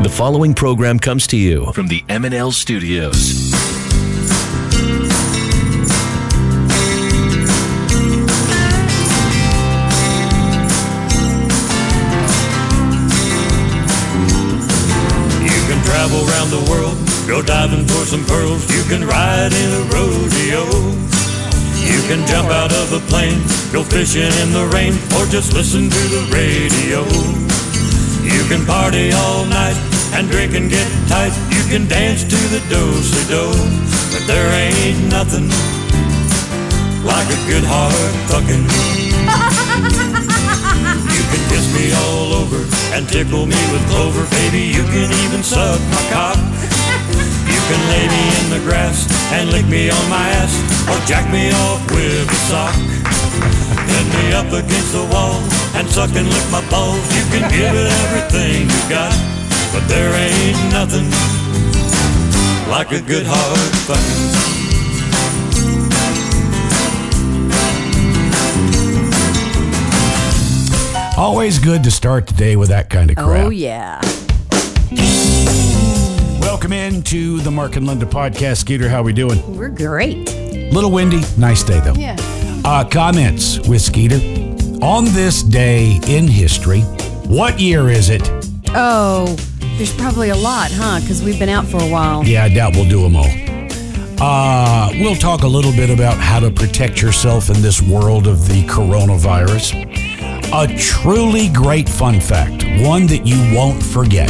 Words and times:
The 0.00 0.08
following 0.08 0.54
program 0.54 1.00
comes 1.00 1.26
to 1.26 1.36
you 1.36 1.72
from 1.72 1.88
the 1.88 2.04
M&L 2.08 2.52
Studios. 2.52 3.50
You 15.42 15.60
can 15.66 15.82
travel 15.82 16.30
around 16.30 16.50
the 16.50 16.64
world, 16.70 16.96
go 17.26 17.42
diving 17.42 17.84
for 17.88 18.06
some 18.06 18.24
pearls. 18.24 18.70
You 18.70 18.84
can 18.84 19.04
ride 19.04 19.52
in 19.52 19.70
a 19.72 19.82
rodeo. 19.92 20.62
You 21.82 22.00
can 22.06 22.24
jump 22.28 22.48
out 22.50 22.70
of 22.70 22.92
a 22.92 23.00
plane, 23.10 23.42
go 23.72 23.82
fishing 23.82 24.22
in 24.22 24.52
the 24.52 24.70
rain, 24.72 24.92
or 25.18 25.26
just 25.26 25.52
listen 25.52 25.90
to 25.90 26.02
the 26.08 26.22
radio. 26.32 27.57
You 28.28 28.44
can 28.44 28.64
party 28.66 29.12
all 29.12 29.44
night 29.46 29.76
and 30.12 30.28
drink 30.30 30.54
and 30.54 30.68
get 30.70 30.86
tight. 31.08 31.32
You 31.48 31.64
can 31.68 31.88
dance 31.88 32.22
to 32.24 32.38
the 32.52 32.60
do-si-do, 32.68 33.52
but 34.12 34.24
there 34.26 34.48
ain't 34.52 35.08
nothing 35.08 35.48
like 37.04 37.28
a 37.28 37.40
good 37.48 37.64
hard 37.64 38.12
fucking. 38.28 38.64
You 41.08 41.24
can 41.32 41.42
kiss 41.48 41.66
me 41.72 41.92
all 41.92 42.44
over 42.44 42.60
and 42.92 43.08
tickle 43.08 43.46
me 43.46 43.60
with 43.72 43.84
clover, 43.88 44.24
baby. 44.30 44.64
You 44.68 44.84
can 44.92 45.08
even 45.24 45.42
suck 45.42 45.80
my 45.88 46.02
cock. 46.12 46.38
You 47.48 47.60
can 47.68 47.80
lay 47.92 48.06
me 48.08 48.24
in 48.44 48.46
the 48.50 48.60
grass 48.68 49.08
and 49.32 49.50
lick 49.50 49.66
me 49.66 49.90
on 49.90 50.04
my 50.08 50.28
ass, 50.40 50.52
or 50.88 50.98
jack 51.06 51.30
me 51.32 51.50
off 51.52 51.80
with 51.90 52.28
a 52.28 52.38
sock. 52.48 52.76
Pin 53.88 54.06
me 54.14 54.32
up 54.32 54.52
against 54.52 54.92
the 54.92 55.04
wall 55.12 55.40
and 55.74 55.88
suck 55.88 56.14
and 56.14 56.28
lick 56.28 56.46
my 56.50 56.62
balls. 56.70 57.02
You 57.16 57.24
can 57.32 57.50
give 57.50 57.72
it 57.74 57.88
everything 58.04 58.68
you 58.68 58.82
got, 58.88 59.16
but 59.72 59.86
there 59.88 60.12
ain't 60.14 60.60
nothing 60.72 61.08
like 62.70 62.92
a 62.92 63.00
good 63.00 63.26
hard 63.26 63.72
fucking. 63.88 64.48
Always 71.18 71.58
good 71.58 71.82
to 71.82 71.90
start 71.90 72.28
the 72.28 72.34
day 72.34 72.54
with 72.54 72.68
that 72.68 72.90
kind 72.90 73.10
of 73.10 73.18
oh, 73.18 73.26
crap. 73.26 73.46
Oh, 73.46 73.50
yeah. 73.50 74.00
Welcome 76.40 76.72
into 76.72 77.40
the 77.40 77.50
Mark 77.50 77.74
and 77.76 77.86
Linda 77.86 78.06
podcast. 78.06 78.58
Skeeter, 78.58 78.88
how 78.88 79.02
we 79.02 79.12
doing? 79.12 79.56
We're 79.56 79.68
great. 79.68 80.32
Little 80.72 80.92
windy, 80.92 81.22
nice 81.36 81.62
day 81.62 81.80
though. 81.80 81.94
Yeah. 81.94 82.16
Uh, 82.70 82.84
comments 82.84 83.58
with 83.66 83.80
Skeeter. 83.80 84.16
On 84.84 85.06
this 85.06 85.42
day 85.42 85.98
in 86.06 86.28
history, 86.28 86.82
what 87.24 87.58
year 87.58 87.88
is 87.88 88.10
it? 88.10 88.20
Oh, 88.74 89.34
there's 89.78 89.96
probably 89.96 90.28
a 90.28 90.36
lot, 90.36 90.70
huh? 90.70 91.00
Because 91.00 91.22
we've 91.22 91.38
been 91.38 91.48
out 91.48 91.64
for 91.64 91.78
a 91.78 91.88
while. 91.88 92.22
Yeah, 92.26 92.44
I 92.44 92.50
doubt 92.50 92.74
we'll 92.76 92.86
do 92.86 93.00
them 93.00 93.16
all. 93.16 93.30
Uh, 94.20 94.90
we'll 95.00 95.16
talk 95.16 95.44
a 95.44 95.48
little 95.48 95.72
bit 95.72 95.88
about 95.88 96.18
how 96.18 96.40
to 96.40 96.50
protect 96.50 97.00
yourself 97.00 97.48
in 97.48 97.62
this 97.62 97.80
world 97.80 98.26
of 98.26 98.46
the 98.46 98.62
coronavirus. 98.64 99.72
A 100.52 100.76
truly 100.76 101.48
great 101.48 101.88
fun 101.88 102.20
fact, 102.20 102.64
one 102.86 103.06
that 103.06 103.26
you 103.26 103.56
won't 103.56 103.82
forget. 103.82 104.28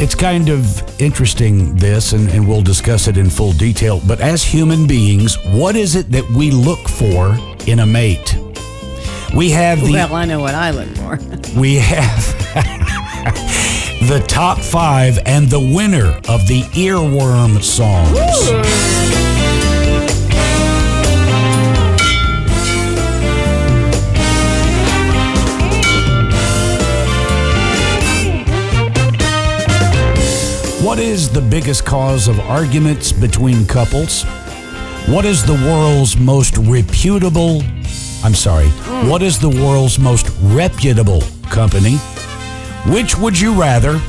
It's 0.00 0.14
kind 0.14 0.48
of 0.48 1.00
interesting, 1.00 1.74
this, 1.74 2.12
and, 2.12 2.28
and 2.30 2.46
we'll 2.46 2.62
discuss 2.62 3.08
it 3.08 3.16
in 3.16 3.28
full 3.28 3.52
detail. 3.52 4.00
But 4.06 4.20
as 4.20 4.44
human 4.44 4.86
beings, 4.86 5.36
what 5.46 5.74
is 5.74 5.96
it 5.96 6.12
that 6.12 6.24
we 6.30 6.52
look 6.52 6.88
for 6.88 7.36
in 7.66 7.80
a 7.80 7.86
mate? 7.86 8.36
We 9.34 9.50
have 9.50 9.80
the 9.80 9.92
Well, 9.94 10.14
I 10.14 10.24
know 10.24 10.38
what 10.38 10.54
I 10.54 10.70
look 10.70 10.88
for. 10.90 11.18
we 11.60 11.74
have 11.76 12.26
the 14.08 14.24
top 14.28 14.58
five 14.58 15.18
and 15.26 15.48
the 15.48 15.58
winner 15.58 16.10
of 16.28 16.46
the 16.46 16.62
earworm 16.74 17.60
songs. 17.60 18.97
What 30.88 31.00
is 31.00 31.28
the 31.28 31.42
biggest 31.42 31.84
cause 31.84 32.28
of 32.28 32.40
arguments 32.40 33.12
between 33.12 33.66
couples? 33.66 34.24
What 35.06 35.26
is 35.26 35.44
the 35.44 35.52
world's 35.52 36.16
most 36.16 36.56
reputable? 36.56 37.60
I'm 38.24 38.34
sorry. 38.34 38.68
Mm. 38.68 39.10
What 39.10 39.22
is 39.22 39.38
the 39.38 39.50
world's 39.50 39.98
most 39.98 40.30
reputable 40.40 41.20
company? 41.50 41.96
Which 42.86 43.18
would 43.18 43.38
you 43.38 43.52
rather? 43.52 44.00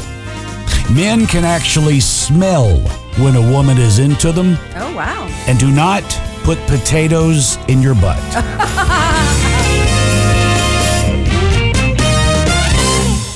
Men 0.89 1.27
can 1.27 1.43
actually 1.43 1.99
smell 1.99 2.77
when 3.21 3.35
a 3.35 3.41
woman 3.41 3.77
is 3.77 3.99
into 3.99 4.31
them, 4.31 4.57
Oh, 4.77 4.95
wow. 4.95 5.27
and 5.47 5.59
do 5.59 5.69
not 5.71 6.03
put 6.43 6.57
potatoes 6.59 7.57
in 7.67 7.81
your 7.81 7.95
butt. 7.95 8.23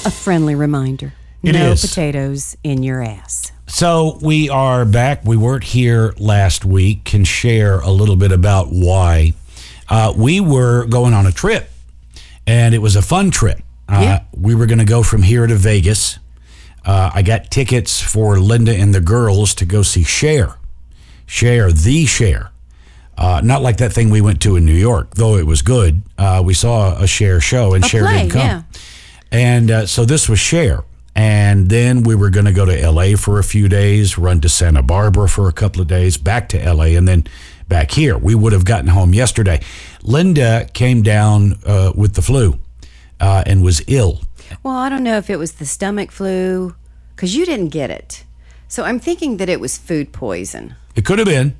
A 0.05 0.11
friendly 0.11 0.55
reminder. 0.55 1.11
It 1.43 1.53
no 1.53 1.71
is. 1.73 1.81
potatoes 1.81 2.55
in 2.63 2.83
your 2.83 3.01
ass. 3.03 3.51
So 3.67 4.17
we 4.21 4.49
are 4.49 4.85
back. 4.85 5.25
We 5.25 5.35
weren't 5.37 5.63
here 5.63 6.13
last 6.17 6.63
week. 6.63 7.03
Can 7.05 7.23
share 7.25 7.79
a 7.79 7.89
little 7.91 8.15
bit 8.15 8.31
about 8.31 8.67
why. 8.69 9.33
Uh, 9.89 10.13
we 10.15 10.39
were 10.39 10.85
going 10.85 11.13
on 11.13 11.25
a 11.27 11.31
trip, 11.31 11.69
and 12.47 12.73
it 12.73 12.79
was 12.79 12.95
a 12.95 13.01
fun 13.01 13.29
trip. 13.31 13.59
Uh, 13.89 13.99
Yeah. 14.01 14.23
We 14.39 14.55
were 14.55 14.65
going 14.65 14.79
to 14.79 14.85
go 14.85 15.03
from 15.03 15.23
here 15.23 15.45
to 15.45 15.55
Vegas. 15.55 16.17
Uh, 16.85 17.11
I 17.13 17.21
got 17.21 17.51
tickets 17.51 17.99
for 18.01 18.39
Linda 18.39 18.73
and 18.75 18.93
the 18.93 19.01
girls 19.01 19.53
to 19.55 19.65
go 19.65 19.81
see 19.83 20.03
Cher. 20.03 20.55
Cher, 21.25 21.71
the 21.71 22.05
Cher. 22.05 22.51
Uh, 23.17 23.41
not 23.43 23.61
like 23.61 23.77
that 23.77 23.93
thing 23.93 24.09
we 24.09 24.21
went 24.21 24.41
to 24.41 24.55
in 24.55 24.65
New 24.65 24.73
York, 24.73 25.15
though 25.15 25.35
it 25.37 25.45
was 25.45 25.61
good. 25.61 26.01
Uh, 26.17 26.41
we 26.43 26.53
saw 26.53 26.97
a 27.01 27.07
Cher 27.07 27.39
show, 27.39 27.73
and 27.73 27.83
A 27.83 27.87
Cher 27.87 28.03
play, 28.03 28.17
didn't 28.23 28.31
come. 28.31 28.41
yeah. 28.41 28.61
And 29.31 29.71
uh, 29.71 29.85
so 29.85 30.05
this 30.05 30.27
was 30.29 30.39
Cher. 30.39 30.83
And 31.15 31.69
then 31.69 32.03
we 32.03 32.15
were 32.15 32.29
going 32.29 32.45
to 32.45 32.53
go 32.53 32.65
to 32.65 32.89
LA 32.89 33.15
for 33.15 33.39
a 33.39 33.43
few 33.43 33.69
days, 33.69 34.17
run 34.17 34.41
to 34.41 34.49
Santa 34.49 34.81
Barbara 34.81 35.29
for 35.29 35.47
a 35.47 35.53
couple 35.53 35.81
of 35.81 35.87
days, 35.87 36.17
back 36.17 36.49
to 36.49 36.73
LA, 36.73 36.85
and 36.85 37.07
then 37.07 37.25
back 37.67 37.91
here. 37.91 38.17
We 38.17 38.33
would 38.35 38.53
have 38.53 38.65
gotten 38.65 38.87
home 38.87 39.13
yesterday. 39.13 39.61
Linda 40.01 40.67
came 40.73 41.03
down 41.03 41.59
uh, 41.65 41.93
with 41.95 42.15
the 42.15 42.21
flu 42.21 42.59
uh, 43.19 43.43
and 43.45 43.63
was 43.63 43.81
ill. 43.87 44.21
Well, 44.63 44.75
I 44.75 44.89
don't 44.89 45.03
know 45.03 45.17
if 45.17 45.29
it 45.29 45.37
was 45.37 45.53
the 45.53 45.65
stomach 45.65 46.11
flu, 46.11 46.75
because 47.15 47.35
you 47.35 47.45
didn't 47.45 47.69
get 47.69 47.89
it. 47.89 48.23
So 48.67 48.83
I'm 48.83 48.99
thinking 48.99 49.37
that 49.37 49.49
it 49.49 49.59
was 49.59 49.77
food 49.77 50.11
poison. 50.13 50.75
It 50.95 51.05
could 51.05 51.19
have 51.19 51.27
been. 51.27 51.55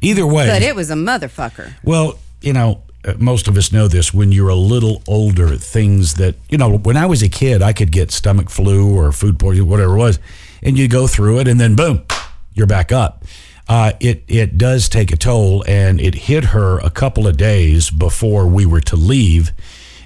Either 0.00 0.26
way. 0.26 0.46
But 0.48 0.62
it 0.62 0.76
was 0.76 0.90
a 0.90 0.94
motherfucker. 0.94 1.74
Well, 1.82 2.18
you 2.40 2.52
know, 2.52 2.82
most 3.18 3.48
of 3.48 3.56
us 3.56 3.72
know 3.72 3.88
this. 3.88 4.12
When 4.12 4.32
you're 4.32 4.48
a 4.48 4.54
little 4.54 5.02
older, 5.06 5.56
things 5.56 6.14
that, 6.14 6.36
you 6.48 6.58
know, 6.58 6.76
when 6.76 6.96
I 6.96 7.06
was 7.06 7.22
a 7.22 7.28
kid, 7.28 7.62
I 7.62 7.72
could 7.72 7.92
get 7.92 8.10
stomach 8.10 8.50
flu 8.50 8.96
or 8.96 9.12
food 9.12 9.38
poisoning, 9.38 9.68
whatever 9.68 9.94
it 9.94 9.98
was, 9.98 10.18
and 10.62 10.76
you 10.76 10.88
go 10.88 11.06
through 11.06 11.40
it 11.40 11.48
and 11.48 11.60
then 11.60 11.76
boom, 11.76 12.04
you're 12.54 12.66
back 12.66 12.92
up. 12.92 13.24
Uh, 13.68 13.92
it, 14.00 14.24
it 14.28 14.56
does 14.56 14.88
take 14.88 15.12
a 15.12 15.16
toll, 15.16 15.62
and 15.68 16.00
it 16.00 16.14
hit 16.14 16.42
her 16.46 16.78
a 16.78 16.88
couple 16.88 17.26
of 17.26 17.36
days 17.36 17.90
before 17.90 18.46
we 18.46 18.64
were 18.64 18.80
to 18.80 18.96
leave. 18.96 19.52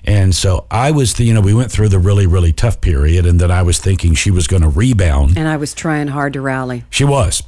And 0.05 0.35
so 0.35 0.67
I 0.69 0.91
was, 0.91 1.19
you 1.21 1.33
know, 1.33 1.41
we 1.41 1.55
went 1.55 1.71
through 1.71 1.89
the 1.89 2.01
really, 2.01 2.27
really 2.27 2.53
tough 2.53 2.81
period, 2.81 3.25
and 3.25 3.41
then 3.41 3.53
I 3.53 3.63
was 3.63 3.79
thinking 3.79 4.15
she 4.15 4.33
was 4.33 4.49
going 4.49 4.63
to 4.63 4.69
rebound. 4.69 5.39
And 5.39 5.47
I 5.47 5.57
was 5.57 5.75
trying 5.75 6.09
hard 6.09 6.33
to 6.33 6.41
rally. 6.41 6.83
She 6.91 7.05
was. 7.05 7.45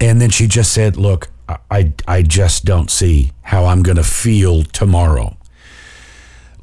And 0.00 0.20
then 0.20 0.30
she 0.30 0.46
just 0.46 0.72
said, 0.72 0.96
Look, 0.96 1.30
I, 1.70 1.92
I, 2.06 2.22
just 2.22 2.64
don't 2.66 2.90
see 2.90 3.32
how 3.42 3.64
I'm 3.64 3.82
going 3.82 3.96
to 3.96 4.04
feel 4.04 4.64
tomorrow 4.64 5.36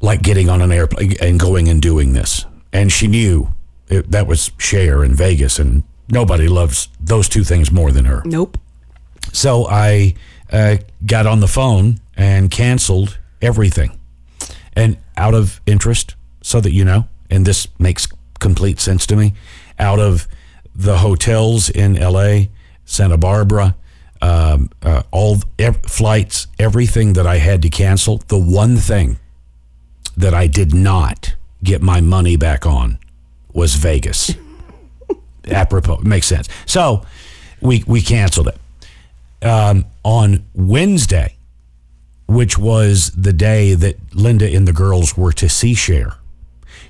like 0.00 0.22
getting 0.22 0.48
on 0.48 0.62
an 0.62 0.70
airplane 0.70 1.14
and 1.20 1.40
going 1.40 1.68
and 1.68 1.82
doing 1.82 2.12
this. 2.12 2.44
And 2.72 2.92
she 2.92 3.08
knew 3.08 3.48
it, 3.88 4.10
that 4.10 4.26
was 4.26 4.52
Cher 4.58 5.02
in 5.02 5.14
Vegas, 5.14 5.58
and 5.58 5.82
nobody 6.08 6.48
loves 6.48 6.88
those 7.00 7.28
two 7.28 7.44
things 7.44 7.72
more 7.72 7.90
than 7.90 8.04
her. 8.04 8.22
Nope. 8.24 8.58
So 9.32 9.66
I 9.68 10.14
uh, 10.52 10.76
got 11.04 11.26
on 11.26 11.40
the 11.40 11.48
phone 11.48 12.00
and 12.16 12.50
canceled 12.50 13.18
everything. 13.42 13.98
And 14.74 14.98
out 15.16 15.34
of 15.34 15.60
interest, 15.66 16.14
so 16.42 16.60
that 16.60 16.72
you 16.72 16.84
know, 16.84 17.08
and 17.30 17.44
this 17.44 17.66
makes 17.78 18.06
complete 18.38 18.78
sense 18.78 19.06
to 19.06 19.16
me, 19.16 19.34
out 19.78 19.98
of 19.98 20.28
the 20.74 20.98
hotels 20.98 21.70
in 21.70 21.94
LA, 21.94 22.44
Santa 22.84 23.16
Barbara, 23.16 23.74
um, 24.22 24.70
uh, 24.82 25.02
all 25.10 25.38
ev- 25.58 25.82
flights, 25.86 26.46
everything 26.58 27.12
that 27.14 27.26
I 27.26 27.36
had 27.38 27.62
to 27.62 27.70
cancel, 27.70 28.18
the 28.28 28.38
one 28.38 28.76
thing 28.76 29.18
that 30.16 30.34
I 30.34 30.46
did 30.46 30.74
not 30.74 31.34
get 31.62 31.82
my 31.82 32.00
money 32.00 32.36
back 32.36 32.64
on 32.66 32.98
was 33.52 33.74
Vegas. 33.74 34.34
apropos. 35.50 35.98
Makes 35.98 36.26
sense. 36.26 36.48
So 36.66 37.04
we 37.60 37.84
we 37.86 38.00
canceled 38.02 38.48
it 38.48 39.46
um, 39.46 39.84
on 40.02 40.44
Wednesday, 40.54 41.36
which 42.26 42.58
was 42.58 43.10
the 43.10 43.32
day 43.32 43.74
that 43.74 44.14
Linda 44.14 44.48
and 44.54 44.66
the 44.66 44.72
girls 44.72 45.16
were 45.16 45.32
to 45.34 45.48
see 45.48 45.74
Cher. 45.74 46.14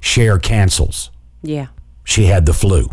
Cher 0.01 0.39
cancels. 0.39 1.11
Yeah. 1.43 1.67
She 2.05 2.27
had 2.27 2.47
the 2.47 2.53
flu. 2.53 2.91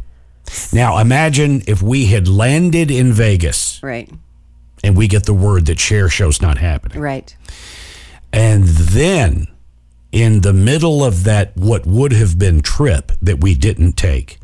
Now 0.74 0.98
imagine 0.98 1.64
if 1.68 1.82
we 1.82 2.08
had 2.08 2.28
landed 2.28 2.92
in 2.92 3.14
Vegas 3.14 3.80
Right. 3.82 4.10
And 4.84 4.98
we 4.98 5.08
get 5.08 5.26
the 5.26 5.34
word 5.34 5.66
that 5.68 5.80
Cher 5.80 6.10
show's 6.10 6.42
not 6.42 6.58
happening. 6.58 7.00
Right. 7.00 7.36
And 8.32 8.66
then 8.66 9.48
in 10.12 10.42
the 10.42 10.54
middle 10.54 11.04
of 11.04 11.24
that, 11.24 11.56
what 11.56 11.86
would 11.86 12.12
have 12.12 12.38
been 12.38 12.62
trip 12.62 13.12
that 13.22 13.42
we 13.42 13.56
didn't 13.56 13.94
take, 13.94 14.40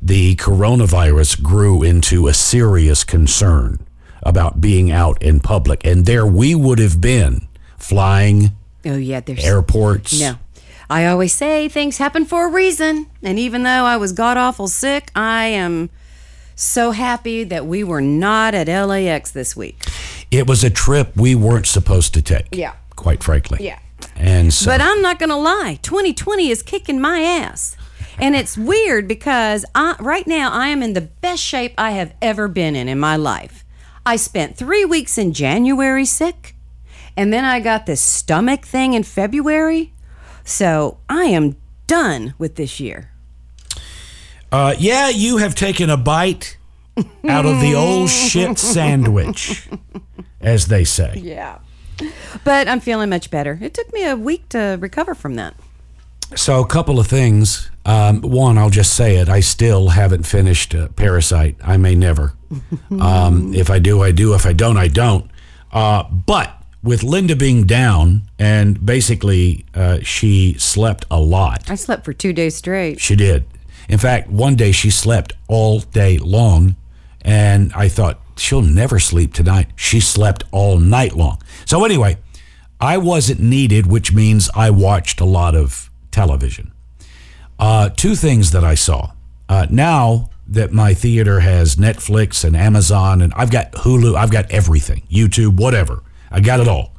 the 0.00 0.36
coronavirus 0.36 1.42
grew 1.42 1.82
into 1.82 2.26
a 2.26 2.34
serious 2.34 3.04
concern 3.04 3.86
about 4.22 4.60
being 4.60 4.90
out 4.90 5.20
in 5.22 5.40
public. 5.40 5.84
And 5.84 6.06
there 6.06 6.26
we 6.26 6.54
would 6.54 6.78
have 6.78 7.00
been 7.00 7.46
flying 7.76 8.52
Oh 8.84 8.96
yeah. 8.96 9.20
There's 9.20 9.44
airports. 9.44 10.18
no. 10.18 10.36
I 10.90 11.06
always 11.06 11.32
say 11.32 11.68
things 11.68 11.98
happen 11.98 12.26
for 12.26 12.48
a 12.48 12.52
reason, 12.52 13.06
and 13.22 13.38
even 13.38 13.62
though 13.62 13.84
I 13.84 13.96
was 13.96 14.12
god 14.12 14.36
awful 14.36 14.68
sick, 14.68 15.10
I 15.14 15.46
am 15.46 15.88
so 16.54 16.90
happy 16.90 17.44
that 17.44 17.66
we 17.66 17.84
were 17.84 18.00
not 18.00 18.54
at 18.54 18.68
LAX 18.68 19.30
this 19.30 19.56
week. 19.56 19.84
It 20.30 20.46
was 20.46 20.64
a 20.64 20.70
trip 20.70 21.16
we 21.16 21.34
weren't 21.34 21.66
supposed 21.66 22.14
to 22.14 22.22
take. 22.22 22.48
Yeah. 22.52 22.74
Quite 22.96 23.22
frankly. 23.22 23.58
Yeah. 23.60 23.78
And 24.16 24.52
so 24.52 24.66
But 24.66 24.80
I'm 24.80 25.02
not 25.02 25.18
going 25.18 25.30
to 25.30 25.36
lie. 25.36 25.78
2020 25.82 26.50
is 26.50 26.62
kicking 26.62 27.00
my 27.00 27.20
ass. 27.20 27.76
And 28.18 28.36
it's 28.36 28.58
weird 28.58 29.08
because 29.08 29.64
I, 29.74 29.96
right 29.98 30.26
now 30.26 30.52
I 30.52 30.68
am 30.68 30.82
in 30.82 30.92
the 30.92 31.00
best 31.00 31.42
shape 31.42 31.74
I 31.78 31.92
have 31.92 32.14
ever 32.20 32.46
been 32.48 32.76
in 32.76 32.88
in 32.88 32.98
my 32.98 33.16
life. 33.16 33.64
I 34.04 34.16
spent 34.16 34.56
three 34.56 34.84
weeks 34.84 35.16
in 35.16 35.32
January 35.32 36.04
sick, 36.04 36.56
and 37.16 37.32
then 37.32 37.44
I 37.44 37.60
got 37.60 37.86
this 37.86 38.00
stomach 38.00 38.66
thing 38.66 38.94
in 38.94 39.04
February. 39.04 39.92
So 40.44 40.98
I 41.08 41.24
am 41.24 41.56
done 41.86 42.34
with 42.36 42.56
this 42.56 42.80
year. 42.80 43.11
Uh, 44.52 44.74
yeah, 44.78 45.08
you 45.08 45.38
have 45.38 45.54
taken 45.54 45.88
a 45.88 45.96
bite 45.96 46.58
out 47.26 47.46
of 47.46 47.60
the 47.60 47.74
old 47.74 48.10
shit 48.10 48.58
sandwich, 48.58 49.66
as 50.42 50.66
they 50.66 50.84
say. 50.84 51.14
Yeah. 51.16 51.58
But 52.44 52.68
I'm 52.68 52.80
feeling 52.80 53.08
much 53.08 53.30
better. 53.30 53.58
It 53.62 53.72
took 53.72 53.90
me 53.92 54.04
a 54.04 54.14
week 54.14 54.48
to 54.50 54.76
recover 54.78 55.14
from 55.14 55.36
that. 55.36 55.54
So, 56.34 56.60
a 56.60 56.66
couple 56.66 56.98
of 56.98 57.06
things. 57.06 57.70
Um, 57.84 58.20
one, 58.22 58.58
I'll 58.58 58.70
just 58.70 58.94
say 58.94 59.16
it. 59.16 59.28
I 59.28 59.40
still 59.40 59.88
haven't 59.88 60.24
finished 60.24 60.74
uh, 60.74 60.88
Parasite. 60.88 61.56
I 61.64 61.76
may 61.76 61.94
never. 61.94 62.34
Um, 63.00 63.54
if 63.54 63.70
I 63.70 63.78
do, 63.78 64.02
I 64.02 64.12
do. 64.12 64.34
If 64.34 64.44
I 64.44 64.52
don't, 64.52 64.76
I 64.76 64.86
don't. 64.86 65.30
Uh, 65.72 66.02
but 66.04 66.62
with 66.82 67.02
Linda 67.02 67.34
being 67.34 67.64
down, 67.64 68.22
and 68.38 68.84
basically 68.84 69.64
uh, 69.74 70.00
she 70.02 70.54
slept 70.58 71.06
a 71.10 71.18
lot. 71.18 71.70
I 71.70 71.74
slept 71.74 72.04
for 72.04 72.12
two 72.12 72.34
days 72.34 72.54
straight. 72.54 73.00
She 73.00 73.16
did. 73.16 73.46
In 73.88 73.98
fact, 73.98 74.28
one 74.30 74.56
day 74.56 74.72
she 74.72 74.90
slept 74.90 75.32
all 75.48 75.80
day 75.80 76.18
long, 76.18 76.76
and 77.20 77.72
I 77.74 77.88
thought 77.88 78.20
she'll 78.36 78.62
never 78.62 78.98
sleep 78.98 79.34
tonight. 79.34 79.68
She 79.76 80.00
slept 80.00 80.44
all 80.50 80.78
night 80.78 81.14
long. 81.14 81.40
So 81.64 81.84
anyway, 81.84 82.18
I 82.80 82.98
wasn't 82.98 83.40
needed, 83.40 83.86
which 83.86 84.12
means 84.12 84.50
I 84.54 84.70
watched 84.70 85.20
a 85.20 85.24
lot 85.24 85.54
of 85.54 85.90
television. 86.10 86.72
Uh, 87.58 87.90
two 87.90 88.14
things 88.14 88.50
that 88.50 88.64
I 88.64 88.74
saw. 88.74 89.12
Uh, 89.48 89.66
now 89.70 90.30
that 90.48 90.72
my 90.72 90.94
theater 90.94 91.40
has 91.40 91.76
Netflix 91.76 92.44
and 92.44 92.56
Amazon, 92.56 93.22
and 93.22 93.32
I've 93.34 93.50
got 93.50 93.72
Hulu, 93.72 94.16
I've 94.16 94.32
got 94.32 94.50
everything, 94.50 95.02
YouTube, 95.10 95.58
whatever. 95.58 96.02
I 96.30 96.40
got 96.40 96.60
it 96.60 96.68
all. 96.68 96.92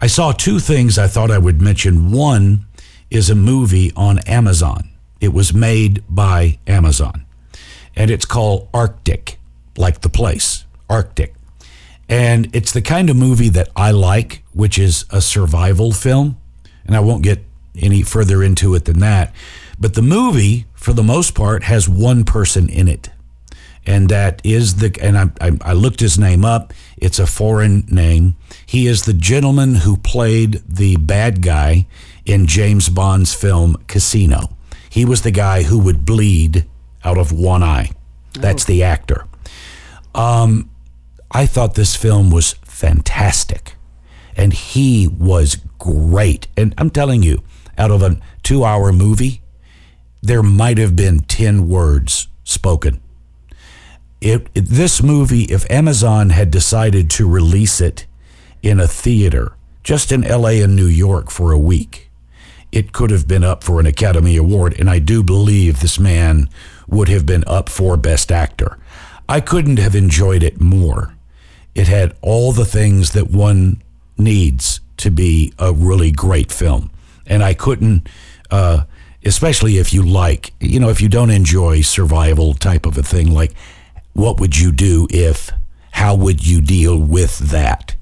I 0.00 0.06
saw 0.06 0.32
two 0.32 0.58
things 0.58 0.98
I 0.98 1.06
thought 1.06 1.30
I 1.30 1.38
would 1.38 1.62
mention. 1.62 2.12
One 2.12 2.66
is 3.10 3.30
a 3.30 3.34
movie 3.34 3.92
on 3.96 4.18
Amazon. 4.20 4.90
It 5.26 5.32
was 5.32 5.52
made 5.52 6.04
by 6.08 6.60
Amazon, 6.68 7.26
and 7.96 8.12
it's 8.12 8.24
called 8.24 8.68
Arctic, 8.72 9.40
like 9.76 10.02
the 10.02 10.08
place, 10.08 10.64
Arctic. 10.88 11.34
And 12.08 12.48
it's 12.54 12.70
the 12.70 12.80
kind 12.80 13.10
of 13.10 13.16
movie 13.16 13.48
that 13.48 13.68
I 13.74 13.90
like, 13.90 14.44
which 14.52 14.78
is 14.78 15.04
a 15.10 15.20
survival 15.20 15.90
film. 15.90 16.36
And 16.84 16.94
I 16.94 17.00
won't 17.00 17.24
get 17.24 17.42
any 17.76 18.02
further 18.02 18.40
into 18.40 18.76
it 18.76 18.84
than 18.84 19.00
that. 19.00 19.34
But 19.80 19.94
the 19.94 20.00
movie, 20.00 20.66
for 20.74 20.92
the 20.92 21.02
most 21.02 21.34
part, 21.34 21.64
has 21.64 21.88
one 21.88 22.22
person 22.22 22.68
in 22.68 22.86
it. 22.86 23.10
And 23.84 24.08
that 24.10 24.40
is 24.44 24.76
the, 24.76 24.96
and 25.02 25.18
I, 25.18 25.30
I, 25.40 25.58
I 25.60 25.72
looked 25.72 25.98
his 25.98 26.20
name 26.20 26.44
up. 26.44 26.72
It's 26.96 27.18
a 27.18 27.26
foreign 27.26 27.84
name. 27.88 28.36
He 28.64 28.86
is 28.86 29.02
the 29.02 29.12
gentleman 29.12 29.74
who 29.74 29.96
played 29.96 30.62
the 30.68 30.94
bad 30.98 31.42
guy 31.42 31.88
in 32.24 32.46
James 32.46 32.88
Bond's 32.88 33.34
film 33.34 33.74
Casino. 33.88 34.55
He 34.96 35.04
was 35.04 35.20
the 35.20 35.30
guy 35.30 35.64
who 35.64 35.78
would 35.80 36.06
bleed 36.06 36.64
out 37.04 37.18
of 37.18 37.30
one 37.30 37.62
eye. 37.62 37.90
That's 38.32 38.64
oh. 38.64 38.72
the 38.72 38.82
actor. 38.82 39.26
Um, 40.14 40.70
I 41.30 41.44
thought 41.44 41.74
this 41.74 41.94
film 41.94 42.30
was 42.30 42.54
fantastic. 42.62 43.74
And 44.38 44.54
he 44.54 45.06
was 45.06 45.56
great. 45.78 46.46
And 46.56 46.72
I'm 46.78 46.88
telling 46.88 47.22
you, 47.22 47.42
out 47.76 47.90
of 47.90 48.00
a 48.00 48.18
two 48.42 48.64
hour 48.64 48.90
movie, 48.90 49.42
there 50.22 50.42
might 50.42 50.78
have 50.78 50.96
been 50.96 51.20
10 51.20 51.68
words 51.68 52.28
spoken. 52.44 53.02
It, 54.22 54.46
it- 54.54 54.64
this 54.64 55.02
movie, 55.02 55.42
if 55.42 55.70
Amazon 55.70 56.30
had 56.30 56.50
decided 56.50 57.10
to 57.10 57.28
release 57.28 57.82
it 57.82 58.06
in 58.62 58.80
a 58.80 58.88
theater, 58.88 59.52
just 59.84 60.10
in 60.10 60.22
LA 60.22 60.62
and 60.64 60.74
New 60.74 60.86
York 60.86 61.30
for 61.30 61.52
a 61.52 61.58
week, 61.58 62.05
it 62.76 62.92
could 62.92 63.10
have 63.10 63.26
been 63.26 63.42
up 63.42 63.64
for 63.64 63.80
an 63.80 63.86
Academy 63.86 64.36
Award. 64.36 64.78
And 64.78 64.90
I 64.90 64.98
do 64.98 65.22
believe 65.22 65.80
this 65.80 65.98
man 65.98 66.50
would 66.86 67.08
have 67.08 67.24
been 67.24 67.42
up 67.46 67.70
for 67.70 67.96
Best 67.96 68.30
Actor. 68.30 68.76
I 69.26 69.40
couldn't 69.40 69.78
have 69.78 69.94
enjoyed 69.94 70.42
it 70.42 70.60
more. 70.60 71.14
It 71.74 71.88
had 71.88 72.14
all 72.20 72.52
the 72.52 72.66
things 72.66 73.12
that 73.12 73.30
one 73.30 73.82
needs 74.18 74.80
to 74.98 75.10
be 75.10 75.54
a 75.58 75.72
really 75.72 76.10
great 76.10 76.52
film. 76.52 76.90
And 77.26 77.42
I 77.42 77.54
couldn't, 77.54 78.10
uh, 78.50 78.84
especially 79.24 79.78
if 79.78 79.94
you 79.94 80.02
like, 80.02 80.52
you 80.60 80.78
know, 80.78 80.90
if 80.90 81.00
you 81.00 81.08
don't 81.08 81.30
enjoy 81.30 81.80
survival 81.80 82.52
type 82.52 82.84
of 82.84 82.98
a 82.98 83.02
thing, 83.02 83.30
like 83.32 83.54
what 84.12 84.38
would 84.38 84.58
you 84.58 84.70
do 84.70 85.08
if, 85.08 85.50
how 85.92 86.14
would 86.14 86.46
you 86.46 86.60
deal 86.60 86.98
with 86.98 87.38
that? 87.38 87.96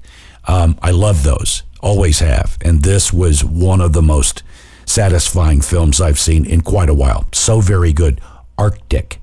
Um, 0.49 0.77
I 0.81 0.91
love 0.91 1.23
those, 1.23 1.63
always 1.79 2.19
have. 2.19 2.57
And 2.59 2.83
this 2.83 3.13
was 3.13 3.41
one 3.41 3.79
of 3.79 3.93
the 3.93 4.01
most 4.01 4.43
satisfying 4.85 5.61
films 5.61 5.99
I've 5.99 6.19
seen 6.19 6.45
in 6.45 6.61
quite 6.61 6.89
a 6.89 6.93
while. 6.93 7.27
So 7.33 7.61
very 7.61 7.93
good. 7.93 8.21
Arctic 8.57 9.19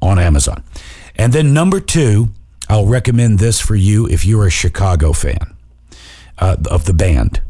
on 0.00 0.18
Amazon. 0.18 0.64
And 1.16 1.32
then 1.32 1.52
number 1.52 1.80
two, 1.80 2.28
I'll 2.68 2.86
recommend 2.86 3.38
this 3.38 3.60
for 3.60 3.76
you 3.76 4.08
if 4.08 4.24
you're 4.24 4.46
a 4.46 4.50
Chicago 4.50 5.12
fan 5.12 5.54
uh, 6.38 6.56
of 6.70 6.86
the 6.86 6.94
band. 6.94 7.42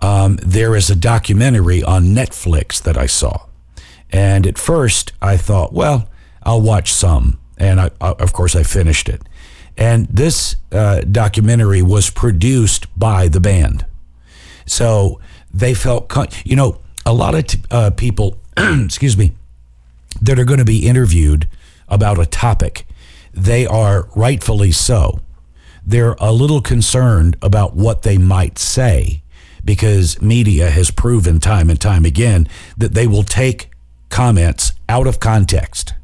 Um, 0.00 0.38
there 0.42 0.76
is 0.76 0.90
a 0.90 0.96
documentary 0.96 1.82
on 1.82 2.14
Netflix 2.14 2.82
that 2.82 2.96
I 2.96 3.06
saw. 3.06 3.46
And 4.10 4.46
at 4.46 4.58
first, 4.58 5.12
I 5.20 5.36
thought, 5.36 5.72
well, 5.72 6.08
I'll 6.42 6.60
watch 6.60 6.92
some. 6.92 7.40
And 7.58 7.80
I, 7.80 7.90
I, 8.00 8.12
of 8.12 8.32
course, 8.32 8.54
I 8.54 8.62
finished 8.62 9.08
it. 9.08 9.22
And 9.76 10.06
this 10.06 10.56
uh, 10.72 11.00
documentary 11.00 11.82
was 11.82 12.10
produced 12.10 12.86
by 12.98 13.28
the 13.28 13.40
band. 13.40 13.84
So 14.64 15.20
they 15.56 15.72
felt, 15.72 16.12
you 16.44 16.54
know, 16.54 16.78
a 17.06 17.14
lot 17.14 17.34
of 17.34 17.46
t- 17.46 17.62
uh, 17.70 17.90
people, 17.90 18.38
excuse 18.56 19.16
me, 19.16 19.32
that 20.20 20.38
are 20.38 20.44
going 20.44 20.58
to 20.58 20.64
be 20.64 20.86
interviewed 20.86 21.48
about 21.88 22.18
a 22.18 22.26
topic, 22.26 22.86
they 23.32 23.66
are 23.66 24.08
rightfully 24.14 24.70
so. 24.70 25.20
They're 25.84 26.16
a 26.18 26.32
little 26.32 26.60
concerned 26.60 27.36
about 27.40 27.74
what 27.74 28.02
they 28.02 28.18
might 28.18 28.58
say 28.58 29.22
because 29.64 30.20
media 30.20 30.70
has 30.70 30.90
proven 30.90 31.40
time 31.40 31.70
and 31.70 31.80
time 31.80 32.04
again 32.04 32.48
that 32.76 32.92
they 32.92 33.06
will 33.06 33.22
take 33.22 33.70
comments 34.10 34.72
out 34.88 35.06
of 35.06 35.20
context 35.20 35.94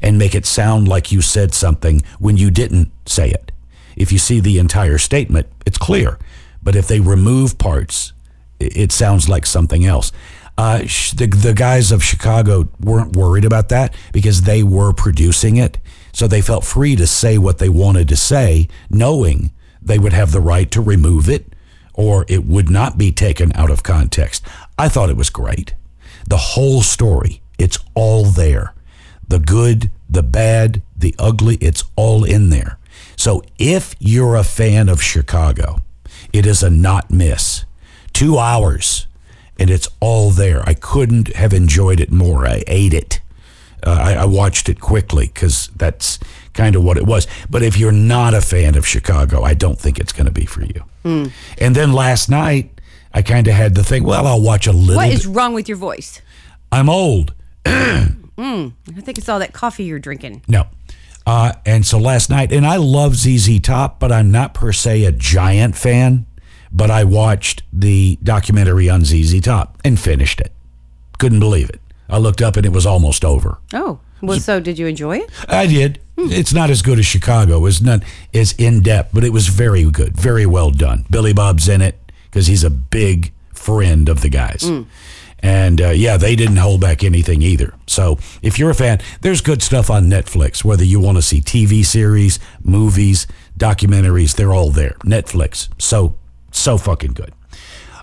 and 0.00 0.18
make 0.18 0.34
it 0.34 0.46
sound 0.46 0.86
like 0.86 1.10
you 1.10 1.20
said 1.20 1.52
something 1.52 2.02
when 2.18 2.36
you 2.36 2.50
didn't 2.50 2.92
say 3.06 3.30
it. 3.30 3.50
If 3.96 4.12
you 4.12 4.18
see 4.18 4.40
the 4.40 4.58
entire 4.58 4.98
statement, 4.98 5.48
it's 5.66 5.78
clear. 5.78 6.18
But 6.62 6.76
if 6.76 6.86
they 6.86 7.00
remove 7.00 7.58
parts, 7.58 8.12
it 8.60 8.92
sounds 8.92 9.28
like 9.28 9.46
something 9.46 9.84
else. 9.84 10.12
Uh, 10.56 10.78
the, 10.78 11.32
the 11.32 11.54
guys 11.54 11.92
of 11.92 12.02
Chicago 12.02 12.68
weren't 12.80 13.16
worried 13.16 13.44
about 13.44 13.68
that 13.68 13.94
because 14.12 14.42
they 14.42 14.62
were 14.62 14.92
producing 14.92 15.56
it. 15.56 15.78
So 16.12 16.26
they 16.26 16.42
felt 16.42 16.64
free 16.64 16.96
to 16.96 17.06
say 17.06 17.38
what 17.38 17.58
they 17.58 17.68
wanted 17.68 18.08
to 18.08 18.16
say, 18.16 18.68
knowing 18.90 19.52
they 19.80 19.98
would 19.98 20.12
have 20.12 20.32
the 20.32 20.40
right 20.40 20.68
to 20.72 20.80
remove 20.80 21.28
it 21.28 21.54
or 21.94 22.24
it 22.28 22.44
would 22.44 22.70
not 22.70 22.98
be 22.98 23.12
taken 23.12 23.52
out 23.54 23.70
of 23.70 23.82
context. 23.82 24.44
I 24.78 24.88
thought 24.88 25.10
it 25.10 25.16
was 25.16 25.30
great. 25.30 25.74
The 26.28 26.36
whole 26.36 26.82
story, 26.82 27.40
it's 27.58 27.78
all 27.94 28.24
there. 28.24 28.74
The 29.26 29.38
good, 29.38 29.90
the 30.08 30.22
bad, 30.22 30.82
the 30.96 31.14
ugly, 31.18 31.56
it's 31.56 31.84
all 31.96 32.24
in 32.24 32.50
there. 32.50 32.78
So 33.16 33.42
if 33.58 33.94
you're 33.98 34.36
a 34.36 34.44
fan 34.44 34.88
of 34.88 35.02
Chicago, 35.02 35.82
it 36.32 36.46
is 36.46 36.62
a 36.62 36.70
not 36.70 37.10
miss. 37.10 37.64
Two 38.18 38.36
hours, 38.36 39.06
and 39.60 39.70
it's 39.70 39.86
all 40.00 40.30
there. 40.30 40.68
I 40.68 40.74
couldn't 40.74 41.36
have 41.36 41.52
enjoyed 41.52 42.00
it 42.00 42.10
more. 42.10 42.48
I 42.48 42.64
ate 42.66 42.92
it. 42.92 43.20
Uh, 43.86 43.92
I, 43.92 44.14
I 44.14 44.24
watched 44.24 44.68
it 44.68 44.80
quickly 44.80 45.28
because 45.28 45.68
that's 45.76 46.18
kind 46.52 46.74
of 46.74 46.82
what 46.82 46.96
it 46.96 47.06
was. 47.06 47.28
But 47.48 47.62
if 47.62 47.78
you're 47.78 47.92
not 47.92 48.34
a 48.34 48.40
fan 48.40 48.76
of 48.76 48.84
Chicago, 48.84 49.44
I 49.44 49.54
don't 49.54 49.78
think 49.78 50.00
it's 50.00 50.12
going 50.12 50.26
to 50.26 50.32
be 50.32 50.46
for 50.46 50.64
you. 50.64 50.82
And 51.04 51.76
then 51.76 51.92
last 51.92 52.28
night, 52.28 52.80
I 53.14 53.22
kind 53.22 53.46
of 53.46 53.54
had 53.54 53.76
to 53.76 53.84
think, 53.84 54.04
well, 54.04 54.26
I'll 54.26 54.42
watch 54.42 54.66
a 54.66 54.72
little. 54.72 54.96
What 54.96 55.10
is 55.10 55.24
bit. 55.24 55.36
wrong 55.36 55.54
with 55.54 55.68
your 55.68 55.78
voice? 55.78 56.20
I'm 56.72 56.88
old. 56.88 57.34
I 57.66 58.10
think 59.00 59.18
it's 59.18 59.28
all 59.28 59.38
that 59.38 59.52
coffee 59.52 59.84
you're 59.84 60.00
drinking. 60.00 60.42
No. 60.48 60.66
Uh, 61.24 61.52
and 61.64 61.86
so 61.86 62.00
last 62.00 62.30
night, 62.30 62.50
and 62.50 62.66
I 62.66 62.78
love 62.78 63.14
ZZ 63.14 63.60
Top, 63.60 64.00
but 64.00 64.10
I'm 64.10 64.32
not 64.32 64.54
per 64.54 64.72
se 64.72 65.04
a 65.04 65.12
giant 65.12 65.76
fan. 65.76 66.26
But 66.72 66.90
I 66.90 67.04
watched 67.04 67.62
the 67.72 68.18
documentary 68.22 68.88
on 68.88 69.04
ZZ 69.04 69.40
Top 69.40 69.78
and 69.84 69.98
finished 69.98 70.40
it. 70.40 70.52
Couldn't 71.18 71.40
believe 71.40 71.70
it. 71.70 71.80
I 72.08 72.18
looked 72.18 72.40
up 72.42 72.56
and 72.56 72.64
it 72.64 72.72
was 72.72 72.86
almost 72.86 73.24
over. 73.24 73.58
Oh, 73.72 74.00
well, 74.20 74.40
so 74.40 74.60
did 74.60 74.78
you 74.78 74.86
enjoy 74.86 75.18
it? 75.18 75.30
I 75.48 75.66
did. 75.66 76.00
It's 76.16 76.52
not 76.52 76.70
as 76.70 76.82
good 76.82 76.98
as 76.98 77.06
Chicago. 77.06 77.64
It's 77.66 77.80
not 77.80 78.02
as 78.34 78.52
in 78.52 78.82
depth, 78.82 79.10
but 79.14 79.24
it 79.24 79.32
was 79.32 79.48
very 79.48 79.88
good, 79.90 80.16
very 80.16 80.46
well 80.46 80.70
done. 80.70 81.04
Billy 81.10 81.32
Bob's 81.32 81.68
in 81.68 81.80
it 81.80 81.96
because 82.24 82.46
he's 82.48 82.64
a 82.64 82.70
big 82.70 83.32
friend 83.52 84.08
of 84.08 84.20
the 84.20 84.28
guys. 84.28 84.68
And 85.40 85.80
uh, 85.80 85.90
yeah, 85.90 86.16
they 86.16 86.34
didn't 86.34 86.56
hold 86.56 86.80
back 86.80 87.04
anything 87.04 87.42
either. 87.42 87.72
So 87.86 88.18
if 88.42 88.58
you're 88.58 88.70
a 88.70 88.74
fan, 88.74 89.00
there's 89.20 89.40
good 89.40 89.62
stuff 89.62 89.90
on 89.90 90.06
Netflix. 90.06 90.64
Whether 90.64 90.84
you 90.84 90.98
want 90.98 91.16
to 91.18 91.22
see 91.22 91.40
TV 91.40 91.84
series, 91.84 92.40
movies, 92.64 93.28
documentaries, 93.56 94.34
they're 94.34 94.52
all 94.52 94.70
there. 94.70 94.96
Netflix. 95.04 95.68
So, 95.80 96.16
so 96.50 96.78
fucking 96.78 97.12
good. 97.12 97.32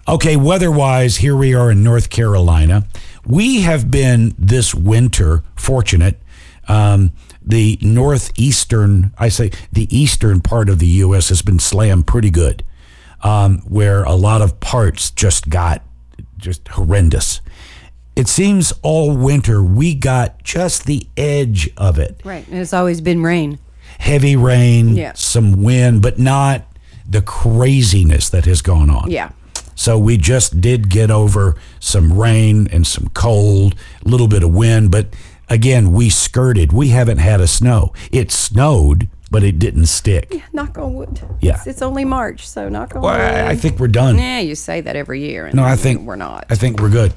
Okay, 0.08 0.36
weather 0.38 0.70
wise, 0.72 1.18
here 1.18 1.36
we 1.36 1.54
are 1.56 1.72
in 1.72 1.84
North 1.84 2.10
Carolina. 2.10 2.86
We 3.26 3.62
have 3.62 3.90
been 3.90 4.36
this 4.38 4.76
winter 4.76 5.44
fortunate. 5.56 6.22
Um, 6.68 7.12
the 7.42 7.78
northeastern, 7.82 9.14
I 9.18 9.30
say 9.30 9.52
the 9.72 9.88
eastern 9.96 10.42
part 10.42 10.70
of 10.70 10.80
the 10.80 10.88
U.S. 10.88 11.30
has 11.30 11.42
been 11.42 11.60
slammed 11.60 12.08
pretty 12.08 12.30
good, 12.30 12.64
um, 13.22 13.60
where 13.68 14.04
a 14.04 14.14
lot 14.14 14.42
of 14.42 14.60
parts 14.60 15.12
just 15.12 15.50
got 15.50 15.82
just 16.38 16.68
horrendous. 16.70 17.42
It 18.16 18.28
seems 18.28 18.74
all 18.82 19.16
winter 19.16 19.62
we 19.64 19.94
got 19.96 20.44
just 20.44 20.86
the 20.86 21.08
edge 21.18 21.70
of 21.78 22.00
it 22.00 22.22
Right. 22.24 22.48
And 22.48 22.60
it's 22.60 22.74
always 22.74 23.02
been 23.02 23.22
rain. 23.22 23.60
heavy 24.00 24.36
rain, 24.36 24.96
Yeah. 24.96 25.14
some 25.16 25.64
wind, 25.64 26.02
but 26.02 26.18
not 26.20 26.66
the 27.08 27.22
craziness 27.22 28.30
that 28.30 28.46
has 28.46 28.62
gone 28.62 28.90
on. 28.90 29.10
Yeah. 29.12 29.32
So 29.76 29.98
we 30.00 30.18
just 30.18 30.62
did 30.62 30.90
get 30.90 31.12
over 31.12 31.56
some 31.80 32.18
rain 32.18 32.68
and 32.72 32.88
some 32.88 33.10
cold, 33.14 33.76
a 34.06 34.08
little 34.10 34.28
bit 34.28 34.42
of 34.44 34.54
wind, 34.54 34.90
but 34.92 35.08
again, 35.50 35.92
we 35.92 36.10
skirted. 36.10 36.72
We 36.72 36.90
haven't 36.90 37.18
had 37.18 37.42
a 37.42 37.48
snow. 37.48 37.92
It 38.12 38.32
snowed, 38.32 39.10
but 39.30 39.44
it 39.44 39.60
didn't 39.60 39.88
stick. 39.88 40.28
Yeah, 40.32 40.42
Knock 40.54 40.78
on 40.78 40.94
wood. 40.94 41.20
Yeah. 41.42 41.56
It's, 41.56 41.68
it's 41.68 41.82
only 41.82 42.06
March, 42.06 42.48
so 42.48 42.70
knock 42.70 42.96
on 42.96 43.02
Well, 43.02 43.14
wood. 43.14 43.22
I, 43.22 43.50
I 43.52 43.56
think 43.58 43.78
we're 43.80 43.90
done. 43.90 44.18
yeah, 44.18 44.40
you 44.40 44.56
say 44.56 44.80
that 44.82 44.96
every 44.96 45.22
year. 45.28 45.46
And 45.46 45.56
No, 45.56 45.64
I 45.64 45.76
think 45.76 46.02
we're 46.02 46.16
not. 46.16 46.46
I 46.50 46.56
think 46.56 46.80
we're 46.80 46.90
good. 46.90 47.14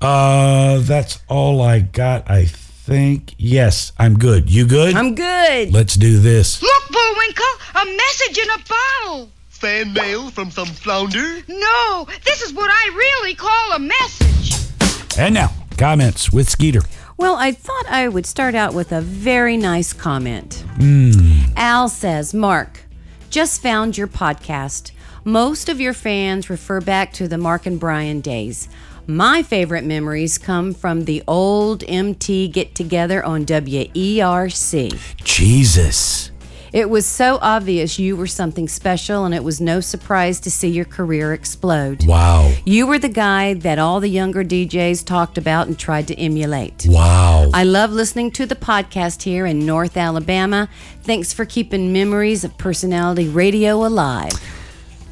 Uh, 0.00 0.78
that's 0.80 1.20
all 1.28 1.60
I 1.62 1.80
got. 1.80 2.28
I 2.30 2.46
think. 2.88 3.34
Yes, 3.36 3.92
I'm 3.98 4.18
good. 4.18 4.50
You 4.50 4.66
good? 4.66 4.96
I'm 4.96 5.14
good. 5.14 5.72
Let's 5.72 5.94
do 5.94 6.18
this. 6.18 6.62
Look, 6.62 6.84
Bullwinkle, 6.90 7.44
a 7.74 7.84
message 7.84 8.38
in 8.38 8.48
a 8.48 8.58
bottle. 8.66 9.28
Fan 9.48 9.92
mail 9.92 10.30
from 10.30 10.50
some 10.50 10.68
flounder? 10.68 11.42
No, 11.48 12.06
this 12.24 12.40
is 12.40 12.54
what 12.54 12.70
I 12.72 12.94
really 12.96 13.34
call 13.34 13.72
a 13.72 13.78
message. 13.78 15.18
And 15.18 15.34
now, 15.34 15.52
comments 15.76 16.32
with 16.32 16.48
Skeeter. 16.48 16.80
Well, 17.18 17.36
I 17.36 17.52
thought 17.52 17.84
I 17.90 18.08
would 18.08 18.24
start 18.24 18.54
out 18.54 18.72
with 18.72 18.90
a 18.90 19.02
very 19.02 19.58
nice 19.58 19.92
comment. 19.92 20.64
Hmm. 20.76 21.52
Al 21.56 21.90
says, 21.90 22.32
Mark, 22.32 22.84
just 23.28 23.60
found 23.60 23.98
your 23.98 24.06
podcast. 24.06 24.92
Most 25.24 25.68
of 25.68 25.78
your 25.78 25.92
fans 25.92 26.48
refer 26.48 26.80
back 26.80 27.12
to 27.14 27.28
the 27.28 27.36
Mark 27.36 27.66
and 27.66 27.78
Brian 27.78 28.22
days. 28.22 28.66
My 29.10 29.42
favorite 29.42 29.84
memories 29.84 30.36
come 30.36 30.74
from 30.74 31.06
the 31.06 31.22
old 31.26 31.82
MT 31.88 32.46
get 32.48 32.74
together 32.74 33.24
on 33.24 33.46
WERC. 33.46 35.14
Jesus. 35.24 36.30
It 36.74 36.90
was 36.90 37.06
so 37.06 37.38
obvious 37.40 37.98
you 37.98 38.16
were 38.16 38.26
something 38.26 38.68
special, 38.68 39.24
and 39.24 39.34
it 39.34 39.42
was 39.42 39.62
no 39.62 39.80
surprise 39.80 40.40
to 40.40 40.50
see 40.50 40.68
your 40.68 40.84
career 40.84 41.32
explode. 41.32 42.06
Wow. 42.06 42.52
You 42.66 42.86
were 42.86 42.98
the 42.98 43.08
guy 43.08 43.54
that 43.54 43.78
all 43.78 44.00
the 44.00 44.10
younger 44.10 44.44
DJs 44.44 45.06
talked 45.06 45.38
about 45.38 45.68
and 45.68 45.78
tried 45.78 46.06
to 46.08 46.18
emulate. 46.18 46.84
Wow. 46.86 47.48
I 47.54 47.64
love 47.64 47.90
listening 47.90 48.30
to 48.32 48.44
the 48.44 48.56
podcast 48.56 49.22
here 49.22 49.46
in 49.46 49.64
North 49.64 49.96
Alabama. 49.96 50.68
Thanks 51.00 51.32
for 51.32 51.46
keeping 51.46 51.94
memories 51.94 52.44
of 52.44 52.58
personality 52.58 53.26
radio 53.26 53.86
alive. 53.86 54.34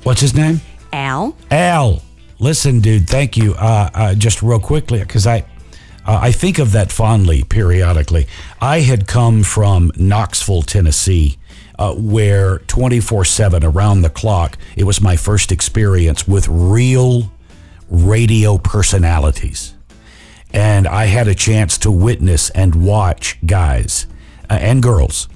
What's 0.03 0.21
his 0.21 0.35
name? 0.35 0.61
Al? 0.93 1.35
Al. 1.51 2.03
Listen, 2.39 2.81
dude. 2.81 3.09
Thank 3.09 3.37
you. 3.37 3.55
Uh, 3.55 3.91
uh, 3.95 4.15
just 4.15 4.43
real 4.43 4.61
quickly, 4.61 5.01
because 5.01 5.27
I, 5.27 5.41
uh, 6.07 6.19
I 6.23 6.33
think 6.33 6.59
of 6.59 6.73
that 6.73 6.93
fondly 6.93 7.43
periodically. 7.45 8.27
I 8.61 8.81
had 8.81 9.07
come 9.07 9.43
from 9.43 9.91
Knoxville, 9.97 10.63
Tennessee, 10.63 11.39
uh, 11.79 11.95
where 11.95 12.59
twenty 12.67 13.01
four 13.01 13.25
seven 13.25 13.65
around 13.65 14.03
the 14.03 14.11
clock. 14.11 14.59
It 14.77 14.85
was 14.85 15.01
my 15.01 15.17
first 15.17 15.51
experience 15.51 16.29
with 16.29 16.47
real 16.49 17.33
radio 17.89 18.59
personalities. 18.59 19.75
and 20.53 20.87
I 20.87 21.07
had 21.07 21.29
a 21.29 21.35
chance 21.35 21.77
to 21.79 21.91
witness 21.91 22.51
and 22.51 22.75
watch 22.75 23.39
guys 23.45 24.07
uh, 24.49 24.55
and 24.55 24.83
girls 24.83 25.29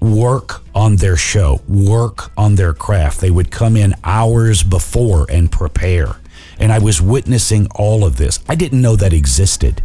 work 0.00 0.62
on 0.74 0.96
their 0.96 1.16
show, 1.16 1.60
work 1.68 2.30
on 2.36 2.56
their 2.56 2.72
craft. 2.72 3.20
They 3.20 3.30
would 3.30 3.50
come 3.50 3.76
in 3.76 3.94
hours 4.04 4.62
before 4.62 5.26
and 5.30 5.50
prepare. 5.50 6.16
And 6.62 6.72
I 6.72 6.78
was 6.78 7.02
witnessing 7.02 7.66
all 7.74 8.04
of 8.04 8.16
this. 8.16 8.38
I 8.48 8.54
didn't 8.54 8.80
know 8.80 8.96
that 8.96 9.12
existed. 9.12 9.82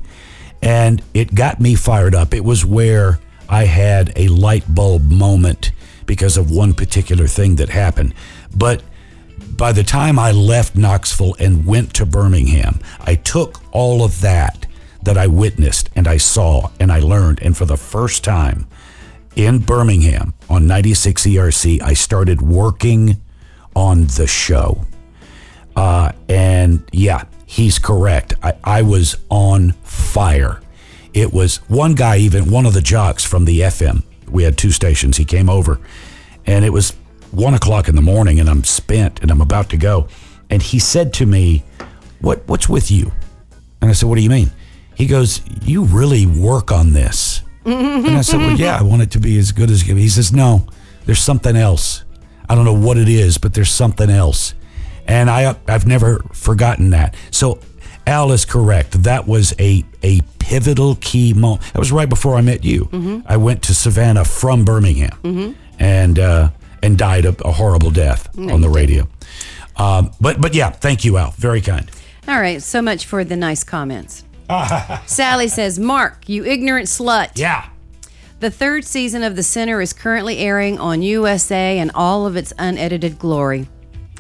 And 0.62 1.02
it 1.14 1.36
got 1.36 1.60
me 1.60 1.76
fired 1.76 2.16
up. 2.16 2.34
It 2.34 2.46
was 2.46 2.64
where 2.64 3.20
I 3.50 3.66
had 3.66 4.14
a 4.16 4.28
light 4.30 4.74
bulb 4.74 5.12
moment 5.12 5.72
because 6.06 6.38
of 6.38 6.52
one 6.52 6.74
particular 6.74 7.28
thing 7.28 7.58
that 7.58 7.70
happened. 7.70 8.14
But 8.56 8.84
by 9.56 9.72
the 9.72 9.84
time 9.84 10.20
I 10.20 10.32
left 10.32 10.76
Knoxville 10.76 11.36
and 11.40 11.66
went 11.66 11.94
to 11.96 12.06
Birmingham, 12.06 12.80
I 13.00 13.16
took 13.16 13.62
all 13.72 14.04
of 14.04 14.22
that 14.22 14.68
that 15.04 15.18
I 15.18 15.28
witnessed 15.28 15.90
and 15.96 16.08
I 16.08 16.18
saw 16.18 16.70
and 16.80 16.92
I 16.92 17.00
learned. 17.00 17.42
And 17.42 17.56
for 17.56 17.66
the 17.66 17.78
first 17.78 18.24
time 18.24 18.68
in 19.36 19.60
Birmingham 19.60 20.34
on 20.50 20.68
96 20.68 21.24
ERC, 21.24 21.82
I 21.82 21.94
started 21.94 22.42
working 22.42 23.22
on 23.76 24.06
the 24.08 24.28
show. 24.28 24.87
Uh, 25.78 26.12
and 26.28 26.84
yeah, 26.92 27.24
he's 27.46 27.78
correct. 27.78 28.34
I, 28.42 28.56
I 28.64 28.82
was 28.82 29.16
on 29.30 29.74
fire. 29.84 30.60
It 31.14 31.32
was 31.32 31.58
one 31.70 31.94
guy, 31.94 32.18
even 32.18 32.50
one 32.50 32.66
of 32.66 32.74
the 32.74 32.82
jocks 32.82 33.24
from 33.24 33.46
the 33.46 33.60
FM. 33.60 34.02
We 34.28 34.42
had 34.42 34.58
two 34.58 34.72
stations. 34.72 35.18
He 35.18 35.24
came 35.24 35.52
over, 35.52 35.80
and 36.48 36.66
it 36.66 36.72
was 36.72 36.96
one 37.30 37.54
o'clock 37.54 37.88
in 37.88 37.96
the 37.96 38.02
morning, 38.02 38.40
and 38.40 38.50
I'm 38.50 38.64
spent, 38.64 39.22
and 39.22 39.30
I'm 39.30 39.40
about 39.40 39.70
to 39.70 39.78
go. 39.78 40.08
And 40.50 40.64
he 40.64 40.80
said 40.80 41.14
to 41.14 41.28
me, 41.28 41.64
"What 42.22 42.42
What's 42.48 42.68
with 42.68 42.90
you?" 42.90 43.12
And 43.80 43.92
I 43.92 43.94
said, 43.94 44.10
"What 44.10 44.16
do 44.16 44.22
you 44.22 44.32
mean?" 44.32 44.52
He 44.96 45.06
goes, 45.06 45.42
"You 45.62 45.84
really 45.84 46.26
work 46.26 46.72
on 46.72 46.94
this." 46.94 47.44
and 47.66 48.18
I 48.18 48.22
said, 48.22 48.40
"Well, 48.40 48.58
yeah, 48.58 48.80
I 48.80 48.82
want 48.82 49.04
it 49.04 49.12
to 49.12 49.20
be 49.20 49.38
as 49.38 49.52
good 49.52 49.70
as." 49.70 49.88
You." 49.88 49.96
He 49.96 50.10
says, 50.10 50.34
"No, 50.34 50.66
there's 51.06 51.22
something 51.22 51.56
else. 51.56 52.04
I 52.50 52.56
don't 52.56 52.66
know 52.66 52.74
what 52.74 52.98
it 52.98 53.10
is, 53.10 53.38
but 53.38 53.54
there's 53.54 53.70
something 53.70 54.10
else." 54.10 54.56
And 55.08 55.30
I 55.30 55.56
I've 55.68 55.88
never 55.88 56.20
forgotten 56.34 56.90
that. 56.92 57.16
So 57.32 57.60
Al 58.06 58.32
is 58.32 58.46
correct. 58.46 59.04
That 59.04 59.28
was 59.28 59.54
a 59.60 59.84
a 60.04 60.22
pivotal 60.40 60.96
key 61.02 61.34
moment. 61.34 61.62
That 61.74 61.80
was 61.80 61.92
right 61.92 62.10
before 62.10 62.36
I 62.36 62.42
met 62.42 62.64
you. 62.64 63.24
I 63.26 63.38
went 63.38 63.64
to 63.64 63.74
Savannah 63.74 64.26
from 64.26 64.66
Birmingham, 64.66 65.56
and 65.80 66.20
uh, 66.20 66.50
and 66.84 66.98
died 66.98 67.26
a, 67.26 67.36
a 67.46 67.52
horrible 67.52 67.92
death 67.92 68.30
on 68.38 68.62
the 68.62 68.70
radio. 68.70 69.08
Um, 69.78 70.12
but 70.20 70.42
but 70.42 70.54
yeah, 70.54 70.70
thank 70.72 71.06
you, 71.06 71.18
Al. 71.18 71.32
Very 71.32 71.62
kind. 71.62 71.90
All 72.28 72.40
right, 72.42 72.62
so 72.62 72.82
much 72.82 73.06
for 73.06 73.24
the 73.24 73.38
nice 73.38 73.64
comments. 73.64 74.26
Sally 75.06 75.48
says, 75.48 75.80
Mark, 75.80 76.28
you 76.28 76.44
ignorant 76.46 76.88
slut. 76.88 77.32
Yeah. 77.36 77.70
The 78.40 78.52
third 78.52 78.86
season 78.86 79.24
of 79.24 79.36
The 79.36 79.44
Sinner 79.44 79.82
is 79.82 79.94
currently 79.94 80.38
airing 80.40 80.78
on 80.80 81.02
USA 81.02 81.80
in 81.80 81.90
all 81.92 82.28
of 82.28 82.36
its 82.36 82.54
unedited 82.60 83.18
glory. 83.18 83.68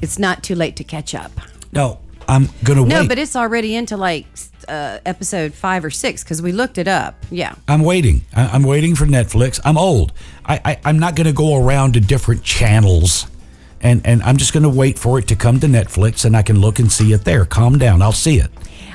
It's 0.01 0.20
not 0.20 0.44
too 0.44 0.56
late 0.56 0.75
to 0.77 0.84
catch 0.84 1.16
up. 1.16 1.32
No, 1.72 2.00
I'm 2.27 2.50
gonna 2.63 2.82
No, 2.82 2.84
wait. 2.84 2.89
No, 3.04 3.08
but 3.08 3.18
it's 3.18 3.36
already 3.36 3.75
into 3.75 3.98
like 3.98 4.25
uh, 4.68 5.00
episode 5.06 5.54
five 5.54 5.84
or 5.86 5.89
six 5.89 6.24
because 6.24 6.42
we 6.42 6.51
looked 6.51 6.77
it 6.77 6.88
up. 6.88 7.16
Yeah. 7.32 7.56
I'm 7.68 7.82
waiting. 7.84 8.22
I- 8.36 8.48
I'm 8.48 8.63
waiting 8.63 8.96
for 8.96 9.06
Netflix. 9.06 9.60
I'm 9.63 9.77
old. 9.77 10.13
I, 10.46 10.60
I 10.66 10.80
I'm 10.86 11.00
not 11.00 11.16
going 11.16 11.27
to 11.27 11.34
go 11.34 11.56
around 11.62 11.94
to 11.94 12.00
different 12.00 12.44
channels, 12.44 13.27
and 13.82 14.06
and 14.06 14.22
I'm 14.24 14.38
just 14.38 14.54
going 14.54 14.63
to 14.63 14.70
wait 14.70 15.00
for 15.00 15.20
it 15.20 15.27
to 15.30 15.36
come 15.36 15.60
to 15.62 15.68
Netflix, 15.68 16.25
and 16.25 16.36
I 16.36 16.42
can 16.42 16.60
look 16.60 16.80
and 16.80 16.92
see 16.92 17.12
it 17.13 17.24
there. 17.25 17.46
Calm 17.46 17.77
down. 17.77 18.01
I'll 18.01 18.12
see 18.12 18.39
it. 18.39 18.51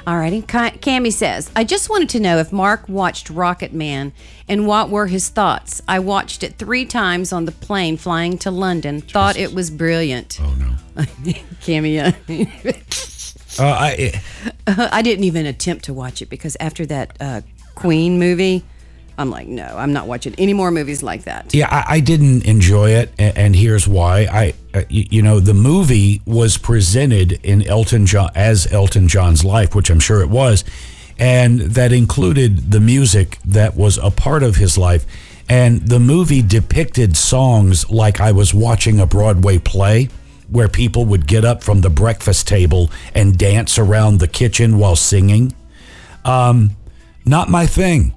All 0.07 0.17
righty. 0.19 0.43
Ca- 0.43 0.73
Cammy 0.81 1.13
says, 1.13 1.51
I 1.55 1.65
just 1.65 1.89
wanted 1.89 2.09
to 2.11 2.21
know 2.21 2.39
if 2.39 2.53
Mark 2.53 2.89
watched 2.89 3.31
Rocket 3.31 3.73
Man 3.73 4.13
and 4.49 4.67
what 4.67 4.91
were 4.91 5.07
his 5.07 5.29
thoughts. 5.29 5.81
I 5.87 6.01
watched 6.01 6.43
it 6.43 6.55
three 6.59 6.85
times 6.85 7.33
on 7.33 7.45
the 7.45 7.53
plane 7.53 7.97
flying 7.97 8.37
to 8.39 8.51
London. 8.51 9.01
Thought 9.01 9.37
it 9.37 9.55
was 9.55 9.71
brilliant. 9.71 10.39
Oh 10.41 10.55
no. 10.59 11.03
Cammy, 11.63 11.99
uh, 12.03 12.13
Uh, 13.59 13.67
I 13.79 14.21
I 14.93 15.03
didn't 15.03 15.25
even 15.25 15.47
attempt 15.47 15.85
to 15.85 15.93
watch 15.95 16.21
it 16.23 16.29
because 16.31 16.57
after 16.59 16.85
that 16.87 17.17
uh, 17.21 17.41
Queen 17.75 18.19
movie, 18.19 18.65
I'm 19.23 19.31
like, 19.31 19.47
no, 19.47 19.65
I'm 19.65 19.93
not 19.93 20.09
watching 20.09 20.35
any 20.37 20.53
more 20.53 20.73
movies 20.73 21.03
like 21.03 21.23
that. 21.25 21.55
Yeah, 21.55 21.69
I, 21.71 21.97
I 21.97 22.01
didn't 22.01 22.45
enjoy 22.45 22.91
it, 22.91 23.13
and, 23.19 23.39
and 23.39 23.57
here's 23.57 23.87
why. 23.87 24.27
I, 24.31 24.55
uh, 24.75 24.83
you, 24.89 25.07
you 25.11 25.23
know, 25.23 25.39
the 25.39 25.55
movie 25.55 26.21
was 26.27 26.59
presented 26.59 27.33
in 27.45 27.67
Elton 27.67 28.05
John 28.05 28.31
as 28.35 28.71
Elton 28.73 29.07
John's 29.07 29.45
life, 29.45 29.77
which 29.77 29.91
I'm 29.91 30.01
sure 30.01 30.21
it 30.23 30.29
was, 30.29 30.65
and 31.19 31.61
that 31.61 31.93
included 31.93 32.73
the 32.73 32.81
music 32.81 33.39
that 33.45 33.77
was 33.77 33.97
a 33.97 34.11
part 34.11 34.43
of 34.43 34.57
his 34.57 34.77
life. 34.77 35.07
And 35.49 35.83
the 35.83 36.01
movie 36.01 36.43
depicted 36.43 37.17
songs 37.17 37.89
like 37.91 38.21
I 38.21 38.33
was 38.33 38.53
watching 38.53 38.99
a 38.99 39.07
Broadway 39.07 39.59
play 39.59 40.09
where 40.49 40.69
people 40.69 41.05
would 41.05 41.27
get 41.27 41.45
up 41.45 41.63
from 41.63 41.81
the 41.81 41.91
breakfast 41.91 42.49
table 42.49 42.91
and 43.15 43.39
dance 43.39 43.79
around 43.79 44.19
the 44.19 44.29
kitchen 44.29 44.79
while 44.79 44.97
singing. 44.97 45.55
Um, 46.25 46.73
not 47.25 47.49
my 47.49 47.67
thing 47.67 48.15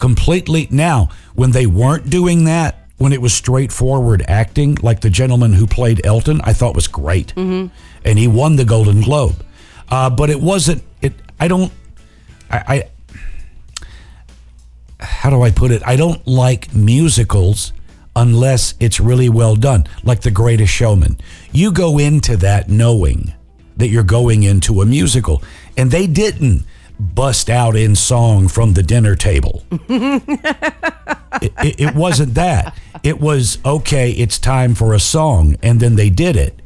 completely. 0.00 0.66
Now 0.70 1.10
when 1.34 1.52
they 1.52 1.66
weren't 1.66 2.10
doing 2.10 2.44
that 2.44 2.76
when 2.98 3.12
it 3.12 3.20
was 3.22 3.32
straightforward 3.32 4.22
acting 4.28 4.76
like 4.82 5.00
the 5.00 5.08
gentleman 5.08 5.54
who 5.54 5.66
played 5.66 6.04
elton 6.04 6.38
i 6.44 6.52
thought 6.52 6.74
was 6.74 6.86
great. 6.88 7.32
And 8.04 8.18
he 8.18 8.28
won 8.28 8.56
the 8.56 8.64
golden 8.64 9.00
globe. 9.00 9.42
Uh, 9.88 10.10
but 10.10 10.28
it 10.30 10.40
wasn't 10.40 10.82
it 11.00 11.14
i 11.38 11.48
don't 11.48 11.72
I, 12.50 12.58
I 12.68 12.88
how 15.04 15.30
do 15.30 15.40
i 15.42 15.50
put 15.50 15.70
it? 15.70 15.82
I 15.86 15.96
don't 15.96 16.26
like 16.26 16.74
musicals 16.74 17.72
unless 18.16 18.74
it's 18.80 19.00
really 19.00 19.28
well 19.28 19.56
done 19.56 19.86
like 20.02 20.20
the 20.20 20.30
greatest 20.30 20.72
showman. 20.72 21.18
You 21.52 21.72
go 21.72 21.98
into 21.98 22.36
that 22.38 22.68
knowing 22.68 23.32
that 23.76 23.88
you're 23.88 24.02
going 24.02 24.42
into 24.42 24.82
a 24.82 24.86
musical 24.86 25.42
and 25.76 25.90
they 25.90 26.06
didn't 26.06 26.64
bust 27.00 27.48
out 27.48 27.76
in 27.76 27.96
song 27.96 28.48
from 28.48 28.74
the 28.74 28.82
dinner 28.82 29.16
table 29.16 29.64
it, 31.42 31.52
it, 31.62 31.80
it 31.80 31.94
wasn't 31.94 32.34
that. 32.34 32.76
It 33.02 33.20
was 33.20 33.58
okay. 33.64 34.10
It's 34.12 34.38
time 34.38 34.74
for 34.74 34.94
a 34.94 35.00
song, 35.00 35.56
and 35.62 35.80
then 35.80 35.96
they 35.96 36.10
did 36.10 36.36
it. 36.36 36.60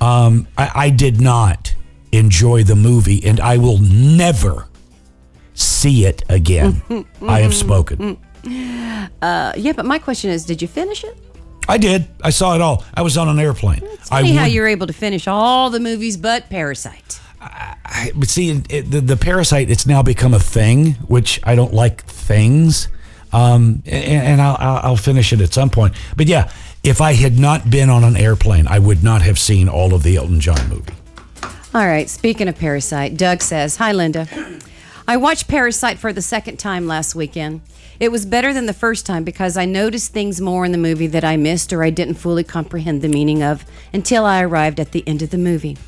Um, 0.00 0.48
I, 0.58 0.70
I 0.74 0.90
did 0.90 1.20
not 1.20 1.74
enjoy 2.12 2.64
the 2.64 2.76
movie, 2.76 3.24
and 3.24 3.40
I 3.40 3.58
will 3.58 3.78
never 3.78 4.68
see 5.54 6.04
it 6.04 6.22
again. 6.28 6.82
I 7.22 7.40
have 7.40 7.54
spoken. 7.54 8.18
Uh, 9.22 9.52
yeah, 9.56 9.72
but 9.72 9.84
my 9.84 9.98
question 9.98 10.30
is, 10.30 10.44
did 10.44 10.62
you 10.62 10.68
finish 10.68 11.04
it? 11.04 11.16
I 11.68 11.78
did. 11.78 12.06
I 12.22 12.30
saw 12.30 12.54
it 12.54 12.60
all. 12.60 12.84
I 12.94 13.02
was 13.02 13.16
on 13.16 13.28
an 13.28 13.40
airplane. 13.40 13.80
It's 13.82 14.10
I 14.12 14.22
funny 14.22 14.34
how 14.34 14.44
you're 14.44 14.68
able 14.68 14.86
to 14.86 14.92
finish 14.92 15.26
all 15.26 15.70
the 15.70 15.80
movies 15.80 16.16
but 16.16 16.48
Parasite. 16.48 17.20
I, 17.84 18.12
but 18.14 18.28
see, 18.28 18.62
it, 18.68 18.90
the, 18.90 19.00
the 19.00 19.16
parasite, 19.16 19.70
it's 19.70 19.86
now 19.86 20.02
become 20.02 20.34
a 20.34 20.40
thing, 20.40 20.92
which 21.06 21.40
I 21.44 21.54
don't 21.54 21.72
like 21.72 22.04
things. 22.04 22.88
Um, 23.32 23.82
and, 23.86 24.26
and 24.26 24.40
I'll 24.40 24.56
I'll 24.82 24.96
finish 24.96 25.32
it 25.32 25.40
at 25.40 25.52
some 25.52 25.68
point. 25.68 25.94
But 26.16 26.26
yeah, 26.26 26.50
if 26.82 27.00
I 27.00 27.12
had 27.12 27.38
not 27.38 27.68
been 27.68 27.90
on 27.90 28.04
an 28.04 28.16
airplane, 28.16 28.66
I 28.66 28.78
would 28.78 29.02
not 29.02 29.22
have 29.22 29.38
seen 29.38 29.68
all 29.68 29.92
of 29.94 30.02
the 30.02 30.16
Elton 30.16 30.40
John 30.40 30.68
movie. 30.68 30.94
All 31.74 31.86
right, 31.86 32.08
speaking 32.08 32.48
of 32.48 32.56
Parasite, 32.56 33.16
Doug 33.16 33.42
says, 33.42 33.76
Hi, 33.76 33.92
Linda. 33.92 34.26
I 35.08 35.16
watched 35.16 35.46
Parasite 35.46 35.98
for 35.98 36.12
the 36.12 36.22
second 36.22 36.56
time 36.58 36.86
last 36.86 37.14
weekend. 37.14 37.60
It 37.98 38.12
was 38.12 38.26
better 38.26 38.52
than 38.52 38.66
the 38.66 38.72
first 38.74 39.06
time 39.06 39.24
because 39.24 39.56
I 39.56 39.64
noticed 39.64 40.12
things 40.12 40.40
more 40.40 40.64
in 40.64 40.72
the 40.72 40.78
movie 40.78 41.06
that 41.06 41.24
I 41.24 41.36
missed 41.36 41.72
or 41.72 41.82
I 41.82 41.90
didn't 41.90 42.14
fully 42.16 42.44
comprehend 42.44 43.00
the 43.02 43.08
meaning 43.08 43.42
of 43.42 43.64
until 43.92 44.24
I 44.24 44.42
arrived 44.42 44.78
at 44.80 44.92
the 44.92 45.06
end 45.06 45.22
of 45.22 45.30
the 45.30 45.38
movie. 45.38 45.78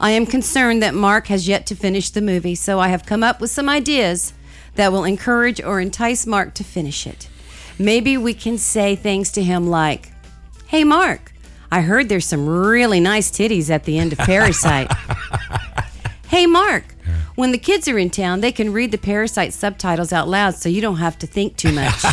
I 0.00 0.10
am 0.10 0.26
concerned 0.26 0.82
that 0.82 0.94
Mark 0.94 1.28
has 1.28 1.48
yet 1.48 1.66
to 1.66 1.74
finish 1.74 2.10
the 2.10 2.20
movie, 2.20 2.54
so 2.54 2.80
I 2.80 2.88
have 2.88 3.06
come 3.06 3.22
up 3.22 3.40
with 3.40 3.50
some 3.50 3.68
ideas 3.68 4.34
that 4.74 4.92
will 4.92 5.04
encourage 5.04 5.60
or 5.62 5.80
entice 5.80 6.26
Mark 6.26 6.52
to 6.54 6.64
finish 6.64 7.06
it. 7.06 7.28
Maybe 7.78 8.16
we 8.16 8.34
can 8.34 8.58
say 8.58 8.94
things 8.94 9.32
to 9.32 9.42
him 9.42 9.66
like, 9.68 10.10
Hey, 10.66 10.84
Mark, 10.84 11.32
I 11.70 11.80
heard 11.80 12.08
there's 12.08 12.26
some 12.26 12.46
really 12.48 13.00
nice 13.00 13.30
titties 13.30 13.70
at 13.70 13.84
the 13.84 13.98
end 13.98 14.12
of 14.12 14.18
Parasite. 14.20 14.92
hey, 16.28 16.46
Mark, 16.46 16.93
when 17.34 17.52
the 17.52 17.58
kids 17.58 17.88
are 17.88 17.98
in 17.98 18.10
town, 18.10 18.40
they 18.40 18.52
can 18.52 18.72
read 18.72 18.90
the 18.90 18.98
Parasite 18.98 19.52
subtitles 19.52 20.12
out 20.12 20.28
loud 20.28 20.54
so 20.54 20.68
you 20.68 20.80
don't 20.80 20.96
have 20.96 21.18
to 21.18 21.26
think 21.26 21.56
too 21.56 21.72
much. 21.72 22.04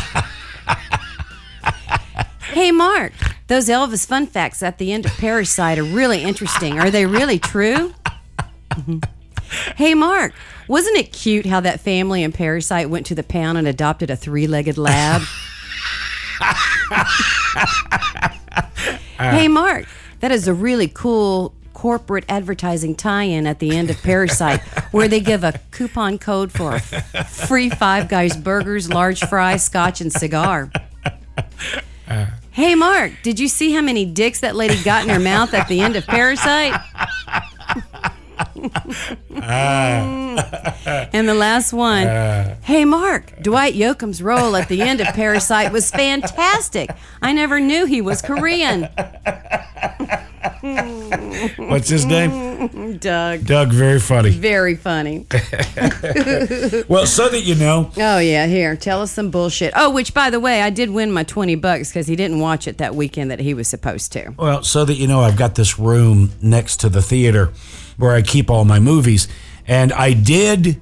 hey, 2.52 2.72
Mark, 2.72 3.14
those 3.48 3.70
Elvis 3.70 4.06
fun 4.06 4.28
facts 4.28 4.64
at 4.64 4.78
the 4.78 4.92
end 4.92 5.06
of 5.06 5.12
Parasite 5.14 5.78
are 5.78 5.84
really 5.84 6.24
interesting. 6.24 6.80
Are 6.80 6.90
they 6.90 7.06
really 7.06 7.40
true? 7.40 7.94
Mm-hmm. 8.72 9.00
hey, 9.76 9.94
Mark, 9.94 10.34
wasn't 10.68 10.98
it 10.98 11.12
cute 11.12 11.46
how 11.46 11.60
that 11.60 11.82
family 11.82 12.24
in 12.24 12.32
Parasite 12.32 12.90
went 12.90 13.06
to 13.08 13.16
the 13.16 13.24
pound 13.24 13.58
and 13.58 13.68
adopted 13.68 14.10
a 14.10 14.16
three 14.16 14.48
legged 14.48 14.78
lab? 14.78 15.22
hey, 19.20 19.48
Mark, 19.48 19.86
that 20.22 20.32
is 20.32 20.48
a 20.48 20.54
really 20.54 20.88
cool 20.88 21.54
corporate 21.82 22.26
advertising 22.30 22.94
tie-in 22.94 23.48
at 23.48 23.58
the 23.58 23.76
end 23.76 23.90
of 23.90 24.00
Parasite, 24.04 24.62
where 24.92 25.08
they 25.08 25.20
give 25.20 25.44
a 25.44 25.60
coupon 25.72 26.20
code 26.20 26.52
for 26.52 26.78
free 26.78 27.72
Five 27.72 28.08
Guys 28.08 28.38
burgers, 28.38 28.88
large 28.88 29.20
fry, 29.22 29.58
scotch, 29.58 30.00
and 30.00 30.14
cigar. 30.14 30.72
Hey, 32.52 32.76
Mark, 32.76 33.14
did 33.24 33.40
you 33.40 33.48
see 33.48 33.72
how 33.72 33.82
many 33.82 34.06
dicks 34.06 34.42
that 34.42 34.56
lady 34.56 34.80
got 34.84 35.06
in 35.06 35.10
her 35.10 35.20
mouth 35.20 35.56
at 35.56 35.68
the 35.68 35.80
end 35.82 35.96
of 35.96 36.06
Parasite? 36.06 36.80
Ah. 39.44 41.10
and 41.14 41.28
the 41.28 41.34
last 41.34 41.74
one. 41.74 42.06
Ah. 42.08 42.58
hey, 42.62 42.86
Mark, 42.86 43.42
Dwight 43.42 43.74
Yoakam's 43.74 44.22
role 44.22 44.56
at 44.56 44.68
the 44.68 44.84
end 44.84 45.02
of 45.02 45.08
Parasite 45.16 45.72
was 45.72 45.90
fantastic. 45.90 46.92
I 47.24 47.34
never 47.34 47.60
knew 47.60 47.86
he 47.86 48.02
was 48.02 48.22
Korean. 48.22 48.88
What's 51.58 51.90
his 51.90 52.06
name? 52.06 52.98
Doug. 52.98 53.46
Doug, 53.46 53.72
very 53.72 54.00
funny. 54.00 54.30
Very 54.32 54.76
funny. 54.76 55.26
Well, 56.88 57.06
so 57.06 57.30
that 57.30 57.42
you 57.44 57.56
know, 57.56 57.92
Oh 57.98 58.20
yeah, 58.20 58.48
here, 58.48 58.76
tell 58.76 59.02
us 59.02 59.12
some 59.12 59.30
bullshit. 59.32 59.74
Oh, 59.76 59.90
which 59.92 60.14
by 60.14 60.30
the 60.30 60.40
way, 60.40 60.62
I 60.62 60.70
did 60.70 60.90
win 60.90 61.12
my 61.12 61.24
twenty 61.24 61.56
bucks 61.56 61.90
because 61.90 62.08
he 62.08 62.16
didn't 62.16 62.40
watch 62.40 62.68
it 62.68 62.78
that 62.80 62.96
weekend 62.96 63.32
that 63.32 63.40
he 63.40 63.54
was 63.54 63.68
supposed 63.68 64.12
to. 64.14 64.34
well, 64.38 64.64
so 64.64 64.84
that 64.86 64.96
you 64.96 65.08
know, 65.08 65.22
I've 65.22 65.38
got 65.38 65.56
this 65.56 65.80
room 65.80 66.32
next 66.42 66.78
to 66.82 66.90
the 66.90 67.02
theater 67.02 67.54
where 67.98 68.12
I 68.14 68.22
keep 68.22 68.50
all 68.50 68.66
my 68.66 68.80
movies, 68.80 69.28
and 69.68 69.94
I 69.94 70.14
did. 70.14 70.82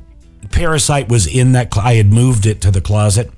Parasite 0.51 1.09
was 1.09 1.27
in 1.27 1.51
that. 1.53 1.73
Cl- 1.73 1.85
I 1.85 1.93
had 1.95 2.11
moved 2.11 2.45
it 2.45 2.61
to 2.61 2.71
the 2.71 2.81
closet. 2.81 3.29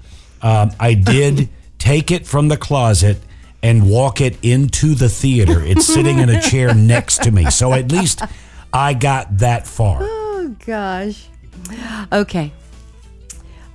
Um, 0.42 0.72
I 0.80 0.94
did 0.94 1.50
take 1.78 2.12
it 2.12 2.26
from 2.28 2.48
the 2.48 2.58
closet 2.58 3.18
and 3.63 3.89
walk 3.89 4.21
it 4.21 4.38
into 4.41 4.95
the 4.95 5.10
theater. 5.10 5.63
It's 5.63 5.86
sitting 5.86 6.19
in 6.19 6.30
a 6.30 6.41
chair 6.50 6.74
next 6.74 7.24
to 7.24 7.32
me, 7.32 7.50
so 7.50 7.74
at 7.74 7.91
least 7.91 8.21
I 8.74 8.93
got 8.93 9.38
that 9.39 9.67
far. 9.67 10.00
Oh 10.02 10.56
gosh. 10.65 11.28
Okay. 12.12 12.52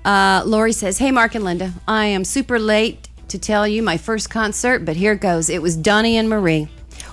Uh, 0.05 0.43
Lori 0.45 0.73
says, 0.73 0.99
"Hey, 0.99 1.11
Mark 1.11 1.35
and 1.35 1.45
Linda, 1.45 1.73
I 1.87 2.07
am 2.07 2.25
super 2.25 2.59
late 2.59 3.09
to 3.29 3.39
tell 3.39 3.67
you 3.67 3.83
my 3.83 3.97
first 3.97 4.31
concert, 4.31 4.85
but 4.85 4.97
here 4.97 5.15
goes. 5.15 5.51
It 5.51 5.63
was 5.63 5.77
Donnie 5.77 6.17
and 6.17 6.29
Marie." 6.29 6.69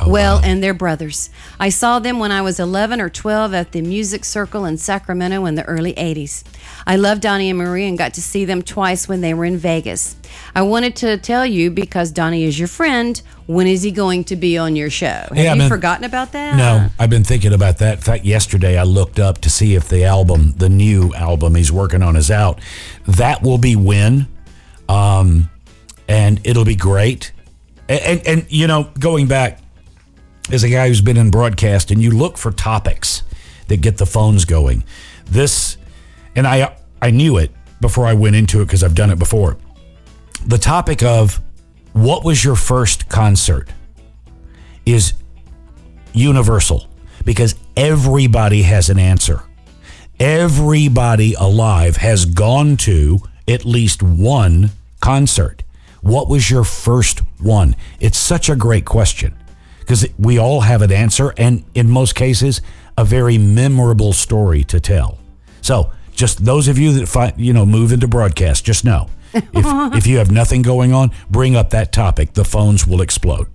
well, 0.08 0.40
and 0.44 0.64
their 0.64 0.74
brothers. 0.74 1.30
I 1.60 1.70
saw 1.70 2.00
them 2.00 2.20
when 2.20 2.32
I 2.32 2.42
was 2.42 2.60
11 2.60 3.00
or 3.00 3.10
12 3.10 3.54
at 3.54 3.72
the 3.72 3.82
Music 3.82 4.26
Circle 4.26 4.66
in 4.66 4.78
Sacramento 4.78 5.46
in 5.46 5.56
the 5.56 5.64
early 5.66 5.94
80s. 5.94 6.44
I 6.86 6.96
love 6.98 7.22
Donnie 7.22 7.50
and 7.50 7.58
Marie 7.58 7.88
and 7.88 7.98
got 7.98 8.14
to 8.16 8.22
see 8.22 8.46
them 8.46 8.62
twice 8.62 9.08
when 9.08 9.22
they 9.22 9.34
were 9.34 9.46
in 9.46 9.58
Vegas. 9.58 10.16
I 10.54 10.64
wanted 10.64 10.96
to 10.98 11.18
tell 11.18 11.46
you 11.46 11.72
because 11.72 12.12
Donnie 12.12 12.44
is 12.44 12.58
your 12.60 12.68
friend. 12.68 13.22
When 13.46 13.68
is 13.68 13.84
he 13.84 13.92
going 13.92 14.24
to 14.26 14.36
be 14.36 14.58
on 14.58 14.76
your 14.76 14.90
show? 14.90 15.06
Have 15.08 15.36
Yeah, 15.38 15.54
you 15.54 15.60
man. 15.60 15.70
forgotten 15.70 16.04
about 16.06 16.32
that? 16.34 16.56
No, 16.56 16.90
I've 17.00 17.10
been 17.10 17.24
thinking 17.24 17.54
about 17.54 17.78
that. 17.80 17.96
In 17.96 18.02
fact, 18.02 18.26
yesterday 18.26 18.78
I 18.78 18.84
looked 18.84 19.20
up 19.20 19.40
to 19.40 19.50
see 19.50 19.76
if 19.76 19.88
the 19.90 20.04
album, 20.06 20.54
the 20.58 20.70
new 20.70 21.14
album 21.14 21.56
he's 21.56 21.72
working 21.72 22.02
on, 22.02 22.16
is 22.16 22.30
out. 22.32 22.60
That 23.08 23.42
will 23.42 23.58
be 23.58 23.76
when, 23.76 24.28
um, 24.90 25.50
and 26.08 26.40
it'll 26.46 26.66
be 26.66 26.76
great. 26.76 27.32
And, 27.90 28.02
and, 28.02 28.28
and 28.28 28.46
you 28.52 28.68
know, 28.68 28.90
going 29.00 29.28
back 29.28 29.60
as 30.52 30.64
a 30.64 30.70
guy 30.70 30.88
who's 30.88 31.02
been 31.02 31.18
in 31.18 31.32
broadcast, 31.32 31.92
and 31.92 32.02
you 32.02 32.12
look 32.12 32.38
for 32.38 32.52
topics 32.52 33.24
that 33.68 33.82
get 33.82 33.98
the 33.98 34.06
phones 34.06 34.46
going. 34.46 34.84
This 35.26 35.78
and 36.36 36.48
I 36.48 36.76
I 37.02 37.12
knew 37.12 37.38
it 37.38 37.52
before 37.82 38.06
I 38.06 38.14
went 38.14 38.36
into 38.36 38.62
it 38.62 38.66
because 38.66 38.84
I've 38.84 38.96
done 38.96 39.12
it 39.12 39.20
before. 39.20 39.58
The 40.46 40.58
topic 40.58 41.04
of 41.04 41.42
what 41.94 42.24
was 42.24 42.44
your 42.44 42.56
first 42.56 43.10
concert 43.10 43.70
is 44.86 45.14
universal 46.14 46.88
because 47.26 47.56
everybody 47.76 48.64
has 48.64 48.90
an 48.90 49.00
answer. 49.00 49.44
Everybody 50.20 51.34
alive 51.34 51.98
has 51.98 52.26
gone 52.26 52.78
to 52.78 53.20
at 53.48 53.66
least 53.66 54.02
one 54.02 54.72
concert. 55.02 55.64
What 56.02 56.30
was 56.30 56.50
your 56.50 56.64
first 56.64 57.20
one? 57.40 57.76
It's 58.00 58.18
such 58.18 58.50
a 58.50 58.56
great 58.56 58.86
question 58.86 59.36
because 59.80 60.08
we 60.18 60.38
all 60.38 60.62
have 60.62 60.82
an 60.82 60.92
answer 60.92 61.34
and 61.38 61.64
in 61.74 61.90
most 61.90 62.16
cases 62.16 62.62
a 62.98 63.04
very 63.04 63.38
memorable 63.38 64.14
story 64.14 64.64
to 64.66 64.80
tell. 64.80 65.18
So, 65.62 65.92
just 66.16 66.46
those 66.46 66.68
of 66.68 66.78
you 66.78 66.94
that 66.94 67.08
find, 67.08 67.34
you 67.38 67.54
know 67.54 67.66
move 67.66 67.92
into 67.92 68.08
broadcast, 68.08 68.66
just 68.66 68.86
know 68.86 69.10
if 69.34 69.44
if 69.96 70.08
you 70.08 70.18
have 70.18 70.32
nothing 70.32 70.62
going 70.62 70.94
on, 70.94 71.12
bring 71.30 71.56
up 71.56 71.72
that 71.72 71.92
topic. 71.92 72.34
The 72.34 72.46
phones 72.46 72.86
will 72.88 73.02
explode. 73.02 73.48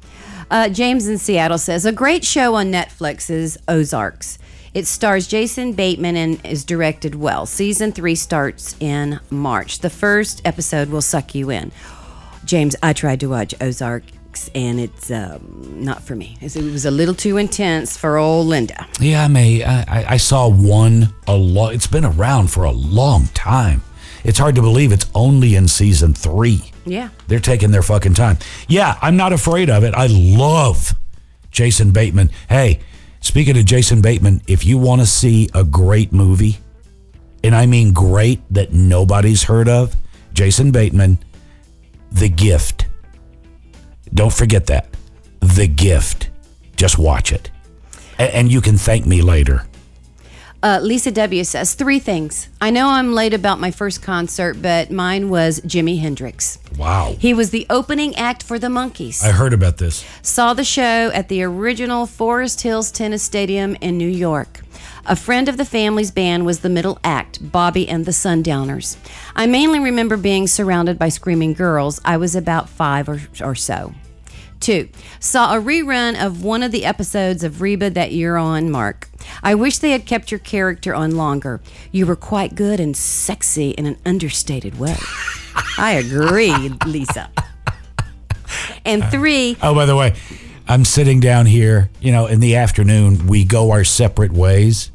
Uh, 0.51 0.69
James 0.69 1.07
in 1.07 1.19
Seattle 1.19 1.59
says 1.59 1.85
a 1.85 1.93
great 1.93 2.25
show 2.25 2.55
on 2.55 2.73
Netflix 2.73 3.29
is 3.29 3.59
Ozarks. 3.69 4.39
It 4.75 4.87
stars 4.87 5.27
Jason 5.27 5.73
Bateman 5.73 6.17
and 6.17 6.45
is 6.45 6.65
directed 6.65 7.15
well. 7.15 7.47
Season 7.47 7.93
three 7.93 8.15
starts 8.15 8.77
in 8.81 9.19
March. 9.31 9.81
The 9.81 9.91
first 9.91 10.41
episode 10.45 10.89
will 10.89 11.03
suck 11.03 11.35
you 11.35 11.51
in. 11.51 11.73
James, 12.45 12.77
I 12.83 12.93
tried 12.93 13.21
to 13.21 13.27
watch 13.29 13.55
Ozarks 14.39 14.51
and 14.55 14.81
it's 14.81 15.11
um, 15.11 15.85
not 15.85 16.03
for 16.03 16.15
me. 16.17 16.37
It 16.41 16.55
was 16.57 16.85
a 16.85 16.91
little 16.91 17.15
too 17.15 17.37
intense 17.37 17.97
for 17.97 18.17
old 18.19 18.47
Linda. 18.47 18.87
Yeah, 19.01 19.25
I 19.25 19.29
may. 19.29 19.65
I, 19.65 19.81
I- 19.83 20.05
I 20.15 20.17
saw 20.17 20.49
one 20.49 21.13
a 21.27 21.37
lot. 21.37 21.75
It's 21.75 21.87
been 21.87 22.05
around 22.05 22.51
for 22.51 22.65
a 22.65 22.71
long 22.71 23.27
time. 23.35 23.83
It's 24.25 24.39
hard 24.39 24.55
to 24.57 24.63
believe 24.63 24.93
it's 24.93 25.07
only 25.15 25.55
in 25.55 25.69
season 25.69 26.13
three. 26.15 26.63
Yeah. 26.85 27.11
They're 27.29 27.39
taking 27.41 27.71
their 27.71 27.83
fucking 27.83 28.15
time. 28.15 28.39
Yeah, 28.69 28.99
I'm 29.03 29.17
not 29.17 29.33
afraid 29.33 29.71
of 29.71 29.85
it. 29.85 29.95
I 29.95 30.07
love 30.09 30.95
Jason 31.51 31.93
Bateman. 31.93 32.31
Hey, 32.49 32.81
speaking 33.21 33.57
of 33.59 33.65
Jason 33.65 34.01
Bateman, 34.01 34.43
if 34.47 34.65
you 34.65 34.77
want 34.79 35.01
to 35.03 35.07
see 35.07 35.49
a 35.55 35.63
great 35.65 36.13
movie, 36.13 36.59
and 37.45 37.55
I 37.55 37.67
mean 37.67 37.93
great 37.93 38.41
that 38.53 38.73
nobody's 38.73 39.45
heard 39.45 39.69
of, 39.69 39.95
Jason 40.33 40.71
Bateman, 40.73 41.19
The 42.11 42.29
Gift. 42.29 42.87
Don't 44.15 44.33
forget 44.33 44.67
that. 44.67 44.89
The 45.41 45.67
Gift. 45.67 46.31
Just 46.77 46.99
watch 46.99 47.33
it. 47.33 47.51
A- 48.19 48.35
And 48.35 48.51
you 48.51 48.61
can 48.61 48.77
thank 48.79 49.07
me 49.07 49.23
later. 49.23 49.65
Uh, 50.61 50.81
Lisa 50.83 51.13
W 51.13 51.45
says 51.45 51.75
three 51.75 52.01
things. 52.01 52.49
I 52.61 52.71
know 52.71 52.89
I'm 52.89 53.13
late 53.15 53.33
about 53.33 53.61
my 53.61 53.71
first 53.71 54.03
concert, 54.03 54.61
but 54.61 54.91
mine 54.91 55.29
was 55.29 55.61
Jimi 55.61 56.01
Hendrix. 56.01 56.59
Wow. 56.77 57.15
He 57.21 57.33
was 57.33 57.51
the 57.51 57.65
opening 57.71 58.17
act 58.17 58.43
for 58.43 58.59
the 58.59 58.67
Monkees. 58.67 59.23
I 59.23 59.31
heard 59.31 59.53
about 59.53 59.77
this. 59.79 60.05
Saw 60.21 60.55
the 60.55 60.65
show 60.65 61.13
at 61.15 61.29
the 61.29 61.45
original 61.45 62.07
Forest 62.07 62.63
Hills 62.63 62.91
Tennis 62.91 63.23
Stadium 63.23 63.77
in 63.81 63.97
New 63.99 64.09
York. 64.09 64.63
A 65.11 65.17
friend 65.17 65.49
of 65.49 65.57
the 65.57 65.65
family's 65.65 66.11
band 66.11 66.45
was 66.45 66.61
the 66.61 66.69
middle 66.69 66.99
act, 67.03 67.51
Bobby 67.51 67.89
and 67.89 68.05
the 68.05 68.13
Sundowners. 68.13 68.99
I 69.35 69.47
mainly 69.47 69.81
remember 69.81 70.19
being 70.19 70.47
surrounded 70.47 70.99
by 70.99 71.09
screaming 71.09 71.55
girls. 71.55 71.99
I 72.05 72.19
was 72.19 72.37
about 72.37 72.69
five 72.69 73.09
or, 73.09 73.23
or 73.43 73.55
so. 73.55 73.95
Two, 74.61 74.91
saw 75.19 75.57
a 75.57 75.63
rerun 75.63 76.23
of 76.23 76.45
one 76.45 76.63
of 76.63 76.73
the 76.73 76.85
episodes 76.85 77.43
of 77.43 77.63
Reba 77.63 77.89
that 77.89 78.13
you're 78.13 78.37
on, 78.37 78.71
Mark. 78.71 79.09
I 79.43 79.55
wish 79.55 79.79
they 79.79 79.93
had 79.93 80.05
kept 80.05 80.31
your 80.31 80.41
character 80.41 80.95
on 80.95 81.17
longer. 81.17 81.63
You 81.91 82.05
were 82.05 82.17
quite 82.17 82.55
good 82.55 82.79
and 82.79 82.95
sexy 82.95 83.71
in 83.71 83.87
an 83.87 83.97
understated 84.05 84.79
way. 84.79 84.97
I 85.79 85.93
agree, 85.93 86.53
Lisa. 86.85 87.31
And 88.85 89.05
uh, 89.05 89.11
three, 89.11 89.57
Oh, 89.63 89.75
by 89.75 89.87
the 89.87 89.97
way, 89.97 90.17
I'm 90.67 90.85
sitting 90.85 91.19
down 91.19 91.47
here, 91.47 91.89
you 91.99 92.13
know, 92.13 92.27
in 92.27 92.41
the 92.41 92.57
afternoon, 92.57 93.27
we 93.27 93.45
go 93.45 93.71
our 93.71 93.85
separate 93.85 94.33
ways. 94.33 94.91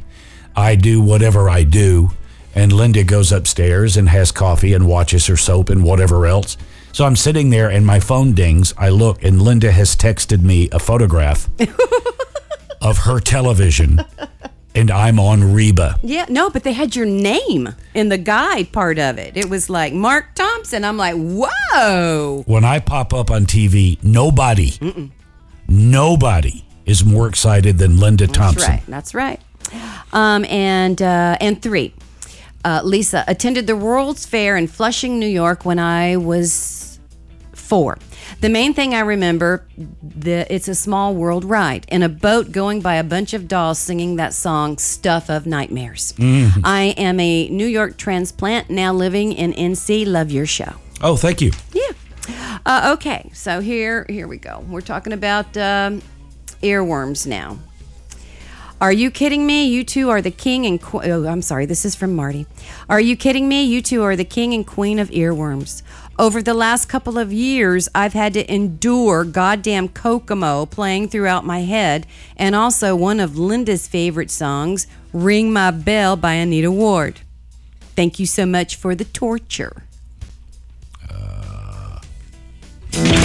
I 0.56 0.76
do 0.76 1.02
whatever 1.02 1.50
I 1.50 1.64
do, 1.64 2.12
and 2.56 2.72
Linda 2.72 3.04
goes 3.04 3.32
upstairs 3.32 3.98
and 3.98 4.10
has 4.10 4.32
coffee 4.32 4.74
and 4.74 4.88
watches 4.88 5.26
her 5.28 5.38
soap 5.38 5.70
and 5.70 5.84
whatever 5.84 6.26
else. 6.26 6.58
So 6.92 7.06
I'm 7.06 7.16
sitting 7.16 7.50
there 7.50 7.70
and 7.72 7.86
my 7.86 8.00
phone 8.00 8.34
dings. 8.34 8.74
I 8.78 8.90
look, 8.90 9.24
and 9.24 9.42
Linda 9.42 9.72
has 9.72 9.96
texted 9.96 10.42
me 10.44 10.70
a 10.72 10.78
photograph 10.80 11.50
of 12.82 13.00
her 13.00 13.20
television, 13.20 14.00
and 14.76 14.92
I'm 14.92 15.20
on 15.20 15.54
Reba. 15.56 16.00
Yeah, 16.04 16.26
no, 16.30 16.52
but 16.52 16.64
they 16.64 16.74
had 16.74 16.96
your 16.96 17.08
name 17.08 17.74
in 17.96 18.10
the 18.10 18.20
guide 18.20 18.72
part 18.72 19.00
of 19.00 19.18
it. 19.18 19.36
It 19.36 19.50
was 19.50 19.72
like 19.72 19.92
Mark 19.94 20.36
Thompson. 20.36 20.86
I'm 20.86 20.98
like, 20.98 21.16
whoa. 21.16 22.44
When 22.46 22.64
I 22.64 22.80
pop 22.80 23.12
up 23.12 23.32
on 23.32 23.48
TV, 23.48 23.98
nobody, 24.04 24.74
nobody 25.68 26.64
is 26.86 27.04
more 27.04 27.28
excited 27.28 27.78
than 27.80 28.00
Linda 28.00 28.28
Thompson. 28.28 28.62
That's 28.62 28.70
right. 28.70 28.84
That's 28.88 29.16
right. 29.16 29.42
Um, 30.12 30.46
and 30.46 31.02
uh, 31.02 31.38
and 31.42 31.62
three, 31.62 31.94
uh, 32.64 32.82
Lisa 32.84 33.24
attended 33.28 33.68
the 33.68 33.76
World's 33.76 34.26
Fair 34.26 34.56
in 34.58 34.68
Flushing, 34.68 35.20
New 35.20 35.28
York, 35.28 35.66
when 35.66 35.80
I 35.80 36.18
was 36.18 37.00
four. 37.54 37.98
The 38.42 38.50
main 38.50 38.74
thing 38.74 38.94
I 38.94 39.00
remember, 39.00 39.66
the 39.78 40.46
it's 40.54 40.68
a 40.68 40.76
small 40.76 41.16
world 41.16 41.46
ride 41.46 41.86
in 41.90 42.04
a 42.04 42.10
boat 42.10 42.52
going 42.52 42.82
by 42.82 42.96
a 42.96 43.04
bunch 43.04 43.34
of 43.34 43.48
dolls 43.48 43.80
singing 43.80 44.18
that 44.18 44.34
song 44.34 44.78
"Stuff 44.78 45.30
of 45.30 45.46
Nightmares." 45.46 46.14
I 46.64 46.94
am 46.98 47.20
a 47.20 47.48
New 47.50 47.66
York 47.66 47.98
transplant 47.98 48.70
now 48.70 48.94
living 48.94 49.34
in 49.34 49.54
NC. 49.54 50.06
Love 50.06 50.30
your 50.30 50.46
show. 50.46 50.74
Oh, 51.02 51.16
thank 51.16 51.42
you. 51.42 51.52
Yeah. 51.74 51.92
Uh, 52.66 52.94
okay, 52.96 53.30
so 53.34 53.60
here 53.60 54.06
here 54.10 54.28
we 54.28 54.38
go. 54.38 54.64
We're 54.70 54.82
talking 54.82 55.14
about 55.14 55.56
um, 55.58 56.02
earworms 56.62 57.26
now. 57.28 57.58
Are 58.84 58.92
you 58.92 59.12
kidding 59.12 59.46
me? 59.46 59.64
You 59.64 59.86
two 59.86 60.10
are 60.10 60.22
the 60.22 60.30
king 60.30 60.66
and 60.66 60.78
que- 60.82 61.00
oh, 61.06 61.26
I'm 61.26 61.42
sorry. 61.42 61.66
This 61.66 61.86
is 61.86 61.96
from 61.96 62.14
Marty. 62.18 62.48
Are 62.90 63.00
you 63.00 63.16
kidding 63.16 63.48
me? 63.48 63.64
You 63.64 63.82
two 63.82 64.04
are 64.04 64.18
the 64.18 64.26
king 64.26 64.54
and 64.54 64.68
queen 64.68 65.00
of 65.00 65.10
earworms. 65.12 65.84
Over 66.20 66.42
the 66.42 66.54
last 66.54 66.90
couple 66.90 67.18
of 67.18 67.32
years, 67.32 67.88
I've 67.96 68.12
had 68.12 68.34
to 68.34 68.54
endure 68.54 69.24
goddamn 69.24 69.88
Kokomo 69.88 70.66
playing 70.66 71.08
throughout 71.08 71.46
my 71.46 71.62
head, 71.62 72.06
and 72.36 72.56
also 72.56 72.94
one 72.94 73.22
of 73.22 73.38
Linda's 73.38 73.88
favorite 73.88 74.30
songs, 74.30 74.86
"Ring 75.14 75.54
My 75.54 75.72
Bell" 75.72 76.18
by 76.18 76.34
Anita 76.34 76.70
Ward. 76.70 77.22
Thank 77.96 78.20
you 78.20 78.26
so 78.26 78.46
much 78.46 78.76
for 78.76 78.96
the 78.96 79.06
torture. 79.06 79.84
Yes. 82.92 83.23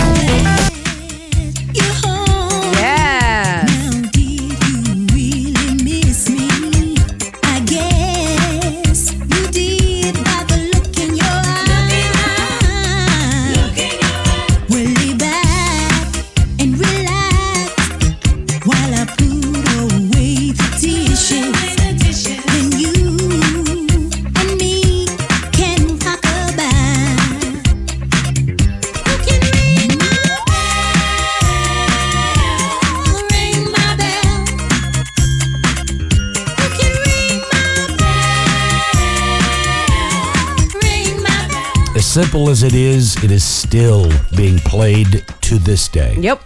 Simple 42.24 42.50
as 42.50 42.64
it 42.64 42.74
is, 42.74 43.14
it 43.22 43.30
is 43.30 43.44
still 43.44 44.10
being 44.36 44.58
played 44.58 45.24
to 45.40 45.56
this 45.56 45.86
day. 45.86 46.16
Yep. 46.18 46.42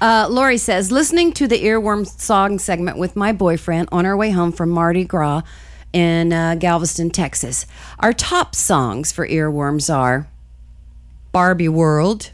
Uh, 0.00 0.26
Lori 0.28 0.58
says, 0.58 0.90
listening 0.90 1.30
to 1.34 1.46
the 1.46 1.62
earworm 1.62 2.04
song 2.04 2.58
segment 2.58 2.98
with 2.98 3.14
my 3.14 3.30
boyfriend 3.30 3.88
on 3.92 4.04
our 4.04 4.16
way 4.16 4.32
home 4.32 4.50
from 4.50 4.70
Mardi 4.70 5.04
Gras 5.04 5.42
in 5.92 6.32
uh, 6.32 6.56
Galveston, 6.56 7.10
Texas. 7.10 7.66
Our 8.00 8.12
top 8.12 8.56
songs 8.56 9.12
for 9.12 9.24
earworms 9.28 9.94
are 9.94 10.26
Barbie 11.30 11.68
World, 11.68 12.32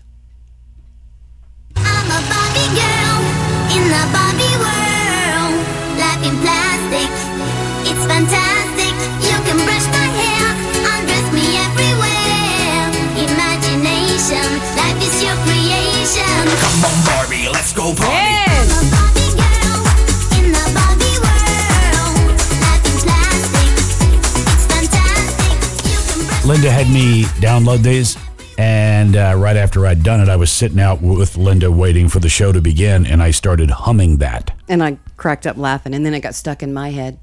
in 22.87 23.01
plastic, 23.01 24.49
it's 24.49 24.67
fantastic. 24.67 26.47
had 26.73 26.91
me 26.91 27.23
download 27.41 27.83
these. 27.83 28.17
And 28.59 29.14
uh, 29.14 29.35
right 29.37 29.57
after 29.57 29.87
I'd 29.87 30.03
done 30.03 30.21
it, 30.21 30.29
I 30.29 30.35
was 30.35 30.51
sitting 30.51 30.81
out 30.81 31.01
with 31.01 31.37
Linda 31.37 31.71
waiting 31.71 32.09
for 32.09 32.19
the 32.19 32.29
show 32.29 32.51
to 32.51 32.61
begin, 32.61 33.07
and 33.07 33.23
I 33.23 33.31
started 33.31 33.71
humming 33.71 34.17
that. 34.17 34.51
And 34.69 34.83
I 34.83 34.99
cracked 35.17 35.47
up 35.47 35.57
laughing, 35.57 35.95
and 35.95 36.05
then 36.05 36.14
it 36.14 36.21
got 36.21 36.35
stuck 36.35 36.64
in 36.64 36.75
my 36.75 36.91
head. 36.91 37.21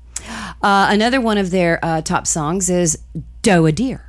Uh, 0.61 0.87
another 0.89 1.19
one 1.19 1.37
of 1.37 1.51
their 1.51 1.83
uh, 1.83 1.99
top 1.99 2.25
songs 2.25 2.69
is 2.69 2.97
Doe 3.41 3.65
a 3.65 3.73
Deer. 3.73 4.05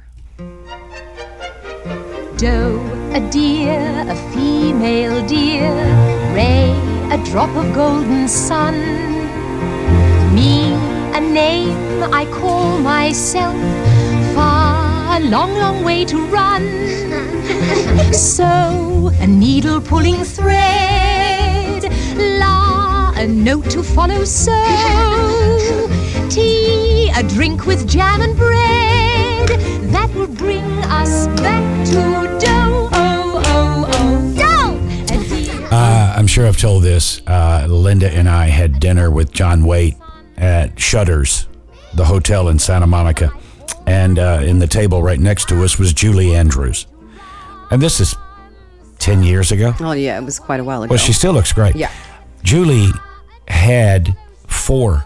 Doe, 2.37 3.06
a 3.15 3.21
deer, 3.31 4.05
a 4.09 4.17
female 4.33 5.27
deer, 5.27 5.73
Ray, 6.35 6.71
a 7.11 7.19
drop 7.25 7.51
of 7.57 7.75
golden 7.75 8.29
sun. 8.29 8.75
Me, 10.35 10.73
a 11.15 11.21
name 11.21 12.03
I 12.13 12.27
call 12.27 12.79
myself, 12.79 13.55
far, 14.35 15.19
a 15.19 15.21
long, 15.21 15.55
long 15.55 15.85
way 15.85 16.05
to 16.05 16.19
run. 16.27 16.63
so, 18.13 19.11
a 19.21 19.27
needle 19.27 19.81
pulling 19.81 20.25
thread, 20.25 21.85
la, 22.17 23.13
a 23.17 23.27
note 23.27 23.71
to 23.71 23.83
follow, 23.83 24.25
so, 24.25 24.53
tea, 26.31 27.11
a 27.17 27.23
drink 27.23 27.67
with 27.67 27.89
jam 27.89 28.21
and 28.21 28.37
bread, 28.37 29.49
that 29.91 30.11
will 30.15 30.27
bring 30.27 30.65
us 30.85 31.27
back 31.41 31.87
to 31.87 32.39
dough, 32.39 32.89
I'm 36.17 36.27
sure 36.27 36.47
I've 36.47 36.57
told 36.57 36.83
this. 36.83 37.21
Uh, 37.27 37.67
Linda 37.69 38.11
and 38.11 38.27
I 38.27 38.47
had 38.47 38.81
dinner 38.81 39.11
with 39.11 39.33
John 39.33 39.65
Waite 39.65 39.97
at 40.39 40.81
Shutters, 40.81 41.47
the 41.93 42.07
hotel 42.07 42.49
in 42.49 42.59
Santa 42.59 42.87
Monica. 42.87 43.31
And 43.87 44.19
uh, 44.19 44.41
in 44.43 44.59
the 44.59 44.67
table 44.67 45.03
right 45.03 45.21
next 45.21 45.47
to 45.51 45.63
us 45.63 45.79
was 45.79 45.93
Julie 45.93 46.35
Andrews. 46.35 46.87
And 47.71 47.83
this 47.83 48.01
is 48.01 48.17
10 48.99 49.25
years 49.25 49.53
ago. 49.53 49.75
Oh, 49.79 49.93
yeah, 49.93 50.19
it 50.19 50.25
was 50.25 50.39
quite 50.39 50.59
a 50.59 50.65
while 50.65 50.83
ago. 50.83 50.91
Well, 50.91 50.99
she 50.99 51.13
still 51.13 51.35
looks 51.35 51.53
great. 51.53 51.77
Yeah. 51.77 51.93
Julie 52.43 52.89
had 53.47 54.17
four 54.47 55.05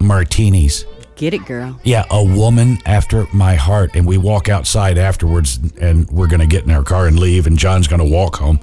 martinis. 0.00 0.86
Get 1.14 1.34
it, 1.34 1.46
girl. 1.46 1.78
Yeah, 1.84 2.04
a 2.10 2.22
woman 2.22 2.78
after 2.84 3.28
my 3.32 3.54
heart. 3.54 3.92
And 3.94 4.08
we 4.08 4.18
walk 4.18 4.48
outside 4.48 4.98
afterwards 4.98 5.60
and 5.80 6.10
we're 6.10 6.26
going 6.26 6.40
to 6.40 6.46
get 6.48 6.64
in 6.64 6.72
our 6.72 6.82
car 6.82 7.06
and 7.06 7.16
leave. 7.16 7.46
And 7.46 7.56
John's 7.56 7.86
going 7.86 8.00
to 8.00 8.12
walk 8.12 8.36
home. 8.36 8.58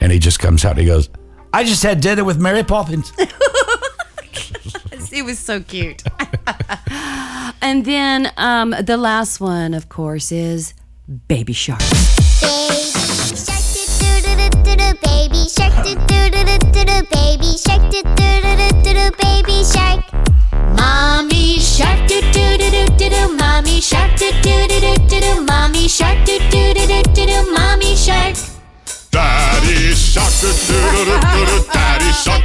And 0.00 0.12
he 0.12 0.18
just 0.18 0.38
comes 0.38 0.64
out 0.64 0.72
and 0.72 0.80
he 0.80 0.86
goes, 0.86 1.08
I 1.52 1.64
just 1.64 1.82
had 1.82 2.00
dinner 2.00 2.22
with 2.24 2.38
Mary 2.38 2.62
Poppins. 2.62 3.12
It 5.12 5.24
was 5.24 5.38
so 5.38 5.60
cute. 5.60 6.02
and 7.62 7.84
then 7.84 8.30
um, 8.36 8.74
the 8.82 8.96
last 8.98 9.40
one, 9.40 9.72
of 9.72 9.88
course, 9.88 10.30
is 10.30 10.74
Baby 11.28 11.54
Shark. 11.54 11.78
Baby 11.80 11.96
shark, 15.48 15.84
do 15.84 15.94
do 15.94 16.30
do 16.30 16.44
do 16.44 16.58
do 16.72 16.84
do. 16.84 17.02
Baby 17.10 17.56
shark, 17.56 17.82
do 17.90 18.02
do 18.02 18.40
do 18.42 18.56
do 18.56 18.68
do 18.82 18.92
do. 18.92 19.10
Baby 19.22 19.64
shark. 19.64 20.04
Mommy 20.76 21.58
shark, 21.58 22.06
do 22.08 22.20
do 22.20 22.58
do 22.58 22.70
do 22.70 22.86
do 22.96 23.08
do. 23.08 23.28
Mommy 23.36 23.80
shark, 23.80 24.16
do 24.18 24.30
do 24.42 24.68
do 24.68 24.80
do 24.80 24.96
do 25.08 25.20
do. 25.20 25.40
Mommy 25.44 25.88
shark, 25.88 26.18
do 26.26 26.38
do 26.50 26.74
do 26.74 26.86
do 26.86 27.02
do 27.14 27.26
do. 27.26 27.42
Mommy 27.52 27.96
shark. 27.96 27.96
Daddy 27.96 27.96
shark, 27.96 27.96
do 27.96 27.96
do 27.96 27.96
do 27.96 27.96
do 27.96 27.96
do 27.96 27.96
do. 27.96 27.96
Daddy 27.96 27.96
shark, 27.96 28.36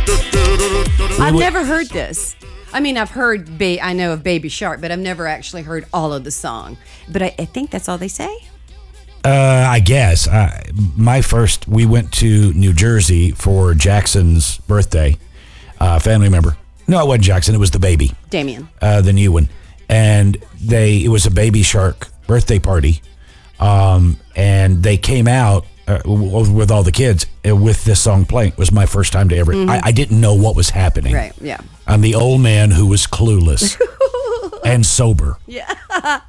do 0.05 0.15
do 0.31 0.57
do 0.57 1.07
do. 1.07 1.21
I've 1.21 1.35
never 1.35 1.63
heard 1.65 1.87
this. 1.87 2.35
I 2.73 2.79
mean, 2.79 2.97
I've 2.97 3.09
heard, 3.09 3.57
ba- 3.57 3.83
I 3.83 3.93
know 3.93 4.13
of 4.13 4.23
Baby 4.23 4.47
Shark, 4.49 4.79
but 4.79 4.91
I've 4.91 4.99
never 4.99 5.27
actually 5.27 5.63
heard 5.63 5.85
all 5.91 6.13
of 6.13 6.23
the 6.23 6.31
song. 6.31 6.77
But 7.09 7.21
I, 7.21 7.35
I 7.37 7.45
think 7.45 7.69
that's 7.69 7.89
all 7.89 7.97
they 7.97 8.07
say. 8.07 8.33
Uh, 9.25 9.67
I 9.69 9.79
guess. 9.81 10.27
Uh, 10.27 10.63
my 10.95 11.21
first, 11.21 11.67
we 11.67 11.85
went 11.85 12.11
to 12.13 12.53
New 12.53 12.73
Jersey 12.73 13.31
for 13.31 13.73
Jackson's 13.73 14.57
birthday, 14.59 15.17
uh, 15.79 15.99
family 15.99 16.29
member. 16.29 16.57
No, 16.87 17.01
it 17.03 17.07
wasn't 17.07 17.25
Jackson. 17.25 17.53
It 17.55 17.59
was 17.59 17.71
the 17.71 17.79
baby, 17.79 18.11
Damien. 18.29 18.69
uh, 18.81 19.01
the 19.01 19.13
new 19.13 19.31
one. 19.31 19.49
And 19.89 20.37
they, 20.61 21.03
it 21.03 21.09
was 21.09 21.25
a 21.25 21.31
baby 21.31 21.63
shark 21.63 22.07
birthday 22.25 22.59
party. 22.59 23.01
Um, 23.59 24.17
and 24.35 24.81
they 24.81 24.97
came 24.97 25.27
out 25.27 25.65
uh, 25.87 26.01
with 26.05 26.71
all 26.71 26.83
the 26.83 26.91
kids 26.91 27.25
uh, 27.47 27.55
with 27.55 27.83
this 27.83 28.01
song 28.01 28.25
playing. 28.25 28.51
It 28.51 28.57
was 28.57 28.71
my 28.71 28.85
first 28.85 29.13
time 29.13 29.29
to 29.29 29.37
ever, 29.37 29.53
I, 29.53 29.81
I 29.85 29.91
didn't 29.91 30.19
know 30.19 30.35
what 30.35 30.55
was 30.55 30.69
happening. 30.69 31.13
Right, 31.13 31.33
yeah. 31.41 31.59
I'm 31.87 32.01
the 32.01 32.15
old 32.15 32.41
man 32.41 32.71
who 32.71 32.87
was 32.87 33.07
clueless 33.07 33.79
and 34.65 34.85
sober. 34.85 35.37
Yeah. 35.47 35.69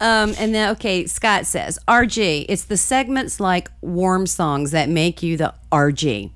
um, 0.00 0.34
and 0.38 0.54
then, 0.54 0.70
okay, 0.72 1.06
Scott 1.06 1.46
says, 1.46 1.78
RG, 1.88 2.46
it's 2.48 2.64
the 2.64 2.76
segments 2.76 3.40
like 3.40 3.70
warm 3.80 4.26
songs 4.26 4.72
that 4.72 4.88
make 4.88 5.22
you 5.22 5.36
the 5.36 5.54
RG. 5.72 6.30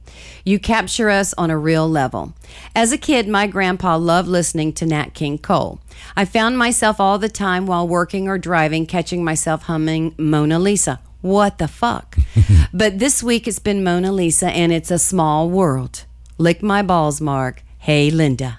You 0.44 0.58
capture 0.58 1.10
us 1.10 1.34
on 1.34 1.50
a 1.50 1.58
real 1.58 1.88
level. 1.88 2.34
As 2.74 2.92
a 2.92 2.98
kid, 2.98 3.28
my 3.28 3.46
grandpa 3.46 3.96
loved 3.96 4.28
listening 4.28 4.72
to 4.74 4.86
Nat 4.86 5.14
King 5.14 5.38
Cole. 5.38 5.80
I 6.16 6.24
found 6.24 6.58
myself 6.58 7.00
all 7.00 7.18
the 7.18 7.28
time 7.28 7.66
while 7.66 7.86
working 7.86 8.28
or 8.28 8.38
driving, 8.38 8.86
catching 8.86 9.24
myself 9.24 9.62
humming 9.62 10.14
Mona 10.16 10.58
Lisa. 10.58 11.00
What 11.24 11.56
the 11.56 11.68
fuck? 11.68 12.18
but 12.74 12.98
this 12.98 13.22
week 13.22 13.48
it's 13.48 13.58
been 13.58 13.82
Mona 13.82 14.12
Lisa 14.12 14.48
and 14.50 14.70
it's 14.70 14.90
a 14.90 14.98
small 14.98 15.48
world. 15.48 16.04
Lick 16.36 16.62
my 16.62 16.82
balls, 16.82 17.18
Mark. 17.18 17.62
Hey, 17.78 18.10
Linda. 18.10 18.58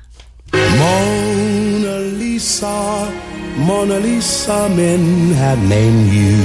Mona 0.52 2.00
Lisa, 2.00 3.14
Mona 3.56 4.00
Lisa, 4.00 4.68
men 4.70 5.32
have 5.34 5.62
named 5.70 6.12
you. 6.12 6.42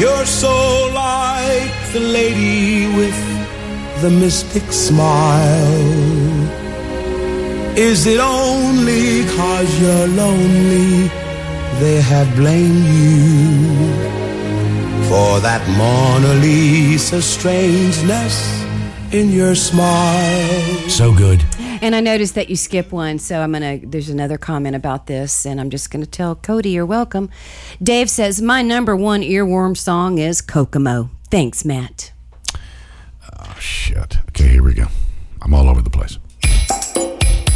You're 0.00 0.26
so 0.26 0.54
like 0.94 1.92
the 1.92 1.98
lady 1.98 2.86
with 2.94 3.18
the 4.00 4.10
mystic 4.10 4.70
smile. 4.70 5.82
Is 7.76 8.06
it 8.06 8.20
only 8.20 9.26
cause 9.34 9.80
you're 9.80 10.06
lonely 10.06 11.29
they 11.80 12.00
have 12.02 12.36
blamed 12.36 12.84
you 12.84 13.74
for 15.08 15.40
that 15.40 15.66
Mona 15.78 16.34
Lisa 16.34 17.22
strangeness 17.22 18.62
in 19.12 19.30
your 19.30 19.54
smile? 19.54 20.88
So 20.90 21.14
good. 21.14 21.42
And 21.80 21.96
I 21.96 22.00
noticed 22.00 22.34
that 22.34 22.50
you 22.50 22.56
skip 22.56 22.92
one, 22.92 23.18
so 23.18 23.40
I'm 23.40 23.52
gonna. 23.52 23.78
There's 23.78 24.10
another 24.10 24.36
comment 24.36 24.76
about 24.76 25.06
this, 25.06 25.46
and 25.46 25.58
I'm 25.58 25.70
just 25.70 25.90
gonna 25.90 26.04
tell 26.04 26.34
Cody 26.34 26.68
you're 26.70 26.84
welcome. 26.84 27.30
Dave 27.82 28.10
says 28.10 28.42
my 28.42 28.60
number 28.60 28.94
one 28.94 29.22
earworm 29.22 29.74
song 29.74 30.18
is 30.18 30.42
Kokomo. 30.42 31.08
Thanks, 31.30 31.64
Matt. 31.64 32.12
Oh, 33.38 33.56
shit. 33.58 34.18
Okay, 34.28 34.48
here 34.48 34.62
we 34.62 34.74
go. 34.74 34.88
I'm 35.40 35.54
all 35.54 35.68
over 35.68 35.80
the 35.80 35.88
place. 35.88 36.18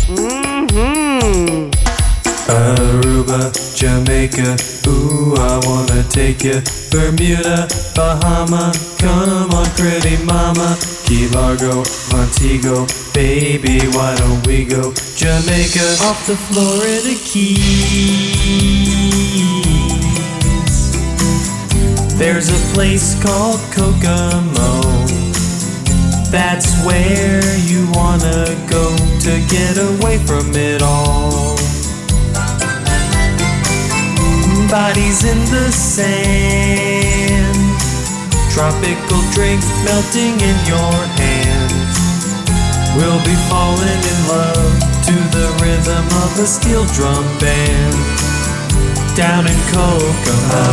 Mm-hmm. 0.06 1.83
Aruba, 2.46 3.52
Jamaica, 3.74 4.56
ooh, 4.86 5.34
I 5.36 5.60
wanna 5.64 6.02
take 6.10 6.44
you. 6.44 6.60
Bermuda, 6.90 7.66
Bahama, 7.96 8.72
come 8.98 9.50
on, 9.50 9.64
pretty 9.76 10.22
mama. 10.24 10.76
Key 11.06 11.28
Largo, 11.28 11.82
Montego, 12.12 12.86
baby, 13.14 13.80
why 13.96 14.14
don't 14.16 14.46
we 14.46 14.64
go? 14.66 14.92
Jamaica, 15.16 15.86
off 16.04 16.26
the 16.26 16.36
Florida 16.36 17.14
Keys. 17.24 17.54
There's 22.18 22.48
a 22.50 22.74
place 22.74 23.20
called 23.22 23.60
Kokomo. 23.72 24.82
That's 26.30 26.74
where 26.84 27.40
you 27.64 27.88
wanna 27.92 28.44
go 28.68 28.94
to 29.20 29.40
get 29.48 29.78
away 29.78 30.18
from 30.18 30.54
it 30.54 30.82
all. 30.82 31.63
Bodies 34.74 35.22
in 35.22 35.38
the 35.54 35.70
sand, 35.70 37.54
tropical 38.50 39.22
drink 39.30 39.62
melting 39.86 40.34
in 40.42 40.56
your 40.66 40.98
hand. 41.14 41.70
We'll 42.98 43.22
be 43.22 43.38
falling 43.46 44.02
in 44.02 44.18
love 44.26 44.74
to 45.06 45.14
the 45.30 45.46
rhythm 45.62 46.04
of 46.26 46.34
a 46.42 46.46
steel 46.50 46.84
drum 46.90 47.22
band. 47.38 47.94
Down 49.14 49.46
in 49.46 49.60
Kokomo, 49.70 50.66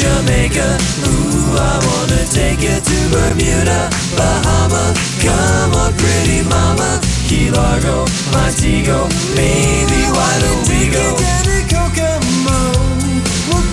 Jamaica. 0.00 0.80
Ooh, 1.04 1.60
I 1.60 1.76
wanna 1.76 2.24
take 2.24 2.64
you 2.64 2.80
to 2.80 2.98
Bermuda, 3.12 3.92
Bahama. 4.16 4.96
Come 5.20 5.76
on, 5.76 5.92
pretty 6.00 6.40
mama. 6.48 6.98
Key 7.28 7.50
Largo, 7.50 8.08
Montego, 8.32 9.12
baby, 9.36 10.08
why 10.08 10.32
don't 10.40 10.64
we 10.72 10.88
go? 10.88 11.59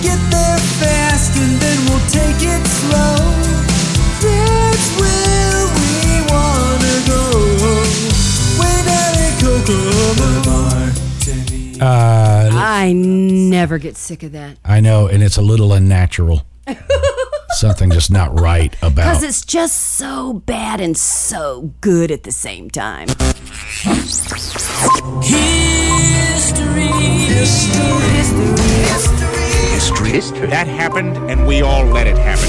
Get 0.02 0.18
there 0.30 0.58
fast 0.80 1.36
and 1.36 1.60
then 1.60 1.78
we'll 1.88 2.06
take 2.08 2.42
it 2.42 2.66
slow. 2.66 3.16
That's 4.22 4.88
where 5.00 5.66
we 5.76 5.90
wanna 6.30 6.96
go. 7.06 7.22
Way 8.60 8.76
down 8.86 9.14
in 9.26 9.32
Kokomo. 9.42 10.28
Uh, 11.80 12.50
I 12.52 12.92
never 12.92 13.78
get 13.78 13.96
sick 13.96 14.22
of 14.24 14.32
that. 14.32 14.58
I 14.64 14.80
know, 14.80 15.06
and 15.06 15.22
it's 15.22 15.36
a 15.36 15.42
little 15.42 15.72
unnatural. 15.72 16.42
Something 17.50 17.90
just 17.90 18.10
not 18.10 18.38
right 18.38 18.74
about. 18.82 18.94
Because 18.96 19.22
it's 19.22 19.44
just 19.44 19.76
so 19.76 20.34
bad 20.34 20.80
and 20.80 20.96
so 20.96 21.72
good 21.80 22.10
at 22.10 22.24
the 22.24 22.32
same 22.32 22.68
time. 22.70 23.08
History. 26.28 26.86
History. 28.12 29.47
That 29.78 30.66
happened, 30.66 31.16
and 31.30 31.46
we 31.46 31.62
all 31.62 31.84
let 31.84 32.08
it 32.08 32.18
happen. 32.18 32.48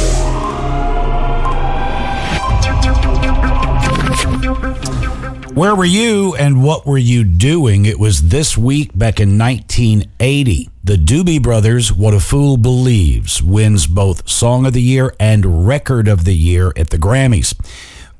Where 5.53 5.75
were 5.75 5.85
you 5.85 6.35
and 6.35 6.63
what 6.63 6.87
were 6.87 6.97
you 6.97 7.23
doing? 7.23 7.85
It 7.85 7.99
was 7.99 8.29
this 8.29 8.57
week 8.57 8.97
back 8.97 9.19
in 9.19 9.37
1980. 9.37 10.69
The 10.83 10.95
Doobie 10.95 11.43
Brothers, 11.43 11.93
What 11.93 12.13
a 12.13 12.19
Fool 12.19 12.57
Believes, 12.57 13.43
wins 13.43 13.85
both 13.85 14.27
Song 14.27 14.65
of 14.65 14.73
the 14.73 14.81
Year 14.81 15.13
and 15.19 15.67
Record 15.67 16.07
of 16.07 16.25
the 16.25 16.35
Year 16.35 16.71
at 16.75 16.89
the 16.89 16.97
Grammys. 16.97 17.53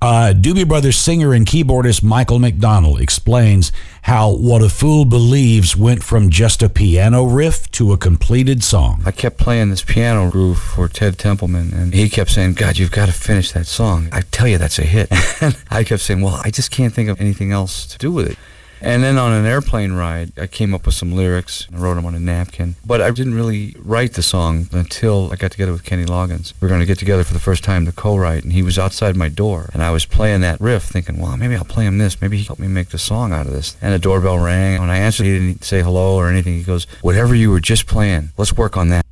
Uh, 0.02 0.34
Doobie 0.34 0.66
Brothers 0.66 0.96
singer 0.96 1.34
and 1.34 1.46
keyboardist 1.46 2.02
Michael 2.02 2.40
McDonald 2.40 3.02
explains 3.02 3.74
how 4.04 4.32
What 4.32 4.62
a 4.62 4.70
Fool 4.70 5.04
Believes 5.04 5.76
went 5.76 6.04
from 6.04 6.30
just 6.30 6.64
a 6.64 6.70
piano 6.70 7.26
riff 7.26 7.70
to 7.72 7.92
a 7.92 7.98
completed 7.98 8.64
song. 8.64 9.04
I 9.06 9.12
kept 9.12 9.38
playing 9.38 9.72
this 9.72 9.84
piano 9.84 10.32
groove 10.32 10.58
for 10.58 10.88
Ted 10.88 11.18
Templeman, 11.18 11.74
and 11.74 11.94
he 11.94 12.08
kept 12.08 12.30
saying, 12.32 12.54
God, 12.54 12.78
you've 12.78 12.92
got 12.92 13.08
to 13.08 13.12
finish 13.12 13.52
that 13.52 13.68
song. 13.68 14.08
I 14.14 14.22
tell 14.22 14.48
you, 14.48 14.58
that's 14.58 14.80
a 14.80 14.86
hit. 14.86 15.10
I 15.70 15.84
kept 15.84 16.02
saying, 16.02 16.22
Well, 16.22 16.40
I 16.46 16.50
just 16.50 16.72
can't 16.72 16.94
think 16.94 17.10
of 17.10 17.20
anything 17.20 17.52
else 17.52 17.86
to 17.88 17.98
do 17.98 18.10
with 18.10 18.32
it. 18.32 18.38
And 18.82 19.04
then 19.04 19.18
on 19.18 19.34
an 19.34 19.46
airplane 19.46 19.94
ride, 19.94 20.32
I 20.38 20.48
came 20.48 20.74
up 20.74 20.86
with 20.86 20.96
some 20.96 21.12
lyrics. 21.14 21.68
I 21.74 21.78
wrote 21.78 21.96
them 21.96 22.06
on 22.06 22.16
a 22.16 22.20
napkin. 22.20 22.76
But 22.86 23.02
I 23.02 23.12
didn't 23.12 23.36
really 23.36 23.76
write 23.80 24.14
the 24.14 24.24
song 24.24 24.68
until 24.72 25.32
I 25.32 25.36
got 25.36 25.52
together 25.52 25.72
with 25.72 25.84
Kenny 25.84 26.06
Loggins. 26.06 26.54
We 26.60 26.66
were 26.66 26.70
going 26.70 26.80
to 26.80 26.86
get 26.86 27.00
together 27.00 27.24
for 27.24 27.34
the 27.34 27.40
first 27.40 27.64
time 27.64 27.86
to 27.86 27.92
co-write, 27.92 28.44
and 28.44 28.54
he 28.54 28.64
was 28.64 28.80
outside 28.80 29.16
my 29.16 29.30
door. 29.30 29.70
And 29.74 29.84
I 29.84 29.92
was 29.92 30.06
playing 30.06 30.42
that 30.42 30.62
riff, 30.62 30.84
thinking, 30.84 31.20
well, 31.20 31.38
maybe 31.38 31.56
I'll 31.56 31.66
play 31.66 31.86
him 31.86 31.98
this. 31.98 32.22
Maybe 32.22 32.38
he 32.38 32.44
helped 32.44 32.62
me 32.62 32.68
make 32.68 32.90
the 32.90 32.98
song 32.98 33.34
out 33.34 33.48
of 33.48 33.54
this. 33.54 33.76
And 33.82 33.94
the 33.94 34.00
doorbell 34.00 34.40
rang. 34.40 34.76
And 34.76 34.82
when 34.82 34.90
I 34.90 34.98
answered, 34.98 35.26
he 35.26 35.38
didn't 35.38 35.64
say 35.64 35.82
hello 35.82 36.16
or 36.16 36.30
anything. 36.30 36.54
He 36.54 36.64
goes, 36.64 36.86
whatever 37.02 37.36
you 37.36 37.52
were 37.52 37.60
just 37.60 37.88
playing, 37.88 38.30
let's 38.38 38.54
work 38.54 38.78
on 38.78 38.90
that. 38.90 39.06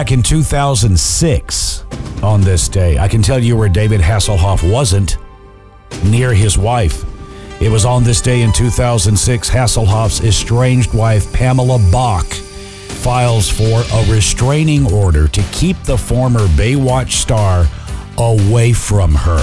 Back 0.00 0.12
in 0.12 0.22
2006 0.22 1.84
on 2.22 2.40
this 2.40 2.70
day? 2.70 2.96
I 2.96 3.06
can 3.06 3.20
tell 3.20 3.38
you 3.38 3.54
where 3.54 3.68
David 3.68 4.00
Hasselhoff 4.00 4.66
wasn't 4.72 5.18
near 6.02 6.32
his 6.32 6.56
wife. 6.56 7.04
It 7.60 7.68
was 7.68 7.84
on 7.84 8.02
this 8.02 8.22
day 8.22 8.40
in 8.40 8.50
2006, 8.50 9.50
Hasselhoff's 9.50 10.22
estranged 10.22 10.94
wife, 10.94 11.30
Pamela 11.34 11.78
Bach, 11.92 12.24
files 12.24 13.50
for 13.50 13.84
a 13.92 14.10
restraining 14.10 14.90
order 14.90 15.28
to 15.28 15.42
keep 15.52 15.76
the 15.82 15.98
former 15.98 16.46
Baywatch 16.56 17.12
star 17.12 17.66
away 18.16 18.72
from 18.72 19.14
her. 19.14 19.36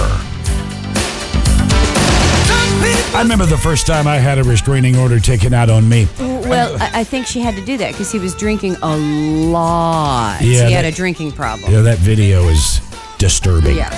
I 3.14 3.20
remember 3.22 3.46
the 3.46 3.58
first 3.58 3.86
time 3.86 4.08
I 4.08 4.16
had 4.16 4.38
a 4.38 4.42
restraining 4.42 4.96
order 4.96 5.20
taken 5.20 5.54
out 5.54 5.70
on 5.70 5.88
me. 5.88 6.08
Well, 6.48 6.76
I, 6.80 7.00
I 7.00 7.04
think 7.04 7.26
she 7.26 7.40
had 7.40 7.54
to 7.56 7.64
do 7.64 7.76
that 7.78 7.92
because 7.92 8.10
he 8.10 8.18
was 8.18 8.34
drinking 8.34 8.76
a 8.82 8.96
lot. 8.96 10.38
Yeah, 10.40 10.66
he 10.66 10.72
had 10.72 10.84
that- 10.84 10.92
a 10.92 10.96
drinking 10.96 11.32
problem. 11.32 11.72
Yeah, 11.72 11.82
that 11.82 11.98
video 11.98 12.48
is 12.48 12.80
disturbing. 13.18 13.76
Yeah. 13.76 13.90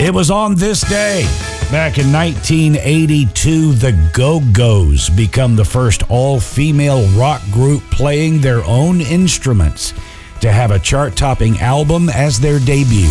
It 0.00 0.12
was 0.12 0.30
on 0.32 0.56
this 0.56 0.80
day, 0.88 1.22
back 1.70 1.98
in 1.98 2.10
1982, 2.12 3.72
the 3.74 3.92
Go 4.12 4.40
Go's 4.52 5.08
become 5.10 5.54
the 5.54 5.64
first 5.64 6.02
all 6.10 6.40
female 6.40 7.06
rock 7.16 7.40
group 7.52 7.82
playing 7.92 8.40
their 8.40 8.64
own 8.64 9.00
instruments 9.00 9.94
to 10.40 10.50
have 10.50 10.72
a 10.72 10.78
chart 10.80 11.14
topping 11.14 11.60
album 11.60 12.08
as 12.08 12.40
their 12.40 12.58
debut. 12.58 13.06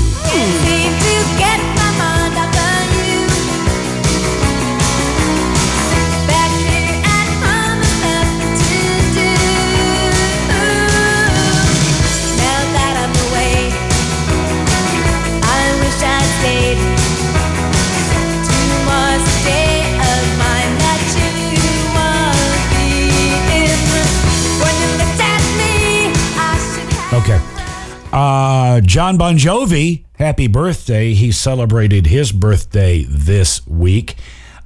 Jon 28.91 29.15
Bon 29.15 29.37
Jovi, 29.37 30.03
happy 30.17 30.47
birthday. 30.47 31.13
He 31.13 31.31
celebrated 31.31 32.07
his 32.07 32.33
birthday 32.33 33.05
this 33.07 33.65
week. 33.65 34.17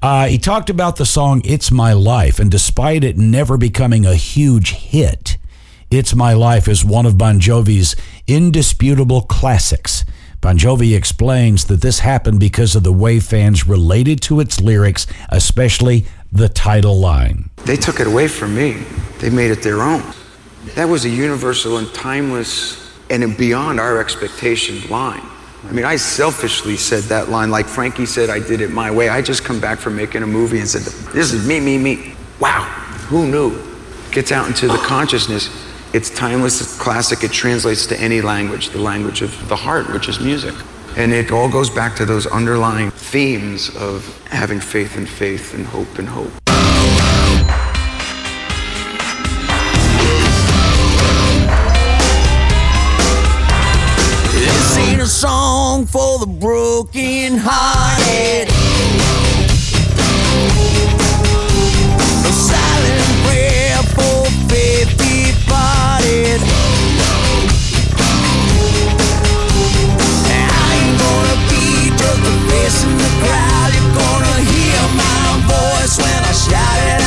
Uh, 0.02 0.26
he 0.26 0.40
talked 0.40 0.72
about 0.72 0.96
the 0.96 1.06
song 1.06 1.44
It's 1.46 1.70
My 1.70 1.94
Life, 1.94 2.40
and 2.40 2.50
despite 2.50 3.04
it 3.04 3.20
never 3.20 3.56
becoming 3.56 4.04
a 4.04 4.16
huge 4.16 4.72
hit, 4.72 5.38
It's 5.92 6.16
My 6.16 6.34
Life 6.34 6.68
is 6.68 6.84
one 6.84 7.06
of 7.06 7.20
Bon 7.20 7.40
Jovi's 7.40 7.96
indisputable 8.26 9.22
classics. 9.22 10.04
Bon 10.42 10.58
Jovi 10.58 10.98
explains 10.98 11.66
that 11.66 11.82
this 11.82 12.00
happened 12.00 12.40
because 12.40 12.76
of 12.76 12.82
the 12.82 12.92
way 12.92 13.20
fans 13.20 13.68
related 13.68 14.22
to 14.24 14.40
its 14.40 14.60
lyrics, 14.60 15.06
especially 15.30 16.08
the 16.32 16.50
title 16.50 17.00
line. 17.00 17.52
They 17.66 17.78
took 17.78 18.00
it 18.00 18.08
away 18.08 18.28
from 18.28 18.56
me. 18.56 18.86
They 19.20 19.30
made 19.30 19.52
it 19.52 19.62
their 19.62 19.84
own. 19.84 20.02
That 20.74 20.90
was 20.90 21.06
a 21.06 21.10
universal 21.10 21.78
and 21.78 21.94
timeless 21.94 22.85
and 23.10 23.38
beyond 23.38 23.80
our 23.80 24.00
expectation 24.00 24.90
line. 24.90 25.24
I 25.68 25.72
mean, 25.72 25.86
I 25.86 25.96
selfishly 25.96 26.78
said 26.78 27.04
that 27.06 27.30
line, 27.30 27.50
like 27.50 27.66
Frankie 27.66 28.06
said, 28.06 28.30
I 28.30 28.40
did 28.40 28.62
it 28.62 28.70
my 28.72 28.92
way. 28.92 29.10
I 29.10 29.22
just 29.22 29.44
come 29.44 29.60
back 29.60 29.80
from 29.80 29.96
making 29.96 30.22
a 30.22 30.28
movie 30.28 30.60
and 30.60 30.68
said, 30.68 30.84
This 31.12 31.34
is 31.34 31.48
me, 31.48 31.60
me, 31.60 31.78
me. 31.78 32.14
Wow, 32.40 32.64
who 33.08 33.28
knew? 33.28 33.60
Gets 34.12 34.32
out 34.32 34.48
into 34.48 34.68
the 34.68 34.78
consciousness. 34.78 35.50
It's 35.94 36.10
timeless, 36.10 36.62
it's 36.62 36.78
classic, 36.78 37.24
it 37.24 37.32
translates 37.32 37.88
to 37.88 38.00
any 38.00 38.22
language, 38.22 38.70
the 38.70 38.80
language 38.80 39.22
of 39.22 39.48
the 39.48 39.56
heart, 39.56 39.92
which 39.94 40.10
is 40.10 40.20
music. 40.20 40.54
And 40.98 41.12
it 41.12 41.32
all 41.32 41.50
goes 41.50 41.70
back 41.70 41.96
to 41.98 42.06
those 42.06 42.28
underlying 42.28 42.92
themes 42.92 43.76
of 43.76 44.06
having 44.28 44.60
faith 44.60 44.98
and 44.98 45.08
faith 45.08 45.54
and 45.54 45.66
hope 45.66 45.98
and 45.98 46.08
hope. 46.08 46.32
Song 55.76 55.86
for 55.86 56.20
the 56.20 56.32
broken 56.40 57.38
hearted. 57.38 58.48
A 62.24 62.32
silent 62.32 63.08
prayer 63.26 63.84
for. 63.96 64.26
I 70.28 70.74
ain't 70.78 70.98
gonna 71.00 71.38
be 71.50 71.90
just 71.92 72.22
a 72.22 72.36
face 72.50 72.84
in 72.84 72.94
the 72.98 73.12
crowd. 73.22 73.70
You're 73.76 73.94
gonna 74.02 74.38
hear 74.52 74.82
my 75.04 75.24
voice 75.48 75.98
when 75.98 76.22
I 76.24 76.32
shout 76.32 77.02
it 77.02 77.05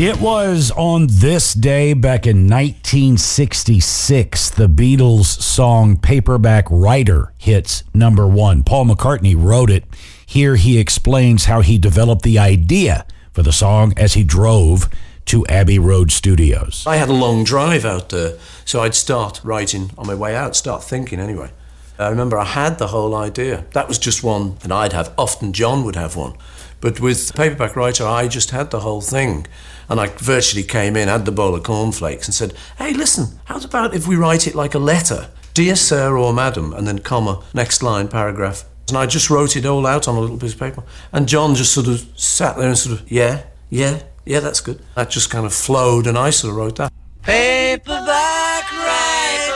It 0.00 0.18
was 0.18 0.70
on 0.70 1.08
this 1.10 1.52
day 1.52 1.92
back 1.92 2.26
in 2.26 2.48
1966, 2.48 4.48
the 4.48 4.66
Beatles 4.66 5.26
song 5.26 5.98
Paperback 5.98 6.64
Writer 6.70 7.34
hits 7.36 7.84
number 7.92 8.26
one. 8.26 8.62
Paul 8.62 8.86
McCartney 8.86 9.34
wrote 9.36 9.68
it. 9.68 9.84
Here 10.24 10.56
he 10.56 10.78
explains 10.78 11.44
how 11.44 11.60
he 11.60 11.76
developed 11.76 12.22
the 12.22 12.38
idea 12.38 13.04
for 13.34 13.42
the 13.42 13.52
song 13.52 13.92
as 13.98 14.14
he 14.14 14.24
drove 14.24 14.88
to 15.26 15.46
Abbey 15.48 15.78
Road 15.78 16.10
Studios. 16.10 16.82
I 16.86 16.96
had 16.96 17.10
a 17.10 17.12
long 17.12 17.44
drive 17.44 17.84
out 17.84 18.08
there, 18.08 18.38
so 18.64 18.80
I'd 18.80 18.94
start 18.94 19.42
writing 19.44 19.90
on 19.98 20.06
my 20.06 20.14
way 20.14 20.34
out, 20.34 20.56
start 20.56 20.82
thinking 20.82 21.20
anyway. 21.20 21.50
I 21.98 22.08
remember 22.08 22.38
I 22.38 22.46
had 22.46 22.78
the 22.78 22.86
whole 22.86 23.14
idea. 23.14 23.66
That 23.72 23.86
was 23.86 23.98
just 23.98 24.24
one 24.24 24.54
that 24.60 24.72
I'd 24.72 24.94
have. 24.94 25.12
Often 25.18 25.52
John 25.52 25.84
would 25.84 25.96
have 25.96 26.16
one. 26.16 26.38
But 26.80 27.00
with 27.00 27.34
Paperback 27.34 27.76
Writer, 27.76 28.06
I 28.06 28.28
just 28.28 28.52
had 28.52 28.70
the 28.70 28.80
whole 28.80 29.02
thing. 29.02 29.46
And 29.90 30.00
I 30.00 30.06
virtually 30.06 30.62
came 30.62 30.96
in, 30.96 31.08
had 31.08 31.26
the 31.26 31.32
bowl 31.32 31.54
of 31.54 31.64
cornflakes, 31.64 32.26
and 32.26 32.34
said, 32.34 32.54
Hey, 32.78 32.94
listen, 32.94 33.40
how's 33.44 33.64
about 33.64 33.94
if 33.94 34.06
we 34.06 34.16
write 34.16 34.46
it 34.46 34.54
like 34.54 34.74
a 34.74 34.78
letter? 34.78 35.28
Dear 35.52 35.76
Sir 35.76 36.16
or 36.16 36.32
Madam, 36.32 36.72
and 36.72 36.86
then 36.86 37.00
comma, 37.00 37.42
next 37.52 37.82
line, 37.82 38.08
paragraph. 38.08 38.64
And 38.88 38.96
I 38.96 39.06
just 39.06 39.28
wrote 39.28 39.56
it 39.56 39.66
all 39.66 39.86
out 39.86 40.08
on 40.08 40.16
a 40.16 40.20
little 40.20 40.38
piece 40.38 40.54
of 40.54 40.60
paper. 40.60 40.84
And 41.12 41.28
John 41.28 41.54
just 41.54 41.74
sort 41.74 41.88
of 41.88 42.08
sat 42.16 42.56
there 42.56 42.68
and 42.68 42.78
sort 42.78 43.00
of, 43.00 43.10
yeah, 43.10 43.42
yeah, 43.68 44.02
yeah, 44.24 44.40
that's 44.40 44.60
good. 44.60 44.80
That 44.94 45.10
just 45.10 45.28
kind 45.28 45.44
of 45.44 45.52
flowed, 45.52 46.06
and 46.06 46.16
I 46.16 46.30
sort 46.30 46.52
of 46.52 46.56
wrote 46.56 46.76
that. 46.76 46.92
Paperback 47.22 48.50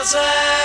Yes, 0.05 0.64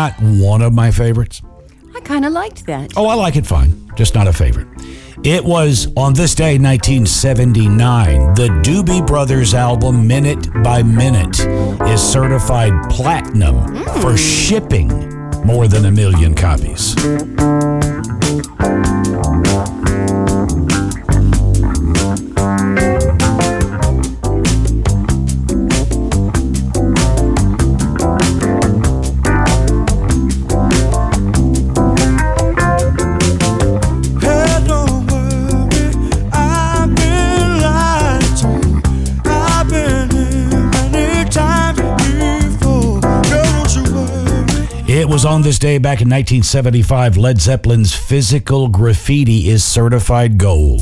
not 0.00 0.14
one 0.22 0.62
of 0.62 0.72
my 0.72 0.90
favorites. 0.90 1.42
I 1.94 2.00
kind 2.00 2.24
of 2.24 2.32
liked 2.32 2.64
that. 2.64 2.92
Oh, 2.96 3.06
I 3.06 3.14
like 3.14 3.36
it 3.36 3.46
fine, 3.46 3.90
just 3.96 4.14
not 4.14 4.26
a 4.26 4.32
favorite. 4.32 4.66
It 5.24 5.44
was 5.44 5.88
on 5.94 6.14
this 6.14 6.34
day, 6.34 6.56
1979, 6.56 8.34
the 8.34 8.48
Doobie 8.64 9.06
Brothers 9.06 9.52
album 9.52 10.06
Minute 10.06 10.48
by 10.64 10.82
Minute 10.82 11.40
is 11.86 12.00
certified 12.00 12.72
platinum 12.88 13.84
for 14.00 14.12
hmm. 14.12 14.16
shipping 14.16 14.88
more 15.44 15.68
than 15.68 15.84
a 15.84 15.90
million 15.90 16.34
copies. 16.34 16.94
On 45.30 45.42
this 45.42 45.60
day 45.60 45.78
back 45.78 46.00
in 46.00 46.08
1975, 46.08 47.16
Led 47.16 47.40
Zeppelin's 47.40 47.94
Physical 47.94 48.66
Graffiti 48.66 49.48
is 49.48 49.62
certified 49.62 50.38
gold. 50.38 50.80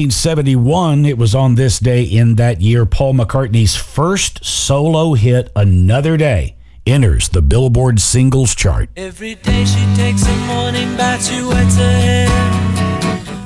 1971? 0.00 1.04
It 1.04 1.18
was 1.18 1.34
on 1.34 1.56
this 1.56 1.78
day 1.78 2.02
in 2.02 2.36
that 2.36 2.62
year 2.62 2.86
Paul 2.86 3.12
McCartney's 3.12 3.76
first 3.76 4.42
solo 4.42 5.12
hit, 5.12 5.52
Another 5.54 6.16
Day, 6.16 6.56
enters 6.86 7.28
the 7.28 7.42
Billboard 7.42 8.00
singles 8.00 8.54
chart. 8.54 8.88
Every 8.96 9.34
day 9.34 9.66
she 9.66 9.84
takes 9.96 10.26
a 10.26 10.34
morning 10.46 10.96
bath, 10.96 11.28
she 11.28 11.42
wets 11.42 11.76
her 11.76 12.00
hair. 12.00 12.28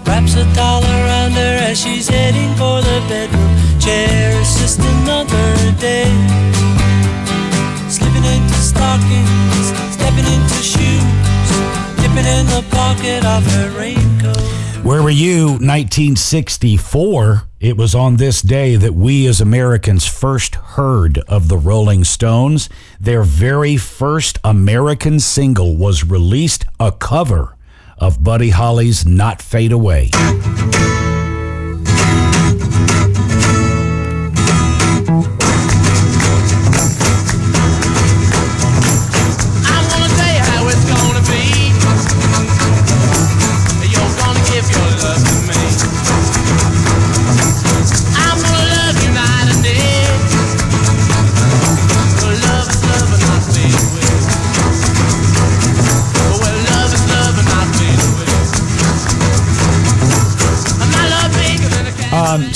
Wraps 0.06 0.36
a 0.36 0.44
towel 0.54 0.84
around 0.84 1.32
her 1.32 1.58
as 1.58 1.80
she's 1.82 2.06
heading 2.06 2.54
for 2.54 2.80
the 2.80 3.02
bedroom 3.08 3.50
chair. 3.80 4.38
It's 4.40 4.54
just 4.60 4.78
another 4.78 5.72
day. 5.80 6.06
Slipping 7.90 8.22
into 8.22 8.54
stockings, 8.62 9.74
stepping 9.90 10.28
into 10.30 10.62
shoes, 10.62 11.50
dipping 11.98 12.30
in 12.30 12.46
the 12.46 12.64
pocket 12.70 13.24
of 13.24 13.42
her 13.42 13.76
raincoat. 13.76 14.53
Where 14.84 15.02
were 15.02 15.08
you 15.08 15.46
1964? 15.46 17.44
It 17.58 17.78
was 17.78 17.94
on 17.94 18.18
this 18.18 18.42
day 18.42 18.76
that 18.76 18.92
we 18.92 19.26
as 19.26 19.40
Americans 19.40 20.06
first 20.06 20.56
heard 20.56 21.20
of 21.20 21.48
the 21.48 21.56
Rolling 21.56 22.04
Stones. 22.04 22.68
Their 23.00 23.22
very 23.22 23.78
first 23.78 24.38
American 24.44 25.20
single 25.20 25.74
was 25.74 26.04
released 26.04 26.66
a 26.78 26.92
cover 26.92 27.56
of 27.96 28.22
Buddy 28.22 28.50
Holly's 28.50 29.06
Not 29.06 29.40
Fade 29.40 29.72
Away. 29.72 30.10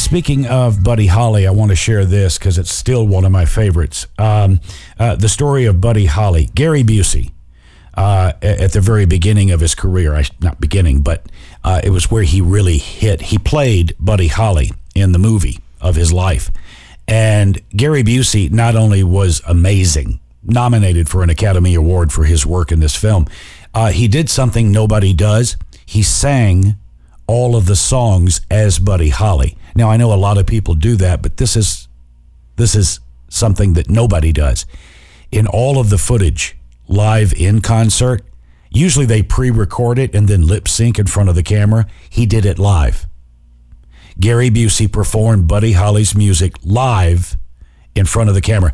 Speaking 0.09 0.47
of 0.47 0.83
Buddy 0.83 1.07
Holly, 1.07 1.47
I 1.47 1.51
want 1.51 1.71
to 1.71 1.77
share 1.77 2.07
this 2.07 2.39
because 2.39 2.57
it's 2.57 2.73
still 2.73 3.07
one 3.07 3.27
of 3.27 3.31
my 3.31 3.45
favorites. 3.45 4.07
Um, 4.17 4.59
uh, 4.99 5.17
the 5.17 5.29
story 5.29 5.67
of 5.67 5.83
Buddy 5.83 6.07
Holly, 6.07 6.49
Gary 6.55 6.83
Busey, 6.83 7.33
uh, 7.93 8.33
at 8.41 8.73
the 8.73 8.81
very 8.81 9.05
beginning 9.05 9.51
of 9.51 9.61
his 9.61 9.75
career, 9.75 10.19
not 10.41 10.63
beginning, 10.63 11.03
but 11.03 11.27
uh, 11.63 11.83
it 11.85 11.91
was 11.91 12.11
where 12.11 12.23
he 12.23 12.41
really 12.41 12.79
hit. 12.79 13.21
He 13.21 13.37
played 13.37 13.95
Buddy 14.01 14.29
Holly 14.29 14.71
in 14.95 15.13
the 15.13 15.19
movie 15.19 15.59
of 15.79 15.95
his 15.95 16.11
life. 16.11 16.51
And 17.07 17.61
Gary 17.77 18.03
Busey 18.03 18.51
not 18.51 18.77
only 18.77 19.03
was 19.03 19.43
amazing, 19.47 20.21
nominated 20.43 21.11
for 21.11 21.23
an 21.23 21.29
Academy 21.29 21.75
Award 21.75 22.13
for 22.13 22.25
his 22.25 22.47
work 22.47 22.73
in 22.73 22.81
this 22.81 22.97
film, 22.97 23.27
uh, 23.75 23.91
he 23.91 24.09
did 24.09 24.31
something 24.31 24.73
nobody 24.73 25.13
does. 25.13 25.59
He 25.85 26.03
sang 26.03 26.77
all 27.27 27.55
of 27.57 27.67
the 27.67 27.77
songs 27.77 28.41
as 28.51 28.79
Buddy 28.79 29.11
Holly. 29.11 29.59
Now 29.79 29.91
I 29.93 29.97
know 29.97 30.13
a 30.13 30.17
lot 30.17 30.39
of 30.39 30.47
people 30.47 30.75
do 30.75 30.97
that, 30.97 31.23
but 31.23 31.37
this 31.37 31.55
is 31.55 31.87
this 32.57 32.75
is 32.75 32.99
something 33.29 33.75
that 33.75 33.89
nobody 33.89 34.33
does. 34.33 34.67
In 35.31 35.47
all 35.47 35.79
of 35.79 35.89
the 35.89 35.99
footage 35.99 36.59
live 36.89 37.33
in 37.35 37.61
concert, 37.61 38.23
usually 38.71 39.07
they 39.07 39.23
pre-record 39.23 40.01
it 40.01 40.17
and 40.17 40.27
then 40.27 40.49
lip 40.49 40.67
sync 40.67 40.99
in 40.99 41.07
front 41.07 41.29
of 41.29 41.37
the 41.37 41.45
camera. 41.45 41.87
He 42.11 42.27
did 42.27 42.45
it 42.45 42.59
live. 42.59 43.07
Gary 44.19 44.51
Busey 44.51 44.91
performed 44.91 45.47
Buddy 45.47 45.73
Holly's 45.75 46.13
music 46.13 46.55
live 46.65 47.37
in 47.95 48.05
front 48.05 48.29
of 48.29 48.35
the 48.35 48.41
camera, 48.41 48.73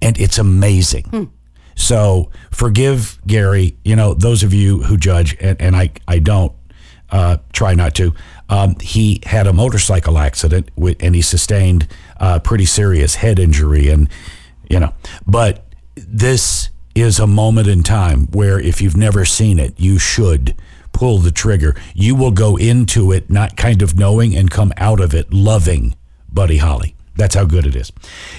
and 0.00 0.18
it's 0.18 0.38
amazing. 0.38 1.30
So 1.74 2.30
forgive 2.50 3.20
Gary. 3.26 3.76
You 3.84 3.94
know 3.94 4.14
those 4.14 4.42
of 4.42 4.54
you 4.54 4.84
who 4.84 4.96
judge, 4.96 5.36
and, 5.38 5.60
and 5.60 5.76
I 5.76 5.90
I 6.08 6.18
don't 6.18 6.54
uh, 7.10 7.36
try 7.52 7.74
not 7.74 7.94
to. 7.96 8.14
Um, 8.48 8.76
he 8.80 9.20
had 9.26 9.46
a 9.46 9.52
motorcycle 9.52 10.18
accident 10.18 10.70
with, 10.76 10.96
and 11.00 11.14
he 11.14 11.22
sustained 11.22 11.86
a 12.16 12.40
pretty 12.40 12.64
serious 12.64 13.16
head 13.16 13.38
injury, 13.38 13.88
and 13.88 14.08
you 14.68 14.80
know. 14.80 14.94
But 15.26 15.64
this 15.96 16.70
is 16.94 17.18
a 17.18 17.26
moment 17.26 17.68
in 17.68 17.82
time 17.82 18.26
where 18.28 18.58
if 18.58 18.80
you've 18.80 18.96
never 18.96 19.24
seen 19.24 19.58
it, 19.58 19.78
you 19.78 19.98
should 19.98 20.54
pull 20.92 21.18
the 21.18 21.30
trigger. 21.30 21.76
You 21.94 22.14
will 22.14 22.32
go 22.32 22.56
into 22.56 23.12
it 23.12 23.30
not 23.30 23.56
kind 23.56 23.82
of 23.82 23.96
knowing 23.96 24.34
and 24.34 24.50
come 24.50 24.72
out 24.76 25.00
of 25.00 25.14
it 25.14 25.32
loving 25.32 25.94
Buddy 26.32 26.58
Holly. 26.58 26.94
That's 27.16 27.34
how 27.34 27.44
good 27.44 27.66
it 27.66 27.74
is. 27.74 27.92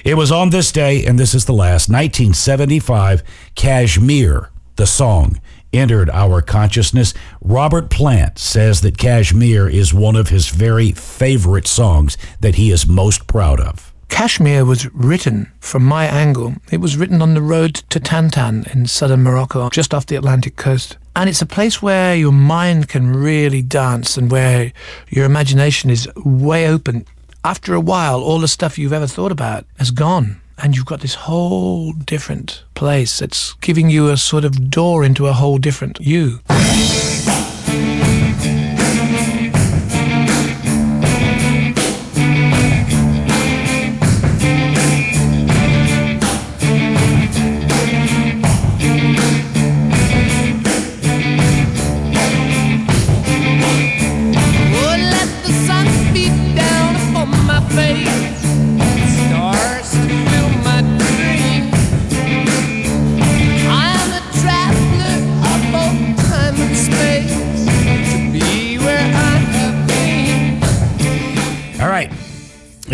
It 0.05 0.15
was 0.15 0.31
on 0.31 0.49
this 0.49 0.71
day, 0.71 1.05
and 1.05 1.19
this 1.19 1.33
is 1.33 1.45
the 1.45 1.53
last, 1.53 1.89
1975, 1.89 3.23
Kashmir, 3.55 4.49
the 4.77 4.87
song, 4.87 5.39
entered 5.73 6.09
our 6.09 6.41
consciousness. 6.41 7.13
Robert 7.41 7.89
Plant 7.89 8.39
says 8.39 8.81
that 8.81 8.97
Kashmir 8.97 9.67
is 9.67 9.93
one 9.93 10.15
of 10.15 10.29
his 10.29 10.49
very 10.49 10.91
favorite 10.91 11.67
songs 11.67 12.17
that 12.39 12.55
he 12.55 12.71
is 12.71 12.87
most 12.87 13.27
proud 13.27 13.59
of. 13.59 13.93
Kashmir 14.09 14.65
was 14.65 14.91
written 14.93 15.51
from 15.59 15.85
my 15.85 16.05
angle. 16.05 16.55
It 16.71 16.81
was 16.81 16.97
written 16.97 17.21
on 17.21 17.35
the 17.35 17.41
road 17.41 17.75
to 17.89 17.99
Tantan 17.99 18.65
in 18.73 18.87
southern 18.87 19.23
Morocco, 19.23 19.69
just 19.69 19.93
off 19.93 20.07
the 20.07 20.15
Atlantic 20.15 20.55
coast. 20.55 20.97
And 21.15 21.29
it's 21.29 21.41
a 21.41 21.45
place 21.45 21.81
where 21.81 22.15
your 22.15 22.31
mind 22.31 22.89
can 22.89 23.13
really 23.13 23.61
dance 23.61 24.17
and 24.17 24.31
where 24.31 24.73
your 25.07 25.25
imagination 25.25 25.89
is 25.89 26.09
way 26.15 26.67
open. 26.67 27.05
After 27.43 27.73
a 27.73 27.79
while, 27.79 28.19
all 28.19 28.39
the 28.39 28.47
stuff 28.47 28.77
you've 28.77 28.93
ever 28.93 29.07
thought 29.07 29.31
about 29.31 29.65
has 29.77 29.91
gone. 29.91 30.41
And 30.61 30.75
you've 30.75 30.85
got 30.85 31.01
this 31.01 31.13
whole 31.13 31.93
different 31.93 32.63
place 32.75 33.19
that's 33.19 33.53
giving 33.61 33.89
you 33.89 34.09
a 34.09 34.17
sort 34.17 34.43
of 34.43 34.69
door 34.69 35.05
into 35.05 35.27
a 35.27 35.33
whole 35.33 35.57
different 35.57 35.99
you. 36.01 36.39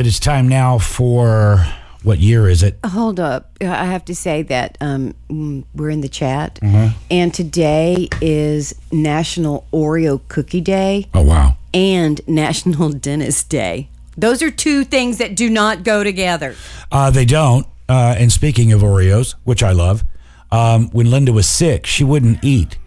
It 0.06 0.10
is 0.10 0.20
time 0.20 0.48
now 0.48 0.78
for 0.78 1.66
what 2.04 2.20
year 2.20 2.48
is 2.48 2.62
it? 2.62 2.78
Hold 2.86 3.20
up. 3.20 3.58
I 3.60 3.86
have 3.86 4.06
to 4.06 4.14
say 4.14 4.44
that 4.44 4.78
um, 4.80 5.16
mm, 5.32 5.64
we're 5.74 5.90
in 5.90 6.02
the 6.02 6.08
chat, 6.08 6.60
Mhm. 6.62 6.94
and 7.10 7.34
today 7.34 8.10
is 8.22 8.76
National 8.92 9.66
Oreo 9.74 10.22
Cookie 10.28 10.62
Day 10.62 11.08
Oh, 11.16 11.24
wow. 11.24 11.58
and 11.74 12.22
National 12.28 12.90
Dentist 13.08 13.50
Day. 13.50 13.88
Those 14.16 14.44
are 14.44 14.52
two 14.52 14.84
things 14.84 15.18
that 15.18 15.36
do 15.36 15.50
not 15.50 15.84
go 15.84 16.04
together. 16.04 16.54
Uh, 16.92 17.10
they 17.10 17.26
don't. 17.26 17.66
Uh, 17.90 18.14
and 18.16 18.32
speaking 18.32 18.72
of 18.74 18.82
Oreos, 18.84 19.34
which 19.44 19.64
I 19.64 19.72
love, 19.72 20.04
um, 20.52 20.90
when 20.92 21.10
Linda 21.10 21.34
was 21.34 21.48
sick, 21.48 21.88
she 21.88 22.04
wouldn't 22.04 22.44
eat. 22.44 22.78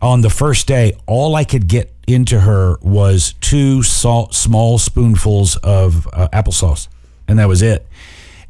On 0.00 0.20
the 0.20 0.30
first 0.30 0.68
day, 0.68 0.92
all 1.06 1.34
I 1.34 1.42
could 1.42 1.66
get 1.66 1.92
into 2.08 2.40
her 2.40 2.78
was 2.80 3.34
two 3.40 3.82
salt, 3.82 4.34
small 4.34 4.78
spoonfuls 4.78 5.56
of 5.58 6.08
uh, 6.12 6.28
applesauce, 6.32 6.88
and 7.28 7.38
that 7.38 7.48
was 7.48 7.62
it. 7.62 7.86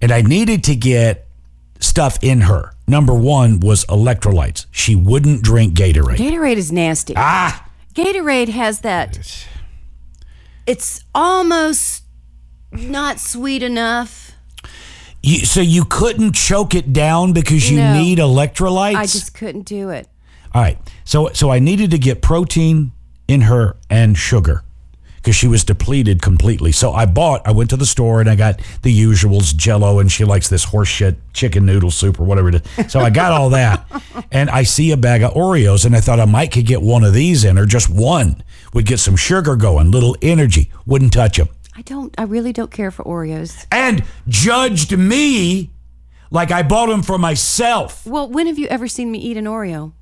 And 0.00 0.12
I 0.12 0.22
needed 0.22 0.62
to 0.64 0.76
get 0.76 1.26
stuff 1.80 2.18
in 2.22 2.42
her. 2.42 2.72
Number 2.86 3.12
one 3.14 3.60
was 3.60 3.84
electrolytes. 3.86 4.66
She 4.70 4.94
wouldn't 4.94 5.42
drink 5.42 5.74
Gatorade. 5.74 6.16
Gatorade 6.16 6.56
is 6.56 6.70
nasty. 6.72 7.14
Ah! 7.16 7.68
Gatorade 7.94 8.48
has 8.48 8.80
that. 8.80 9.46
It's 10.66 11.02
almost 11.14 12.04
not 12.72 13.18
sweet 13.18 13.62
enough. 13.62 14.32
You, 15.22 15.38
so 15.46 15.60
you 15.60 15.84
couldn't 15.84 16.34
choke 16.34 16.74
it 16.74 16.92
down 16.92 17.32
because 17.32 17.70
you 17.70 17.78
No. 17.78 17.94
need 17.94 18.18
electrolytes. 18.18 18.94
I 18.96 19.02
just 19.06 19.34
couldn't 19.34 19.62
do 19.62 19.90
it. 19.90 20.06
All 20.54 20.62
right. 20.62 20.78
So 21.04 21.30
so 21.32 21.50
I 21.50 21.58
needed 21.58 21.90
to 21.90 21.98
get 21.98 22.22
protein 22.22 22.92
in 23.28 23.42
her 23.42 23.76
and 23.88 24.16
sugar 24.16 24.64
because 25.16 25.36
she 25.36 25.46
was 25.46 25.62
depleted 25.64 26.22
completely. 26.22 26.72
So 26.72 26.92
I 26.92 27.04
bought, 27.04 27.46
I 27.46 27.52
went 27.52 27.70
to 27.70 27.76
the 27.76 27.86
store 27.86 28.20
and 28.20 28.30
I 28.30 28.34
got 28.34 28.60
the 28.82 28.98
usuals, 28.98 29.54
jello, 29.54 29.98
and 29.98 30.10
she 30.10 30.24
likes 30.24 30.48
this 30.48 30.64
horseshit 30.64 31.16
chicken 31.34 31.66
noodle 31.66 31.90
soup 31.90 32.18
or 32.18 32.24
whatever 32.24 32.48
it 32.48 32.66
is. 32.78 32.90
So 32.90 33.00
I 33.00 33.10
got 33.10 33.32
all 33.32 33.50
that. 33.50 33.84
And 34.30 34.50
I 34.50 34.64
see 34.64 34.90
a 34.90 34.96
bag 34.96 35.22
of 35.22 35.32
Oreos 35.32 35.86
and 35.86 35.96
I 35.96 36.00
thought 36.00 36.20
I 36.20 36.26
might 36.26 36.52
could 36.52 36.66
get 36.66 36.82
one 36.82 37.02
of 37.02 37.14
these 37.14 37.44
in 37.44 37.56
her, 37.56 37.64
just 37.64 37.88
one 37.88 38.42
would 38.74 38.84
get 38.84 38.98
some 38.98 39.16
sugar 39.16 39.56
going, 39.56 39.90
little 39.90 40.16
energy, 40.20 40.70
wouldn't 40.84 41.14
touch 41.14 41.38
them. 41.38 41.48
I 41.74 41.82
don't. 41.82 42.14
I 42.18 42.24
really 42.24 42.52
don't 42.52 42.70
care 42.70 42.90
for 42.90 43.04
Oreos. 43.04 43.66
And 43.70 44.04
judged 44.26 44.96
me 44.96 45.70
like 46.30 46.50
I 46.50 46.62
bought 46.62 46.88
them 46.88 47.02
for 47.02 47.18
myself. 47.18 48.06
Well, 48.06 48.28
when 48.28 48.46
have 48.48 48.58
you 48.58 48.66
ever 48.66 48.88
seen 48.88 49.10
me 49.10 49.18
eat 49.18 49.36
an 49.36 49.44
Oreo? 49.44 49.92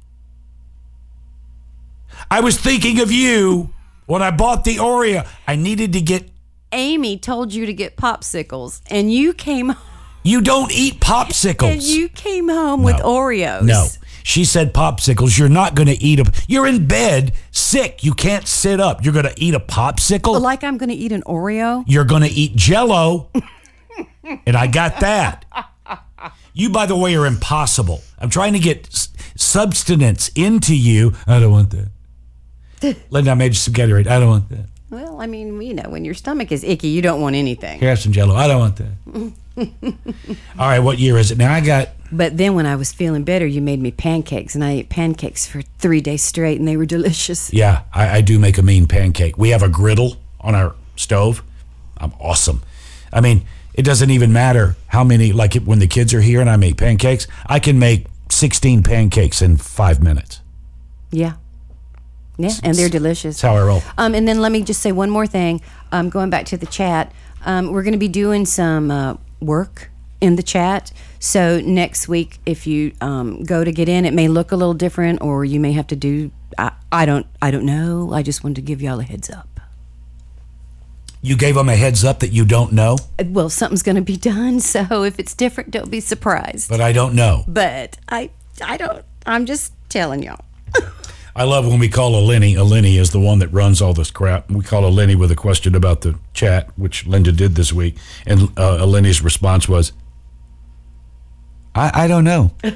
I 2.30 2.40
was 2.40 2.58
thinking 2.58 3.00
of 3.00 3.10
you 3.12 3.70
when 4.06 4.22
I 4.22 4.30
bought 4.30 4.64
the 4.64 4.76
Oreo. 4.76 5.26
I 5.46 5.56
needed 5.56 5.92
to 5.94 6.00
get 6.00 6.28
Amy 6.72 7.18
told 7.18 7.54
you 7.54 7.66
to 7.66 7.72
get 7.72 7.96
popsicles, 7.96 8.80
and 8.90 9.12
you 9.12 9.32
came. 9.32 9.74
You 10.22 10.40
don't 10.40 10.72
eat 10.72 11.00
popsicles. 11.00 11.72
And 11.74 11.82
you 11.82 12.08
came 12.08 12.48
home 12.48 12.82
with 12.82 12.96
Oreos. 12.96 13.62
No. 13.62 13.86
She 14.24 14.44
said 14.44 14.74
popsicles. 14.74 15.38
You're 15.38 15.48
not 15.48 15.76
going 15.76 15.86
to 15.86 15.94
eat 16.02 16.16
them. 16.16 16.32
You're 16.48 16.66
in 16.66 16.88
bed, 16.88 17.32
sick. 17.52 18.02
You 18.02 18.12
can't 18.12 18.44
sit 18.48 18.80
up. 18.80 19.04
You're 19.04 19.12
going 19.12 19.26
to 19.26 19.34
eat 19.36 19.54
a 19.54 19.60
popsicle. 19.60 20.40
Like 20.40 20.64
I'm 20.64 20.78
going 20.78 20.88
to 20.88 20.96
eat 20.96 21.12
an 21.12 21.22
Oreo. 21.22 21.84
You're 21.86 22.04
going 22.04 22.22
to 22.22 22.28
eat 22.28 22.56
jello. 22.56 23.30
and 24.24 24.56
I 24.56 24.66
got 24.66 24.98
that. 24.98 25.44
You, 26.54 26.70
by 26.70 26.86
the 26.86 26.96
way, 26.96 27.14
are 27.14 27.24
impossible. 27.26 28.02
I'm 28.18 28.28
trying 28.30 28.54
to 28.54 28.58
get 28.58 28.88
s- 28.88 29.10
substance 29.36 30.28
into 30.34 30.74
you. 30.74 31.12
I 31.28 31.38
don't 31.38 31.52
want 31.52 31.70
that. 31.70 31.90
Linda, 33.10 33.30
I 33.30 33.34
made 33.34 33.48
you 33.48 33.54
some 33.54 33.74
Gatorade. 33.74 34.06
I 34.06 34.18
don't 34.18 34.28
want 34.28 34.48
that. 34.50 34.66
Well, 34.90 35.20
I 35.20 35.26
mean, 35.26 35.60
you 35.60 35.74
know, 35.74 35.88
when 35.88 36.04
your 36.04 36.14
stomach 36.14 36.52
is 36.52 36.62
icky, 36.62 36.88
you 36.88 37.02
don't 37.02 37.20
want 37.20 37.34
anything. 37.34 37.80
Here, 37.80 37.88
have 37.88 37.98
some 37.98 38.12
Jello. 38.12 38.34
I 38.34 38.46
don't 38.46 38.60
want 38.60 38.76
that. 38.76 39.32
All 40.58 40.68
right, 40.68 40.78
what 40.78 40.98
year 40.98 41.18
is 41.18 41.30
it 41.30 41.38
now? 41.38 41.52
I 41.52 41.60
got 41.60 41.88
But 42.12 42.36
then 42.36 42.54
when 42.54 42.66
I 42.66 42.76
was 42.76 42.92
feeling 42.92 43.24
better, 43.24 43.46
you 43.46 43.60
made 43.60 43.80
me 43.80 43.90
pancakes, 43.90 44.54
and 44.54 44.62
I 44.62 44.72
ate 44.72 44.88
pancakes 44.88 45.46
for 45.46 45.62
three 45.78 46.00
days 46.00 46.22
straight, 46.22 46.58
and 46.58 46.68
they 46.68 46.76
were 46.76 46.86
delicious. 46.86 47.52
Yeah, 47.52 47.82
I, 47.92 48.18
I 48.18 48.20
do 48.20 48.38
make 48.38 48.58
a 48.58 48.62
mean 48.62 48.86
pancake. 48.86 49.36
We 49.36 49.50
have 49.50 49.62
a 49.62 49.68
griddle 49.68 50.18
on 50.40 50.54
our 50.54 50.74
stove. 50.94 51.42
I'm 51.98 52.12
awesome. 52.20 52.62
I 53.12 53.20
mean, 53.20 53.44
it 53.74 53.82
doesn't 53.82 54.10
even 54.10 54.32
matter 54.32 54.76
how 54.88 55.02
many, 55.02 55.32
like 55.32 55.54
when 55.54 55.78
the 55.78 55.86
kids 55.86 56.14
are 56.14 56.20
here 56.20 56.40
and 56.40 56.48
I 56.48 56.56
make 56.56 56.76
pancakes, 56.76 57.26
I 57.46 57.58
can 57.58 57.78
make 57.78 58.06
16 58.30 58.82
pancakes 58.82 59.42
in 59.42 59.56
five 59.56 60.02
minutes. 60.02 60.40
Yeah. 61.10 61.34
Yeah, 62.38 62.50
and 62.62 62.76
they're 62.76 62.88
delicious. 62.88 63.40
That's 63.40 63.42
how 63.42 63.56
I 63.56 63.66
roll. 63.66 63.82
Um, 63.96 64.14
and 64.14 64.26
then 64.28 64.40
let 64.40 64.52
me 64.52 64.62
just 64.62 64.82
say 64.82 64.92
one 64.92 65.10
more 65.10 65.26
thing. 65.26 65.60
Um, 65.92 66.10
going 66.10 66.28
back 66.30 66.44
to 66.46 66.56
the 66.56 66.66
chat, 66.66 67.12
um, 67.44 67.72
we're 67.72 67.82
going 67.82 67.92
to 67.92 67.98
be 67.98 68.08
doing 68.08 68.44
some 68.44 68.90
uh, 68.90 69.16
work 69.40 69.90
in 70.20 70.36
the 70.36 70.42
chat. 70.42 70.92
So 71.18 71.60
next 71.60 72.08
week, 72.08 72.38
if 72.44 72.66
you 72.66 72.92
um, 73.00 73.42
go 73.44 73.64
to 73.64 73.72
get 73.72 73.88
in, 73.88 74.04
it 74.04 74.12
may 74.12 74.28
look 74.28 74.52
a 74.52 74.56
little 74.56 74.74
different, 74.74 75.22
or 75.22 75.44
you 75.44 75.58
may 75.60 75.72
have 75.72 75.86
to 75.88 75.96
do. 75.96 76.30
I, 76.58 76.72
I 76.92 77.06
don't. 77.06 77.26
I 77.40 77.50
don't 77.50 77.64
know. 77.64 78.12
I 78.12 78.22
just 78.22 78.44
wanted 78.44 78.56
to 78.56 78.62
give 78.62 78.82
y'all 78.82 79.00
a 79.00 79.04
heads 79.04 79.30
up. 79.30 79.48
You 81.22 81.36
gave 81.36 81.56
them 81.56 81.68
a 81.68 81.74
heads 81.74 82.04
up 82.04 82.20
that 82.20 82.30
you 82.32 82.44
don't 82.44 82.72
know, 82.72 82.98
Well, 83.24 83.50
something's 83.50 83.82
going 83.82 83.96
to 83.96 84.02
be 84.02 84.16
done. 84.16 84.60
So 84.66 85.02
if 85.02 85.18
it's 85.18 85.34
different, 85.34 85.70
don't 85.70 85.90
be 85.90 86.00
surprised. 86.00 86.68
but 86.68 86.80
I 86.80 86.92
don't 86.92 87.14
know. 87.14 87.44
But 87.48 87.98
I, 88.08 88.30
I 88.64 88.76
don't. 88.76 89.04
I'm 89.24 89.46
just 89.46 89.72
telling 89.88 90.22
y'all. 90.22 90.44
I 91.36 91.44
love 91.44 91.66
when 91.66 91.78
we 91.78 91.90
call 91.90 92.18
a 92.18 92.22
Lenny. 92.24 92.54
A 92.54 92.64
Lenny 92.64 92.96
is 92.96 93.10
the 93.10 93.20
one 93.20 93.40
that 93.40 93.48
runs 93.48 93.82
all 93.82 93.92
this 93.92 94.10
crap. 94.10 94.50
We 94.50 94.64
call 94.64 94.86
a 94.86 94.88
Lenny 94.88 95.14
with 95.14 95.30
a 95.30 95.36
question 95.36 95.74
about 95.74 96.00
the 96.00 96.18
chat, 96.32 96.70
which 96.78 97.06
Linda 97.06 97.30
did 97.30 97.56
this 97.56 97.74
week, 97.74 97.96
and 98.24 98.44
uh, 98.58 98.78
a 98.80 98.86
Lenny's 98.86 99.20
response 99.20 99.68
was, 99.68 99.92
"I, 101.74 102.04
I 102.04 102.08
don't 102.08 102.24
know. 102.24 102.52
I, 102.64 102.70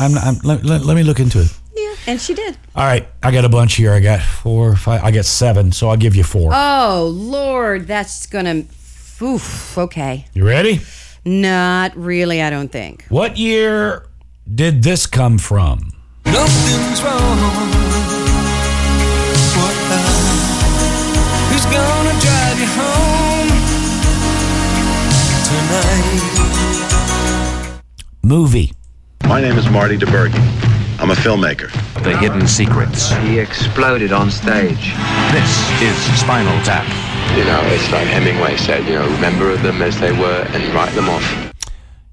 I'm, 0.00 0.18
I'm 0.18 0.34
let, 0.42 0.64
let, 0.64 0.84
let 0.84 0.96
me 0.96 1.04
look 1.04 1.20
into 1.20 1.42
it." 1.42 1.56
Yeah, 1.76 1.94
and 2.08 2.20
she 2.20 2.34
did. 2.34 2.58
All 2.74 2.84
right, 2.84 3.06
I 3.22 3.30
got 3.30 3.44
a 3.44 3.48
bunch 3.48 3.74
here. 3.74 3.92
I 3.92 4.00
got 4.00 4.20
four, 4.20 4.74
five. 4.74 5.04
I 5.04 5.12
got 5.12 5.24
seven, 5.24 5.70
so 5.70 5.88
I'll 5.88 5.96
give 5.96 6.16
you 6.16 6.24
four. 6.24 6.50
Oh 6.52 7.08
Lord, 7.14 7.86
that's 7.86 8.26
gonna. 8.26 8.64
Oof. 9.22 9.78
Okay. 9.78 10.26
you 10.34 10.44
ready? 10.44 10.80
Not 11.24 11.96
really. 11.96 12.42
I 12.42 12.50
don't 12.50 12.72
think. 12.72 13.04
What 13.10 13.36
year 13.36 14.06
did 14.52 14.82
this 14.82 15.06
come 15.06 15.38
from? 15.38 15.93
Nothing's 16.26 17.02
wrong. 17.02 17.38
What 19.56 19.76
uh, 19.90 19.96
Who's 21.50 21.66
gonna 21.66 22.14
drive 22.20 22.58
you 22.58 22.66
home 22.80 23.50
tonight? 25.48 27.80
Movie. 28.22 28.72
My 29.24 29.40
name 29.40 29.56
is 29.58 29.68
Marty 29.68 29.96
DiBergi. 29.96 30.38
I'm 31.00 31.10
a 31.10 31.14
filmmaker. 31.14 31.70
The 32.02 32.16
Hidden 32.16 32.46
Secrets. 32.46 33.10
He 33.16 33.38
exploded 33.38 34.12
on 34.12 34.30
stage. 34.30 34.92
This 35.32 35.58
is 35.82 35.96
Spinal 36.20 36.58
Tap. 36.64 36.86
You 37.36 37.44
know, 37.44 37.60
it's 37.74 37.90
like 37.90 38.06
Hemingway 38.06 38.56
said, 38.56 38.84
you 38.86 38.94
know, 38.94 39.08
remember 39.10 39.56
them 39.56 39.82
as 39.82 39.98
they 39.98 40.12
were 40.12 40.46
and 40.50 40.62
write 40.74 40.92
them 40.94 41.08
off. 41.08 41.52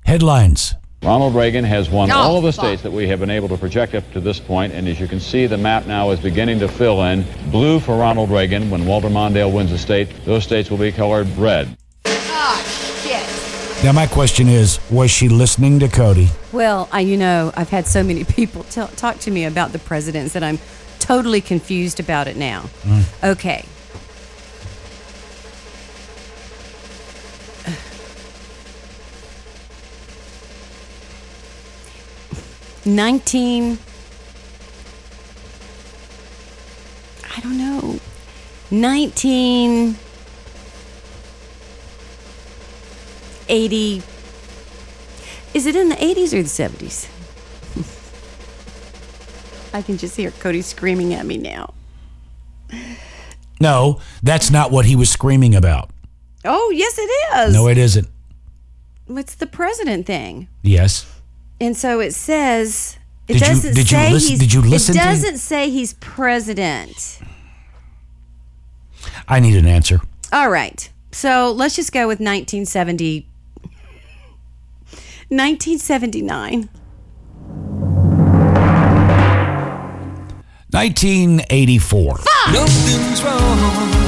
Headlines. 0.06 0.76
Ronald 1.04 1.34
Reagan 1.34 1.64
has 1.66 1.90
won 1.90 2.12
Oh, 2.12 2.16
all 2.16 2.38
of 2.38 2.44
the 2.44 2.52
fuck. 2.54 2.64
states 2.66 2.84
that 2.84 2.92
we 2.92 3.08
have 3.08 3.20
been 3.20 3.32
able 3.32 3.48
to 3.50 3.58
project 3.58 3.96
up 3.96 4.10
to 4.14 4.20
this 4.20 4.40
point, 4.40 4.72
and 4.74 4.88
as 4.88 5.00
you 5.00 5.08
can 5.08 5.20
see, 5.20 5.48
the 5.48 5.58
map 5.58 5.88
now 5.88 6.12
is 6.12 6.20
beginning 6.20 6.60
to 6.60 6.68
fill 6.68 7.02
in. 7.06 7.26
Blue 7.50 7.80
for 7.80 7.98
Ronald 7.98 8.30
Reagan. 8.30 8.70
When 8.70 8.86
Walter 8.86 9.10
Mondale 9.10 9.52
wins 9.52 9.72
a 9.72 9.80
state, 9.80 10.10
those 10.26 10.44
states 10.44 10.70
will 10.70 10.78
be 10.78 10.92
colored 10.92 11.28
red. 11.38 11.76
Oh 12.06 13.02
shit. 13.04 13.84
Now 13.84 13.94
my 13.94 14.06
question 14.06 14.48
is, 14.48 14.80
was 14.92 15.10
she 15.10 15.28
listening 15.28 15.80
to 15.80 15.88
Cody? 15.88 16.28
Well, 16.52 16.88
I, 16.92 17.00
you 17.00 17.18
know, 17.18 17.52
I've 17.56 17.70
had 17.70 17.88
so 17.88 18.04
many 18.04 18.24
people 18.38 18.64
tell, 18.66 18.88
talk 18.90 19.18
to 19.22 19.32
me 19.32 19.46
about 19.46 19.72
the 19.72 19.80
presidents 19.80 20.34
that 20.34 20.44
I'm 20.44 20.60
totally 21.00 21.42
confused 21.42 22.00
about 22.00 22.28
it 22.28 22.38
now. 22.38 22.62
Hmm. 22.84 23.02
Okay. 23.26 23.66
Nineteen. 32.86 33.78
I 37.36 37.40
don't 37.42 37.58
know. 37.58 38.00
Nineteen. 38.72 39.96
Eighty. 43.50 44.02
Is 45.54 45.66
it 45.66 45.76
in 45.76 45.90
the 45.90 45.96
80s 45.96 46.34
or 46.34 46.42
the 46.42 46.48
70s? 46.48 47.10
I 49.74 49.82
can 49.82 49.98
just 49.98 50.16
hear 50.16 50.32
Cody 50.32 50.62
screaming 50.62 51.14
at 51.14 51.26
me 51.26 51.38
now. 51.38 51.74
No, 53.60 54.00
that's 54.24 54.50
not 54.50 54.72
what 54.72 54.86
he 54.86 54.96
was 54.96 55.10
screaming 55.10 55.54
about. 55.56 55.90
Oh, 56.46 56.72
yes, 56.74 56.98
it 56.98 57.02
is. 57.48 57.54
No, 57.54 57.68
it 57.68 57.78
isn't. 57.78 58.08
It's 59.10 59.36
the 59.36 59.46
president 59.46 60.08
thing. 60.08 60.48
Yes. 60.62 61.06
And 61.62 61.78
so 61.78 62.00
it 62.00 62.14
says 62.16 62.98
it 63.28 63.34
Did 63.34 63.42
you- 63.42 63.48
doesn't 63.48 63.76
did 63.76 63.92
you 63.92 63.98
listen- 64.00 64.30
he's 64.32 64.40
did 64.40 64.52
you 64.54 64.62
listen 64.62 64.96
It 64.98 65.00
doesn't 65.04 65.38
say 65.38 65.70
he's 65.70 65.94
president. 65.94 67.20
I 69.28 69.40
need 69.40 69.56
an 69.56 69.68
answer. 69.68 70.02
All 70.34 70.50
right. 70.50 70.90
So 71.12 71.52
let's 71.52 71.76
just 71.76 71.92
go 71.94 72.08
with 72.08 72.20
1970 72.20 73.28
1979. 75.30 76.68
1984. 80.72 82.20
Nothing's 82.52 83.24
wrong. 83.24 84.01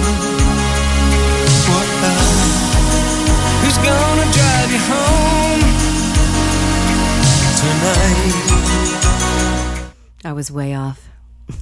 I 10.26 10.32
was 10.34 10.52
way 10.52 10.74
off. 10.74 11.10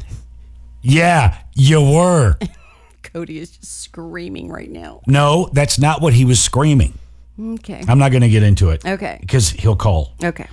Yeah, 0.84 1.38
you 1.54 1.80
were. 1.80 2.38
Cody 3.04 3.38
is 3.38 3.52
just 3.52 3.82
screaming 3.84 4.50
right 4.50 4.70
now. 4.70 5.02
No, 5.06 5.48
that's 5.54 5.78
not 5.78 6.02
what 6.02 6.14
he 6.14 6.26
was 6.26 6.42
screaming. 6.42 6.98
Okay. 7.40 7.84
I'm 7.88 8.00
not 8.00 8.10
going 8.10 8.24
to 8.24 8.30
get 8.30 8.42
into 8.42 8.70
it. 8.72 8.84
Okay. 8.84 9.20
Because 9.22 9.52
he'll 9.52 9.76
call. 9.76 10.14
Okay. 10.24 10.48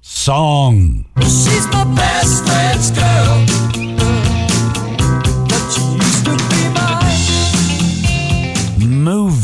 Song. 0.00 1.04
She's 1.20 1.66
my 1.68 1.84
best 1.94 2.44
friend's 2.44 2.90
girl. 2.90 3.87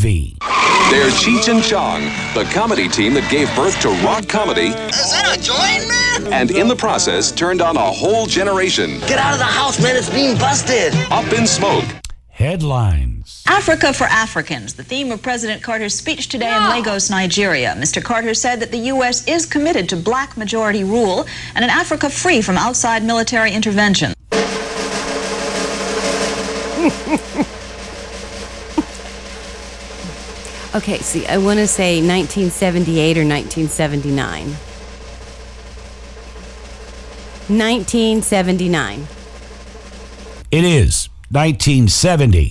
But 0.05 0.13
she 0.13 0.21
used 0.21 0.35
to 0.35 0.35
be 0.35 0.37
mine. 0.37 0.37
Movie. 0.37 0.37
They're 0.91 1.09
Cheech 1.09 1.51
and 1.51 1.63
Chong, 1.63 2.03
the 2.35 2.47
comedy 2.53 2.87
team 2.87 3.13
that 3.15 3.29
gave 3.31 3.53
birth 3.55 3.79
to 3.81 3.89
rock 4.05 4.27
comedy 4.27 4.67
Is 4.67 5.11
that 5.11 5.35
a 5.35 5.41
joint, 5.41 5.87
man? 5.87 6.33
and 6.33 6.51
in 6.51 6.67
the 6.67 6.75
process 6.75 7.31
turned 7.31 7.61
on 7.61 7.75
a 7.75 7.79
whole 7.79 8.25
generation. 8.25 8.99
Get 9.01 9.17
out 9.17 9.33
of 9.33 9.39
the 9.39 9.45
house, 9.45 9.81
man. 9.81 9.95
It's 9.95 10.09
being 10.09 10.37
busted. 10.37 10.93
Up 11.11 11.31
in 11.33 11.47
smoke. 11.47 11.85
Headlines. 12.29 13.43
Africa 13.47 13.93
for 13.93 14.05
Africans, 14.05 14.73
the 14.75 14.83
theme 14.83 15.11
of 15.11 15.21
President 15.21 15.63
Carter's 15.63 15.95
speech 15.95 16.27
today 16.27 16.55
in 16.55 16.69
Lagos, 16.69 17.09
Nigeria. 17.09 17.73
Mr. 17.77 18.03
Carter 18.03 18.33
said 18.33 18.59
that 18.59 18.71
the 18.71 18.77
U.S. 18.77 19.27
is 19.27 19.45
committed 19.45 19.89
to 19.89 19.95
black 19.95 20.37
majority 20.37 20.83
rule 20.83 21.25
and 21.55 21.63
an 21.63 21.69
Africa 21.71 22.09
free 22.09 22.41
from 22.41 22.57
outside 22.57 23.03
military 23.03 23.53
intervention. 23.53 24.13
Okay, 30.75 30.97
see, 30.97 31.25
I 31.25 31.37
want 31.37 31.59
to 31.59 31.67
say 31.67 32.01
1978 32.01 33.17
or 33.17 33.25
1979. 33.25 34.47
1979. 37.47 39.07
It 40.51 40.63
is 40.65 41.07
1970. 41.31 42.49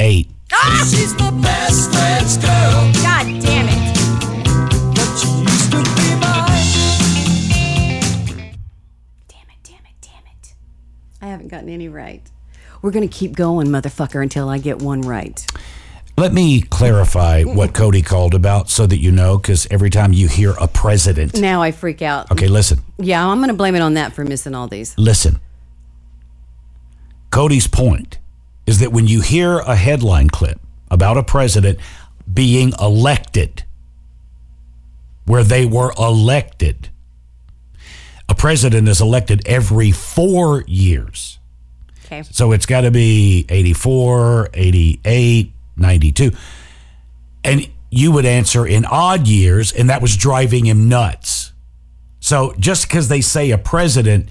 Eight. 0.00 0.30
Ah! 0.50 0.88
She's 0.90 1.14
the 1.16 1.30
best 1.42 1.90
friend's 1.92 2.38
girl. 2.38 2.92
God 3.02 3.42
damn 3.42 3.51
haven't 11.42 11.56
gotten 11.56 11.68
any 11.68 11.88
right. 11.88 12.22
We're 12.82 12.92
going 12.92 13.08
to 13.08 13.12
keep 13.14 13.34
going, 13.34 13.68
motherfucker, 13.68 14.22
until 14.22 14.48
I 14.48 14.58
get 14.58 14.78
one 14.80 15.00
right. 15.02 15.44
Let 16.16 16.32
me 16.32 16.60
clarify 16.62 17.42
what 17.42 17.72
Cody 17.74 18.02
called 18.02 18.34
about 18.34 18.68
so 18.68 18.86
that 18.86 18.98
you 18.98 19.10
know, 19.10 19.38
because 19.38 19.66
every 19.70 19.90
time 19.90 20.12
you 20.12 20.28
hear 20.28 20.52
a 20.60 20.68
president. 20.68 21.40
Now 21.40 21.62
I 21.62 21.72
freak 21.72 22.02
out. 22.02 22.30
Okay, 22.30 22.48
listen, 22.48 22.80
Yeah, 22.98 23.26
I'm 23.26 23.38
going 23.38 23.48
to 23.48 23.54
blame 23.54 23.74
it 23.74 23.80
on 23.80 23.94
that 23.94 24.12
for 24.12 24.24
missing 24.24 24.54
all 24.54 24.68
these. 24.68 24.96
listen. 24.98 25.40
Cody's 27.30 27.66
point 27.66 28.18
is 28.66 28.78
that 28.80 28.92
when 28.92 29.06
you 29.06 29.22
hear 29.22 29.58
a 29.60 29.74
headline 29.74 30.28
clip 30.28 30.60
about 30.90 31.16
a 31.16 31.22
president 31.22 31.78
being 32.32 32.72
elected, 32.78 33.64
where 35.24 35.42
they 35.42 35.64
were 35.64 35.92
elected, 35.98 36.90
a 38.32 38.34
president 38.34 38.88
is 38.88 39.02
elected 39.02 39.46
every 39.46 39.92
four 39.92 40.64
years. 40.66 41.38
Okay. 42.06 42.22
So 42.22 42.52
it's 42.52 42.64
got 42.64 42.80
to 42.80 42.90
be 42.90 43.44
84, 43.50 44.48
88, 44.54 45.52
92. 45.76 46.30
And 47.44 47.68
you 47.90 48.10
would 48.10 48.24
answer 48.24 48.66
in 48.66 48.86
odd 48.86 49.26
years, 49.26 49.70
and 49.70 49.90
that 49.90 50.00
was 50.00 50.16
driving 50.16 50.64
him 50.64 50.88
nuts. 50.88 51.52
So 52.20 52.54
just 52.58 52.88
because 52.88 53.08
they 53.08 53.20
say 53.20 53.50
a 53.50 53.58
president, 53.58 54.30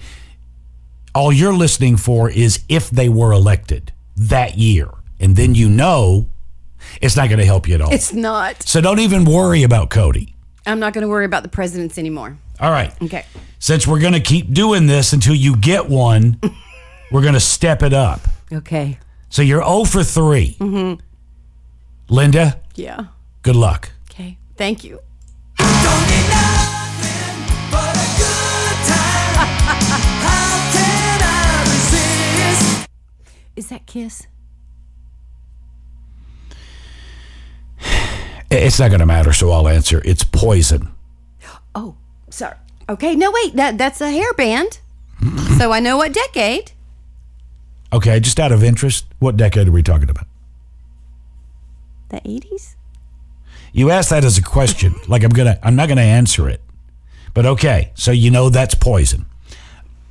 all 1.14 1.32
you're 1.32 1.54
listening 1.54 1.96
for 1.96 2.28
is 2.28 2.64
if 2.68 2.90
they 2.90 3.08
were 3.08 3.30
elected 3.30 3.92
that 4.16 4.58
year. 4.58 4.88
And 5.20 5.36
then 5.36 5.54
you 5.54 5.68
know 5.68 6.26
it's 7.00 7.16
not 7.16 7.28
going 7.28 7.38
to 7.38 7.46
help 7.46 7.68
you 7.68 7.76
at 7.76 7.80
all. 7.80 7.94
It's 7.94 8.12
not. 8.12 8.64
so 8.64 8.80
don't 8.80 8.98
even 8.98 9.24
worry 9.24 9.62
about 9.62 9.90
Cody. 9.90 10.34
I'm 10.66 10.78
not 10.78 10.92
going 10.92 11.02
to 11.02 11.08
worry 11.08 11.24
about 11.24 11.42
the 11.42 11.48
presidents 11.48 11.98
anymore. 11.98 12.38
All 12.60 12.70
right. 12.70 12.92
Okay. 13.02 13.24
Since 13.58 13.86
we're 13.86 14.00
going 14.00 14.12
to 14.12 14.20
keep 14.20 14.52
doing 14.52 14.86
this 14.86 15.12
until 15.12 15.34
you 15.34 15.56
get 15.56 15.88
one, 15.88 16.40
we're 17.12 17.22
going 17.22 17.34
to 17.34 17.40
step 17.40 17.82
it 17.82 17.92
up. 17.92 18.20
Okay. 18.52 18.98
So 19.28 19.42
you're 19.42 19.62
0 19.64 19.84
for 19.84 20.04
3. 20.04 20.56
Mm-hmm. 20.60 21.00
Linda, 22.14 22.60
Yeah. 22.74 23.06
good 23.42 23.56
luck. 23.56 23.90
Okay. 24.10 24.36
Thank 24.56 24.84
you. 24.84 25.00
Is 33.54 33.68
that 33.68 33.86
Kiss? 33.86 34.26
It's 38.52 38.78
not 38.78 38.88
going 38.88 39.00
to 39.00 39.06
matter, 39.06 39.32
so 39.32 39.50
I'll 39.50 39.68
answer. 39.68 40.02
It's 40.04 40.24
poison. 40.24 40.92
Oh, 41.74 41.96
sorry. 42.30 42.56
Okay. 42.88 43.14
No, 43.16 43.30
wait. 43.30 43.56
That 43.56 43.78
that's 43.78 44.00
a 44.00 44.06
hairband. 44.06 44.78
Hmm. 45.18 45.58
so 45.58 45.72
I 45.72 45.80
know 45.80 45.96
what 45.96 46.12
decade. 46.12 46.72
Okay, 47.92 48.18
just 48.20 48.40
out 48.40 48.52
of 48.52 48.64
interest, 48.64 49.04
what 49.18 49.36
decade 49.36 49.68
are 49.68 49.72
we 49.72 49.82
talking 49.82 50.08
about? 50.08 50.26
The 52.08 52.16
80s. 52.20 52.74
You 53.72 53.90
asked 53.90 54.10
that 54.10 54.24
as 54.24 54.38
a 54.38 54.42
question, 54.42 54.94
like 55.08 55.22
I'm 55.22 55.30
gonna, 55.30 55.58
I'm 55.62 55.76
not 55.76 55.88
gonna 55.88 56.00
answer 56.00 56.48
it. 56.48 56.60
But 57.34 57.46
okay, 57.46 57.92
so 57.94 58.10
you 58.10 58.30
know 58.30 58.48
that's 58.48 58.74
poison. 58.74 59.26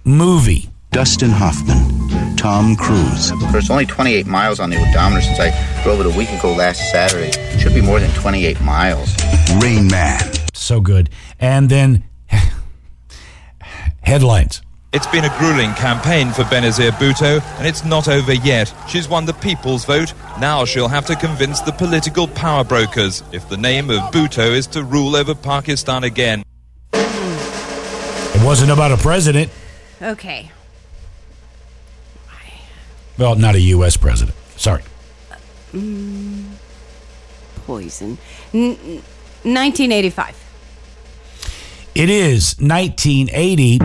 Movie. 0.04 0.70
Dustin 0.92 1.30
Hoffman, 1.30 2.10
Tom 2.42 2.76
Cruise. 2.76 3.32
There's 3.52 3.70
only 3.70 3.86
28 3.86 4.26
miles 4.26 4.60
on 4.60 4.72
the 4.72 4.78
odometer 4.78 5.22
since 5.22 5.40
I 5.40 5.84
drove 5.84 6.00
it 6.00 6.08
a 6.08 6.18
week 6.18 6.32
ago 6.32 6.52
last 6.56 6.90
Saturday. 6.90 7.32
Should 7.60 7.76
be 7.76 7.82
more 7.82 8.00
than 8.00 8.10
28 8.20 8.60
miles. 8.62 9.16
Rain 9.62 9.88
Man. 9.88 10.20
So 10.52 10.82
good. 10.82 11.12
And 11.40 11.70
then 11.70 12.04
headlines. 14.02 14.64
It's 14.92 15.06
been 15.06 15.24
a 15.24 15.38
grueling 15.38 15.72
campaign 15.76 16.32
for 16.32 16.42
Benazir 16.42 16.90
Bhutto, 16.94 17.44
and 17.60 17.68
it's 17.68 17.86
not 17.86 18.08
over 18.08 18.34
yet. 18.34 18.74
She's 18.90 19.08
won 19.08 19.26
the 19.26 19.34
people's 19.34 19.86
vote. 19.86 20.12
Now 20.40 20.66
she'll 20.66 20.88
have 20.88 21.06
to 21.06 21.16
convince 21.16 21.62
the 21.62 21.72
political 21.72 22.28
power 22.28 22.64
brokers 22.64 23.22
if 23.32 23.48
the 23.50 23.58
name 23.58 23.92
of 23.92 24.00
Bhutto 24.12 24.52
is 24.52 24.66
to 24.68 24.84
rule 24.84 25.16
over 25.16 25.36
Pakistan 25.36 26.04
again. 26.04 26.44
It 26.92 28.44
wasn't 28.44 28.72
about 28.72 28.92
a 28.92 28.98
president. 28.98 29.52
Okay. 30.02 30.52
Well, 33.22 33.36
not 33.36 33.54
a 33.54 33.60
U.S. 33.60 33.98
president. 33.98 34.36
Sorry. 34.58 34.82
Mm, 35.74 36.54
poison. 37.68 38.18
N- 38.52 38.80
n- 38.84 39.04
1985. 39.44 40.36
It 41.94 42.10
is 42.10 42.56
1980. 42.60 43.80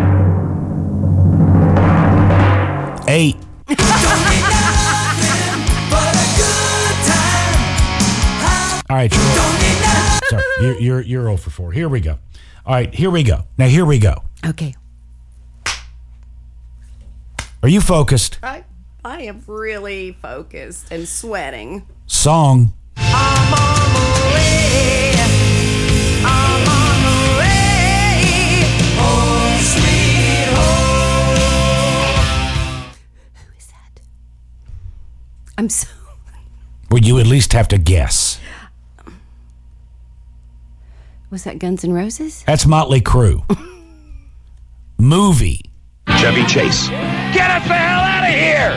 Eight. 3.08 3.36
All 8.88 8.96
right, 8.96 9.12
you're, 9.12 9.20
sorry, 10.30 10.44
you're, 10.62 10.80
you're 10.80 11.00
you're 11.02 11.22
0 11.24 11.36
for 11.36 11.50
4. 11.50 11.72
Here 11.72 11.90
we 11.90 12.00
go. 12.00 12.18
All 12.64 12.72
right, 12.72 12.94
here 12.94 13.10
we 13.10 13.22
go. 13.22 13.44
Now 13.58 13.66
here 13.66 13.84
we 13.84 13.98
go. 13.98 14.22
Okay. 14.46 14.74
Are 17.62 17.68
you 17.68 17.82
focused? 17.82 18.38
I 18.42 18.64
I 19.06 19.22
am 19.22 19.44
really 19.46 20.18
focused 20.20 20.90
and 20.90 21.06
sweating. 21.06 21.86
Song. 22.06 22.74
Amontole. 22.96 24.34
Amontole 26.24 27.40
Street 29.60 30.48
Hho 33.36 33.56
is 33.56 33.66
that? 33.68 34.00
I'm 35.56 35.68
so 35.68 35.86
Would 36.90 37.06
you 37.06 37.20
at 37.20 37.28
least 37.28 37.52
have 37.52 37.68
to 37.68 37.78
guess? 37.78 38.40
Was 41.30 41.44
that 41.44 41.60
Guns 41.60 41.84
N' 41.84 41.92
Roses? 41.92 42.42
That's 42.44 42.66
Motley 42.66 43.00
Crue. 43.00 43.44
Movie. 44.98 45.60
Chevy 46.08 46.44
Chase. 46.46 46.88
Get 47.36 47.50
us 47.52 47.68
the 47.68 47.76
hell 47.76 48.00
out 48.00 48.24
of 48.24 48.32
here! 48.32 48.72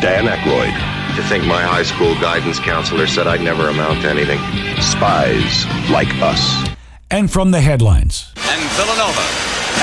Dan 0.00 0.24
Aykroyd. 0.24 0.72
To 1.16 1.22
think 1.28 1.44
my 1.44 1.60
high 1.60 1.82
school 1.82 2.14
guidance 2.16 2.58
counselor 2.58 3.06
said 3.06 3.26
I'd 3.26 3.42
never 3.42 3.68
amount 3.68 4.00
to 4.02 4.08
anything. 4.08 4.40
Spies 4.80 5.68
like 5.92 6.08
us. 6.24 6.40
And 7.10 7.30
from 7.30 7.50
the 7.50 7.60
headlines. 7.60 8.32
And 8.40 8.62
Villanova 8.72 9.20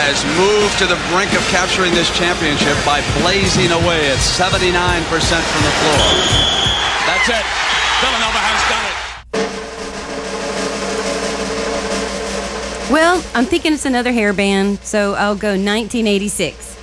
has 0.01 0.17
moved 0.33 0.81
to 0.81 0.89
the 0.89 0.97
brink 1.13 1.29
of 1.37 1.45
capturing 1.53 1.93
this 1.93 2.09
championship 2.17 2.73
by 2.81 3.05
blazing 3.21 3.69
away 3.69 4.09
at 4.09 4.17
79% 4.17 5.05
from 5.05 5.61
the 5.61 5.73
floor. 5.77 6.01
That's 7.05 7.29
it. 7.37 7.45
Villanova 8.01 8.41
has 8.41 8.65
done 8.65 8.85
it. 8.89 8.97
Well, 12.89 13.21
I'm 13.35 13.45
thinking 13.45 13.73
it's 13.73 13.85
another 13.85 14.11
hair 14.11 14.33
band, 14.33 14.79
so 14.81 15.13
I'll 15.13 15.35
go 15.35 15.49
1986. 15.49 16.74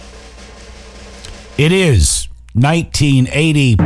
It 1.63 1.71
is 1.71 2.27
1985. 2.55 3.79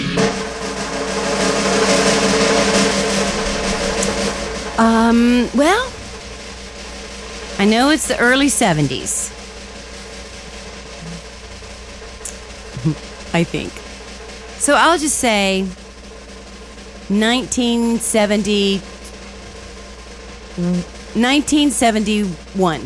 Um, 4.79 5.49
well, 5.55 5.93
I 7.61 7.67
know 7.67 7.91
it's 7.91 8.09
the 8.09 8.19
early 8.19 8.49
70s. 8.49 9.31
I 13.33 13.45
think. 13.45 13.73
So 14.61 14.75
I'll 14.75 14.99
just 14.99 15.19
say 15.19 15.69
1970 17.09 18.81
1971. 21.15 22.81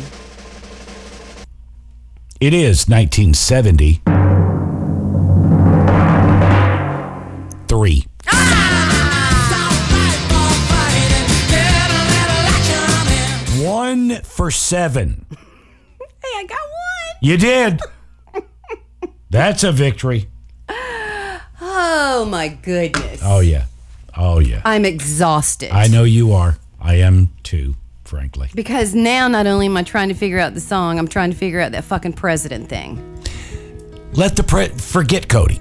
It 2.39 2.53
is 2.53 2.87
1970. 2.87 4.01
Three. 7.67 8.05
One 13.65 14.21
for 14.21 14.51
seven. 14.51 15.25
Hey, 15.31 15.37
I 16.23 16.45
got 16.47 16.59
one. 16.59 17.17
You 17.21 17.37
did. 17.37 17.81
That's 19.29 19.63
a 19.63 19.71
victory. 19.71 20.29
Oh 21.61 22.25
my 22.29 22.49
goodness. 22.49 23.21
Oh, 23.23 23.39
yeah. 23.39 23.65
Oh, 24.17 24.39
yeah. 24.39 24.61
I'm 24.65 24.85
exhausted. 24.85 25.71
I 25.71 25.87
know 25.87 26.03
you 26.03 26.33
are. 26.33 26.57
I 26.79 26.95
am 26.95 27.29
too, 27.43 27.75
frankly. 28.03 28.49
Because 28.53 28.93
now 28.93 29.27
not 29.27 29.47
only 29.47 29.65
am 29.67 29.77
I 29.77 29.83
trying 29.83 30.09
to 30.09 30.15
figure 30.15 30.39
out 30.39 30.53
the 30.53 30.61
song, 30.61 30.99
I'm 30.99 31.07
trying 31.07 31.31
to 31.31 31.37
figure 31.37 31.59
out 31.59 31.71
that 31.71 31.83
fucking 31.83 32.13
president 32.13 32.69
thing. 32.69 33.01
Let 34.13 34.35
the 34.35 34.43
pre- 34.43 34.67
forget 34.67 35.27
Cody. 35.27 35.59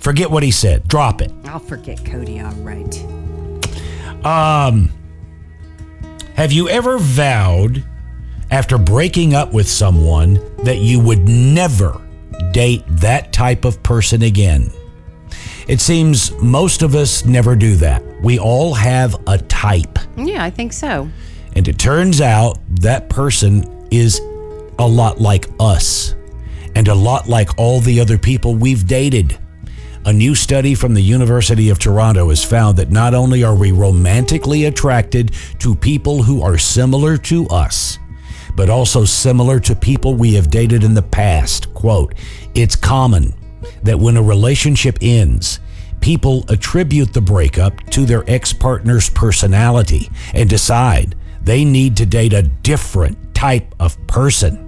Forget 0.00 0.30
what 0.30 0.42
he 0.42 0.50
said. 0.50 0.86
Drop 0.88 1.22
it. 1.22 1.32
I'll 1.46 1.58
forget 1.58 2.04
Cody, 2.04 2.40
all 2.40 2.52
right. 2.56 3.04
Um, 4.24 4.90
have 6.34 6.52
you 6.52 6.68
ever 6.68 6.98
vowed 6.98 7.84
after 8.50 8.76
breaking 8.78 9.34
up 9.34 9.52
with 9.52 9.68
someone 9.68 10.34
that 10.64 10.78
you 10.78 11.00
would 11.00 11.28
never 11.28 12.00
date 12.52 12.84
that 12.88 13.32
type 13.32 13.64
of 13.64 13.82
person 13.82 14.22
again? 14.22 14.70
It 15.68 15.80
seems 15.80 16.30
most 16.40 16.82
of 16.82 16.94
us 16.94 17.24
never 17.24 17.56
do 17.56 17.74
that. 17.76 18.02
We 18.22 18.38
all 18.38 18.72
have 18.74 19.16
a 19.26 19.38
type. 19.38 19.98
Yeah, 20.16 20.44
I 20.44 20.50
think 20.50 20.72
so. 20.72 21.08
And 21.56 21.66
it 21.66 21.78
turns 21.78 22.20
out 22.20 22.58
that 22.80 23.08
person 23.08 23.88
is 23.90 24.20
a 24.78 24.86
lot 24.86 25.20
like 25.20 25.48
us 25.58 26.14
and 26.76 26.86
a 26.86 26.94
lot 26.94 27.28
like 27.28 27.58
all 27.58 27.80
the 27.80 27.98
other 27.98 28.16
people 28.16 28.54
we've 28.54 28.86
dated. 28.86 29.38
A 30.04 30.12
new 30.12 30.36
study 30.36 30.76
from 30.76 30.94
the 30.94 31.02
University 31.02 31.68
of 31.70 31.80
Toronto 31.80 32.28
has 32.28 32.44
found 32.44 32.76
that 32.76 32.90
not 32.90 33.12
only 33.12 33.42
are 33.42 33.56
we 33.56 33.72
romantically 33.72 34.66
attracted 34.66 35.34
to 35.58 35.74
people 35.74 36.22
who 36.22 36.42
are 36.42 36.58
similar 36.58 37.16
to 37.16 37.48
us, 37.48 37.98
but 38.54 38.70
also 38.70 39.04
similar 39.04 39.58
to 39.60 39.74
people 39.74 40.14
we 40.14 40.34
have 40.34 40.48
dated 40.48 40.84
in 40.84 40.94
the 40.94 41.02
past. 41.02 41.74
Quote, 41.74 42.14
it's 42.54 42.76
common 42.76 43.34
that 43.82 43.98
when 43.98 44.16
a 44.16 44.22
relationship 44.22 44.98
ends, 45.00 45.60
people 46.00 46.44
attribute 46.48 47.12
the 47.12 47.20
breakup 47.20 47.78
to 47.90 48.04
their 48.04 48.28
ex 48.28 48.52
partner's 48.52 49.10
personality 49.10 50.10
and 50.34 50.48
decide 50.48 51.14
they 51.42 51.64
need 51.64 51.96
to 51.96 52.06
date 52.06 52.32
a 52.32 52.42
different 52.42 53.34
type 53.34 53.74
of 53.78 53.96
person. 54.06 54.62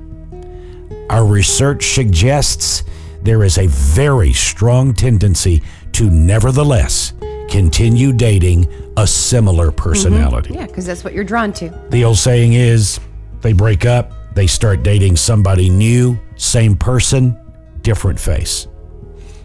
Our 1.10 1.24
research 1.24 1.94
suggests 1.94 2.84
there 3.22 3.42
is 3.42 3.58
a 3.58 3.66
very 3.66 4.32
strong 4.32 4.94
tendency 4.94 5.62
to 5.92 6.10
nevertheless 6.10 7.14
continue 7.48 8.12
dating 8.12 8.68
a 8.96 9.06
similar 9.06 9.68
mm-hmm. 9.68 9.76
personality. 9.76 10.54
Yeah, 10.54 10.66
because 10.66 10.86
that's 10.86 11.02
what 11.02 11.14
you're 11.14 11.24
drawn 11.24 11.52
to. 11.54 11.70
The 11.90 12.04
old 12.04 12.18
saying 12.18 12.52
is 12.52 13.00
they 13.40 13.52
break 13.52 13.86
up, 13.86 14.12
they 14.34 14.46
start 14.46 14.82
dating 14.82 15.16
somebody 15.16 15.68
new, 15.68 16.18
same 16.36 16.76
person, 16.76 17.36
different 17.82 18.20
face. 18.20 18.68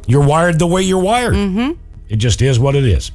You're 0.06 0.26
wired 0.26 0.60
the 0.60 0.68
way 0.68 0.82
you're 0.82 1.02
wired. 1.02 1.34
Mm-hmm. 1.34 1.80
It 2.10 2.18
just 2.18 2.42
is 2.42 2.60
what 2.60 2.76
it 2.76 2.86
is. 2.86 3.12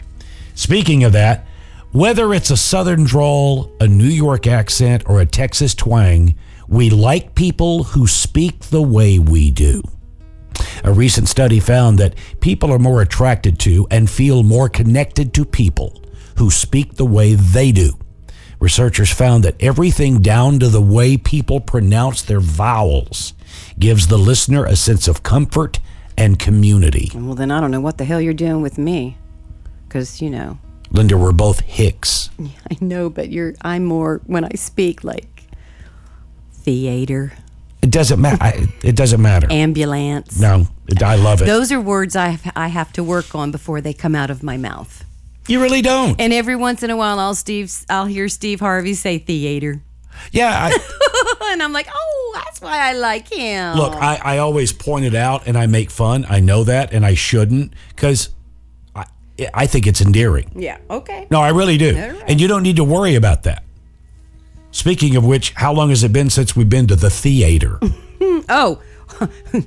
Speaking 0.54 1.04
of 1.04 1.12
that, 1.12 1.46
whether 1.92 2.34
it's 2.34 2.50
a 2.50 2.56
southern 2.56 3.04
drawl, 3.04 3.70
a 3.80 3.86
New 3.86 4.08
York 4.08 4.46
accent, 4.46 5.04
or 5.06 5.20
a 5.20 5.26
Texas 5.26 5.74
twang, 5.74 6.34
we 6.66 6.90
like 6.90 7.34
people 7.34 7.82
who 7.82 8.06
speak 8.06 8.60
the 8.66 8.82
way 8.82 9.18
we 9.18 9.50
do. 9.50 9.82
A 10.84 10.92
recent 10.92 11.28
study 11.28 11.60
found 11.60 11.98
that 11.98 12.14
people 12.40 12.72
are 12.72 12.78
more 12.78 13.00
attracted 13.00 13.58
to 13.60 13.86
and 13.90 14.10
feel 14.10 14.42
more 14.42 14.68
connected 14.68 15.32
to 15.34 15.44
people 15.44 16.02
who 16.36 16.50
speak 16.50 16.94
the 16.94 17.06
way 17.06 17.34
they 17.34 17.72
do. 17.72 17.92
Researchers 18.60 19.12
found 19.12 19.44
that 19.44 19.60
everything 19.60 20.20
down 20.20 20.58
to 20.58 20.68
the 20.68 20.82
way 20.82 21.16
people 21.16 21.60
pronounce 21.60 22.22
their 22.22 22.40
vowels 22.40 23.34
gives 23.78 24.08
the 24.08 24.18
listener 24.18 24.64
a 24.64 24.76
sense 24.76 25.08
of 25.08 25.22
comfort 25.22 25.78
and 26.18 26.38
community. 26.38 27.10
Well, 27.14 27.34
then 27.34 27.50
I 27.50 27.60
don't 27.60 27.70
know 27.70 27.80
what 27.80 27.96
the 27.96 28.04
hell 28.04 28.20
you're 28.20 28.34
doing 28.34 28.60
with 28.60 28.76
me. 28.76 29.16
Because, 29.86 30.20
you 30.20 30.28
know, 30.28 30.58
Linda, 30.90 31.16
we're 31.16 31.32
both 31.32 31.60
Hicks. 31.60 32.28
I 32.70 32.76
know, 32.80 33.08
but 33.08 33.30
you're, 33.30 33.54
I'm 33.62 33.84
more, 33.84 34.20
when 34.26 34.44
I 34.44 34.50
speak, 34.56 35.04
like 35.04 35.44
theater, 36.52 37.32
It 37.80 37.90
doesn't 37.90 38.20
matter. 38.20 38.66
It 38.82 38.96
doesn't 38.96 39.22
matter. 39.22 39.46
ambulance. 39.50 40.38
No, 40.38 40.66
it, 40.88 41.02
I 41.02 41.14
love 41.14 41.40
it. 41.40 41.46
Those 41.46 41.70
are 41.72 41.80
words 41.80 42.16
I 42.16 42.28
have, 42.28 42.52
I 42.56 42.68
have 42.68 42.92
to 42.94 43.04
work 43.04 43.34
on 43.34 43.50
before 43.50 43.80
they 43.80 43.94
come 43.94 44.14
out 44.14 44.28
of 44.30 44.42
my 44.42 44.56
mouth. 44.56 45.04
You 45.46 45.62
really 45.62 45.80
don't. 45.80 46.20
And 46.20 46.32
every 46.32 46.56
once 46.56 46.82
in 46.82 46.90
a 46.90 46.96
while, 46.96 47.18
I'll 47.18 47.34
Steve, 47.34 47.72
I'll 47.88 48.04
hear 48.06 48.28
Steve 48.28 48.60
Harvey 48.60 48.92
say 48.94 49.18
theater, 49.18 49.80
yeah, 50.32 50.70
I, 50.70 51.50
and 51.52 51.62
I'm 51.62 51.72
like, 51.72 51.88
oh, 51.94 52.17
that's 52.44 52.60
why 52.60 52.78
I 52.88 52.92
like 52.92 53.28
him. 53.32 53.76
look, 53.76 53.94
I, 53.94 54.18
I 54.22 54.38
always 54.38 54.72
point 54.72 55.04
it 55.04 55.14
out 55.14 55.46
and 55.46 55.56
I 55.56 55.66
make 55.66 55.90
fun. 55.90 56.26
I 56.28 56.40
know 56.40 56.64
that, 56.64 56.92
and 56.92 57.04
I 57.04 57.14
shouldn't 57.14 57.72
because 57.94 58.30
I 58.94 59.04
I 59.54 59.66
think 59.66 59.86
it's 59.86 60.00
endearing. 60.00 60.50
Yeah. 60.56 60.78
Okay. 60.90 61.26
No, 61.30 61.40
I 61.40 61.50
really 61.50 61.78
do. 61.78 61.94
Right. 61.96 62.22
And 62.26 62.40
you 62.40 62.48
don't 62.48 62.62
need 62.62 62.76
to 62.76 62.84
worry 62.84 63.14
about 63.14 63.42
that. 63.44 63.62
Speaking 64.70 65.16
of 65.16 65.24
which, 65.24 65.52
how 65.54 65.72
long 65.72 65.88
has 65.90 66.04
it 66.04 66.12
been 66.12 66.30
since 66.30 66.54
we've 66.54 66.68
been 66.68 66.86
to 66.88 66.96
the 66.96 67.10
theater? 67.10 67.80
Oh, 68.50 68.80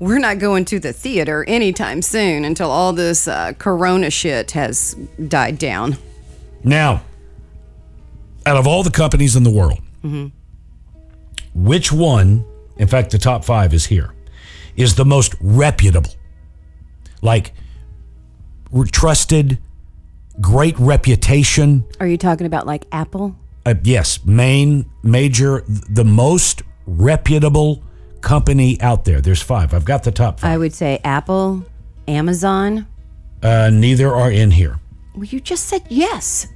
we're 0.00 0.18
not 0.18 0.38
going 0.38 0.64
to 0.66 0.78
the 0.80 0.92
theater 0.94 1.44
anytime 1.46 2.00
soon 2.00 2.44
until 2.44 2.70
all 2.70 2.92
this 2.94 3.28
uh, 3.28 3.52
corona 3.58 4.10
shit 4.10 4.52
has 4.52 4.94
died 5.28 5.58
down. 5.58 5.96
now, 6.64 7.02
out 8.46 8.56
of 8.56 8.66
all 8.66 8.82
the 8.82 8.90
companies 8.90 9.36
in 9.36 9.42
the 9.42 9.50
world, 9.50 9.80
hmm 10.00 10.28
which 11.54 11.92
one, 11.92 12.44
in 12.76 12.88
fact, 12.88 13.10
the 13.10 13.18
top 13.18 13.44
five 13.44 13.74
is 13.74 13.86
here, 13.86 14.14
is 14.76 14.94
the 14.94 15.04
most 15.04 15.34
reputable? 15.40 16.10
Like, 17.20 17.52
trusted, 18.90 19.58
great 20.40 20.78
reputation. 20.78 21.84
Are 22.00 22.06
you 22.06 22.16
talking 22.16 22.46
about 22.46 22.66
like 22.66 22.86
Apple? 22.92 23.36
Uh, 23.64 23.74
yes, 23.84 24.24
main, 24.24 24.90
major, 25.02 25.64
the 25.68 26.04
most 26.04 26.62
reputable 26.86 27.82
company 28.20 28.80
out 28.80 29.04
there. 29.04 29.20
There's 29.20 29.42
five. 29.42 29.74
I've 29.74 29.84
got 29.84 30.02
the 30.02 30.10
top 30.10 30.40
five. 30.40 30.50
I 30.50 30.58
would 30.58 30.72
say 30.72 31.00
Apple, 31.04 31.64
Amazon. 32.08 32.86
Uh, 33.42 33.70
neither 33.72 34.12
are 34.14 34.30
in 34.30 34.50
here. 34.50 34.80
Well, 35.14 35.24
you 35.24 35.40
just 35.40 35.66
said 35.66 35.82
yes. 35.88 36.46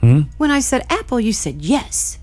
Hmm? 0.00 0.22
When 0.36 0.50
I 0.50 0.60
said 0.60 0.86
Apple, 0.90 1.18
you 1.18 1.32
said 1.32 1.62
yes. 1.62 2.18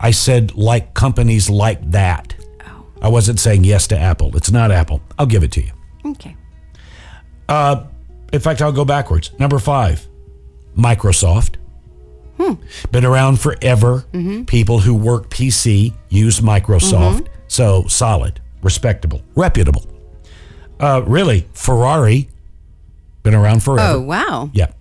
I 0.00 0.10
said 0.10 0.54
like 0.54 0.94
companies 0.94 1.48
like 1.48 1.90
that. 1.92 2.34
Oh. 2.66 2.86
I 3.02 3.08
wasn't 3.08 3.40
saying 3.40 3.64
yes 3.64 3.86
to 3.88 3.98
Apple. 3.98 4.36
It's 4.36 4.50
not 4.50 4.70
Apple. 4.70 5.00
I'll 5.18 5.26
give 5.26 5.42
it 5.44 5.52
to 5.52 5.62
you. 5.62 5.72
Okay. 6.06 6.36
Uh, 7.48 7.84
in 8.32 8.40
fact, 8.40 8.60
I'll 8.62 8.72
go 8.72 8.84
backwards. 8.84 9.30
Number 9.38 9.58
five, 9.58 10.06
Microsoft. 10.76 11.56
Hmm. 12.38 12.54
Been 12.90 13.04
around 13.04 13.38
forever. 13.40 14.04
Mm-hmm. 14.12 14.44
People 14.44 14.80
who 14.80 14.94
work 14.94 15.30
PC 15.30 15.94
use 16.08 16.40
Microsoft. 16.40 17.20
Mhm. 17.22 17.26
So 17.46 17.84
solid, 17.86 18.40
respectable, 18.62 19.22
reputable. 19.36 19.86
Uh, 20.80 21.02
really, 21.06 21.46
Ferrari. 21.52 22.28
Been 23.22 23.34
around 23.34 23.62
forever. 23.62 23.98
Oh, 23.98 24.00
wow. 24.00 24.50
Yeah. 24.52 24.72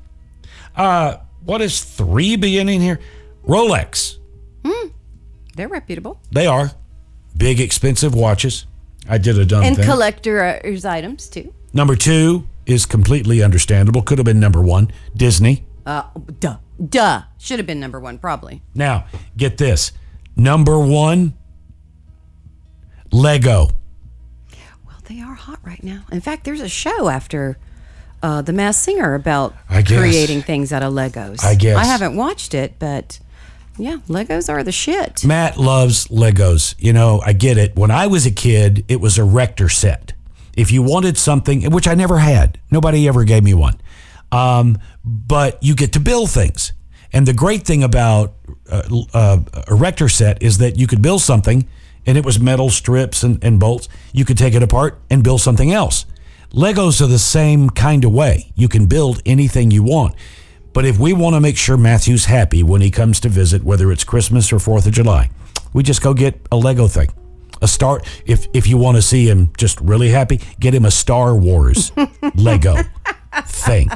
Uh, 0.76 1.18
what 1.46 1.62
is 1.62 1.84
three 1.84 2.36
beginning 2.36 2.82
here? 2.82 3.00
Rolex. 3.48 4.18
Hmm. 4.66 4.88
They're 5.56 5.68
reputable. 5.68 6.20
They 6.32 6.48
are 6.48 6.72
big, 7.38 7.60
expensive 7.60 8.16
watches. 8.16 8.66
I 9.08 9.18
did 9.18 9.38
a 9.38 9.46
dumb 9.46 9.64
and 9.64 9.76
thing. 9.76 9.86
collector's 9.86 10.86
items, 10.86 11.28
too. 11.30 11.54
number 11.74 11.96
two 11.96 12.48
is 12.66 12.86
completely 12.86 13.44
understandable. 13.44 14.02
Could 14.02 14.18
have 14.18 14.26
been 14.26 14.40
number 14.40 14.62
one. 14.62 14.92
Disney. 15.16 15.66
Uh, 15.86 16.04
duh. 16.40 16.58
Duh. 16.90 17.24
Should 17.38 17.60
have 17.60 17.68
been 17.68 17.80
number 17.80 18.00
one, 18.00 18.18
probably. 18.18 18.62
Now, 18.74 19.06
get 19.36 19.58
this. 19.58 19.92
Number 20.36 20.80
one, 20.80 21.34
Lego. 23.12 23.70
Well, 24.86 24.98
they 25.06 25.20
are 25.22 25.36
hot 25.36 25.60
right 25.64 25.84
now. 25.84 26.04
In 26.12 26.22
fact, 26.22 26.46
there's 26.46 26.62
a 26.62 26.70
show 26.70 27.10
after 27.10 27.58
uh, 28.24 28.42
The 28.42 28.54
Masked 28.54 28.86
Singer 28.86 29.14
about 29.14 29.54
creating 29.86 30.42
things 30.42 30.72
out 30.72 30.82
of 30.82 30.94
Legos. 30.94 31.44
I 31.44 31.56
guess. 31.56 31.78
I 31.78 31.86
haven't 31.86 32.16
watched 32.16 32.54
it, 32.54 32.76
but 32.80 33.20
yeah, 33.78 33.98
Legos 34.08 34.50
are 34.50 34.64
the 34.64 34.72
shit. 34.72 35.26
Matt 35.26 35.58
loves 35.58 36.08
Legos. 36.08 36.76
You 36.78 36.94
know, 36.94 37.22
I 37.26 37.34
get 37.34 37.58
it. 37.58 37.76
When 37.76 37.92
I 37.92 38.08
was 38.08 38.26
a 38.26 38.32
kid, 38.32 38.86
it 38.88 39.02
was 39.02 39.18
a 39.18 39.24
Erector 39.24 39.70
set. 39.70 40.14
If 40.56 40.72
you 40.72 40.84
wanted 40.84 41.18
something, 41.18 41.72
which 41.72 41.88
I 41.88 41.96
never 41.96 42.20
had, 42.20 42.60
nobody 42.70 43.08
ever 43.08 43.24
gave 43.24 43.44
me 43.44 43.54
one. 43.54 43.80
Um, 44.32 44.78
but 45.04 45.62
you 45.64 45.76
get 45.76 45.94
to 45.94 46.00
build 46.00 46.30
things. 46.30 46.74
And 47.12 47.28
the 47.28 47.34
great 47.34 47.66
thing 47.66 47.84
about 47.84 48.34
uh, 48.70 48.84
uh, 49.14 49.40
a 49.54 49.64
Erector 49.72 50.10
set 50.10 50.42
is 50.42 50.58
that 50.60 50.78
you 50.78 50.88
could 50.88 51.02
build 51.02 51.22
something 51.22 51.68
and 52.06 52.18
it 52.18 52.26
was 52.26 52.40
metal 52.40 52.70
strips 52.70 53.24
and, 53.24 53.44
and 53.44 53.60
bolts. 53.60 53.88
You 54.12 54.26
could 54.26 54.38
take 54.38 54.54
it 54.54 54.64
apart 54.64 55.00
and 55.10 55.24
build 55.24 55.42
something 55.42 55.72
else. 55.72 56.06
Legos 56.52 57.02
are 57.02 57.08
the 57.08 57.20
same 57.20 57.70
kind 57.70 58.04
of 58.04 58.12
way. 58.12 58.52
You 58.56 58.68
can 58.68 58.86
build 58.86 59.22
anything 59.26 59.72
you 59.72 59.84
want. 59.84 60.16
But 60.74 60.86
if 60.86 60.98
we 60.98 61.14
want 61.14 61.36
to 61.36 61.40
make 61.40 61.56
sure 61.56 61.78
Matthew's 61.78 62.26
happy 62.26 62.64
when 62.64 62.82
he 62.82 62.90
comes 62.90 63.20
to 63.22 63.30
visit, 63.30 63.64
whether 63.64 63.92
it's 63.92 64.04
Christmas 64.04 64.52
or 64.52 64.58
4th 64.58 64.88
of 64.88 64.94
July, 64.94 65.30
we 65.74 65.84
just 65.84 66.02
go 66.02 66.14
get 66.14 66.40
a 66.52 66.58
Lego 66.58 66.88
thing. 66.88 67.10
A 67.62 67.68
star 67.68 68.02
if 68.26 68.48
if 68.54 68.68
you 68.68 68.78
want 68.78 68.98
to 68.98 69.02
see 69.02 69.30
him 69.30 69.52
just 69.58 69.80
really 69.80 70.10
happy, 70.10 70.42
get 70.60 70.74
him 70.74 70.84
a 70.84 70.92
Star 70.92 71.36
Wars 71.36 71.92
Lego 72.36 72.76
thing. 73.46 73.90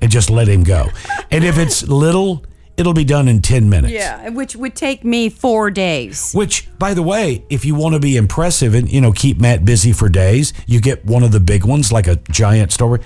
And 0.00 0.10
just 0.10 0.28
let 0.28 0.48
him 0.48 0.64
go. 0.64 0.88
And 1.30 1.44
if 1.44 1.58
it's 1.58 1.86
little, 1.88 2.44
it'll 2.76 2.92
be 2.92 3.04
done 3.04 3.28
in 3.28 3.40
10 3.40 3.70
minutes. 3.70 3.92
Yeah, 3.92 4.28
which 4.30 4.56
would 4.56 4.74
take 4.74 5.04
me 5.04 5.28
four 5.28 5.70
days. 5.70 6.32
Which, 6.32 6.68
by 6.78 6.92
the 6.94 7.02
way, 7.02 7.44
if 7.48 7.64
you 7.64 7.74
want 7.74 7.94
to 7.94 8.00
be 8.00 8.16
impressive 8.16 8.74
and 8.74 8.90
you 8.90 9.00
know 9.00 9.12
keep 9.12 9.40
Matt 9.40 9.64
busy 9.64 9.92
for 9.92 10.08
days, 10.08 10.52
you 10.66 10.80
get 10.80 11.04
one 11.04 11.22
of 11.22 11.32
the 11.32 11.40
big 11.40 11.64
ones 11.64 11.92
like 11.92 12.08
a 12.08 12.16
giant 12.30 12.72
store. 12.72 13.00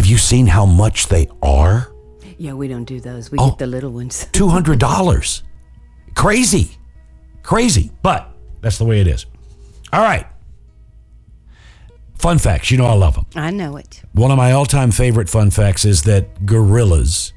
Have 0.00 0.06
you 0.06 0.16
seen 0.16 0.46
how 0.46 0.64
much 0.64 1.08
they 1.08 1.28
are? 1.42 1.92
Yeah, 2.38 2.54
we 2.54 2.68
don't 2.68 2.84
do 2.86 3.00
those. 3.00 3.30
We 3.30 3.36
Oh. 3.38 3.50
get 3.50 3.58
the 3.58 3.66
little 3.66 3.90
ones. 3.90 4.26
Two 4.32 4.48
hundred 4.48 4.78
dollars. 4.78 5.42
Crazy, 6.14 6.78
crazy. 7.42 7.90
But 8.02 8.34
that's 8.62 8.78
the 8.78 8.86
way 8.86 9.02
it 9.02 9.06
is. 9.06 9.26
All 9.92 10.00
right. 10.00 10.26
Fun 12.14 12.38
facts. 12.38 12.70
You 12.70 12.78
know 12.78 12.86
I 12.86 12.94
love 12.94 13.14
them. 13.14 13.26
I 13.36 13.50
know 13.50 13.76
it. 13.76 14.00
One 14.12 14.30
of 14.30 14.38
my 14.38 14.52
all-time 14.52 14.90
favorite 14.90 15.28
fun 15.28 15.50
facts 15.50 15.84
is 15.84 16.04
that 16.04 16.46
gorillas 16.46 17.34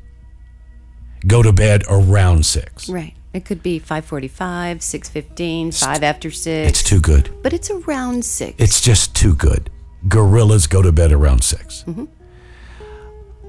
go 1.27 1.43
to 1.43 1.51
bed 1.51 1.83
around 1.89 2.45
six. 2.45 2.87
Right. 2.87 3.13
It 3.33 3.43
could 3.43 3.61
be 3.61 3.77
545, 3.77 4.81
615, 4.81 5.73
5 5.73 6.01
after 6.03 6.31
6. 6.31 6.69
It's 6.69 6.81
too 6.81 7.01
good. 7.01 7.29
But 7.43 7.51
it's 7.51 7.69
around 7.69 8.23
6. 8.23 8.55
It's 8.57 8.79
just 8.79 9.13
too 9.13 9.35
good. 9.35 9.69
Gorillas 10.07 10.65
go 10.65 10.81
to 10.81 10.93
bed 10.93 11.11
around 11.11 11.43
6 11.43 11.83
Mhm. 11.85 12.07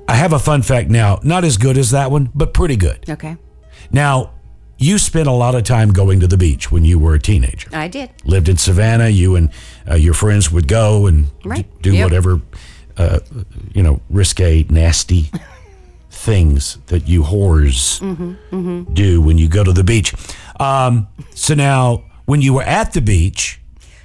I 0.09 0.15
have 0.17 0.33
a 0.33 0.39
fun 0.39 0.63
fact 0.63 0.91
now. 0.91 1.19
Not 1.23 1.45
as 1.45 1.57
good 1.57 1.79
as 1.79 1.91
that 1.93 2.11
one, 2.11 2.31
but 2.35 2.53
pretty 2.55 2.77
good. 2.77 3.09
Okay. 3.09 3.37
Now, 3.91 4.33
you 4.79 4.99
spent 4.99 5.29
a 5.29 5.33
lot 5.33 5.55
of 5.55 5.65
time 5.65 5.93
going 5.93 6.21
to 6.21 6.27
the 6.27 6.37
beach 6.37 6.71
when 6.71 6.85
you 6.85 6.99
were 6.99 7.15
a 7.15 7.19
teenager. 7.21 7.69
I 7.73 7.89
did. 7.89 8.11
Lived 8.25 8.49
in 8.49 8.57
Savannah. 8.57 9.09
You 9.09 9.37
and 9.37 9.51
uh, 9.89 9.95
your 9.95 10.15
friends 10.15 10.51
would 10.51 10.69
go 10.69 11.07
and 11.07 11.27
d- 11.43 11.65
do 11.81 11.93
Yep. 11.95 12.05
whatever, 12.05 12.41
uh, 12.97 13.21
you 13.73 13.83
know, 13.83 14.01
risque, 14.11 14.65
nasty 14.69 15.31
things 16.11 16.79
that 16.87 17.09
you 17.09 17.23
whores 17.23 18.01
Mhm. 18.01 18.37
Mhm. 18.51 18.95
do 18.95 19.21
when 19.23 19.39
you 19.39 19.49
go 19.49 19.65
to 19.65 19.73
the 19.73 19.85
beach. 19.85 20.15
Um, 20.61 21.09
so 21.35 21.55
now, 21.55 22.05
when 22.27 22.41
you 22.43 22.53
were 22.55 22.63
at 22.63 22.93
the 22.93 23.01
beach, 23.01 23.61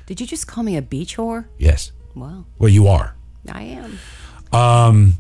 Did 0.05 0.19
you 0.21 0.27
just 0.27 0.47
call 0.47 0.63
me 0.63 0.75
a 0.77 0.81
beach 0.81 1.17
whore? 1.17 1.45
yes, 1.57 1.91
Wow. 2.15 2.45
well, 2.57 2.69
you 2.69 2.87
are. 2.87 3.15
I 3.51 3.61
am. 3.63 3.99
Um, 4.51 5.13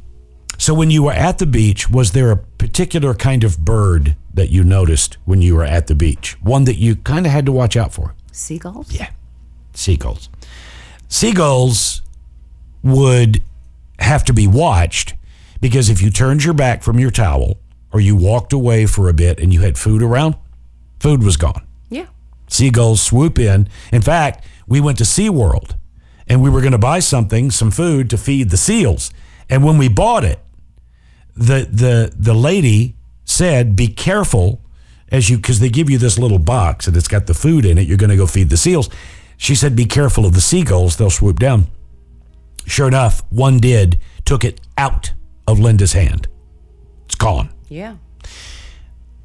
so 0.59 0.73
when 0.73 0.91
you 0.91 1.03
were 1.03 1.13
at 1.13 1.37
the 1.37 1.45
beach, 1.45 1.89
was 1.89 2.11
there 2.11 2.31
a 2.31 2.35
particular 2.35 3.13
kind 3.13 3.45
of 3.45 3.57
bird 3.59 4.17
that 4.33 4.49
you 4.49 4.61
noticed 4.61 5.17
when 5.23 5.41
you 5.41 5.55
were 5.55 5.63
at 5.63 5.87
the 5.87 5.95
beach? 5.95 6.37
One 6.41 6.65
that 6.65 6.75
you 6.75 6.97
kind 6.97 7.25
of 7.25 7.31
had 7.31 7.45
to 7.45 7.53
watch 7.53 7.77
out 7.77 7.93
for? 7.93 8.13
Seagulls? 8.33 8.91
Yeah. 8.91 9.09
Seagulls. 9.73 10.27
Seagulls 11.07 12.01
would 12.83 13.41
have 13.99 14.25
to 14.25 14.33
be 14.33 14.47
watched 14.47 15.13
because 15.61 15.89
if 15.89 16.01
you 16.01 16.09
turned 16.09 16.43
your 16.43 16.53
back 16.53 16.83
from 16.83 16.99
your 16.99 17.09
towel 17.09 17.57
or 17.93 18.01
you 18.01 18.17
walked 18.17 18.51
away 18.51 18.85
for 18.85 19.07
a 19.07 19.13
bit 19.13 19.39
and 19.39 19.53
you 19.53 19.61
had 19.61 19.77
food 19.77 20.03
around, 20.03 20.35
food 20.99 21.23
was 21.23 21.37
gone. 21.37 21.65
Yeah. 21.89 22.07
Seagulls 22.49 23.01
swoop 23.01 23.39
in. 23.39 23.69
In 23.93 24.01
fact, 24.01 24.45
we 24.67 24.81
went 24.81 24.97
to 24.97 25.05
SeaWorld 25.05 25.75
and 26.27 26.41
we 26.41 26.49
were 26.49 26.59
going 26.59 26.73
to 26.73 26.77
buy 26.77 26.99
something, 26.99 27.49
some 27.49 27.71
food 27.71 28.09
to 28.09 28.17
feed 28.17 28.49
the 28.49 28.57
seals. 28.57 29.11
And 29.49 29.63
when 29.63 29.77
we 29.77 29.87
bought 29.87 30.25
it, 30.25 30.39
the 31.39 31.67
the 31.71 32.13
the 32.17 32.33
lady 32.33 32.95
said, 33.25 33.75
"Be 33.75 33.87
careful 33.87 34.61
as 35.11 35.29
you 35.29 35.37
because 35.37 35.59
they 35.59 35.69
give 35.69 35.89
you 35.89 35.97
this 35.97 36.19
little 36.19 36.39
box 36.39 36.87
and 36.87 36.95
it's 36.95 37.07
got 37.07 37.25
the 37.27 37.33
food 37.33 37.65
in 37.65 37.77
it. 37.77 37.87
You're 37.87 37.97
going 37.97 38.09
to 38.11 38.17
go 38.17 38.27
feed 38.27 38.49
the 38.49 38.57
seals." 38.57 38.89
She 39.37 39.55
said, 39.55 39.75
"Be 39.75 39.85
careful 39.85 40.25
of 40.25 40.33
the 40.33 40.41
seagulls; 40.41 40.97
they'll 40.97 41.09
swoop 41.09 41.39
down." 41.39 41.67
Sure 42.65 42.87
enough, 42.87 43.23
one 43.29 43.59
did. 43.59 43.97
Took 44.25 44.43
it 44.43 44.59
out 44.77 45.13
of 45.47 45.59
Linda's 45.59 45.93
hand. 45.93 46.27
It's 47.05 47.15
gone. 47.15 47.49
Yeah. 47.69 47.95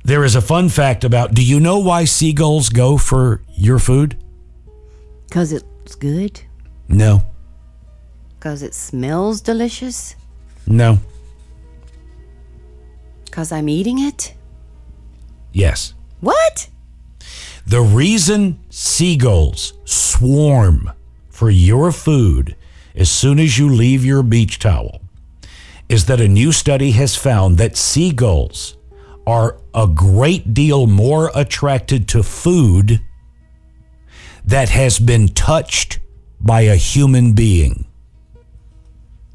There 0.05 0.25
is 0.25 0.35
a 0.37 0.41
fun 0.41 0.69
fact 0.69 1.03
about. 1.05 1.35
Do 1.35 1.43
you 1.45 1.59
know 1.61 1.79
why 1.79 2.05
seagulls 2.05 2.69
go 2.69 2.97
for 2.97 3.43
your 3.57 3.79
food? 3.79 4.17
Because 5.29 5.53
it's 5.53 5.95
good? 5.97 6.41
No, 6.89 7.23
Because 8.39 8.63
it 8.63 8.75
smells 8.75 9.41
delicious? 9.41 10.15
no, 10.67 10.99
Because 13.35 13.51
I'm 13.51 13.69
eating 13.69 13.99
it? 13.99 14.33
yes. 15.53 15.93
What? 16.21 16.69
The 17.67 17.81
reason 17.81 18.61
seagulls 18.71 19.73
swarm 19.85 20.93
for 21.31 21.51
your 21.51 21.91
food 21.91 22.55
as 22.95 23.11
soon 23.11 23.41
as 23.41 23.59
you 23.59 23.69
leave 23.69 24.05
your 24.05 24.23
beach 24.23 24.61
towel 24.61 25.01
is 25.89 26.07
that 26.07 26.21
a 26.21 26.29
new 26.29 26.53
study 26.53 26.93
has 26.93 27.17
found 27.17 27.59
that 27.59 27.77
seagulls 27.77 28.77
are 29.27 29.59
a 29.75 29.89
great 29.89 30.55
deal 30.55 30.87
more 30.87 31.33
attracted 31.35 32.07
to 32.11 32.23
food 32.23 33.01
that 34.45 34.69
has 34.69 35.01
been 35.01 35.27
touched 35.27 35.99
by 36.41 36.61
a 36.61 36.77
human 36.77 37.33
being. 37.33 37.85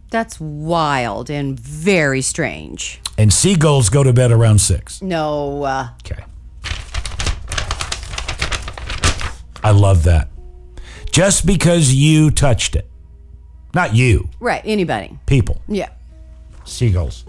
That's 0.10 0.40
wild 0.40 1.30
and 1.30 1.60
very 1.60 2.22
strange. 2.22 3.00
And 3.18 3.32
seagulls 3.32 3.90
go 3.90 4.04
to 4.04 4.12
bed 4.14 4.32
around 4.32 4.60
six. 4.60 5.02
No. 5.02 5.64
Uh, 5.64 5.90
Okay. 6.06 6.24
I 9.64 9.72
love 9.72 10.04
that. 10.04 10.30
Just 11.12 11.46
because 11.46 11.94
you 11.94 12.32
touched 12.32 12.76
it. 12.76 12.90
Not 13.74 13.94
you, 13.94 14.30
right. 14.40 14.62
Anybody. 14.66 15.20
people. 15.28 15.62
Yeah. 15.68 15.90
Seagulls. 16.66 17.26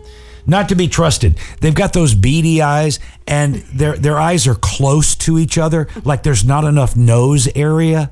Not 0.46 0.68
to 0.70 0.74
be 0.74 0.88
trusted. 0.88 1.38
They've 1.60 1.74
got 1.74 1.92
those 1.92 2.14
beady 2.14 2.62
eyes 2.62 2.98
and 3.26 3.56
their 3.74 3.96
their 3.96 4.18
eyes 4.18 4.46
are 4.46 4.54
close 4.54 5.14
to 5.16 5.38
each 5.38 5.58
other, 5.58 5.88
like 6.04 6.22
there's 6.22 6.44
not 6.44 6.64
enough 6.64 6.96
nose 6.96 7.46
area. 7.54 8.10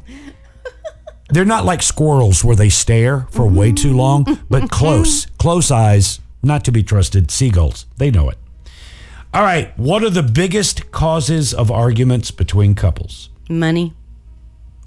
They're 1.28 1.44
not 1.44 1.64
like 1.64 1.82
squirrels 1.82 2.42
where 2.42 2.56
they 2.56 2.68
stare 2.70 3.26
for 3.30 3.46
way 3.46 3.72
too 3.72 3.94
long, 3.94 4.26
but 4.48 4.70
close. 4.70 5.26
Close 5.38 5.70
eyes, 5.70 6.20
not 6.42 6.64
to 6.64 6.72
be 6.72 6.82
trusted. 6.82 7.30
Seagulls. 7.30 7.86
They 7.98 8.10
know 8.10 8.30
it. 8.30 8.38
All 9.34 9.42
right. 9.42 9.78
What 9.78 10.02
are 10.02 10.10
the 10.10 10.22
biggest 10.22 10.90
causes 10.90 11.52
of 11.52 11.70
arguments 11.70 12.30
between 12.30 12.74
couples? 12.74 13.28
Money. 13.50 13.92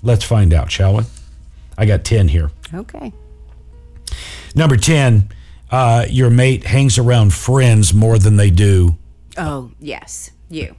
Let's 0.01 0.25
find 0.25 0.51
out, 0.53 0.71
shall 0.71 0.97
we? 0.97 1.03
I 1.77 1.85
got 1.85 2.03
10 2.03 2.27
here. 2.29 2.49
Okay. 2.73 3.13
Number 4.55 4.77
10, 4.77 5.29
uh, 5.69 6.05
your 6.09 6.29
mate 6.29 6.65
hangs 6.65 6.97
around 6.97 7.33
friends 7.33 7.93
more 7.93 8.17
than 8.17 8.37
they 8.37 8.49
do. 8.49 8.97
Oh, 9.37 9.71
yes. 9.79 10.31
You. 10.49 10.75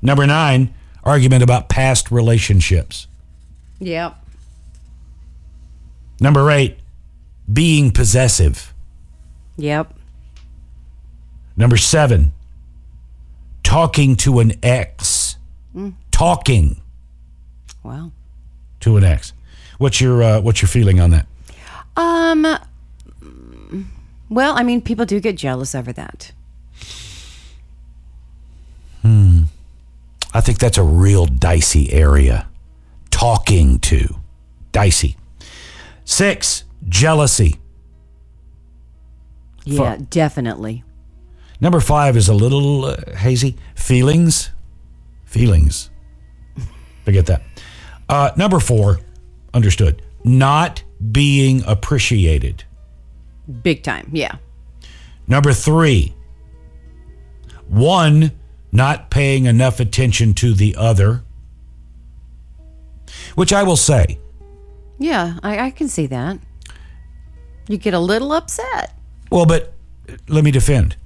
Number 0.00 0.26
nine, 0.26 0.74
argument 1.04 1.42
about 1.42 1.68
past 1.68 2.10
relationships. 2.10 3.06
Yep. 3.78 4.16
Number 6.22 6.50
eight, 6.52 6.78
being 7.52 7.90
possessive. 7.90 8.72
Yep. 9.56 9.92
Number 11.56 11.76
seven, 11.76 12.32
talking 13.64 14.14
to 14.16 14.38
an 14.38 14.52
ex. 14.62 15.36
Mm. 15.74 15.94
Talking 16.12 16.80
Wow. 17.82 18.12
to 18.80 18.96
an 18.96 19.02
ex. 19.04 19.32
What's 19.78 20.00
your 20.00 20.22
uh, 20.22 20.40
what's 20.40 20.62
your 20.62 20.68
feeling 20.68 21.00
on 21.00 21.10
that? 21.10 21.26
Um. 21.96 22.46
Well, 24.30 24.56
I 24.56 24.62
mean, 24.62 24.80
people 24.80 25.04
do 25.04 25.18
get 25.20 25.36
jealous 25.36 25.74
over 25.74 25.92
that. 25.92 26.32
Hmm. 29.02 29.42
I 30.32 30.40
think 30.40 30.58
that's 30.58 30.78
a 30.78 30.82
real 30.84 31.26
dicey 31.26 31.92
area. 31.92 32.46
Talking 33.10 33.78
to. 33.80 34.16
Dicey. 34.70 35.16
Six, 36.12 36.64
jealousy. 36.90 37.58
Yeah, 39.64 39.96
definitely. 40.10 40.84
Number 41.58 41.80
five 41.80 42.18
is 42.18 42.28
a 42.28 42.34
little 42.34 42.84
uh, 42.84 43.16
hazy. 43.16 43.56
Feelings. 43.74 44.50
Feelings. 45.24 45.88
Forget 47.06 47.24
that. 47.26 47.42
Uh, 48.10 48.30
number 48.36 48.60
four, 48.60 49.00
understood. 49.54 50.02
Not 50.22 50.84
being 51.12 51.62
appreciated. 51.66 52.64
Big 53.62 53.82
time. 53.82 54.10
Yeah. 54.12 54.36
Number 55.26 55.54
three, 55.54 56.14
one, 57.68 58.32
not 58.70 59.10
paying 59.10 59.46
enough 59.46 59.80
attention 59.80 60.34
to 60.34 60.52
the 60.52 60.76
other. 60.76 61.24
Which 63.34 63.54
I 63.54 63.62
will 63.62 63.76
say, 63.76 64.18
Yeah, 65.02 65.38
I, 65.42 65.58
I 65.66 65.70
can 65.70 65.88
see 65.88 66.06
that. 66.06 66.38
You 67.68 67.76
get 67.76 67.94
a 67.94 67.98
little 67.98 68.32
upset. 68.32 68.94
well, 69.30 69.46
but 69.46 69.74
let 70.28 70.44
me 70.44 70.50
defend. 70.50 70.96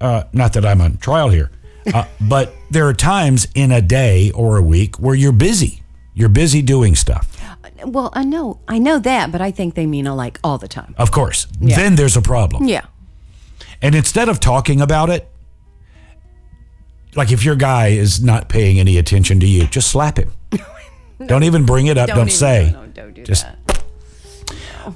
Uh, 0.00 0.24
not 0.32 0.52
that 0.52 0.64
I'm 0.64 0.80
on 0.80 0.96
trial 0.98 1.28
here, 1.28 1.50
uh, 1.92 2.04
but 2.28 2.54
there 2.70 2.86
are 2.88 2.94
times 2.94 3.48
in 3.54 3.72
a 3.72 3.80
day 3.82 4.30
or 4.32 4.56
a 4.56 4.62
week 4.62 4.98
where 5.00 5.14
you're 5.14 5.32
busy. 5.32 5.82
You're 6.14 6.28
busy 6.28 6.62
doing 6.62 6.94
stuff. 6.94 7.36
Well, 7.84 8.10
I 8.12 8.24
know, 8.24 8.60
I 8.66 8.78
know 8.78 8.98
that, 8.98 9.30
but 9.30 9.40
I 9.40 9.50
think 9.52 9.74
they 9.74 9.86
mean 9.86 10.06
uh, 10.06 10.14
like 10.14 10.40
all 10.42 10.58
the 10.58 10.66
time. 10.68 10.94
Of 10.98 11.10
course. 11.12 11.46
Yeah. 11.60 11.76
Then 11.76 11.94
there's 11.94 12.16
a 12.16 12.22
problem. 12.22 12.64
Yeah. 12.66 12.86
And 13.82 13.94
instead 13.94 14.28
of 14.28 14.40
talking 14.40 14.80
about 14.80 15.10
it, 15.10 15.28
like 17.14 17.30
if 17.30 17.44
your 17.44 17.54
guy 17.56 17.88
is 17.88 18.20
not 18.22 18.48
paying 18.48 18.80
any 18.80 18.98
attention 18.98 19.38
to 19.40 19.46
you, 19.46 19.66
just 19.66 19.90
slap 19.90 20.18
him. 20.18 20.32
don't 21.26 21.44
even 21.44 21.64
bring 21.66 21.86
it 21.86 21.98
up. 21.98 22.08
Don't, 22.08 22.18
even- 22.18 22.30
say. 22.30 22.70
no, 22.72 22.82
no, 22.82 22.86
don't 22.88 23.14
do 23.14 23.22
just, 23.24 23.44
that. 23.44 23.82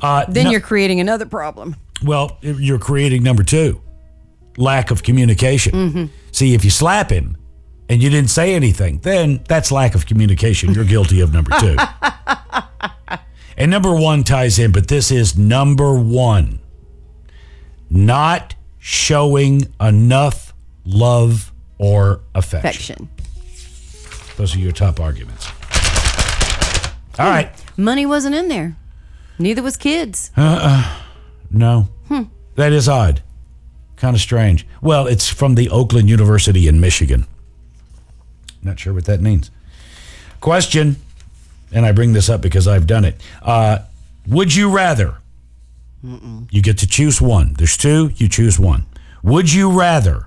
Uh, 0.01 0.25
Then 0.29 0.45
no- 0.45 0.51
you're 0.53 0.61
creating 0.61 1.01
another 1.01 1.27
problem. 1.27 1.77
well, 2.05 2.39
you're 2.41 2.79
creating 2.79 3.23
number 3.23 3.43
two, 3.43 3.81
lack 4.57 4.91
of 4.91 5.03
communication. 5.03 5.73
Mhm. 5.73 6.09
See, 6.31 6.55
if 6.55 6.65
you 6.65 6.71
slap 6.71 7.11
him 7.11 7.37
and 7.89 8.03
you 8.03 8.09
didn't 8.09 8.31
say 8.31 8.55
anything, 8.55 8.99
then 9.01 9.41
that's 9.49 9.71
lack 9.71 9.95
of 9.95 10.07
communication. 10.07 10.73
You're 10.73 10.85
guilty 10.85 11.21
of 11.21 11.33
number 11.33 11.51
two. 11.61 11.77
and 13.57 13.71
number 13.71 13.95
one 13.95 14.25
ties 14.25 14.59
in, 14.59 14.73
but 14.73 14.89
this 14.89 15.11
is 15.11 15.37
number 15.37 15.95
one 15.95 16.59
not 17.91 18.55
showing 18.79 19.67
enough 19.81 20.55
love 20.87 21.53
or 21.79 22.21
affection. 22.35 23.11
Affection. 23.19 24.37
Those 24.39 24.57
are 24.57 24.59
your 24.59 24.73
top 24.73 24.99
arguments. 25.01 25.47
All 27.19 27.27
right. 27.29 27.51
Money 27.77 28.07
wasn't 28.07 28.35
in 28.35 28.49
there. 28.49 28.77
Neither 29.39 29.63
was 29.63 29.77
kids. 29.77 30.31
Uh, 30.37 31.01
no. 31.51 31.89
Hmm. 32.09 32.25
That 32.55 32.73
is 32.73 32.89
odd. 32.89 33.23
Kind 33.97 34.15
of 34.17 34.23
strange. 34.23 34.67
Well, 34.81 35.07
it's 35.07 35.29
from 35.29 35.55
the 35.55 35.69
Oakland 35.71 36.09
University 36.09 36.67
in 36.69 36.81
Michigan. 36.81 37.27
Not 38.63 38.79
sure 38.79 38.93
what 38.93 39.05
that 39.07 39.21
means. 39.21 39.51
Question, 40.41 40.97
and 41.73 41.87
I 41.87 41.93
bring 41.93 42.13
this 42.13 42.29
up 42.29 42.41
because 42.41 42.67
I've 42.67 42.87
done 42.87 43.05
it. 43.05 43.21
Uh, 43.43 43.79
would 44.27 44.55
you 44.55 44.71
rather? 44.71 45.17
You 46.51 46.63
get 46.63 46.79
to 46.79 46.87
choose 46.87 47.21
one. 47.21 47.55
There's 47.55 47.77
two, 47.77 48.11
you 48.17 48.29
choose 48.29 48.59
one. 48.59 48.87
Would 49.23 49.53
you 49.53 49.71
rather 49.71 50.27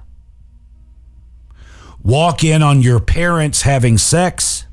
walk 2.02 2.46
in 2.46 2.64
on 2.64 2.82
your 2.82 3.02
parents 3.02 3.64
having 3.64 3.98
sex 3.98 4.65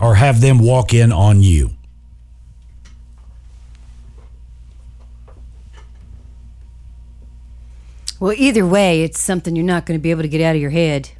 or 0.00 0.14
have 0.14 0.40
them 0.40 0.58
walk 0.58 0.94
in 0.94 1.12
on 1.12 1.42
you? 1.42 1.70
Well, 8.20 8.32
either 8.36 8.66
way, 8.66 9.02
it's 9.02 9.20
something 9.20 9.54
you're 9.54 9.64
not 9.64 9.86
going 9.86 9.98
to 9.98 10.02
be 10.02 10.10
able 10.10 10.22
to 10.22 10.28
get 10.28 10.40
out 10.40 10.56
of 10.56 10.60
your 10.60 10.70
head. 10.70 11.10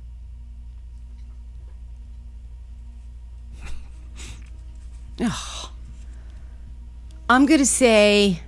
Ugh. 5.21 5.71
I'm 7.29 7.47
going 7.47 7.59
to 7.59 7.67
say. 7.67 8.41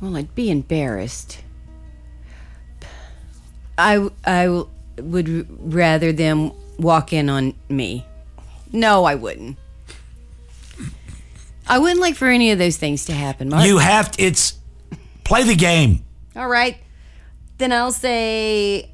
Well, 0.00 0.16
I'd 0.16 0.34
be 0.34 0.50
embarrassed. 0.50 1.43
I, 3.76 4.08
I 4.24 4.64
would 4.98 5.74
rather 5.74 6.12
them 6.12 6.52
walk 6.78 7.12
in 7.12 7.28
on 7.28 7.54
me. 7.68 8.06
No, 8.72 9.04
I 9.04 9.14
wouldn't. 9.14 9.58
I 11.66 11.78
wouldn't 11.78 12.00
like 12.00 12.14
for 12.14 12.28
any 12.28 12.50
of 12.50 12.58
those 12.58 12.76
things 12.76 13.06
to 13.06 13.12
happen. 13.12 13.48
Mark. 13.48 13.66
You 13.66 13.78
have 13.78 14.10
to, 14.12 14.22
it's 14.22 14.58
play 15.24 15.44
the 15.44 15.56
game. 15.56 16.04
All 16.36 16.48
right. 16.48 16.76
Then 17.58 17.72
I'll 17.72 17.92
say. 17.92 18.90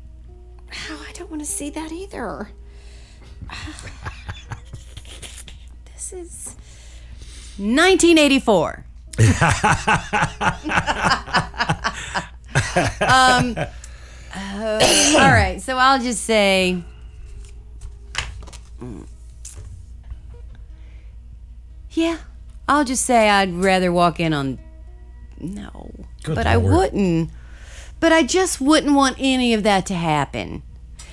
Oh, 0.88 1.06
I 1.08 1.12
don't 1.12 1.30
want 1.30 1.42
to 1.42 1.48
see 1.48 1.70
that 1.70 1.90
either. 1.90 2.50
this 5.92 6.12
is 6.12 6.54
1984. 7.58 8.84
um. 13.00 13.56
Uh, 14.34 15.14
all 15.14 15.30
right. 15.30 15.60
So 15.60 15.76
I'll 15.76 16.00
just 16.00 16.24
say. 16.24 16.82
Yeah, 21.90 22.18
I'll 22.68 22.84
just 22.84 23.04
say 23.04 23.28
I'd 23.28 23.52
rather 23.52 23.92
walk 23.92 24.20
in 24.20 24.32
on. 24.32 24.58
No, 25.38 25.90
Good 26.22 26.34
but 26.34 26.46
I 26.46 26.56
wouldn't. 26.56 27.30
But 27.98 28.12
I 28.12 28.22
just 28.22 28.60
wouldn't 28.60 28.94
want 28.94 29.16
any 29.18 29.52
of 29.54 29.62
that 29.64 29.86
to 29.86 29.94
happen. 29.94 30.62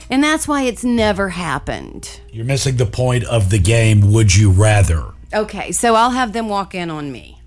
And 0.10 0.24
that's 0.24 0.48
why 0.48 0.64
it's 0.64 0.84
never 0.84 1.30
happened. 1.30 2.22
You're 2.32 2.46
missing 2.46 2.78
the 2.78 2.86
point 2.86 3.26
of 3.26 3.50
the 3.50 3.60
game. 3.60 4.12
Would 4.14 4.36
you 4.36 4.52
rather? 4.52 5.04
Okay, 5.34 5.72
so 5.74 5.96
I'll 5.96 6.12
have 6.12 6.32
them 6.32 6.48
walk 6.48 6.74
in 6.74 6.90
on 6.90 7.12
me. 7.12 7.42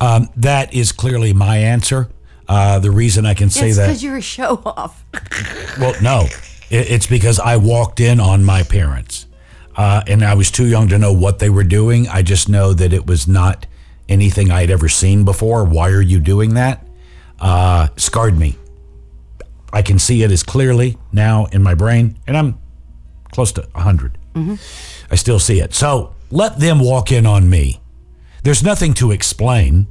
Um, 0.00 0.28
that 0.36 0.74
is 0.74 0.92
clearly 0.92 1.32
my 1.32 1.56
answer. 1.56 2.08
Uh, 2.48 2.78
the 2.78 2.90
reason 2.90 3.26
I 3.26 3.34
can 3.34 3.50
say 3.50 3.68
it's 3.68 3.76
that. 3.76 3.86
because 3.88 4.02
you're 4.02 4.16
a 4.16 4.22
show 4.22 4.62
off. 4.64 5.04
Well, 5.78 5.94
no, 6.02 6.26
It- 6.70 6.90
it's 6.90 7.06
because 7.06 7.38
I 7.38 7.56
walked 7.56 8.00
in 8.00 8.18
on 8.20 8.44
my 8.44 8.62
parents, 8.62 9.26
uh, 9.76 10.02
and 10.06 10.24
I 10.24 10.34
was 10.34 10.50
too 10.50 10.66
young 10.66 10.88
to 10.88 10.98
know 10.98 11.12
what 11.12 11.38
they 11.38 11.50
were 11.50 11.62
doing. 11.64 12.08
I 12.08 12.22
just 12.22 12.48
know 12.48 12.72
that 12.72 12.92
it 12.92 13.06
was 13.06 13.28
not 13.28 13.66
anything 14.08 14.50
I'd 14.50 14.70
ever 14.70 14.88
seen 14.88 15.24
before. 15.24 15.64
Why 15.64 15.90
are 15.90 16.00
you 16.00 16.18
doing 16.20 16.54
that? 16.54 16.84
Uh, 17.38 17.88
scarred 17.96 18.38
me. 18.38 18.56
I 19.72 19.82
can 19.82 19.98
see 19.98 20.22
it 20.22 20.30
as 20.32 20.42
clearly 20.42 20.96
now 21.12 21.44
in 21.52 21.62
my 21.62 21.74
brain, 21.74 22.18
and 22.26 22.36
I'm 22.36 22.58
close 23.32 23.52
to 23.52 23.68
100. 23.72 24.16
I 25.10 25.16
still 25.16 25.38
see 25.40 25.60
it. 25.60 25.74
So 25.74 26.14
let 26.30 26.58
them 26.60 26.78
walk 26.80 27.10
in 27.12 27.26
on 27.26 27.50
me. 27.50 27.80
There's 28.44 28.62
nothing 28.62 28.94
to 28.94 29.10
explain. 29.10 29.86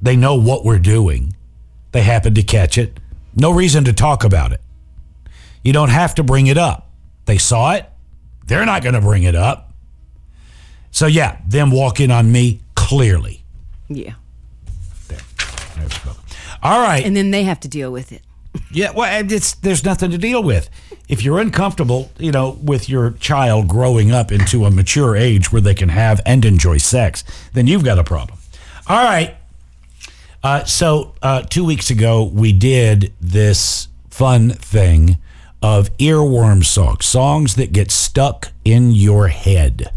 They 0.00 0.16
know 0.16 0.34
what 0.36 0.64
we're 0.64 0.78
doing. 0.78 1.34
They 1.92 2.02
happen 2.02 2.34
to 2.34 2.42
catch 2.42 2.78
it. 2.78 2.98
No 3.34 3.50
reason 3.50 3.84
to 3.84 3.92
talk 3.92 4.24
about 4.24 4.52
it. 4.52 4.60
You 5.62 5.72
don't 5.72 5.90
have 5.90 6.14
to 6.16 6.22
bring 6.22 6.46
it 6.46 6.58
up. 6.58 6.90
They 7.26 7.38
saw 7.38 7.72
it. 7.72 7.88
They're 8.46 8.66
not 8.66 8.82
going 8.82 8.94
to 8.94 9.00
bring 9.00 9.24
it 9.24 9.34
up. 9.34 9.72
So, 10.90 11.06
yeah, 11.06 11.38
them 11.46 11.70
walk 11.70 12.00
in 12.00 12.10
on 12.10 12.32
me 12.32 12.60
clearly. 12.74 13.44
Yeah. 13.88 14.14
There. 15.08 15.18
All 16.62 16.80
right. 16.80 17.04
And 17.04 17.14
then 17.16 17.30
they 17.30 17.44
have 17.44 17.60
to 17.60 17.68
deal 17.68 17.92
with 17.92 18.12
it. 18.12 18.22
Yeah, 18.72 18.90
well, 18.92 19.24
it's 19.30 19.54
there's 19.56 19.84
nothing 19.84 20.10
to 20.10 20.18
deal 20.18 20.42
with. 20.42 20.68
If 21.08 21.22
you're 21.22 21.38
uncomfortable, 21.38 22.10
you 22.18 22.32
know, 22.32 22.58
with 22.62 22.88
your 22.88 23.12
child 23.12 23.68
growing 23.68 24.10
up 24.10 24.32
into 24.32 24.64
a 24.64 24.70
mature 24.70 25.16
age 25.16 25.52
where 25.52 25.60
they 25.60 25.74
can 25.74 25.90
have 25.90 26.20
and 26.26 26.44
enjoy 26.44 26.78
sex, 26.78 27.24
then 27.52 27.66
you've 27.66 27.84
got 27.84 27.98
a 27.98 28.04
problem. 28.04 28.38
All 28.88 29.04
right. 29.04 29.36
Uh, 30.42 30.64
so 30.64 31.14
uh, 31.22 31.42
two 31.42 31.64
weeks 31.64 31.90
ago, 31.90 32.24
we 32.24 32.52
did 32.52 33.12
this 33.20 33.88
fun 34.08 34.50
thing 34.50 35.16
of 35.60 35.96
earworm 35.98 36.64
songs, 36.64 37.04
songs 37.06 37.56
that 37.56 37.72
get 37.72 37.90
stuck 37.90 38.52
in 38.64 38.92
your 38.92 39.28
head, 39.28 39.92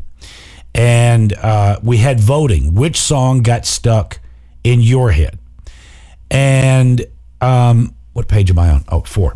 and 0.74 1.34
uh, 1.34 1.80
we 1.84 1.98
had 1.98 2.20
voting. 2.20 2.74
Which 2.74 2.98
song 2.98 3.44
got 3.44 3.66
stuck 3.66 4.20
in 4.64 4.82
your 4.82 5.12
head? 5.12 5.38
And 6.32 7.06
um, 7.40 7.94
what 8.14 8.28
page 8.28 8.50
am 8.50 8.58
I 8.58 8.70
on? 8.70 8.86
Oh, 8.88 9.02
four. 9.02 9.36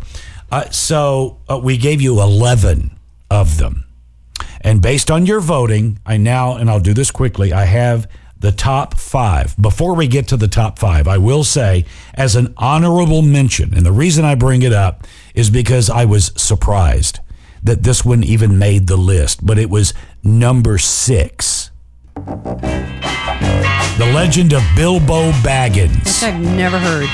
Uh, 0.50 0.68
so 0.70 1.38
uh, 1.48 1.58
we 1.62 1.76
gave 1.76 2.00
you 2.00 2.20
11 2.20 2.96
of 3.30 3.58
them. 3.58 3.84
And 4.60 4.82
based 4.82 5.10
on 5.10 5.26
your 5.26 5.40
voting, 5.40 6.00
I 6.04 6.16
now, 6.16 6.56
and 6.56 6.68
I'll 6.68 6.80
do 6.80 6.94
this 6.94 7.10
quickly, 7.10 7.52
I 7.52 7.66
have 7.66 8.08
the 8.38 8.52
top 8.52 8.98
five. 8.98 9.56
Before 9.60 9.94
we 9.94 10.06
get 10.06 10.28
to 10.28 10.36
the 10.36 10.48
top 10.48 10.78
five, 10.78 11.08
I 11.08 11.18
will 11.18 11.44
say, 11.44 11.84
as 12.14 12.36
an 12.36 12.54
honorable 12.56 13.22
mention, 13.22 13.74
and 13.74 13.84
the 13.84 13.92
reason 13.92 14.24
I 14.24 14.34
bring 14.34 14.62
it 14.62 14.72
up 14.72 15.06
is 15.34 15.50
because 15.50 15.88
I 15.90 16.04
was 16.04 16.32
surprised 16.36 17.20
that 17.62 17.82
this 17.82 18.04
one 18.04 18.22
even 18.22 18.58
made 18.58 18.86
the 18.86 18.96
list, 18.96 19.44
but 19.44 19.58
it 19.58 19.70
was 19.70 19.94
number 20.22 20.78
six. 20.78 21.70
The 23.98 24.12
legend 24.14 24.52
of 24.52 24.62
Bilbo 24.76 25.32
Baggins. 25.42 26.22
I've 26.22 26.40
never 26.40 26.78
heard. 26.78 27.08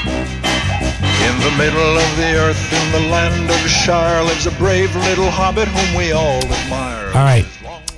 In 1.23 1.39
the 1.41 1.57
middle 1.57 1.97
of 1.97 2.17
the 2.17 2.35
earth, 2.37 2.73
in 2.73 2.93
the 2.93 3.09
land 3.09 3.51
of 3.51 3.57
Shire, 3.69 4.23
lives 4.25 4.47
a 4.47 4.51
brave 4.53 4.95
little 4.97 5.31
hobbit 5.31 5.69
whom 5.69 5.97
we 5.97 6.13
all 6.13 6.43
admire. 6.43 7.07
All 7.07 7.25
right. 7.25 7.47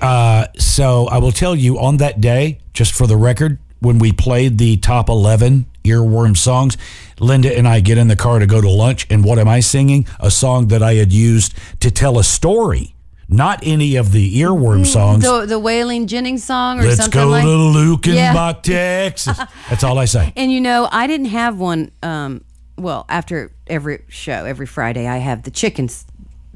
Uh, 0.05 0.47
so 0.59 1.07
I 1.07 1.19
will 1.19 1.33
tell 1.33 1.55
you 1.57 1.79
on 1.79 1.97
that 1.99 2.21
day, 2.21 2.59
just 2.75 2.93
for 2.93 3.07
the 3.07 3.17
record, 3.17 3.59
when 3.81 3.99
we 3.99 4.13
played 4.13 4.59
the 4.59 4.77
top 4.77 5.09
11 5.09 5.67
earworm 5.85 6.37
songs, 6.37 6.77
Linda 7.21 7.57
and 7.57 7.67
I 7.69 7.81
get 7.81 7.97
in 7.99 8.09
the 8.09 8.17
car 8.17 8.39
to 8.39 8.47
go 8.47 8.61
to 8.61 8.69
lunch. 8.69 9.07
And 9.11 9.25
what 9.25 9.39
am 9.39 9.49
I 9.49 9.61
singing? 9.61 10.07
A 10.21 10.31
song 10.31 10.69
that 10.69 10.83
I 10.83 10.95
had 10.95 11.13
used 11.13 11.55
to 11.81 11.91
tell 11.91 12.19
a 12.19 12.25
story, 12.25 12.95
not 13.29 13.61
any 13.63 13.97
of 13.97 14.13
the 14.13 14.41
earworm 14.41 14.87
songs. 14.87 15.23
The, 15.25 15.47
the 15.47 15.61
Waylon 15.61 16.07
Jennings 16.07 16.45
song 16.45 16.81
or 16.81 16.85
Let's 16.85 16.97
something 16.97 17.21
go 17.21 17.29
like 17.29 17.43
to 17.45 17.49
Luckenbach, 17.49 18.67
Yeah. 18.67 19.05
Texas. 19.07 19.39
That's 19.71 19.85
all 19.85 19.99
I 19.99 20.05
say. 20.07 20.33
And 20.37 20.53
you 20.53 20.61
know, 20.61 20.87
I 20.91 21.07
didn't 21.07 21.27
have 21.27 21.59
one. 21.59 21.91
Um, 22.03 22.45
well, 22.77 23.05
after 23.09 23.53
every 23.67 24.03
show, 24.09 24.45
every 24.45 24.67
Friday, 24.67 25.07
I 25.07 25.19
have 25.19 25.45
the 25.45 25.51
chicken 25.51 25.85
s- 25.87 26.05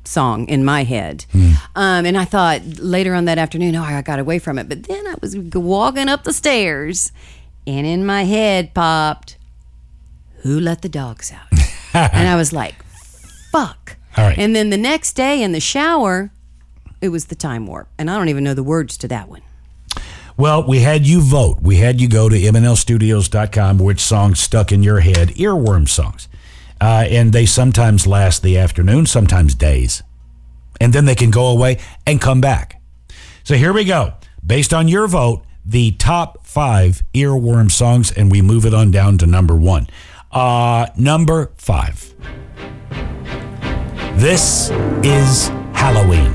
song 0.08 0.48
in 0.48 0.64
my 0.64 0.84
head. 0.84 1.24
Um, 1.76 2.06
and 2.06 2.16
I 2.16 2.24
thought 2.24 2.62
later 2.78 3.14
on 3.14 3.26
that 3.26 3.38
afternoon, 3.38 3.76
oh, 3.76 3.82
I 3.82 4.02
got 4.02 4.18
away 4.18 4.38
from 4.38 4.58
it. 4.58 4.68
But 4.68 4.84
then 4.84 5.06
I 5.06 5.14
was 5.20 5.36
walking 5.36 6.08
up 6.08 6.24
the 6.24 6.32
stairs, 6.32 7.12
and 7.66 7.86
in 7.86 8.04
my 8.04 8.24
head 8.24 8.74
popped, 8.74 9.36
"Who 10.42 10.58
let 10.58 10.82
the 10.82 10.88
dogs 10.88 11.32
out?" 11.32 11.52
and 11.94 12.28
I 12.28 12.36
was 12.36 12.52
like, 12.52 12.82
"Fuck!" 13.52 13.96
All 14.16 14.24
right. 14.24 14.38
And 14.38 14.56
then 14.56 14.70
the 14.70 14.76
next 14.76 15.12
day 15.12 15.42
in 15.42 15.52
the 15.52 15.60
shower, 15.60 16.30
it 17.00 17.10
was 17.10 17.26
the 17.26 17.34
time 17.36 17.66
warp, 17.66 17.88
and 17.98 18.10
I 18.10 18.16
don't 18.16 18.28
even 18.28 18.44
know 18.44 18.54
the 18.54 18.62
words 18.62 18.96
to 18.98 19.08
that 19.08 19.28
one. 19.28 19.42
Well, 20.36 20.62
we 20.66 20.80
had 20.80 21.04
you 21.04 21.20
vote. 21.20 21.58
We 21.62 21.76
had 21.76 22.00
you 22.00 22.08
go 22.08 22.28
to 22.28 22.36
mnlstudios.com, 22.36 23.78
which 23.78 24.00
songs 24.00 24.38
stuck 24.38 24.70
in 24.70 24.84
your 24.84 25.00
head, 25.00 25.30
earworm 25.30 25.88
songs. 25.88 26.28
Uh, 26.80 27.06
and 27.08 27.32
they 27.32 27.46
sometimes 27.46 28.06
last 28.06 28.42
the 28.42 28.58
afternoon, 28.58 29.06
sometimes 29.06 29.54
days. 29.54 30.02
And 30.80 30.92
then 30.92 31.06
they 31.06 31.14
can 31.14 31.30
go 31.30 31.48
away 31.48 31.78
and 32.06 32.20
come 32.20 32.40
back. 32.40 32.80
So 33.42 33.54
here 33.54 33.72
we 33.72 33.84
go. 33.84 34.14
Based 34.44 34.72
on 34.72 34.88
your 34.88 35.08
vote, 35.08 35.42
the 35.64 35.92
top 35.92 36.46
five 36.46 37.02
earworm 37.14 37.70
songs, 37.70 38.10
and 38.12 38.30
we 38.30 38.40
move 38.40 38.64
it 38.64 38.72
on 38.72 38.90
down 38.90 39.18
to 39.18 39.26
number 39.26 39.56
one. 39.56 39.88
Uh, 40.30 40.86
number 40.96 41.52
five. 41.56 42.14
This 44.16 44.70
is 45.02 45.48
Halloween. 45.72 46.34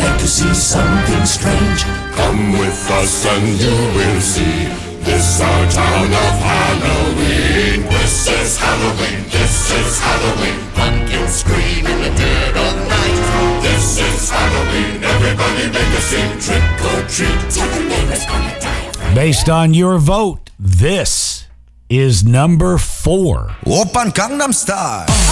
Like 0.00 0.18
to 0.18 0.26
see 0.26 0.54
something 0.54 1.26
strange? 1.26 1.84
Come 2.16 2.52
with 2.58 2.90
us 2.90 3.26
and 3.26 3.46
you 3.60 3.76
will 3.96 4.20
see. 4.20 4.68
This 5.04 5.40
our 5.40 5.70
town 5.70 6.06
of 6.06 6.36
Halloween. 6.40 7.82
This 7.88 8.28
is 8.28 8.56
Halloween. 8.58 9.20
This 9.28 9.70
is 9.72 9.98
Halloween. 10.00 10.58
Pumpkins 10.74 11.32
scream 11.32 11.86
in 11.86 11.98
the 12.00 12.12
dead 12.16 12.56
of 12.56 12.74
night. 12.88 13.62
This 13.62 13.98
is 13.98 14.30
Halloween. 14.30 15.04
Everybody 15.04 15.66
make 15.68 15.92
a 15.96 16.02
scene. 16.08 16.36
Trick 16.40 16.64
or 16.90 17.00
treat. 17.08 17.40
Tell 17.52 17.68
the 17.76 17.84
neighbors 17.88 18.24
gonna 18.24 18.60
die. 18.60 19.14
Based 19.14 19.48
on 19.48 19.74
your 19.74 19.98
vote, 19.98 20.50
this 20.58 21.46
is 21.88 22.24
number 22.24 22.78
four. 22.78 23.56
Oppan 23.66 24.12
Gangnam 24.14 24.54
Style. 24.54 25.29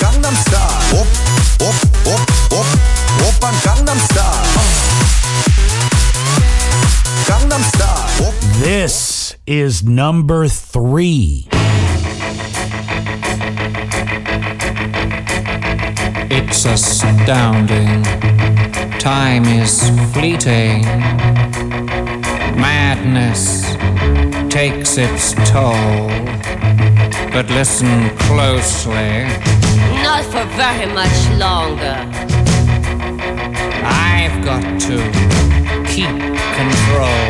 Gangnam 0.00 0.34
Style. 0.34 1.00
Op, 1.00 1.06
op, 1.68 1.74
op, 2.04 2.32
op. 2.52 2.66
Oppan 3.28 3.52
Gangnam 3.62 3.98
Style. 3.98 4.60
Gangnam 7.26 7.62
Style. 7.62 8.26
Op. 8.26 8.34
This 8.62 9.36
is 9.44 9.82
number 9.82 10.48
three. 10.48 11.46
It's 16.30 16.64
astounding. 16.66 18.02
Time 18.98 19.44
is 19.62 19.90
fleeting. 20.12 20.84
Madness 22.56 23.74
takes 24.48 24.96
its 24.96 25.34
toll. 25.50 26.08
But 27.32 27.50
listen 27.50 28.10
closely. 28.16 29.59
Not 30.20 30.32
for 30.32 30.44
very 30.54 30.92
much 30.92 31.30
longer. 31.38 31.96
I've 33.82 34.44
got 34.44 34.60
to 34.82 34.96
keep 35.88 36.14
control. 36.58 37.24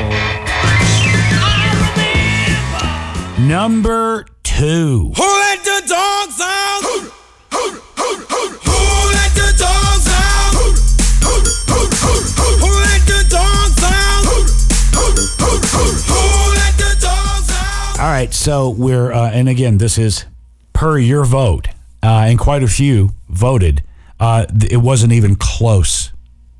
Number 3.46 4.26
two. 4.42 5.12
Who 5.16 5.22
let 5.22 5.62
the 5.62 5.82
dogs 5.86 6.40
out? 6.42 6.80
Who, 6.82 7.00
who, 7.52 7.70
who, 7.94 8.16
who, 8.26 8.48
who 8.58 8.78
let 9.14 9.34
the 9.36 9.54
dogs 9.56 10.08
out? 10.10 10.54
Who, 10.54 10.74
who, 11.22 11.34
who, 11.70 11.86
who, 12.02 12.18
who, 12.40 12.48
who 12.58 12.70
let 12.74 13.02
the 13.06 13.22
dogs 13.30 13.82
out? 13.84 14.24
Who, 14.24 14.42
who, 14.98 15.06
who, 15.38 15.52
who, 15.62 15.84
who 16.10 16.54
let 16.56 16.74
the 16.76 16.96
dogs 17.00 17.50
out? 17.52 18.00
All 18.00 18.10
right, 18.10 18.34
so 18.34 18.68
we're, 18.68 19.12
uh, 19.12 19.30
and 19.30 19.48
again, 19.48 19.78
this 19.78 19.96
is 19.96 20.24
per 20.72 20.98
your 20.98 21.24
vote, 21.24 21.68
uh, 22.02 22.26
and 22.28 22.38
quite 22.38 22.62
a 22.62 22.68
few 22.68 23.10
voted 23.28 23.82
Uh, 24.20 24.44
it 24.70 24.82
wasn't 24.82 25.12
even 25.12 25.34
close. 25.34 26.12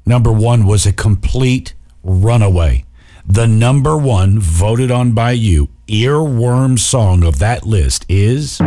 Number 0.07 0.33
one 0.33 0.65
was 0.65 0.87
a 0.87 0.93
complete 0.95 1.75
runaway. 2.03 2.85
The 3.27 3.47
number 3.47 3.99
one 3.99 4.41
voted 4.41 4.91
on 4.91 5.13
by 5.13 5.33
you 5.33 5.69
earworm 5.87 6.79
song 6.79 7.23
of 7.23 7.39
that 7.39 7.67
list 7.67 8.07
is. 8.09 8.61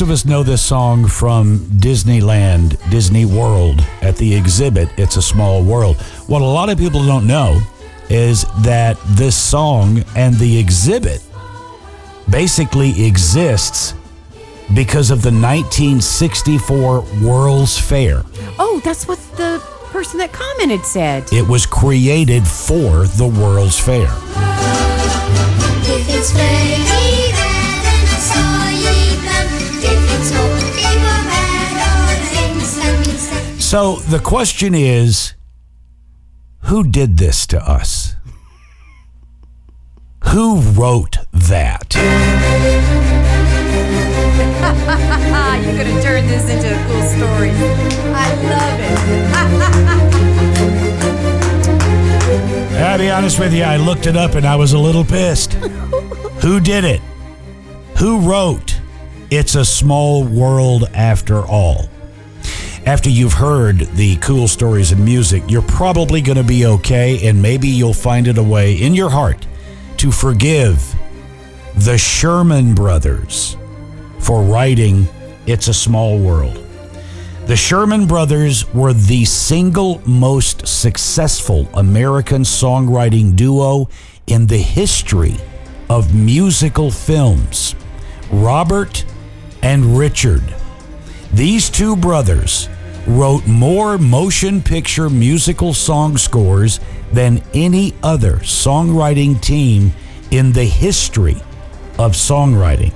Most 0.00 0.08
of 0.08 0.14
us 0.14 0.24
know 0.24 0.42
this 0.42 0.62
song 0.62 1.06
from 1.06 1.58
Disneyland, 1.58 2.78
Disney 2.90 3.26
World. 3.26 3.84
At 4.00 4.16
the 4.16 4.34
exhibit, 4.34 4.88
It's 4.96 5.16
a 5.16 5.22
Small 5.22 5.62
World. 5.62 6.00
What 6.26 6.40
a 6.40 6.44
lot 6.46 6.70
of 6.70 6.78
people 6.78 7.04
don't 7.04 7.26
know 7.26 7.60
is 8.08 8.46
that 8.62 8.96
this 9.08 9.36
song 9.36 10.02
and 10.16 10.34
the 10.36 10.58
exhibit 10.58 11.22
basically 12.30 13.04
exists 13.04 13.92
because 14.74 15.10
of 15.10 15.20
the 15.20 15.30
1964 15.30 17.04
World's 17.22 17.78
Fair. 17.78 18.22
Oh, 18.58 18.80
that's 18.82 19.06
what 19.06 19.18
the 19.36 19.62
person 19.92 20.18
that 20.20 20.32
commented 20.32 20.82
said. 20.86 21.30
It 21.30 21.46
was 21.46 21.66
created 21.66 22.48
for 22.48 23.06
the 23.06 23.26
World's 23.26 23.78
Fair. 23.78 24.08
So 33.70 33.94
the 33.94 34.18
question 34.18 34.74
is 34.74 35.34
who 36.62 36.82
did 36.82 37.18
this 37.18 37.46
to 37.46 37.62
us? 37.62 38.16
Who 40.30 40.58
wrote 40.60 41.18
that? 41.30 41.94
You're 45.62 45.76
going 45.76 45.86
to 45.86 46.02
turn 46.02 46.26
this 46.26 46.50
into 46.50 46.66
a 46.66 46.78
cool 46.88 47.02
story. 47.04 47.52
I 48.12 48.34
love 48.50 48.80
it. 52.74 52.82
I'll 52.82 52.98
be 52.98 53.08
honest 53.08 53.38
with 53.38 53.54
you, 53.54 53.62
I 53.62 53.76
looked 53.76 54.06
it 54.06 54.16
up 54.16 54.34
and 54.34 54.44
I 54.44 54.56
was 54.56 54.72
a 54.72 54.80
little 54.80 55.04
pissed. 55.04 55.52
Who 56.42 56.58
did 56.58 56.82
it? 56.82 57.00
Who 57.98 58.18
wrote 58.28 58.80
It's 59.30 59.54
a 59.54 59.64
Small 59.64 60.24
World 60.24 60.88
After 60.92 61.46
All? 61.46 61.89
After 62.90 63.08
you've 63.08 63.34
heard 63.34 63.78
the 63.94 64.16
cool 64.16 64.48
stories 64.48 64.90
and 64.90 65.04
music, 65.04 65.44
you're 65.46 65.62
probably 65.62 66.20
going 66.20 66.38
to 66.38 66.42
be 66.42 66.66
okay, 66.66 67.24
and 67.28 67.40
maybe 67.40 67.68
you'll 67.68 67.94
find 67.94 68.26
it 68.26 68.36
a 68.36 68.42
way 68.42 68.74
in 68.74 68.96
your 68.96 69.10
heart 69.10 69.46
to 69.98 70.10
forgive 70.10 70.92
the 71.76 71.96
Sherman 71.96 72.74
Brothers 72.74 73.56
for 74.18 74.42
writing 74.42 75.06
It's 75.46 75.68
a 75.68 75.72
Small 75.72 76.18
World. 76.18 76.66
The 77.46 77.54
Sherman 77.54 78.08
Brothers 78.08 78.68
were 78.74 78.92
the 78.92 79.24
single 79.24 80.02
most 80.04 80.66
successful 80.66 81.68
American 81.74 82.42
songwriting 82.42 83.36
duo 83.36 83.88
in 84.26 84.48
the 84.48 84.58
history 84.58 85.36
of 85.88 86.12
musical 86.12 86.90
films. 86.90 87.76
Robert 88.32 89.04
and 89.62 89.96
Richard. 89.96 90.42
These 91.32 91.70
two 91.70 91.94
brothers 91.94 92.68
wrote 93.10 93.46
more 93.46 93.98
motion 93.98 94.62
picture 94.62 95.10
musical 95.10 95.74
song 95.74 96.16
scores 96.16 96.78
than 97.12 97.42
any 97.52 97.92
other 98.04 98.34
songwriting 98.36 99.40
team 99.40 99.92
in 100.30 100.52
the 100.52 100.64
history 100.64 101.36
of 101.98 102.12
songwriting. 102.12 102.94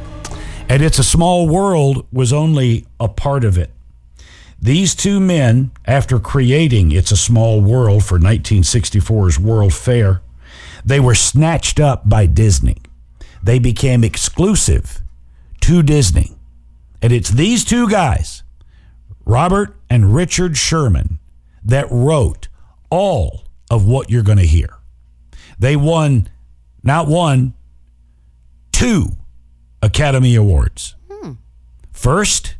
And 0.69 0.83
It's 0.83 1.01
a 1.01 1.05
Small 1.05 1.49
World 1.49 2.07
was 2.13 2.33
only 2.33 2.87
a 3.01 3.09
part 3.09 3.45
of 3.45 3.59
it. 3.59 3.73
These 4.63 4.95
two 4.95 5.19
men, 5.19 5.73
after 5.85 6.21
creating 6.21 6.93
It's 6.93 7.11
a 7.11 7.17
Small 7.17 7.61
World 7.61 8.05
for 8.05 8.19
1964's 8.19 9.41
World 9.41 9.75
Fair, 9.75 10.23
they 10.85 11.01
were 11.01 11.17
snatched 11.17 11.81
up 11.81 12.09
by 12.09 12.27
Disney. 12.27 12.77
They 13.43 13.59
became 13.59 14.05
exclusive 14.05 15.03
to 15.63 15.83
Disney. 15.83 16.37
And 17.03 17.13
it's 17.13 17.31
these 17.31 17.65
two 17.65 17.89
guys, 17.89 18.44
Robert 19.25 19.77
and 19.89 20.15
Richard 20.15 20.57
Sherman, 20.57 21.19
that 21.65 21.87
wrote 21.91 22.49
all 22.91 23.45
of 23.71 23.87
what 23.87 24.11
you're 24.11 24.23
going 24.23 24.39
to 24.39 24.47
hear. 24.47 24.79
They 25.59 25.77
won 25.77 26.29
not 26.83 27.09
one, 27.09 27.55
two 28.73 29.09
Academy 29.83 30.35
Awards. 30.35 30.95
Hmm. 31.11 31.33
First, 31.93 32.57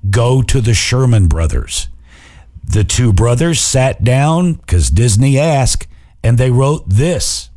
go 0.09 0.41
to 0.41 0.61
the 0.61 0.73
Sherman 0.73 1.27
Brothers. 1.27 1.89
The 2.63 2.85
two 2.85 3.11
brothers 3.11 3.59
sat 3.59 4.01
down 4.01 4.53
because 4.53 4.89
Disney 4.89 5.37
asked, 5.37 5.87
and 6.23 6.37
they 6.37 6.51
wrote 6.51 6.87
this. 6.87 7.49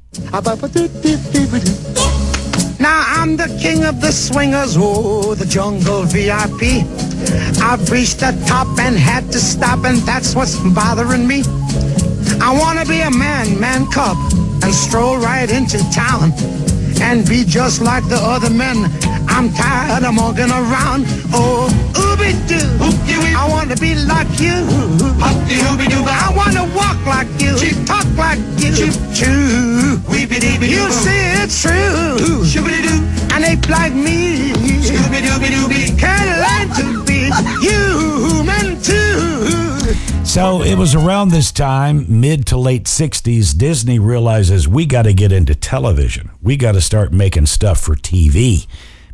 Now 2.80 3.04
I'm 3.06 3.36
the 3.36 3.46
king 3.62 3.84
of 3.84 4.00
the 4.00 4.10
swingers, 4.10 4.76
oh, 4.76 5.34
the 5.34 5.46
jungle 5.46 6.02
VIP. 6.02 6.84
I've 7.62 7.88
reached 7.90 8.20
the 8.20 8.32
top 8.46 8.66
and 8.78 8.96
had 8.96 9.30
to 9.30 9.38
stop, 9.38 9.84
and 9.84 9.98
that's 9.98 10.34
what's 10.34 10.58
bothering 10.74 11.28
me. 11.28 11.42
I 12.40 12.56
wanna 12.58 12.84
be 12.84 13.00
a 13.00 13.10
man, 13.10 13.58
man 13.60 13.86
cub, 13.90 14.16
and 14.62 14.72
stroll 14.74 15.18
right 15.18 15.50
into 15.50 15.78
town 15.92 16.32
and 17.00 17.26
be 17.28 17.44
just 17.44 17.80
like 17.80 18.06
the 18.08 18.16
other 18.16 18.50
men. 18.50 18.90
I'm 19.28 19.50
tired 19.52 20.04
of 20.04 20.16
walking 20.16 20.50
around. 20.50 21.06
Oh, 21.32 21.68
ooby 21.94 22.32
doo. 22.48 22.64
I 23.36 23.48
wanna 23.48 23.76
be 23.76 23.94
like 23.94 24.28
you. 24.40 24.66
I 25.20 26.32
wanna 26.36 26.64
walk 26.74 26.98
like 27.06 27.28
you. 27.40 27.54
Talk 27.84 28.06
like 28.16 28.38
you. 28.58 28.72
Choo. 29.14 30.00
You 30.74 30.90
see 30.90 31.24
it's 31.42 31.62
true. 31.62 32.44
Shoo 32.44 32.64
be 32.64 32.82
doo. 32.86 33.00
An 33.34 33.44
ape 33.44 33.68
like 33.68 33.94
me. 33.94 34.52
Can 35.98 36.26
learn 36.44 36.68
to 36.78 37.04
be 37.04 37.13
human 37.60 38.82
too. 38.82 39.94
So 40.24 40.62
it 40.62 40.76
was 40.76 40.94
around 40.94 41.28
this 41.28 41.52
time, 41.52 42.06
mid 42.20 42.46
to 42.46 42.56
late 42.56 42.84
60s, 42.84 43.56
Disney 43.56 43.98
realizes 43.98 44.66
we 44.66 44.84
got 44.84 45.02
to 45.02 45.12
get 45.12 45.30
into 45.30 45.54
television. 45.54 46.30
We 46.42 46.56
got 46.56 46.72
to 46.72 46.80
start 46.80 47.12
making 47.12 47.46
stuff 47.46 47.80
for 47.80 47.94
TV. 47.94 48.66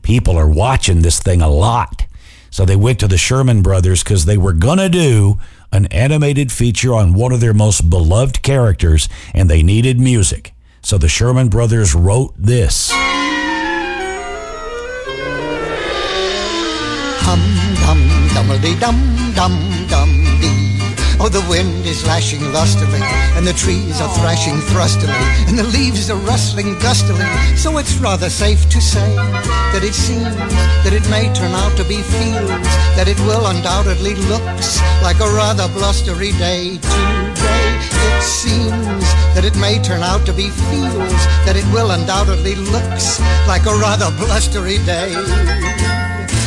People 0.02 0.38
are 0.38 0.48
watching 0.48 1.02
this 1.02 1.20
thing 1.20 1.42
a 1.42 1.48
lot. 1.48 2.06
So 2.50 2.64
they 2.64 2.76
went 2.76 2.98
to 3.00 3.08
the 3.08 3.18
Sherman 3.18 3.62
Brothers 3.62 4.02
because 4.02 4.24
they 4.24 4.38
were 4.38 4.52
going 4.52 4.78
to 4.78 4.88
do 4.88 5.38
an 5.72 5.86
animated 5.86 6.50
feature 6.50 6.94
on 6.94 7.12
one 7.12 7.32
of 7.32 7.40
their 7.40 7.54
most 7.54 7.90
beloved 7.90 8.42
characters 8.42 9.08
and 9.34 9.48
they 9.48 9.62
needed 9.62 10.00
music. 10.00 10.52
So 10.82 10.98
the 10.98 11.08
Sherman 11.08 11.48
Brothers 11.48 11.94
wrote 11.94 12.34
this. 12.36 12.90
Hum 17.30 17.38
dum 17.78 18.00
dum 18.34 18.48
dum 18.80 18.98
dum 19.36 19.54
dum 19.86 20.10
dee. 20.40 20.50
Oh, 21.20 21.28
the 21.28 21.46
wind 21.48 21.86
is 21.86 22.04
lashing 22.04 22.42
lustily, 22.52 22.98
and 23.38 23.46
the 23.46 23.52
trees 23.52 24.00
are 24.00 24.12
thrashing 24.18 24.58
thrustily, 24.72 25.22
and 25.46 25.56
the 25.56 25.62
leaves 25.62 26.10
are 26.10 26.18
rustling 26.26 26.76
gustily. 26.80 27.22
So 27.54 27.78
it's 27.78 27.94
rather 27.98 28.28
safe 28.28 28.68
to 28.70 28.80
say 28.80 29.14
that 29.70 29.84
it 29.84 29.94
seems 29.94 30.34
that 30.82 30.92
it 30.92 31.08
may 31.08 31.32
turn 31.32 31.52
out 31.52 31.76
to 31.76 31.84
be 31.84 32.02
fields, 32.02 32.66
that 32.98 33.06
it 33.06 33.20
will 33.20 33.46
undoubtedly 33.46 34.16
looks 34.26 34.82
like 35.00 35.20
a 35.20 35.30
rather 35.30 35.68
blustery 35.68 36.32
day 36.32 36.78
today. 36.82 37.66
It 38.18 38.24
seems 38.26 39.06
that 39.38 39.44
it 39.44 39.54
may 39.54 39.78
turn 39.78 40.02
out 40.02 40.26
to 40.26 40.32
be 40.32 40.50
fields, 40.66 41.22
that 41.46 41.54
it 41.54 41.66
will 41.70 41.92
undoubtedly 41.92 42.56
looks 42.74 43.20
like 43.46 43.66
a 43.66 43.74
rather 43.78 44.10
blustery 44.18 44.78
day. 44.82 45.14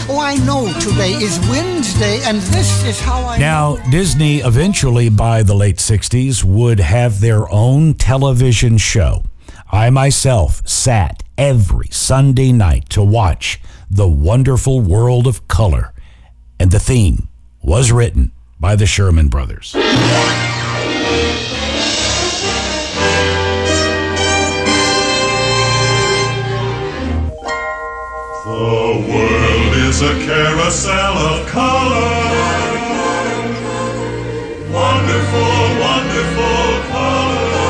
Oh, 0.10 0.20
I 0.20 0.36
know 0.46 0.68
today 0.82 1.14
is 1.14 1.40
Wednesday, 1.48 2.20
and 2.24 2.38
this 2.38 2.84
is 2.84 3.00
how 3.00 3.22
I 3.24 3.38
Now, 3.38 3.78
Disney 3.90 4.40
eventually, 4.40 5.08
by 5.08 5.44
the 5.44 5.54
late 5.54 5.78
60s, 5.78 6.44
would 6.44 6.82
have 6.82 7.22
their 7.22 7.50
own 7.50 7.94
television 7.94 8.78
show. 8.78 9.24
I 9.72 9.90
myself 9.92 10.62
sat 10.68 11.24
every 11.38 11.88
Sunday 11.90 12.52
night 12.52 12.90
to 12.90 13.02
watch 13.02 13.62
The 13.90 14.08
Wonderful 14.08 14.82
World 14.82 15.26
of 15.26 15.48
Color, 15.48 15.94
and 16.60 16.70
the 16.72 16.80
theme 16.80 17.30
was 17.62 17.94
written 17.94 18.34
by 18.60 18.76
the 18.76 18.86
Sherman 18.86 19.30
Brothers. 19.30 19.74
The 19.74 19.80
world 28.50 29.06
is 29.06 29.13
a 30.04 30.26
carousel 30.26 31.18
of 31.18 31.48
color. 31.48 32.44
Wonderful, 34.72 35.54
wonderful 35.80 36.92
color. 36.92 37.64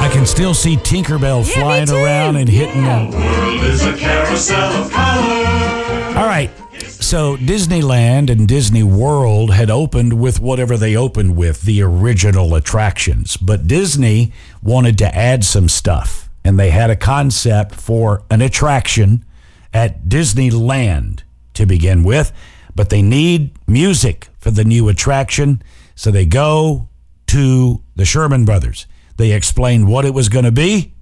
I 0.00 0.10
can 0.12 0.26
still 0.26 0.54
see 0.54 0.76
Tinkerbell 0.76 1.44
flying 1.44 1.90
around 1.90 2.36
and 2.36 2.48
hitting 2.48 2.84
them. 2.84 3.10
The 3.10 3.16
world 3.16 3.62
is 3.64 3.84
a 3.84 3.96
carousel 3.96 4.84
of 4.84 4.92
color. 4.92 6.18
All 6.18 6.26
right. 6.26 6.50
So 6.82 7.36
Disneyland 7.36 8.30
and 8.30 8.46
Disney 8.46 8.82
World 8.82 9.52
had 9.52 9.70
opened 9.70 10.20
with 10.20 10.40
whatever 10.40 10.76
they 10.76 10.96
opened 10.96 11.36
with, 11.36 11.62
the 11.62 11.82
original 11.82 12.54
attractions. 12.54 13.36
But 13.36 13.66
Disney 13.66 14.32
wanted 14.62 14.98
to 14.98 15.14
add 15.14 15.44
some 15.44 15.68
stuff, 15.68 16.28
and 16.44 16.58
they 16.58 16.70
had 16.70 16.90
a 16.90 16.96
concept 16.96 17.74
for 17.74 18.22
an 18.30 18.40
attraction 18.40 19.24
at 19.72 20.04
Disneyland 20.04 21.22
to 21.56 21.66
begin 21.66 22.04
with. 22.04 22.32
But 22.74 22.90
they 22.90 23.02
need 23.02 23.58
music 23.66 24.28
for 24.38 24.50
the 24.50 24.64
new 24.64 24.88
attraction, 24.88 25.62
so 25.94 26.10
they 26.10 26.26
go 26.26 26.88
to 27.28 27.82
the 27.96 28.04
Sherman 28.04 28.44
Brothers. 28.44 28.86
They 29.16 29.32
explained 29.32 29.88
what 29.88 30.04
it 30.04 30.14
was 30.14 30.28
going 30.28 30.44
to 30.44 30.52
be, 30.52 30.94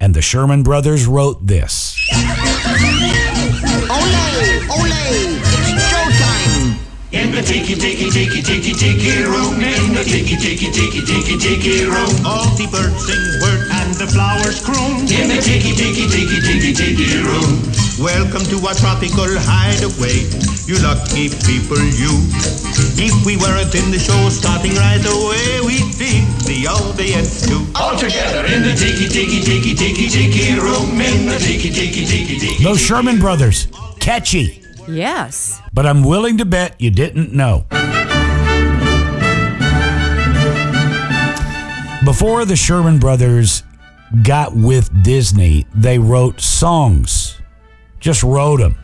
and 0.00 0.14
the 0.14 0.22
Sherman 0.22 0.62
Brothers 0.62 1.06
wrote 1.06 1.46
this. 1.46 1.96
Ole, 3.90 4.70
ole. 4.70 5.37
In 7.10 7.32
the 7.32 7.40
tiki 7.40 7.74
tiki 7.74 8.10
tiki 8.10 8.42
tiki 8.42 8.72
tiki 8.76 9.22
room, 9.24 9.56
in 9.64 9.94
the 9.96 10.04
tiki 10.04 10.36
tiki 10.36 10.68
tiki 10.68 11.00
tiki 11.00 11.38
tiki 11.40 11.84
room, 11.88 12.12
all 12.26 12.44
the 12.60 12.68
birds 12.68 13.00
sing 13.00 13.24
word 13.40 13.64
and 13.80 13.94
the 13.96 14.06
flowers 14.06 14.60
croon. 14.60 15.08
In 15.08 15.32
the 15.32 15.40
tiki 15.40 15.72
tiki 15.72 16.04
tiki 16.04 16.36
tiki 16.44 16.72
tiki 16.76 17.16
room. 17.24 17.64
Welcome 17.96 18.44
to 18.52 18.60
our 18.60 18.74
tropical 18.76 19.24
hideaway, 19.24 20.28
you 20.68 20.76
lucky 20.84 21.32
people, 21.48 21.80
you. 21.96 22.12
If 23.00 23.24
we 23.24 23.40
weren't 23.40 23.72
in 23.72 23.88
the 23.88 23.98
show 23.98 24.28
starting 24.28 24.76
right 24.76 25.00
away, 25.00 25.64
we'd 25.64 25.88
be 25.96 26.28
the 26.44 26.68
audience 26.68 27.48
too. 27.48 27.64
All 27.74 27.96
together 27.96 28.44
in 28.52 28.60
the 28.60 28.76
tiki 28.76 29.08
tiki 29.08 29.40
tiki 29.40 29.72
tiki 29.72 30.12
tiki 30.12 30.60
room, 30.60 31.00
in 31.00 31.24
the 31.24 31.40
tiki 31.40 31.72
tiki 31.72 32.04
tiki 32.04 32.36
tiki. 32.38 32.62
Those 32.62 32.84
Sherman 32.84 33.18
Brothers, 33.18 33.68
catchy. 33.98 34.57
Yes. 34.88 35.60
But 35.72 35.86
I'm 35.86 36.02
willing 36.02 36.38
to 36.38 36.44
bet 36.44 36.80
you 36.80 36.90
didn't 36.90 37.32
know. 37.32 37.66
Before 42.04 42.44
the 42.44 42.56
Sherman 42.56 42.98
Brothers 42.98 43.62
got 44.22 44.56
with 44.56 45.02
Disney, 45.02 45.66
they 45.74 45.98
wrote 45.98 46.40
songs. 46.40 47.38
Just 48.00 48.22
wrote 48.22 48.60
them. 48.60 48.78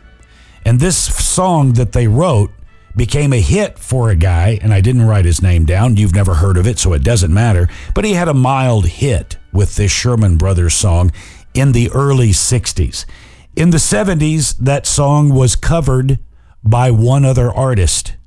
And 0.63 0.79
this 0.79 0.97
song 0.97 1.73
that 1.73 1.91
they 1.91 2.07
wrote 2.07 2.51
became 2.95 3.33
a 3.33 3.41
hit 3.41 3.77
for 3.77 4.09
a 4.09 4.15
guy, 4.15 4.59
and 4.61 4.73
I 4.73 4.81
didn't 4.81 5.07
write 5.07 5.25
his 5.25 5.41
name 5.41 5.65
down. 5.65 5.97
You've 5.97 6.15
never 6.15 6.35
heard 6.35 6.57
of 6.57 6.67
it, 6.67 6.79
so 6.79 6.93
it 6.93 7.03
doesn't 7.03 7.33
matter. 7.33 7.67
But 7.93 8.05
he 8.05 8.13
had 8.13 8.27
a 8.27 8.33
mild 8.33 8.85
hit 8.85 9.37
with 9.51 9.75
this 9.75 9.91
Sherman 9.91 10.37
Brothers 10.37 10.75
song 10.75 11.11
in 11.53 11.71
the 11.71 11.89
early 11.91 12.29
60s. 12.29 13.05
In 13.55 13.69
the 13.69 13.77
70s, 13.77 14.57
that 14.57 14.85
song 14.85 15.29
was 15.29 15.55
covered 15.55 16.19
by 16.61 16.91
one 16.91 17.23
other 17.23 17.49
artist, 17.49 18.17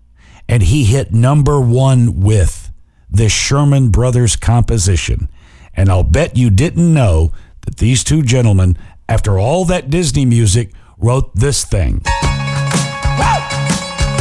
and 0.48 0.62
he 0.62 0.84
hit 0.84 1.12
number 1.12 1.60
one 1.60 2.20
with 2.20 2.72
the 3.10 3.28
Sherman 3.28 3.90
Brothers 3.90 4.36
composition. 4.36 5.28
And 5.74 5.90
I'll 5.90 6.02
bet 6.02 6.38
you 6.38 6.48
didn't 6.48 6.94
know 6.94 7.32
that 7.66 7.76
these 7.76 8.02
two 8.02 8.22
gentlemen, 8.22 8.78
after 9.06 9.38
all 9.38 9.66
that 9.66 9.90
Disney 9.90 10.24
music, 10.24 10.72
wrote 10.96 11.34
this 11.34 11.62
thing. 11.62 12.00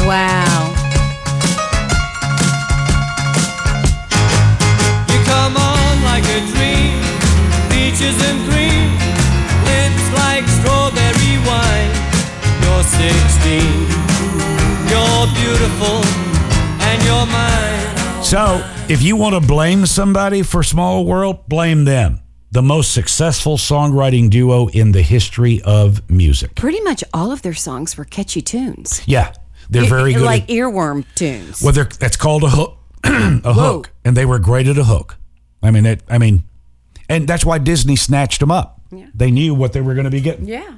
Wow. 0.05 0.73
You 5.07 5.23
come 5.23 5.55
on 5.55 6.03
like 6.03 6.25
a 6.25 6.39
dream, 6.51 7.01
peaches 7.69 8.21
and 8.29 8.56
16, 13.07 13.61
you're 14.89 15.27
beautiful, 15.33 16.03
and 16.83 17.03
you're 17.05 17.25
mine. 17.27 18.21
So, 18.21 18.61
if 18.89 19.01
you 19.01 19.15
want 19.15 19.33
to 19.41 19.47
blame 19.47 19.85
somebody 19.85 20.43
for 20.43 20.61
Small 20.61 21.05
World, 21.05 21.47
blame 21.47 21.85
them. 21.85 22.19
The 22.51 22.61
most 22.61 22.93
successful 22.93 23.55
songwriting 23.55 24.29
duo 24.29 24.67
in 24.67 24.91
the 24.91 25.01
history 25.01 25.61
of 25.63 26.09
music. 26.09 26.55
Pretty 26.55 26.81
much 26.81 27.01
all 27.13 27.31
of 27.31 27.43
their 27.43 27.53
songs 27.53 27.95
were 27.95 28.03
catchy 28.03 28.41
tunes. 28.41 29.01
Yeah, 29.05 29.33
they're 29.69 29.85
very 29.85 30.11
good. 30.13 30.23
Like 30.23 30.43
at- 30.43 30.49
earworm 30.49 31.05
tunes. 31.15 31.61
well, 31.61 31.71
they're, 31.71 31.85
that's 31.85 32.17
called 32.17 32.43
a 32.43 32.49
hook. 32.49 32.77
a 33.05 33.53
hook, 33.53 33.91
and 34.03 34.17
they 34.17 34.25
were 34.25 34.39
great 34.39 34.67
at 34.67 34.77
a 34.77 34.83
hook. 34.83 35.15
I 35.63 35.71
mean, 35.71 35.85
it. 35.85 36.03
I 36.09 36.17
mean, 36.17 36.43
and 37.07 37.25
that's 37.25 37.45
why 37.45 37.57
Disney 37.57 37.95
snatched 37.95 38.41
them 38.41 38.51
up. 38.51 38.81
Yeah. 38.91 39.05
They 39.13 39.31
knew 39.31 39.53
what 39.55 39.71
they 39.71 39.79
were 39.79 39.93
going 39.93 40.05
to 40.05 40.11
be 40.11 40.19
getting. 40.19 40.45
Yeah. 40.45 40.73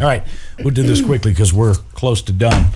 All 0.00 0.06
right, 0.06 0.22
we'll 0.60 0.72
do 0.74 0.82
this 0.82 1.02
quickly 1.04 1.32
because 1.32 1.52
we're 1.52 1.74
close 1.94 2.22
to 2.22 2.32
done. 2.32 2.66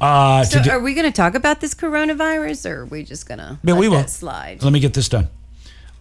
Uh, 0.00 0.44
So 0.44 0.62
do- 0.62 0.70
are 0.70 0.80
we 0.80 0.94
going 0.94 1.06
to 1.06 1.12
talk 1.16 1.34
about 1.34 1.60
this 1.60 1.74
coronavirus 1.74 2.68
or 2.70 2.80
are 2.80 2.86
we 2.86 3.02
just 3.04 3.26
going 3.28 3.38
to 3.38 3.58
Yeah, 3.62 3.72
let 3.74 3.80
we 3.80 3.88
will. 3.88 4.06
slide? 4.08 4.62
Let 4.62 4.72
me 4.72 4.80
get 4.80 4.92
this 4.94 5.08
done. 5.08 5.28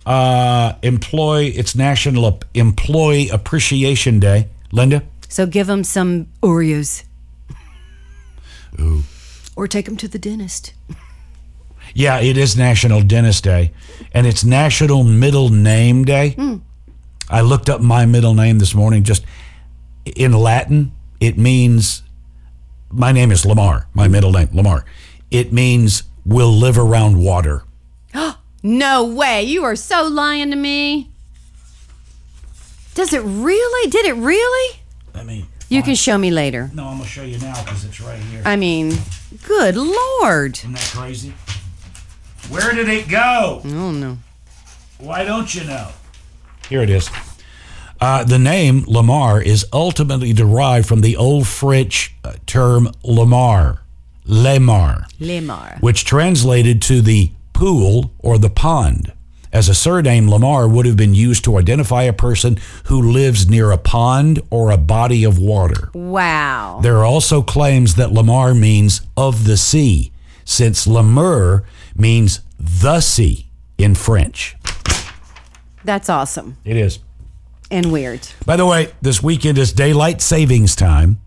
Uh, 0.06 0.74
employ 0.82 1.52
it's 1.56 1.76
National 1.76 2.40
Employee 2.54 3.30
Appreciation 3.30 4.20
Day. 4.20 4.48
Linda? 4.72 5.04
So 5.30 5.46
give 5.46 5.68
them 5.68 5.84
some 5.84 6.28
Oreos. 6.42 7.04
Ooh. 8.80 9.04
Or 9.56 9.68
take 9.68 9.86
them 9.86 9.98
to 9.98 10.08
the 10.08 10.20
dentist. 10.20 10.74
Yeah, 11.94 12.20
it 12.20 12.36
is 12.38 12.58
National 12.58 13.02
Dentist 13.02 13.44
Day, 13.46 13.72
and 14.14 14.28
it's 14.28 14.44
National 14.44 15.04
Middle 15.06 15.48
Name 15.50 16.04
Day. 16.04 16.32
Hmm. 16.32 16.58
I 17.30 17.40
looked 17.42 17.70
up 17.70 17.80
my 17.80 18.06
middle 18.06 18.34
name 18.34 18.60
this 18.60 18.76
morning. 18.76 19.04
Just 19.04 19.24
in 20.06 20.34
Latin, 20.34 20.92
it 21.20 21.38
means 21.38 22.04
my 22.92 23.12
name 23.12 23.32
is 23.32 23.46
Lamar. 23.46 23.88
My 23.94 24.08
middle 24.08 24.32
name, 24.32 24.50
Lamar. 24.54 24.86
It 25.32 25.52
means 25.52 26.04
we'll 26.26 26.54
live 26.54 26.78
around 26.78 27.18
water. 27.20 27.64
No 28.64 29.06
way. 29.06 29.44
You 29.44 29.64
are 29.64 29.76
so 29.76 30.08
lying 30.08 30.50
to 30.50 30.56
me. 30.56 31.12
Does 32.96 33.14
it 33.14 33.22
really? 33.22 33.92
Did 33.92 34.08
it 34.08 34.16
really? 34.16 34.80
Let 35.14 35.28
me. 35.28 35.46
You 35.70 35.84
can 35.84 35.94
show 35.94 36.18
me 36.18 36.32
later. 36.32 36.72
No, 36.74 36.86
I'm 36.86 36.98
gonna 36.98 37.08
show 37.08 37.22
you 37.22 37.38
now 37.38 37.62
because 37.64 37.86
it's 37.86 38.02
right 38.02 38.18
here. 38.18 38.42
I 38.44 38.56
mean, 38.56 38.94
good 39.44 39.76
lord. 39.76 40.58
Isn't 40.58 40.72
that 40.72 40.92
crazy? 40.96 41.34
Where 42.50 42.74
did 42.74 42.90
it 42.90 43.08
go? 43.08 43.62
Oh 43.64 43.92
no. 43.92 44.18
Why 44.98 45.24
don't 45.24 45.54
you 45.54 45.64
know? 45.66 45.90
Here 46.68 46.82
it 46.82 46.90
is. 46.90 47.08
Uh, 48.06 48.24
the 48.24 48.38
name 48.38 48.84
Lamar 48.86 49.42
is 49.42 49.66
ultimately 49.74 50.32
derived 50.32 50.88
from 50.88 51.02
the 51.02 51.18
Old 51.18 51.48
French 51.48 52.14
uh, 52.24 52.34
term 52.46 52.92
Lamar, 53.04 53.82
Lemar, 54.28 55.08
Lemar. 55.20 55.82
which 55.82 56.06
translated 56.06 56.84
to 56.84 57.02
the 57.02 57.32
pool 57.54 58.12
or 58.20 58.38
the 58.38 58.52
pond. 58.52 59.12
As 59.52 59.68
a 59.70 59.74
surname, 59.74 60.30
Lamar 60.30 60.68
would 60.68 60.86
have 60.86 60.96
been 60.96 61.16
used 61.16 61.44
to 61.46 61.58
identify 61.58 62.04
a 62.04 62.14
person 62.14 62.60
who 62.84 63.02
lives 63.02 63.50
near 63.50 63.72
a 63.72 63.78
pond 63.80 64.40
or 64.52 64.70
a 64.70 64.78
body 64.78 65.24
of 65.24 65.40
water. 65.40 65.90
Wow. 65.96 66.82
There 66.84 66.98
are 66.98 67.06
also 67.06 67.42
claims 67.42 67.96
that 67.96 68.12
Lamar 68.12 68.54
means 68.54 69.02
of 69.18 69.46
the 69.46 69.58
sea, 69.58 70.12
since 70.44 70.86
Lamur 70.86 71.64
means 71.96 72.42
the 72.60 73.02
sea 73.02 73.48
in 73.80 73.96
French. 73.96 74.56
That's 75.84 76.08
awesome 76.08 76.58
It 76.64 76.78
is. 76.78 77.00
And 77.72 77.92
weird. 77.92 78.28
By 78.46 78.56
the 78.56 78.66
way, 78.66 78.94
this 79.02 79.22
weekend 79.22 79.58
is 79.58 79.74
daylight 79.74 80.22
savings 80.22 80.76
time. 80.76 81.20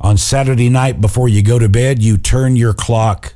On 0.00 0.16
Saturday 0.16 0.68
night 0.68 1.00
before 1.00 1.28
you 1.28 1.42
go 1.42 1.58
to 1.58 1.68
bed, 1.68 2.02
you 2.02 2.18
turn 2.18 2.56
your 2.56 2.72
clock. 2.72 3.34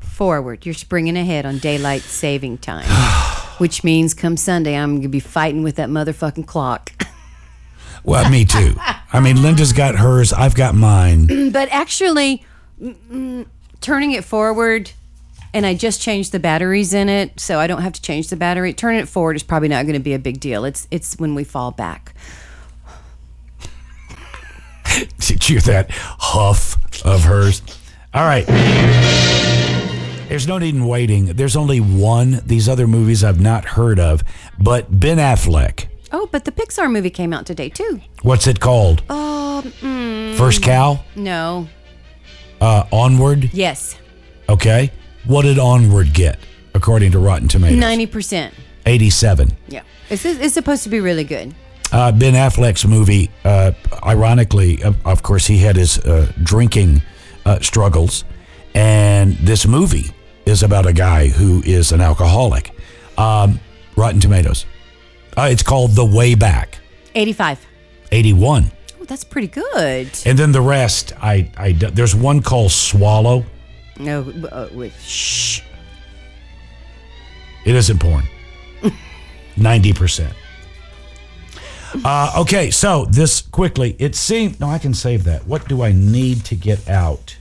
Forward. 0.00 0.64
You're 0.64 0.74
springing 0.74 1.16
ahead 1.16 1.44
on 1.44 1.58
daylight 1.58 2.02
saving 2.02 2.58
time, 2.58 2.88
which 3.58 3.84
means 3.84 4.14
come 4.14 4.36
Sunday, 4.36 4.74
I'm 4.76 4.92
going 4.92 5.02
to 5.02 5.08
be 5.08 5.20
fighting 5.20 5.62
with 5.62 5.76
that 5.76 5.88
motherfucking 5.88 6.46
clock. 6.46 6.92
Well, 8.04 8.30
me 8.30 8.44
too. 8.44 8.74
I 9.12 9.20
mean, 9.20 9.42
Linda's 9.42 9.72
got 9.72 9.96
hers, 9.96 10.32
I've 10.32 10.54
got 10.54 10.74
mine. 10.74 11.50
but 11.52 11.68
actually, 11.70 12.44
mm, 12.80 12.94
mm, 13.10 13.46
turning 13.80 14.12
it 14.12 14.24
forward, 14.24 14.92
and 15.54 15.66
I 15.66 15.74
just 15.74 16.00
changed 16.00 16.32
the 16.32 16.38
batteries 16.38 16.94
in 16.94 17.08
it, 17.08 17.38
so 17.40 17.58
I 17.58 17.66
don't 17.66 17.82
have 17.82 17.92
to 17.94 18.02
change 18.02 18.28
the 18.28 18.36
battery. 18.36 18.72
Turning 18.72 19.00
it 19.00 19.08
forward 19.08 19.36
is 19.36 19.42
probably 19.42 19.68
not 19.68 19.84
going 19.84 19.94
to 19.94 20.00
be 20.00 20.14
a 20.14 20.18
big 20.18 20.40
deal. 20.40 20.64
It's 20.64 20.86
it's 20.90 21.18
when 21.18 21.34
we 21.34 21.44
fall 21.44 21.70
back. 21.70 22.14
Did 25.18 25.48
you 25.48 25.56
hear 25.56 25.60
that 25.72 25.90
huff 25.90 26.76
of 27.04 27.24
hers? 27.24 27.62
All 28.14 28.24
right. 28.24 28.46
There's 30.28 30.46
no 30.46 30.58
need 30.58 30.74
in 30.74 30.86
waiting. 30.86 31.26
There's 31.26 31.56
only 31.56 31.80
one. 31.80 32.40
These 32.44 32.68
other 32.68 32.86
movies 32.86 33.24
I've 33.24 33.40
not 33.40 33.64
heard 33.64 33.98
of, 33.98 34.22
but 34.58 35.00
Ben 35.00 35.16
Affleck. 35.18 35.86
Oh, 36.12 36.28
but 36.30 36.44
the 36.44 36.52
Pixar 36.52 36.90
movie 36.90 37.10
came 37.10 37.32
out 37.32 37.46
today 37.46 37.68
too. 37.68 38.00
What's 38.22 38.46
it 38.46 38.60
called? 38.60 39.02
Um, 39.10 39.62
mm, 39.80 40.36
First 40.36 40.62
Cow? 40.62 41.00
No. 41.16 41.68
Uh, 42.60 42.84
Onward? 42.92 43.50
Yes. 43.54 43.96
Okay. 44.48 44.90
What 45.28 45.42
did 45.42 45.58
Onward 45.58 46.14
get 46.14 46.38
according 46.74 47.12
to 47.12 47.18
Rotten 47.18 47.48
Tomatoes? 47.48 47.78
Ninety 47.78 48.06
percent. 48.06 48.54
87. 48.86 49.50
Yeah. 49.68 49.82
It's 50.08 50.24
it's 50.24 50.54
supposed 50.54 50.82
to 50.84 50.88
be 50.88 51.00
really 51.00 51.24
good. 51.24 51.54
Uh, 51.92 52.10
ben 52.12 52.32
Affleck's 52.32 52.86
movie, 52.86 53.30
uh, 53.44 53.72
ironically, 54.02 54.82
of, 54.82 54.96
of 55.06 55.22
course, 55.22 55.46
he 55.46 55.58
had 55.58 55.76
his 55.76 55.98
uh, 55.98 56.32
drinking 56.42 57.02
uh, 57.44 57.60
struggles. 57.60 58.24
And 58.74 59.36
this 59.38 59.66
movie 59.66 60.10
is 60.46 60.62
about 60.62 60.86
a 60.86 60.92
guy 60.94 61.28
who 61.28 61.62
is 61.66 61.92
an 61.92 62.00
alcoholic. 62.00 62.72
Um, 63.18 63.60
Rotten 63.96 64.20
Tomatoes. 64.20 64.64
Uh, 65.36 65.48
it's 65.50 65.62
called 65.62 65.90
The 65.92 66.04
Way 66.06 66.34
Back, 66.34 66.78
Eighty-five. 67.14 67.66
81. 68.12 68.70
Oh, 69.00 69.04
that's 69.04 69.24
pretty 69.24 69.48
good. 69.48 70.08
And 70.24 70.38
then 70.38 70.52
the 70.52 70.62
rest, 70.62 71.12
I, 71.20 71.50
I, 71.58 71.72
there's 71.72 72.14
one 72.14 72.40
called 72.40 72.70
Swallow. 72.72 73.44
No, 73.98 74.20
uh, 74.50 74.68
wait. 74.72 74.92
Shh. 75.00 75.60
It 77.64 77.74
isn't 77.74 77.98
porn. 77.98 78.24
90%. 79.56 80.32
Uh, 82.04 82.32
okay, 82.38 82.70
so 82.70 83.06
this 83.06 83.40
quickly, 83.40 83.96
it 83.98 84.14
seemed, 84.14 84.60
no, 84.60 84.68
I 84.68 84.78
can 84.78 84.94
save 84.94 85.24
that. 85.24 85.46
What 85.46 85.68
do 85.68 85.82
I 85.82 85.92
need 85.92 86.44
to 86.46 86.54
get 86.54 86.88
out? 86.88 87.36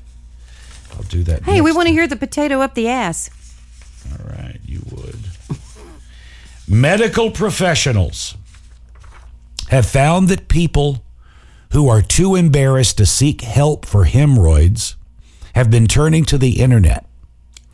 I'll 0.94 1.04
do 1.04 1.24
that. 1.24 1.44
Hey, 1.44 1.62
we 1.62 1.72
want 1.72 1.88
to 1.88 1.94
hear 1.94 2.08
the 2.08 2.16
potato 2.16 2.62
up 2.62 2.74
the 2.74 2.88
ass. 2.88 3.30
All 4.12 4.26
right, 4.26 4.60
you 4.66 4.82
would. 4.92 5.20
Medical 6.68 7.32
professionals 7.32 8.36
have 9.70 9.86
found 9.86 10.30
that 10.30 10.48
people 10.48 11.04
who 11.72 11.90
are 11.90 12.02
too 12.02 12.36
embarrassed 12.36 12.98
to 12.98 13.06
seek 13.06 13.42
help 13.42 13.86
for 13.86 14.06
hemorrhoids 14.06 14.96
have 15.58 15.72
been 15.72 15.88
turning 15.88 16.24
to 16.24 16.38
the 16.38 16.60
internet. 16.60 17.04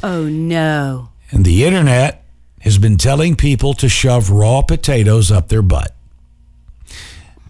Oh 0.01 0.23
no. 0.23 1.10
And 1.31 1.43
the 1.43 1.65
internet 1.65 2.23
has 2.61 2.77
been 2.77 2.95
telling 2.95 3.35
people 3.35 3.73
to 3.73 3.89
shove 3.89 4.30
raw 4.30 4.61
potatoes 4.61 5.30
up 5.30 5.49
their 5.49 5.61
butt. 5.61 5.93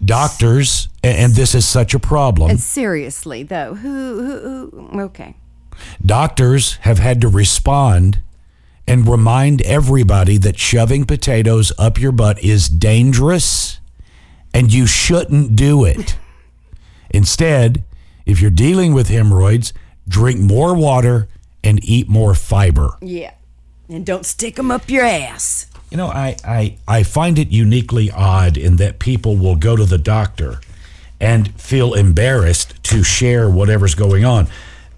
Doctors, 0.04 0.88
and 1.04 1.34
this 1.34 1.54
is 1.54 1.68
such 1.68 1.94
a 1.94 2.00
problem, 2.00 2.50
And 2.50 2.58
seriously 2.58 3.44
though, 3.44 3.74
who, 3.74 4.24
who, 4.24 4.88
who 4.88 5.00
okay. 5.02 5.36
doctors 6.04 6.78
have 6.78 6.98
had 6.98 7.20
to 7.20 7.28
respond 7.28 8.20
and 8.88 9.08
remind 9.08 9.62
everybody 9.62 10.36
that 10.38 10.58
shoving 10.58 11.04
potatoes 11.04 11.72
up 11.78 12.00
your 12.00 12.10
butt 12.10 12.42
is 12.42 12.68
dangerous 12.68 13.78
and 14.52 14.74
you 14.74 14.88
shouldn't 14.88 15.54
do 15.54 15.84
it. 15.84 16.18
Instead, 17.10 17.84
if 18.26 18.40
you're 18.40 18.50
dealing 18.50 18.92
with 18.92 19.10
hemorrhoids, 19.10 19.72
drink 20.08 20.40
more 20.40 20.74
water 20.74 21.28
and 21.62 21.82
eat 21.84 22.08
more 22.08 22.34
fiber. 22.34 22.96
Yeah. 23.00 23.34
And 23.88 24.04
don't 24.04 24.26
stick 24.26 24.56
them 24.56 24.70
up 24.70 24.88
your 24.88 25.04
ass. 25.04 25.66
You 25.90 25.96
know, 25.96 26.08
I, 26.08 26.36
I, 26.44 26.76
I 26.88 27.02
find 27.02 27.38
it 27.38 27.48
uniquely 27.48 28.10
odd 28.10 28.56
in 28.56 28.76
that 28.76 28.98
people 28.98 29.36
will 29.36 29.56
go 29.56 29.76
to 29.76 29.84
the 29.84 29.98
doctor 29.98 30.60
and 31.20 31.58
feel 31.60 31.94
embarrassed 31.94 32.82
to 32.84 33.02
share 33.02 33.48
whatever's 33.48 33.94
going 33.94 34.24
on. 34.24 34.48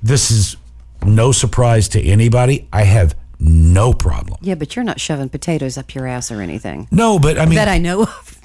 This 0.02 0.30
is 0.30 0.56
no 1.04 1.32
surprise 1.32 1.88
to 1.90 2.02
anybody. 2.02 2.68
I 2.72 2.82
have 2.82 3.14
no 3.38 3.92
problem. 3.92 4.38
Yeah, 4.40 4.54
but 4.54 4.74
you're 4.74 4.84
not 4.84 5.00
shoving 5.00 5.28
potatoes 5.28 5.76
up 5.76 5.94
your 5.94 6.06
ass 6.06 6.30
or 6.30 6.40
anything. 6.40 6.88
No, 6.90 7.18
but 7.18 7.38
I 7.38 7.44
mean, 7.44 7.56
that 7.56 7.68
I 7.68 7.78
know 7.78 8.02
of. 8.02 8.40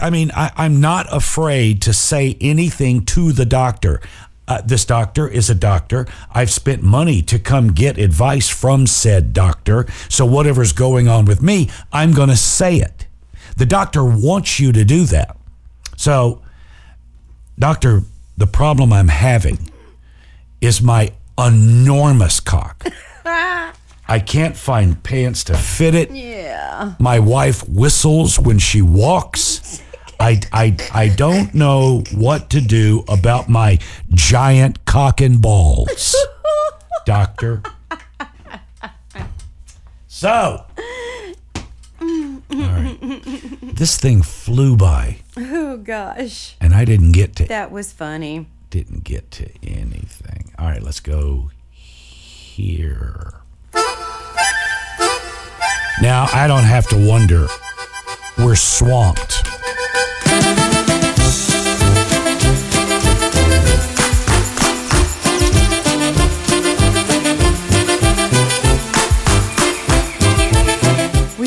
I 0.00 0.10
mean, 0.10 0.30
I, 0.34 0.52
I'm 0.56 0.80
not 0.80 1.06
afraid 1.10 1.82
to 1.82 1.92
say 1.92 2.36
anything 2.40 3.04
to 3.06 3.32
the 3.32 3.44
doctor. 3.44 4.00
Uh, 4.48 4.62
this 4.62 4.84
doctor 4.84 5.26
is 5.28 5.50
a 5.50 5.54
doctor. 5.54 6.06
I've 6.30 6.50
spent 6.50 6.82
money 6.82 7.20
to 7.22 7.38
come 7.38 7.72
get 7.72 7.98
advice 7.98 8.48
from 8.48 8.86
said 8.86 9.32
doctor. 9.32 9.86
So 10.08 10.24
whatever's 10.24 10.72
going 10.72 11.08
on 11.08 11.24
with 11.24 11.42
me, 11.42 11.68
I'm 11.92 12.12
going 12.12 12.28
to 12.28 12.36
say 12.36 12.76
it. 12.76 13.06
The 13.56 13.66
doctor 13.66 14.04
wants 14.04 14.60
you 14.60 14.72
to 14.72 14.84
do 14.84 15.04
that. 15.06 15.36
So, 15.96 16.42
doctor, 17.58 18.02
the 18.36 18.46
problem 18.46 18.92
I'm 18.92 19.08
having 19.08 19.70
is 20.60 20.82
my 20.82 21.12
enormous 21.38 22.40
cock. 22.40 22.86
I 24.08 24.20
can't 24.20 24.56
find 24.56 25.02
pants 25.02 25.42
to 25.44 25.56
fit 25.56 25.94
it. 25.94 26.10
Yeah. 26.12 26.94
My 26.98 27.18
wife 27.18 27.68
whistles 27.68 28.38
when 28.38 28.58
she 28.58 28.82
walks. 28.82 29.82
I, 30.18 30.40
I, 30.52 30.76
I 30.92 31.08
don't 31.08 31.54
know 31.54 32.02
what 32.14 32.50
to 32.50 32.60
do 32.60 33.04
about 33.08 33.48
my 33.48 33.78
giant 34.10 34.84
cock 34.86 35.20
and 35.20 35.40
balls, 35.42 36.16
doctor. 37.06 37.62
So, 40.08 40.64
all 42.00 42.40
right. 42.50 42.98
This 43.62 43.98
thing 43.98 44.22
flew 44.22 44.76
by, 44.76 45.18
Oh 45.36 45.76
gosh. 45.76 46.56
and 46.60 46.74
I 46.74 46.84
didn't 46.86 47.12
get 47.12 47.36
to 47.36 47.44
That 47.44 47.70
was 47.70 47.92
funny. 47.92 48.46
didn't 48.70 49.04
get 49.04 49.30
to 49.32 49.48
anything. 49.62 50.52
All 50.58 50.66
right, 50.66 50.82
let's 50.82 51.00
go 51.00 51.50
here. 51.70 53.34
Now 56.02 56.26
I 56.32 56.46
don't 56.46 56.64
have 56.64 56.86
to 56.88 57.08
wonder. 57.08 57.46
We're 58.38 58.54
swamped. 58.56 59.42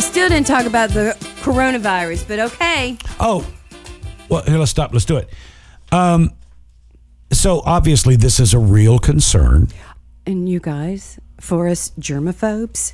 Going 0.07 0.43
to 0.43 0.43
talk 0.43 0.65
about 0.65 0.91
the 0.91 1.15
coronavirus, 1.41 2.27
but 2.27 2.39
okay. 2.39 2.97
Oh, 3.19 3.45
well, 4.29 4.43
here, 4.43 4.57
let's 4.57 4.71
stop. 4.71 4.93
Let's 4.93 5.05
do 5.05 5.17
it. 5.17 5.29
Um, 5.91 6.31
so 7.31 7.61
obviously, 7.65 8.15
this 8.15 8.39
is 8.39 8.53
a 8.53 8.59
real 8.59 8.99
concern. 8.99 9.67
And 10.25 10.47
you 10.47 10.59
guys, 10.59 11.19
for 11.39 11.67
us 11.67 11.91
germaphobes, 11.99 12.93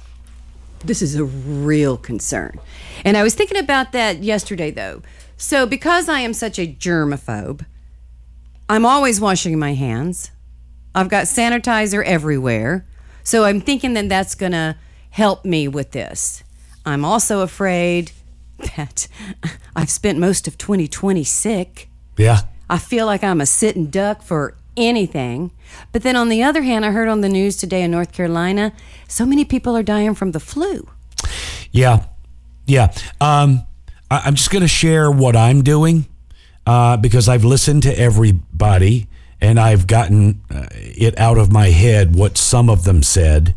this 0.79 1.01
is 1.01 1.15
a 1.15 1.25
real 1.25 1.97
concern. 1.97 2.59
And 3.03 3.17
I 3.17 3.23
was 3.23 3.35
thinking 3.35 3.57
about 3.57 3.91
that 3.91 4.23
yesterday, 4.23 4.71
though. 4.71 5.01
So, 5.37 5.65
because 5.65 6.07
I 6.07 6.21
am 6.21 6.33
such 6.33 6.57
a 6.57 6.67
germaphobe, 6.67 7.65
I'm 8.69 8.85
always 8.85 9.19
washing 9.19 9.59
my 9.59 9.73
hands. 9.73 10.31
I've 10.93 11.09
got 11.09 11.25
sanitizer 11.25 12.03
everywhere. 12.05 12.85
So, 13.23 13.43
I'm 13.43 13.59
thinking 13.59 13.93
that 13.95 14.07
that's 14.07 14.35
going 14.35 14.53
to 14.53 14.77
help 15.09 15.43
me 15.43 15.67
with 15.67 15.91
this. 15.91 16.43
I'm 16.85 17.03
also 17.03 17.41
afraid 17.41 18.11
that 18.75 19.07
I've 19.75 19.89
spent 19.89 20.19
most 20.19 20.47
of 20.47 20.57
2020 20.57 21.23
sick. 21.23 21.89
Yeah. 22.17 22.41
I 22.69 22.77
feel 22.77 23.05
like 23.05 23.23
I'm 23.23 23.41
a 23.41 23.45
sitting 23.45 23.87
duck 23.87 24.21
for 24.21 24.55
anything. 24.77 25.51
But 25.91 26.03
then 26.03 26.15
on 26.15 26.29
the 26.29 26.43
other 26.43 26.61
hand, 26.61 26.85
I 26.85 26.91
heard 26.91 27.07
on 27.07 27.21
the 27.21 27.29
news 27.29 27.57
today 27.57 27.83
in 27.83 27.91
North 27.91 28.11
Carolina, 28.11 28.73
so 29.07 29.25
many 29.25 29.45
people 29.45 29.75
are 29.75 29.83
dying 29.83 30.15
from 30.15 30.31
the 30.31 30.39
flu. 30.39 30.87
Yeah, 31.71 32.05
yeah. 32.65 32.93
Um, 33.21 33.65
I, 34.09 34.21
I'm 34.25 34.35
just 34.35 34.51
going 34.51 34.61
to 34.61 34.67
share 34.67 35.11
what 35.11 35.35
I'm 35.35 35.63
doing 35.63 36.05
uh, 36.65 36.97
because 36.97 37.29
I've 37.29 37.43
listened 37.43 37.83
to 37.83 37.99
everybody 37.99 39.07
and 39.41 39.59
I've 39.59 39.87
gotten 39.87 40.41
uh, 40.49 40.67
it 40.71 41.17
out 41.19 41.37
of 41.37 41.51
my 41.51 41.67
head 41.67 42.15
what 42.15 42.37
some 42.37 42.69
of 42.69 42.83
them 42.83 43.03
said 43.03 43.55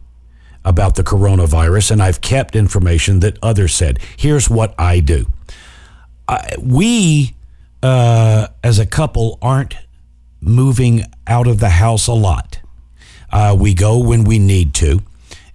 about 0.68 0.96
the 0.96 1.02
coronavirus, 1.02 1.92
and 1.92 2.02
I've 2.02 2.20
kept 2.20 2.54
information 2.54 3.20
that 3.20 3.38
others 3.42 3.74
said. 3.74 3.98
Here's 4.18 4.50
what 4.50 4.74
I 4.78 5.00
do. 5.00 5.26
I, 6.28 6.56
we, 6.60 7.34
uh, 7.82 8.48
as 8.62 8.78
a 8.78 8.84
couple, 8.84 9.38
aren't 9.40 9.76
moving 10.42 11.04
out 11.26 11.46
of 11.46 11.58
the 11.58 11.70
house 11.70 12.06
a 12.06 12.12
lot. 12.12 12.60
Uh, 13.32 13.56
we 13.58 13.72
go 13.72 13.98
when 13.98 14.24
we 14.24 14.38
need 14.38 14.74
to. 14.74 15.00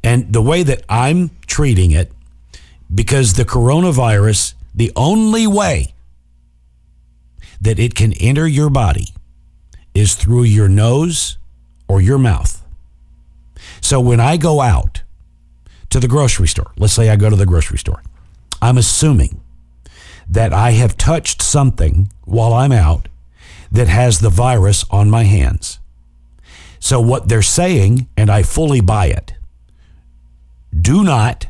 And 0.03 0.33
the 0.33 0.41
way 0.41 0.63
that 0.63 0.83
I'm 0.89 1.29
treating 1.45 1.91
it, 1.91 2.11
because 2.93 3.33
the 3.33 3.45
coronavirus, 3.45 4.55
the 4.73 4.91
only 4.95 5.45
way 5.45 5.93
that 7.61 7.77
it 7.77 7.93
can 7.93 8.13
enter 8.13 8.47
your 8.47 8.71
body 8.71 9.09
is 9.93 10.15
through 10.15 10.43
your 10.43 10.67
nose 10.67 11.37
or 11.87 12.01
your 12.01 12.17
mouth. 12.17 12.65
So 13.79 14.01
when 14.01 14.19
I 14.19 14.37
go 14.37 14.59
out 14.59 15.02
to 15.93 15.99
the 15.99 16.07
grocery 16.07 16.47
store, 16.47 16.71
let's 16.75 16.93
say 16.93 17.09
I 17.09 17.15
go 17.15 17.29
to 17.29 17.35
the 17.35 17.45
grocery 17.45 17.77
store, 17.77 18.01
I'm 18.63 18.79
assuming 18.79 19.41
that 20.27 20.51
I 20.51 20.71
have 20.71 20.97
touched 20.97 21.43
something 21.43 22.11
while 22.25 22.51
I'm 22.51 22.71
out 22.71 23.09
that 23.71 23.87
has 23.87 24.19
the 24.19 24.31
virus 24.31 24.85
on 24.89 25.11
my 25.11 25.23
hands. 25.23 25.79
So 26.79 26.99
what 26.99 27.29
they're 27.29 27.43
saying, 27.43 28.07
and 28.17 28.31
I 28.31 28.41
fully 28.41 28.81
buy 28.81 29.05
it, 29.05 29.35
do 30.75 31.03
not, 31.03 31.45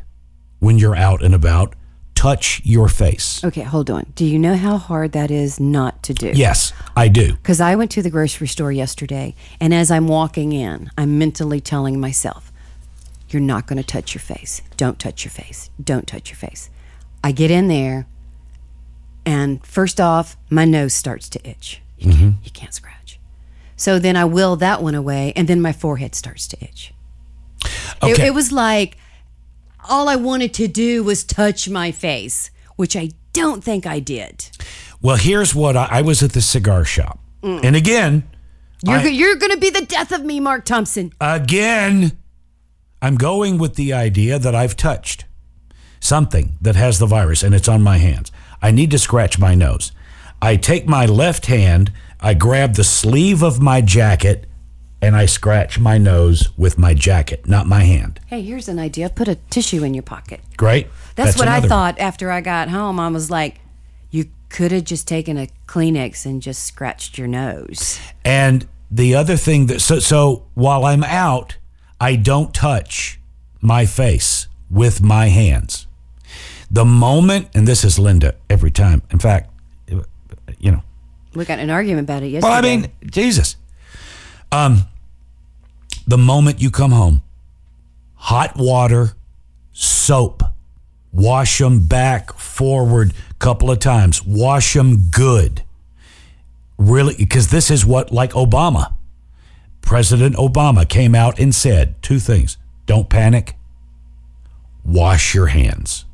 when 0.58 0.78
you're 0.78 0.94
out 0.94 1.22
and 1.22 1.34
about, 1.34 1.74
touch 2.14 2.60
your 2.64 2.90
face. 2.90 3.42
Okay, 3.44 3.62
hold 3.62 3.88
on. 3.88 4.12
Do 4.14 4.26
you 4.26 4.38
know 4.38 4.56
how 4.56 4.76
hard 4.76 5.12
that 5.12 5.30
is 5.30 5.58
not 5.58 6.02
to 6.02 6.12
do? 6.12 6.32
Yes, 6.34 6.74
I 6.94 7.08
do. 7.08 7.32
Because 7.36 7.62
I 7.62 7.76
went 7.76 7.90
to 7.92 8.02
the 8.02 8.10
grocery 8.10 8.48
store 8.48 8.72
yesterday, 8.72 9.34
and 9.58 9.72
as 9.72 9.90
I'm 9.90 10.06
walking 10.06 10.52
in, 10.52 10.90
I'm 10.98 11.18
mentally 11.18 11.62
telling 11.62 11.98
myself, 11.98 12.52
You're 13.34 13.42
not 13.42 13.66
going 13.66 13.76
to 13.78 13.82
touch 13.84 14.14
your 14.14 14.20
face. 14.22 14.62
Don't 14.76 14.98
touch 14.98 15.24
your 15.24 15.32
face. 15.32 15.68
Don't 15.82 16.06
touch 16.06 16.30
your 16.30 16.36
face. 16.36 16.70
I 17.24 17.32
get 17.32 17.50
in 17.50 17.66
there, 17.68 18.06
and 19.26 19.64
first 19.66 20.00
off, 20.00 20.36
my 20.50 20.64
nose 20.64 20.94
starts 20.94 21.28
to 21.30 21.48
itch. 21.48 21.82
You, 21.98 22.12
can't, 22.12 22.34
you 22.44 22.50
can't 22.52 22.72
scratch. 22.72 23.18
So 23.76 23.98
then 23.98 24.14
I 24.16 24.24
will 24.24 24.54
that 24.56 24.82
one 24.82 24.94
away, 24.94 25.32
and 25.34 25.48
then 25.48 25.60
my 25.60 25.72
forehead 25.72 26.14
starts 26.14 26.46
to 26.48 26.56
itch. 26.64 26.92
It, 27.64 27.70
Okay. 28.02 28.26
it 28.28 28.34
was 28.34 28.52
like 28.52 28.98
all 29.88 30.08
I 30.08 30.16
wanted 30.16 30.54
to 30.54 30.68
do 30.68 31.02
was 31.02 31.24
touch 31.24 31.68
my 31.68 31.90
face, 31.90 32.50
which 32.76 32.94
I 32.96 33.10
don't 33.32 33.64
think 33.64 33.86
I 33.86 33.98
did. 33.98 34.48
Well, 35.02 35.16
here's 35.16 35.54
what 35.54 35.76
I, 35.76 35.88
I 35.90 36.02
was 36.02 36.22
at 36.22 36.32
the 36.34 36.40
cigar 36.40 36.84
shop. 36.84 37.18
Mm. 37.42 37.64
And 37.64 37.76
again, 37.76 38.22
You're, 38.84 38.96
I- 38.98 39.04
you're 39.06 39.36
going 39.36 39.52
to 39.52 39.58
be 39.58 39.70
the 39.70 39.84
death 39.84 40.12
of 40.12 40.24
me, 40.24 40.38
Mark 40.40 40.64
Thompson. 40.66 41.12
Again, 41.20 42.12
I'm 43.04 43.16
going 43.16 43.58
with 43.58 43.74
the 43.74 43.92
idea 43.92 44.38
that 44.38 44.54
I've 44.54 44.78
touched 44.78 45.26
something 46.00 46.56
that 46.62 46.74
has 46.74 46.98
the 46.98 47.04
virus 47.04 47.42
and 47.42 47.54
it's 47.54 47.68
on 47.68 47.82
my 47.82 47.98
hands. 47.98 48.32
I 48.62 48.70
need 48.70 48.90
to 48.92 48.98
scratch 48.98 49.38
my 49.38 49.54
nose. 49.54 49.92
I 50.40 50.56
take 50.56 50.86
my 50.88 51.04
left 51.04 51.44
hand, 51.44 51.92
I 52.18 52.32
grab 52.32 52.76
the 52.76 52.82
sleeve 52.82 53.42
of 53.42 53.60
my 53.60 53.82
jacket, 53.82 54.46
and 55.02 55.14
I 55.14 55.26
scratch 55.26 55.78
my 55.78 55.98
nose 55.98 56.48
with 56.56 56.78
my 56.78 56.94
jacket, 56.94 57.46
not 57.46 57.66
my 57.66 57.80
hand. 57.80 58.20
Hey, 58.28 58.40
here's 58.40 58.70
an 58.70 58.78
idea. 58.78 59.10
Put 59.10 59.28
a 59.28 59.34
tissue 59.34 59.84
in 59.84 59.92
your 59.92 60.02
pocket. 60.02 60.40
Great. 60.56 60.86
That's, 61.14 61.36
what 61.36 61.46
another- 61.46 61.66
I 61.66 61.68
thought 61.68 61.98
after 61.98 62.30
I 62.30 62.40
got 62.40 62.70
home. 62.70 62.98
I 62.98 63.08
was 63.08 63.30
like, 63.30 63.60
you 64.10 64.30
could 64.48 64.72
have 64.72 64.84
just 64.84 65.06
taken 65.06 65.36
a 65.36 65.48
Kleenex 65.66 66.24
and 66.24 66.40
just 66.40 66.64
scratched 66.64 67.18
your 67.18 67.28
nose. 67.28 68.00
And 68.24 68.66
the 68.90 69.14
other 69.14 69.36
thing 69.36 69.66
that 69.66 69.80
so 69.80 69.98
so 69.98 70.46
while 70.54 70.86
I'm 70.86 71.04
out, 71.04 71.58
I 72.04 72.16
don't 72.16 72.52
touch 72.52 73.18
my 73.62 73.86
face 73.86 74.46
with 74.70 75.00
my 75.00 75.28
hands. 75.28 75.86
The 76.70 76.84
moment, 76.84 77.48
and 77.54 77.66
this 77.66 77.82
is 77.82 77.98
Linda 77.98 78.34
every 78.50 78.70
time. 78.70 79.00
In 79.10 79.18
fact, 79.18 79.50
you 80.58 80.70
know, 80.70 80.82
We 81.34 81.46
got 81.46 81.60
an 81.60 81.70
argument 81.70 82.04
about 82.04 82.22
it 82.22 82.26
yesterday. 82.26 82.46
well, 82.46 82.58
I 82.58 82.60
mean, 82.60 82.92
Jesus. 83.06 83.56
Um, 84.52 84.84
the 86.06 86.18
moment 86.18 86.60
you 86.60 86.70
come 86.70 86.92
home, 86.92 87.22
hot 88.16 88.54
water, 88.54 89.12
soap, 89.72 90.42
wash 91.10 91.56
them 91.56 91.86
back, 91.86 92.34
forward, 92.34 93.14
couple 93.38 93.70
of 93.70 93.78
times, 93.78 94.22
wash 94.26 94.74
them 94.74 95.08
good. 95.10 95.62
Really, 96.76 97.14
because 97.16 97.48
this 97.48 97.70
is 97.70 97.86
what, 97.86 98.12
like 98.12 98.32
Obama, 98.32 98.92
President 99.84 100.34
Obama 100.36 100.88
came 100.88 101.14
out 101.14 101.38
and 101.38 101.54
said 101.54 102.02
two 102.02 102.18
things 102.18 102.56
don't 102.86 103.08
panic, 103.08 103.56
wash 104.84 105.34
your 105.34 105.46
hands. 105.46 106.04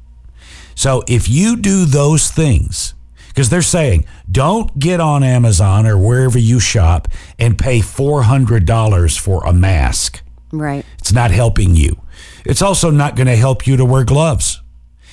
So 0.74 1.02
if 1.09 1.28
you 1.28 1.56
do 1.56 1.84
those 1.84 2.30
things, 2.30 2.94
because 3.28 3.48
they're 3.48 3.62
saying 3.62 4.06
don't 4.30 4.78
get 4.78 5.01
on 5.01 5.22
Amazon 5.22 5.86
or 5.86 5.97
wherever 5.97 6.38
you 6.38 6.59
shop 6.59 7.09
and 7.38 7.59
pay 7.59 7.78
$400 7.78 9.18
for 9.18 9.47
a 9.47 9.52
mask. 9.52 10.22
Right. 10.52 10.84
It's 10.98 11.12
not 11.12 11.30
helping 11.30 11.76
you. 11.76 12.01
It's 12.44 12.62
also 12.62 12.90
not 12.90 13.14
going 13.14 13.28
to 13.28 13.36
help 13.36 13.66
you 13.66 13.76
to 13.76 13.84
wear 13.84 14.05
gloves 14.05 14.60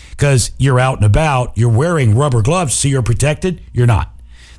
because 0.10 0.50
you're 0.58 0.80
out 0.80 0.98
and 0.98 1.06
about, 1.06 1.56
you're 1.56 1.70
wearing 1.70 2.16
rubber 2.16 2.42
gloves, 2.42 2.74
so 2.74 2.88
you're 2.88 3.04
protected. 3.04 3.62
You're 3.72 3.86
not. 3.86 4.12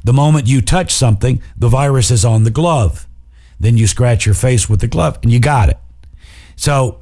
The 0.04 0.12
moment 0.12 0.46
you 0.46 0.62
touch 0.62 0.94
something, 0.94 1.42
the 1.56 1.68
virus 1.68 2.12
is 2.12 2.24
on 2.24 2.44
the 2.44 2.52
glove. 2.52 3.07
Then 3.60 3.76
you 3.76 3.86
scratch 3.86 4.24
your 4.26 4.34
face 4.34 4.68
with 4.68 4.80
the 4.80 4.88
glove 4.88 5.18
and 5.22 5.32
you 5.32 5.40
got 5.40 5.68
it. 5.68 5.78
So 6.56 7.00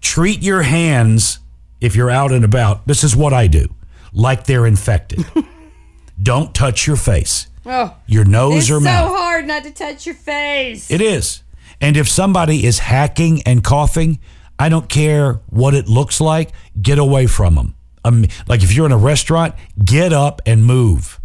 treat 0.00 0.42
your 0.42 0.62
hands 0.62 1.38
if 1.80 1.94
you're 1.96 2.10
out 2.10 2.32
and 2.32 2.44
about. 2.44 2.86
This 2.86 3.04
is 3.04 3.14
what 3.14 3.32
I 3.32 3.46
do 3.46 3.68
like 4.12 4.44
they're 4.44 4.66
infected. 4.66 5.24
Don't 6.22 6.54
touch 6.54 6.86
your 6.86 6.96
face, 6.96 7.48
Oh, 7.66 7.96
your 8.06 8.24
nose 8.24 8.70
or 8.70 8.74
so 8.78 8.80
mouth. 8.80 9.06
It's 9.06 9.12
so 9.12 9.16
hard 9.18 9.46
not 9.46 9.64
to 9.64 9.70
touch 9.72 10.06
your 10.06 10.14
face. 10.14 10.90
It 10.90 11.00
is. 11.00 11.42
And 11.80 11.96
if 11.96 12.08
somebody 12.08 12.64
is 12.64 12.78
hacking 12.78 13.42
and 13.42 13.64
coughing, 13.64 14.20
I 14.58 14.68
don't 14.68 14.88
care 14.88 15.40
what 15.48 15.74
it 15.74 15.88
looks 15.88 16.20
like, 16.20 16.52
get 16.80 16.98
away 16.98 17.26
from 17.26 17.56
them. 17.56 17.74
Um, 18.04 18.26
like 18.46 18.62
if 18.62 18.72
you're 18.74 18.86
in 18.86 18.92
a 18.92 18.96
restaurant, 18.96 19.54
get 19.84 20.12
up 20.12 20.40
and 20.46 20.64
move 20.64 21.18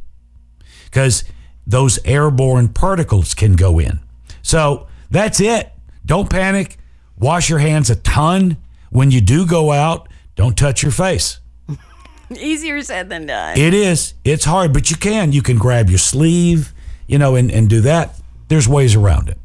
because 0.85 1.23
those 1.68 1.99
airborne 2.06 2.69
particles 2.69 3.34
can 3.35 3.56
go 3.56 3.77
in. 3.77 3.99
So 4.47 4.87
that's 5.11 5.41
it. 5.41 5.73
Don't 6.05 6.29
panic. 6.29 6.77
Wash 7.19 7.49
your 7.49 7.59
hands 7.59 7.89
a 7.89 7.97
ton. 7.97 8.55
When 8.91 9.11
you 9.11 9.19
do 9.19 9.45
go 9.45 9.73
out, 9.73 10.07
don't 10.35 10.57
touch 10.57 10.81
your 10.81 10.93
face. 10.93 11.41
Easier 12.29 12.81
said 12.81 13.09
than 13.09 13.25
done. 13.25 13.57
It 13.57 13.73
is. 13.73 14.13
It's 14.23 14.45
hard, 14.45 14.71
but 14.71 14.89
you 14.89 14.95
can. 14.95 15.33
You 15.33 15.41
can 15.41 15.57
grab 15.57 15.89
your 15.89 15.99
sleeve, 15.99 16.71
you 17.07 17.17
know, 17.17 17.35
and, 17.35 17.51
and 17.51 17.69
do 17.69 17.81
that. 17.81 18.17
There's 18.47 18.69
ways 18.69 18.95
around 18.95 19.27
it. 19.27 19.37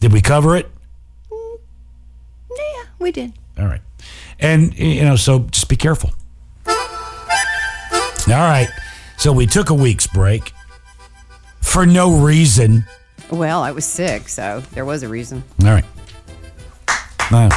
Did 0.00 0.12
we 0.12 0.20
cover 0.20 0.56
it? 0.56 0.68
Mm, 1.30 1.58
yeah, 2.50 2.82
we 2.98 3.12
did. 3.12 3.32
All 3.56 3.66
right. 3.66 3.82
And, 4.40 4.76
you 4.76 5.04
know, 5.04 5.14
so 5.14 5.38
just 5.52 5.68
be 5.68 5.76
careful. 5.76 6.10
All 6.66 6.74
right. 8.26 8.68
So 9.18 9.32
we 9.32 9.46
took 9.46 9.70
a 9.70 9.74
week's 9.74 10.08
break 10.08 10.50
for 11.60 11.86
no 11.86 12.18
reason. 12.18 12.86
Well, 13.30 13.62
I 13.62 13.72
was 13.72 13.84
sick, 13.84 14.28
so 14.28 14.62
there 14.72 14.84
was 14.84 15.02
a 15.02 15.08
reason. 15.08 15.42
All 15.62 15.70
right. 15.70 15.84
Wow. 17.30 17.48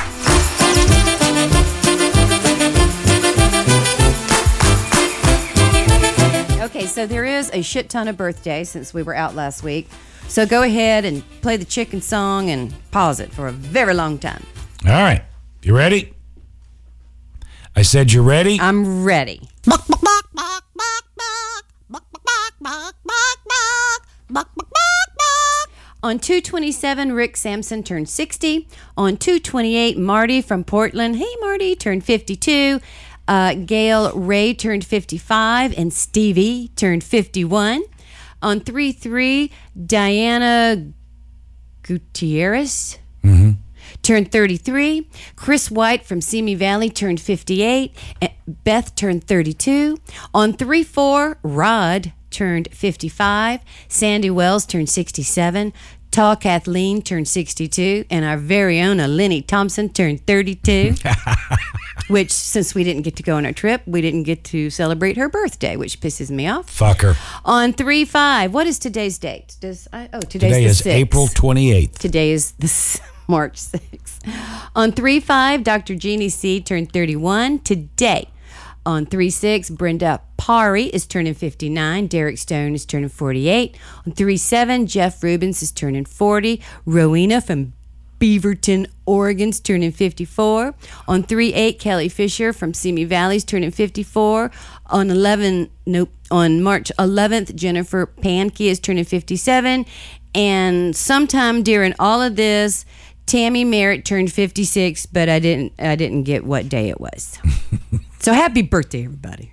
Okay, 6.65 6.85
so 6.85 7.05
there 7.05 7.25
is 7.25 7.49
a 7.53 7.61
shit 7.61 7.89
ton 7.89 8.07
of 8.07 8.17
birthdays 8.17 8.69
since 8.69 8.93
we 8.93 9.03
were 9.03 9.15
out 9.15 9.35
last 9.35 9.63
week. 9.63 9.87
So 10.27 10.45
go 10.45 10.63
ahead 10.63 11.05
and 11.05 11.23
play 11.41 11.57
the 11.57 11.65
chicken 11.65 12.01
song 12.01 12.49
and 12.49 12.73
pause 12.91 13.19
it 13.19 13.31
for 13.31 13.47
a 13.47 13.51
very 13.51 13.93
long 13.93 14.17
time. 14.17 14.43
All 14.85 14.91
right. 14.91 15.23
You 15.63 15.75
ready? 15.75 16.13
I 17.75 17.81
said 17.83 18.11
you're 18.11 18.23
ready? 18.23 18.59
I'm 18.59 19.03
ready. 19.03 19.41
On 26.03 26.19
227, 26.19 27.11
Rick 27.13 27.35
Sampson 27.35 27.81
turned 27.83 28.07
60. 28.07 28.67
On 28.95 29.17
228, 29.17 29.97
Marty 29.97 30.41
from 30.41 30.63
Portland, 30.63 31.15
hey 31.15 31.35
Marty, 31.41 31.75
turned 31.75 32.03
52. 32.03 32.79
Uh, 33.27 33.53
Gail 33.55 34.13
Ray 34.13 34.53
turned 34.53 34.85
55, 34.85 35.77
and 35.77 35.91
Stevie 35.91 36.69
turned 36.75 37.03
51. 37.03 37.83
On 38.41 38.59
3 38.59 38.91
3, 38.91 39.51
Diana 39.85 40.85
Gutierrez 41.81 42.99
turned 44.03 44.31
33. 44.31 45.09
Chris 45.35 45.71
White 45.71 46.05
from 46.05 46.21
Simi 46.21 46.55
Valley 46.55 46.89
turned 46.89 47.19
58. 47.19 47.95
and 48.21 48.31
Beth 48.63 48.95
turned 48.95 49.25
32. 49.25 49.97
On 50.33 50.53
3 50.53 50.83
4, 50.83 51.39
Rod 51.43 52.13
turned 52.29 52.69
55. 52.71 53.61
Sandy 53.87 54.29
Wells 54.29 54.65
turned 54.65 54.89
67. 54.89 55.73
Tall 56.11 56.35
Kathleen 56.35 57.01
turned 57.01 57.27
62. 57.27 58.05
And 58.09 58.25
our 58.25 58.37
very 58.37 58.79
own 58.81 58.97
Lenny 58.97 59.41
Thompson 59.41 59.89
turned 59.89 60.25
32. 60.25 60.95
which, 62.07 62.31
since 62.31 62.73
we 62.73 62.83
didn't 62.83 63.01
get 63.03 63.15
to 63.17 63.23
go 63.23 63.35
on 63.35 63.45
our 63.45 63.51
trip, 63.51 63.81
we 63.85 64.01
didn't 64.01 64.23
get 64.23 64.43
to 64.45 64.69
celebrate 64.69 65.17
her 65.17 65.29
birthday, 65.29 65.75
which 65.75 65.99
pisses 65.99 66.31
me 66.31 66.47
off. 66.47 66.67
Fucker. 66.67 67.17
On 67.45 67.73
3 67.73 68.05
5, 68.05 68.53
what 68.53 68.67
is 68.67 68.79
today's 68.79 69.17
date? 69.17 69.57
Does 69.59 69.87
I, 69.91 70.09
Oh, 70.13 70.19
today's 70.21 70.29
Today 70.53 70.63
the 70.63 70.69
is 70.69 70.81
6th. 70.81 70.93
April 70.93 71.27
28th. 71.27 71.97
Today 71.97 72.31
is 72.31 72.51
this 72.53 72.99
March 73.27 73.55
6th. 73.55 74.19
On 74.75 74.91
3 74.91 75.19
5, 75.19 75.63
Dr. 75.63 75.95
Jeannie 75.95 76.29
C. 76.29 76.61
turned 76.61 76.91
31 76.93 77.59
today. 77.59 78.29
On 78.87 79.05
3 79.05 79.29
6, 79.29 79.71
Brenda 79.71 80.21
Pari 80.37 80.85
is 80.85 81.05
turning 81.05 81.33
59. 81.33 82.07
Derek 82.07 82.37
Stone 82.37 82.73
is 82.73 82.85
turning 82.85 83.09
48. 83.09 83.75
On 84.05 84.13
3 84.13 84.37
7, 84.37 84.87
Jeff 84.87 85.21
Rubens 85.21 85.61
is 85.61 85.73
turning 85.73 86.05
40. 86.05 86.61
Rowena 86.85 87.41
from 87.41 87.73
Beaverton, 88.17 88.87
Oregon's 89.05 89.59
turning 89.59 89.91
54. 89.91 90.73
On 91.05 91.21
3 91.21 91.53
8, 91.53 91.79
Kelly 91.79 92.07
Fisher 92.07 92.53
from 92.53 92.73
Simi 92.73 93.03
Valley's 93.03 93.43
turning 93.43 93.71
54. 93.71 94.51
On 94.85 95.09
11, 95.09 95.69
nope, 95.85 96.09
on 96.31 96.63
March 96.63 96.89
11th, 96.97 97.55
Jennifer 97.55 98.07
Pankey 98.07 98.67
is 98.67 98.79
turning 98.79 99.03
57. 99.03 99.85
And 100.33 100.95
sometime 100.95 101.61
during 101.61 101.93
all 101.99 102.21
of 102.21 102.37
this, 102.37 102.85
Tammy 103.25 103.65
Merritt 103.65 104.05
turned 104.05 104.31
56, 104.31 105.07
but 105.07 105.27
I 105.27 105.39
didn't 105.39 105.73
I 105.77 105.97
didn't 105.97 106.23
get 106.23 106.45
what 106.45 106.69
day 106.69 106.87
it 106.87 107.01
was. 107.01 107.37
so 108.19 108.33
happy 108.33 108.61
birthday, 108.61 109.03
everybody. 109.05 109.51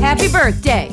Happy 0.00 0.30
birthday. 0.30 0.88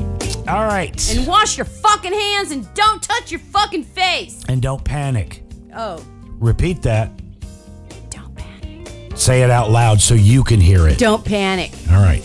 All 0.47 0.65
right. 0.65 1.15
And 1.15 1.27
wash 1.27 1.57
your 1.57 1.65
fucking 1.65 2.13
hands 2.13 2.51
and 2.51 2.71
don't 2.73 3.03
touch 3.03 3.29
your 3.31 3.39
fucking 3.39 3.83
face. 3.83 4.41
And 4.47 4.61
don't 4.61 4.83
panic. 4.83 5.43
Oh, 5.75 6.03
Repeat 6.39 6.81
that. 6.83 7.11
Don't 8.09 8.35
panic. 8.35 8.89
Say 9.17 9.43
it 9.43 9.51
out 9.51 9.69
loud 9.69 10.01
so 10.01 10.15
you 10.15 10.43
can 10.43 10.59
hear 10.59 10.87
it. 10.87 10.97
don't 10.97 11.23
panic. 11.23 11.71
All 11.91 12.01
right. 12.01 12.23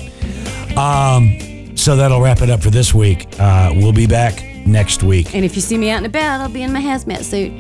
Um, 0.79 1.77
so 1.77 1.97
that'll 1.97 2.21
wrap 2.23 2.41
it 2.41 2.49
up 2.49 2.63
for 2.63 2.71
this 2.71 2.95
week. 2.95 3.27
Uh, 3.39 3.73
we'll 3.77 3.93
be 3.93 4.07
back 4.07 4.43
next 4.67 5.03
week. 5.03 5.35
And 5.35 5.45
if 5.45 5.55
you 5.57 5.61
see 5.61 5.77
me 5.77 5.91
out 5.91 5.99
and 5.99 6.07
about, 6.07 6.41
I'll 6.41 6.49
be 6.49 6.63
in 6.63 6.73
my 6.73 6.81
hazmat 6.81 7.25
suit. 7.25 7.53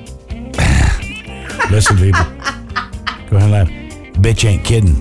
Listen, 1.70 1.96
people. 1.96 2.24
Go 3.28 3.36
ahead 3.36 3.42
and 3.42 3.52
laugh. 3.52 3.68
Bitch 4.22 4.44
ain't 4.48 4.64
kidding. 4.64 5.00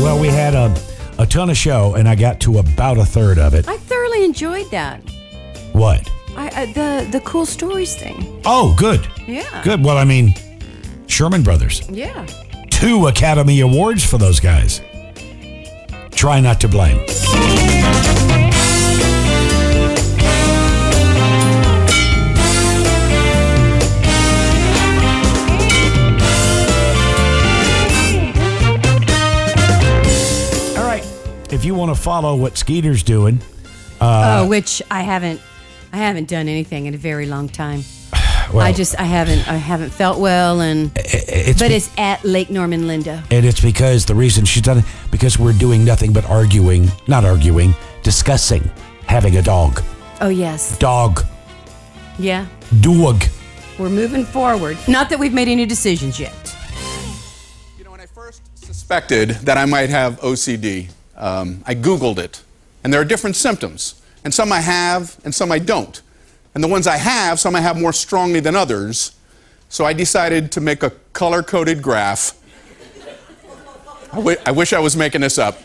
Well, 0.00 0.20
we 0.20 0.28
had 0.28 0.54
a, 0.54 0.72
a 1.18 1.26
ton 1.26 1.50
of 1.50 1.56
show, 1.56 1.94
and 1.94 2.08
I 2.08 2.14
got 2.14 2.38
to 2.40 2.58
about 2.58 2.98
a 2.98 3.04
third 3.04 3.38
of 3.38 3.52
it. 3.54 3.66
I 3.66 3.76
thoroughly 3.76 4.24
enjoyed 4.24 4.70
that. 4.70 5.00
What? 5.72 6.08
I, 6.36 6.50
I 6.54 6.66
the 6.72 7.08
the 7.10 7.20
cool 7.20 7.44
stories 7.44 7.96
thing. 7.96 8.40
Oh, 8.44 8.74
good. 8.78 9.04
Yeah. 9.26 9.62
Good. 9.64 9.84
Well, 9.84 9.98
I 9.98 10.04
mean, 10.04 10.34
Sherman 11.08 11.42
Brothers. 11.42 11.82
Yeah. 11.90 12.26
Two 12.78 13.08
Academy 13.08 13.58
Awards 13.58 14.04
for 14.04 14.18
those 14.18 14.38
guys. 14.38 14.82
Try 16.12 16.38
not 16.38 16.60
to 16.60 16.68
blame. 16.68 16.98
All 30.76 30.86
right. 30.86 31.04
If 31.50 31.64
you 31.64 31.74
want 31.74 31.92
to 31.92 32.00
follow 32.00 32.36
what 32.36 32.56
Skeeter's 32.56 33.02
doing, 33.02 33.40
uh, 34.00 34.42
oh, 34.44 34.48
which 34.48 34.80
I 34.88 35.02
haven't 35.02 35.40
I 35.92 35.96
haven't 35.96 36.28
done 36.28 36.46
anything 36.46 36.86
in 36.86 36.94
a 36.94 36.98
very 36.98 37.26
long 37.26 37.48
time. 37.48 37.82
Well- 38.52 38.64
I 38.66 38.72
just 38.72 38.98
I 38.98 39.04
haven't 39.04 39.46
I 39.48 39.56
haven't 39.56 39.90
felt 39.90 40.18
well 40.18 40.60
and 40.60 40.90
it's 40.96 41.58
but 41.60 41.68
be- 41.68 41.74
it's 41.74 41.90
at 41.98 42.24
Lake 42.24 42.50
Norman 42.50 42.86
Linda. 42.86 43.22
And 43.30 43.44
it's 43.44 43.60
because 43.60 44.04
the 44.06 44.14
reason 44.14 44.44
she's 44.44 44.62
done 44.62 44.78
it, 44.78 44.84
because 45.10 45.38
we're 45.38 45.52
doing 45.52 45.84
nothing 45.84 46.12
but 46.12 46.24
arguing, 46.24 46.90
not 47.06 47.24
arguing, 47.24 47.74
discussing 48.02 48.70
having 49.06 49.36
a 49.36 49.42
dog. 49.42 49.82
Oh 50.20 50.28
yes. 50.28 50.76
Dog. 50.78 51.24
Yeah. 52.18 52.46
Dog. 52.80 53.24
We're 53.78 53.88
moving 53.90 54.24
forward. 54.24 54.76
Not 54.88 55.08
that 55.10 55.18
we've 55.18 55.32
made 55.32 55.48
any 55.48 55.64
decisions 55.66 56.18
yet. 56.18 56.56
You 57.78 57.84
know, 57.84 57.90
when 57.92 58.00
I 58.00 58.06
first 58.06 58.42
suspected 58.56 59.30
that 59.46 59.56
I 59.56 59.64
might 59.66 59.88
have 59.90 60.18
OCD, 60.20 60.88
um, 61.16 61.62
I 61.66 61.74
Googled 61.76 62.18
it. 62.18 62.42
And 62.82 62.92
there 62.92 63.00
are 63.00 63.04
different 63.04 63.36
symptoms. 63.36 64.00
And 64.24 64.34
some 64.34 64.52
I 64.52 64.60
have, 64.60 65.16
and 65.24 65.32
some 65.34 65.52
I 65.52 65.60
don't. 65.60 66.02
And 66.58 66.64
the 66.64 66.68
ones 66.68 66.88
I 66.88 66.96
have, 66.96 67.38
some 67.38 67.54
I 67.54 67.60
have 67.60 67.80
more 67.80 67.92
strongly 67.92 68.40
than 68.40 68.56
others. 68.56 69.12
So 69.68 69.84
I 69.84 69.92
decided 69.92 70.50
to 70.50 70.60
make 70.60 70.82
a 70.82 70.90
color 71.12 71.40
coded 71.40 71.80
graph. 71.80 72.36
I 74.12 74.36
I 74.44 74.50
wish 74.50 74.72
I 74.72 74.80
was 74.80 74.96
making 74.96 75.20
this 75.20 75.38
up. 75.38 75.56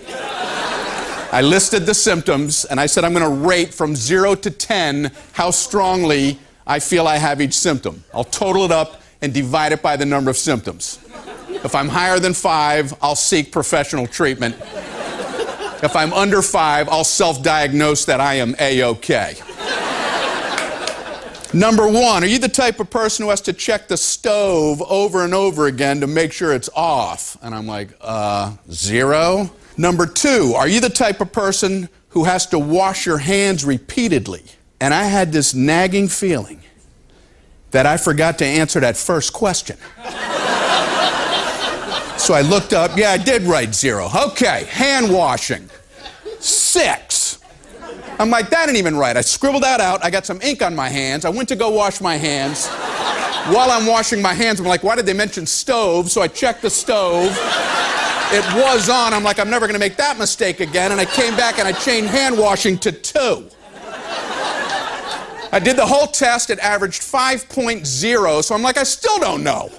I 1.32 1.42
listed 1.42 1.88
the 1.88 1.96
symptoms 1.96 2.66
and 2.66 2.80
I 2.80 2.86
said 2.86 3.04
I'm 3.04 3.12
going 3.12 3.26
to 3.26 3.48
rate 3.48 3.74
from 3.74 3.96
0 3.96 4.36
to 4.36 4.52
10 4.52 5.12
how 5.32 5.50
strongly 5.50 6.38
I 6.68 6.78
feel 6.78 7.08
I 7.08 7.18
have 7.18 7.42
each 7.42 7.56
symptom. 7.56 8.04
I'll 8.14 8.24
total 8.24 8.64
it 8.66 8.72
up 8.72 9.02
and 9.20 9.34
divide 9.34 9.72
it 9.72 9.82
by 9.82 9.98
the 9.98 10.06
number 10.06 10.30
of 10.30 10.38
symptoms. 10.38 11.00
If 11.50 11.74
I'm 11.74 11.90
higher 11.90 12.20
than 12.20 12.36
5, 12.36 12.98
I'll 13.02 13.16
seek 13.16 13.52
professional 13.52 14.06
treatment. 14.06 14.58
If 15.82 15.96
I'm 15.96 16.14
under 16.14 16.44
5, 16.44 16.88
I'll 16.90 17.04
self 17.04 17.42
diagnose 17.42 18.06
that 18.06 18.22
I 18.22 18.36
am 18.36 18.56
A 18.60 18.84
OK. 18.84 19.38
Number 21.54 21.88
one, 21.88 22.24
are 22.24 22.28
you 22.28 22.40
the 22.40 22.50
type 22.50 22.80
of 22.80 22.90
person 22.90 23.24
who 23.24 23.30
has 23.30 23.42
to 23.42 23.54
check 23.54 23.88
the 23.88 23.96
stove 23.96 24.82
over 24.82 25.24
and 25.24 25.36
over 25.36 25.68
again 25.68 26.02
to 26.02 26.08
make 26.08 26.34
sure 26.34 26.52
it's 26.52 26.70
off? 26.76 27.38
And 27.44 27.54
I'm 27.54 27.68
like, 27.68 27.90
uh, 28.02 28.56
zero. 28.72 29.52
Number 29.78 30.08
two, 30.08 30.54
are 30.56 30.68
you 30.68 30.80
the 30.80 30.90
type 30.90 31.22
of 31.22 31.32
person 31.32 31.90
who 32.10 32.24
has 32.24 32.48
to 32.48 32.58
wash 32.58 33.06
your 33.06 33.20
hands 33.20 33.64
repeatedly? 33.64 34.44
And 34.82 34.96
I 34.96 35.04
had 35.04 35.32
this 35.32 35.54
nagging 35.54 36.08
feeling 36.08 36.60
that 37.70 37.86
I 37.86 37.98
forgot 37.98 38.40
to 38.40 38.46
answer 38.46 38.80
that 38.80 38.98
first 38.98 39.32
question. 39.32 39.78
so 42.18 42.34
I 42.34 42.42
looked 42.42 42.74
up, 42.74 42.98
yeah, 42.98 43.12
I 43.12 43.18
did 43.18 43.44
write 43.44 43.76
zero. 43.76 44.10
Okay, 44.28 44.66
hand 44.72 45.14
washing, 45.14 45.70
six. 46.40 47.23
I'm 48.20 48.30
like, 48.30 48.50
that 48.52 48.70
ain't 48.70 48.78
even 48.78 48.96
right. 48.96 49.18
I 49.18 49.22
scribbled 49.22 49.64
that 49.64 49.82
out. 49.82 50.04
I 50.04 50.10
got 50.10 50.26
some 50.26 50.42
ink 50.42 50.62
on 50.62 50.76
my 50.76 50.90
hands. 50.90 51.26
I 51.26 51.30
went 51.30 51.50
to 51.50 51.56
go 51.56 51.70
wash 51.70 52.00
my 52.00 52.16
hands. 52.16 52.68
While 53.48 53.72
I'm 53.72 53.86
washing 53.86 54.22
my 54.22 54.34
hands, 54.34 54.60
I'm 54.60 54.66
like, 54.66 54.84
why 54.84 54.96
did 54.96 55.06
they 55.06 55.14
mention 55.14 55.46
stove? 55.46 56.10
So 56.12 56.22
I 56.22 56.28
checked 56.28 56.62
the 56.62 56.70
stove. 56.70 57.32
It 58.32 58.46
was 58.56 58.90
on. 58.90 59.14
I'm 59.14 59.24
like, 59.24 59.40
I'm 59.40 59.50
never 59.50 59.68
going 59.68 59.76
to 59.76 59.80
make 59.80 59.98
that 59.98 60.18
mistake 60.18 60.60
again. 60.60 60.92
And 60.92 61.02
I 61.02 61.06
came 61.06 61.36
back 61.36 61.60
and 61.60 61.68
I 61.68 61.72
changed 61.72 62.10
hand 62.10 62.38
washing 62.38 62.78
to 62.80 62.92
two. 62.92 63.50
I 65.52 65.60
did 65.60 65.76
the 65.76 65.86
whole 65.86 66.08
test. 66.08 66.50
It 66.50 66.60
averaged 66.60 67.02
5.0. 67.02 68.44
So 68.44 68.56
I'm 68.56 68.62
like, 68.62 68.78
I 68.78 68.84
still 68.84 69.20
don't 69.20 69.44
know. 69.44 69.70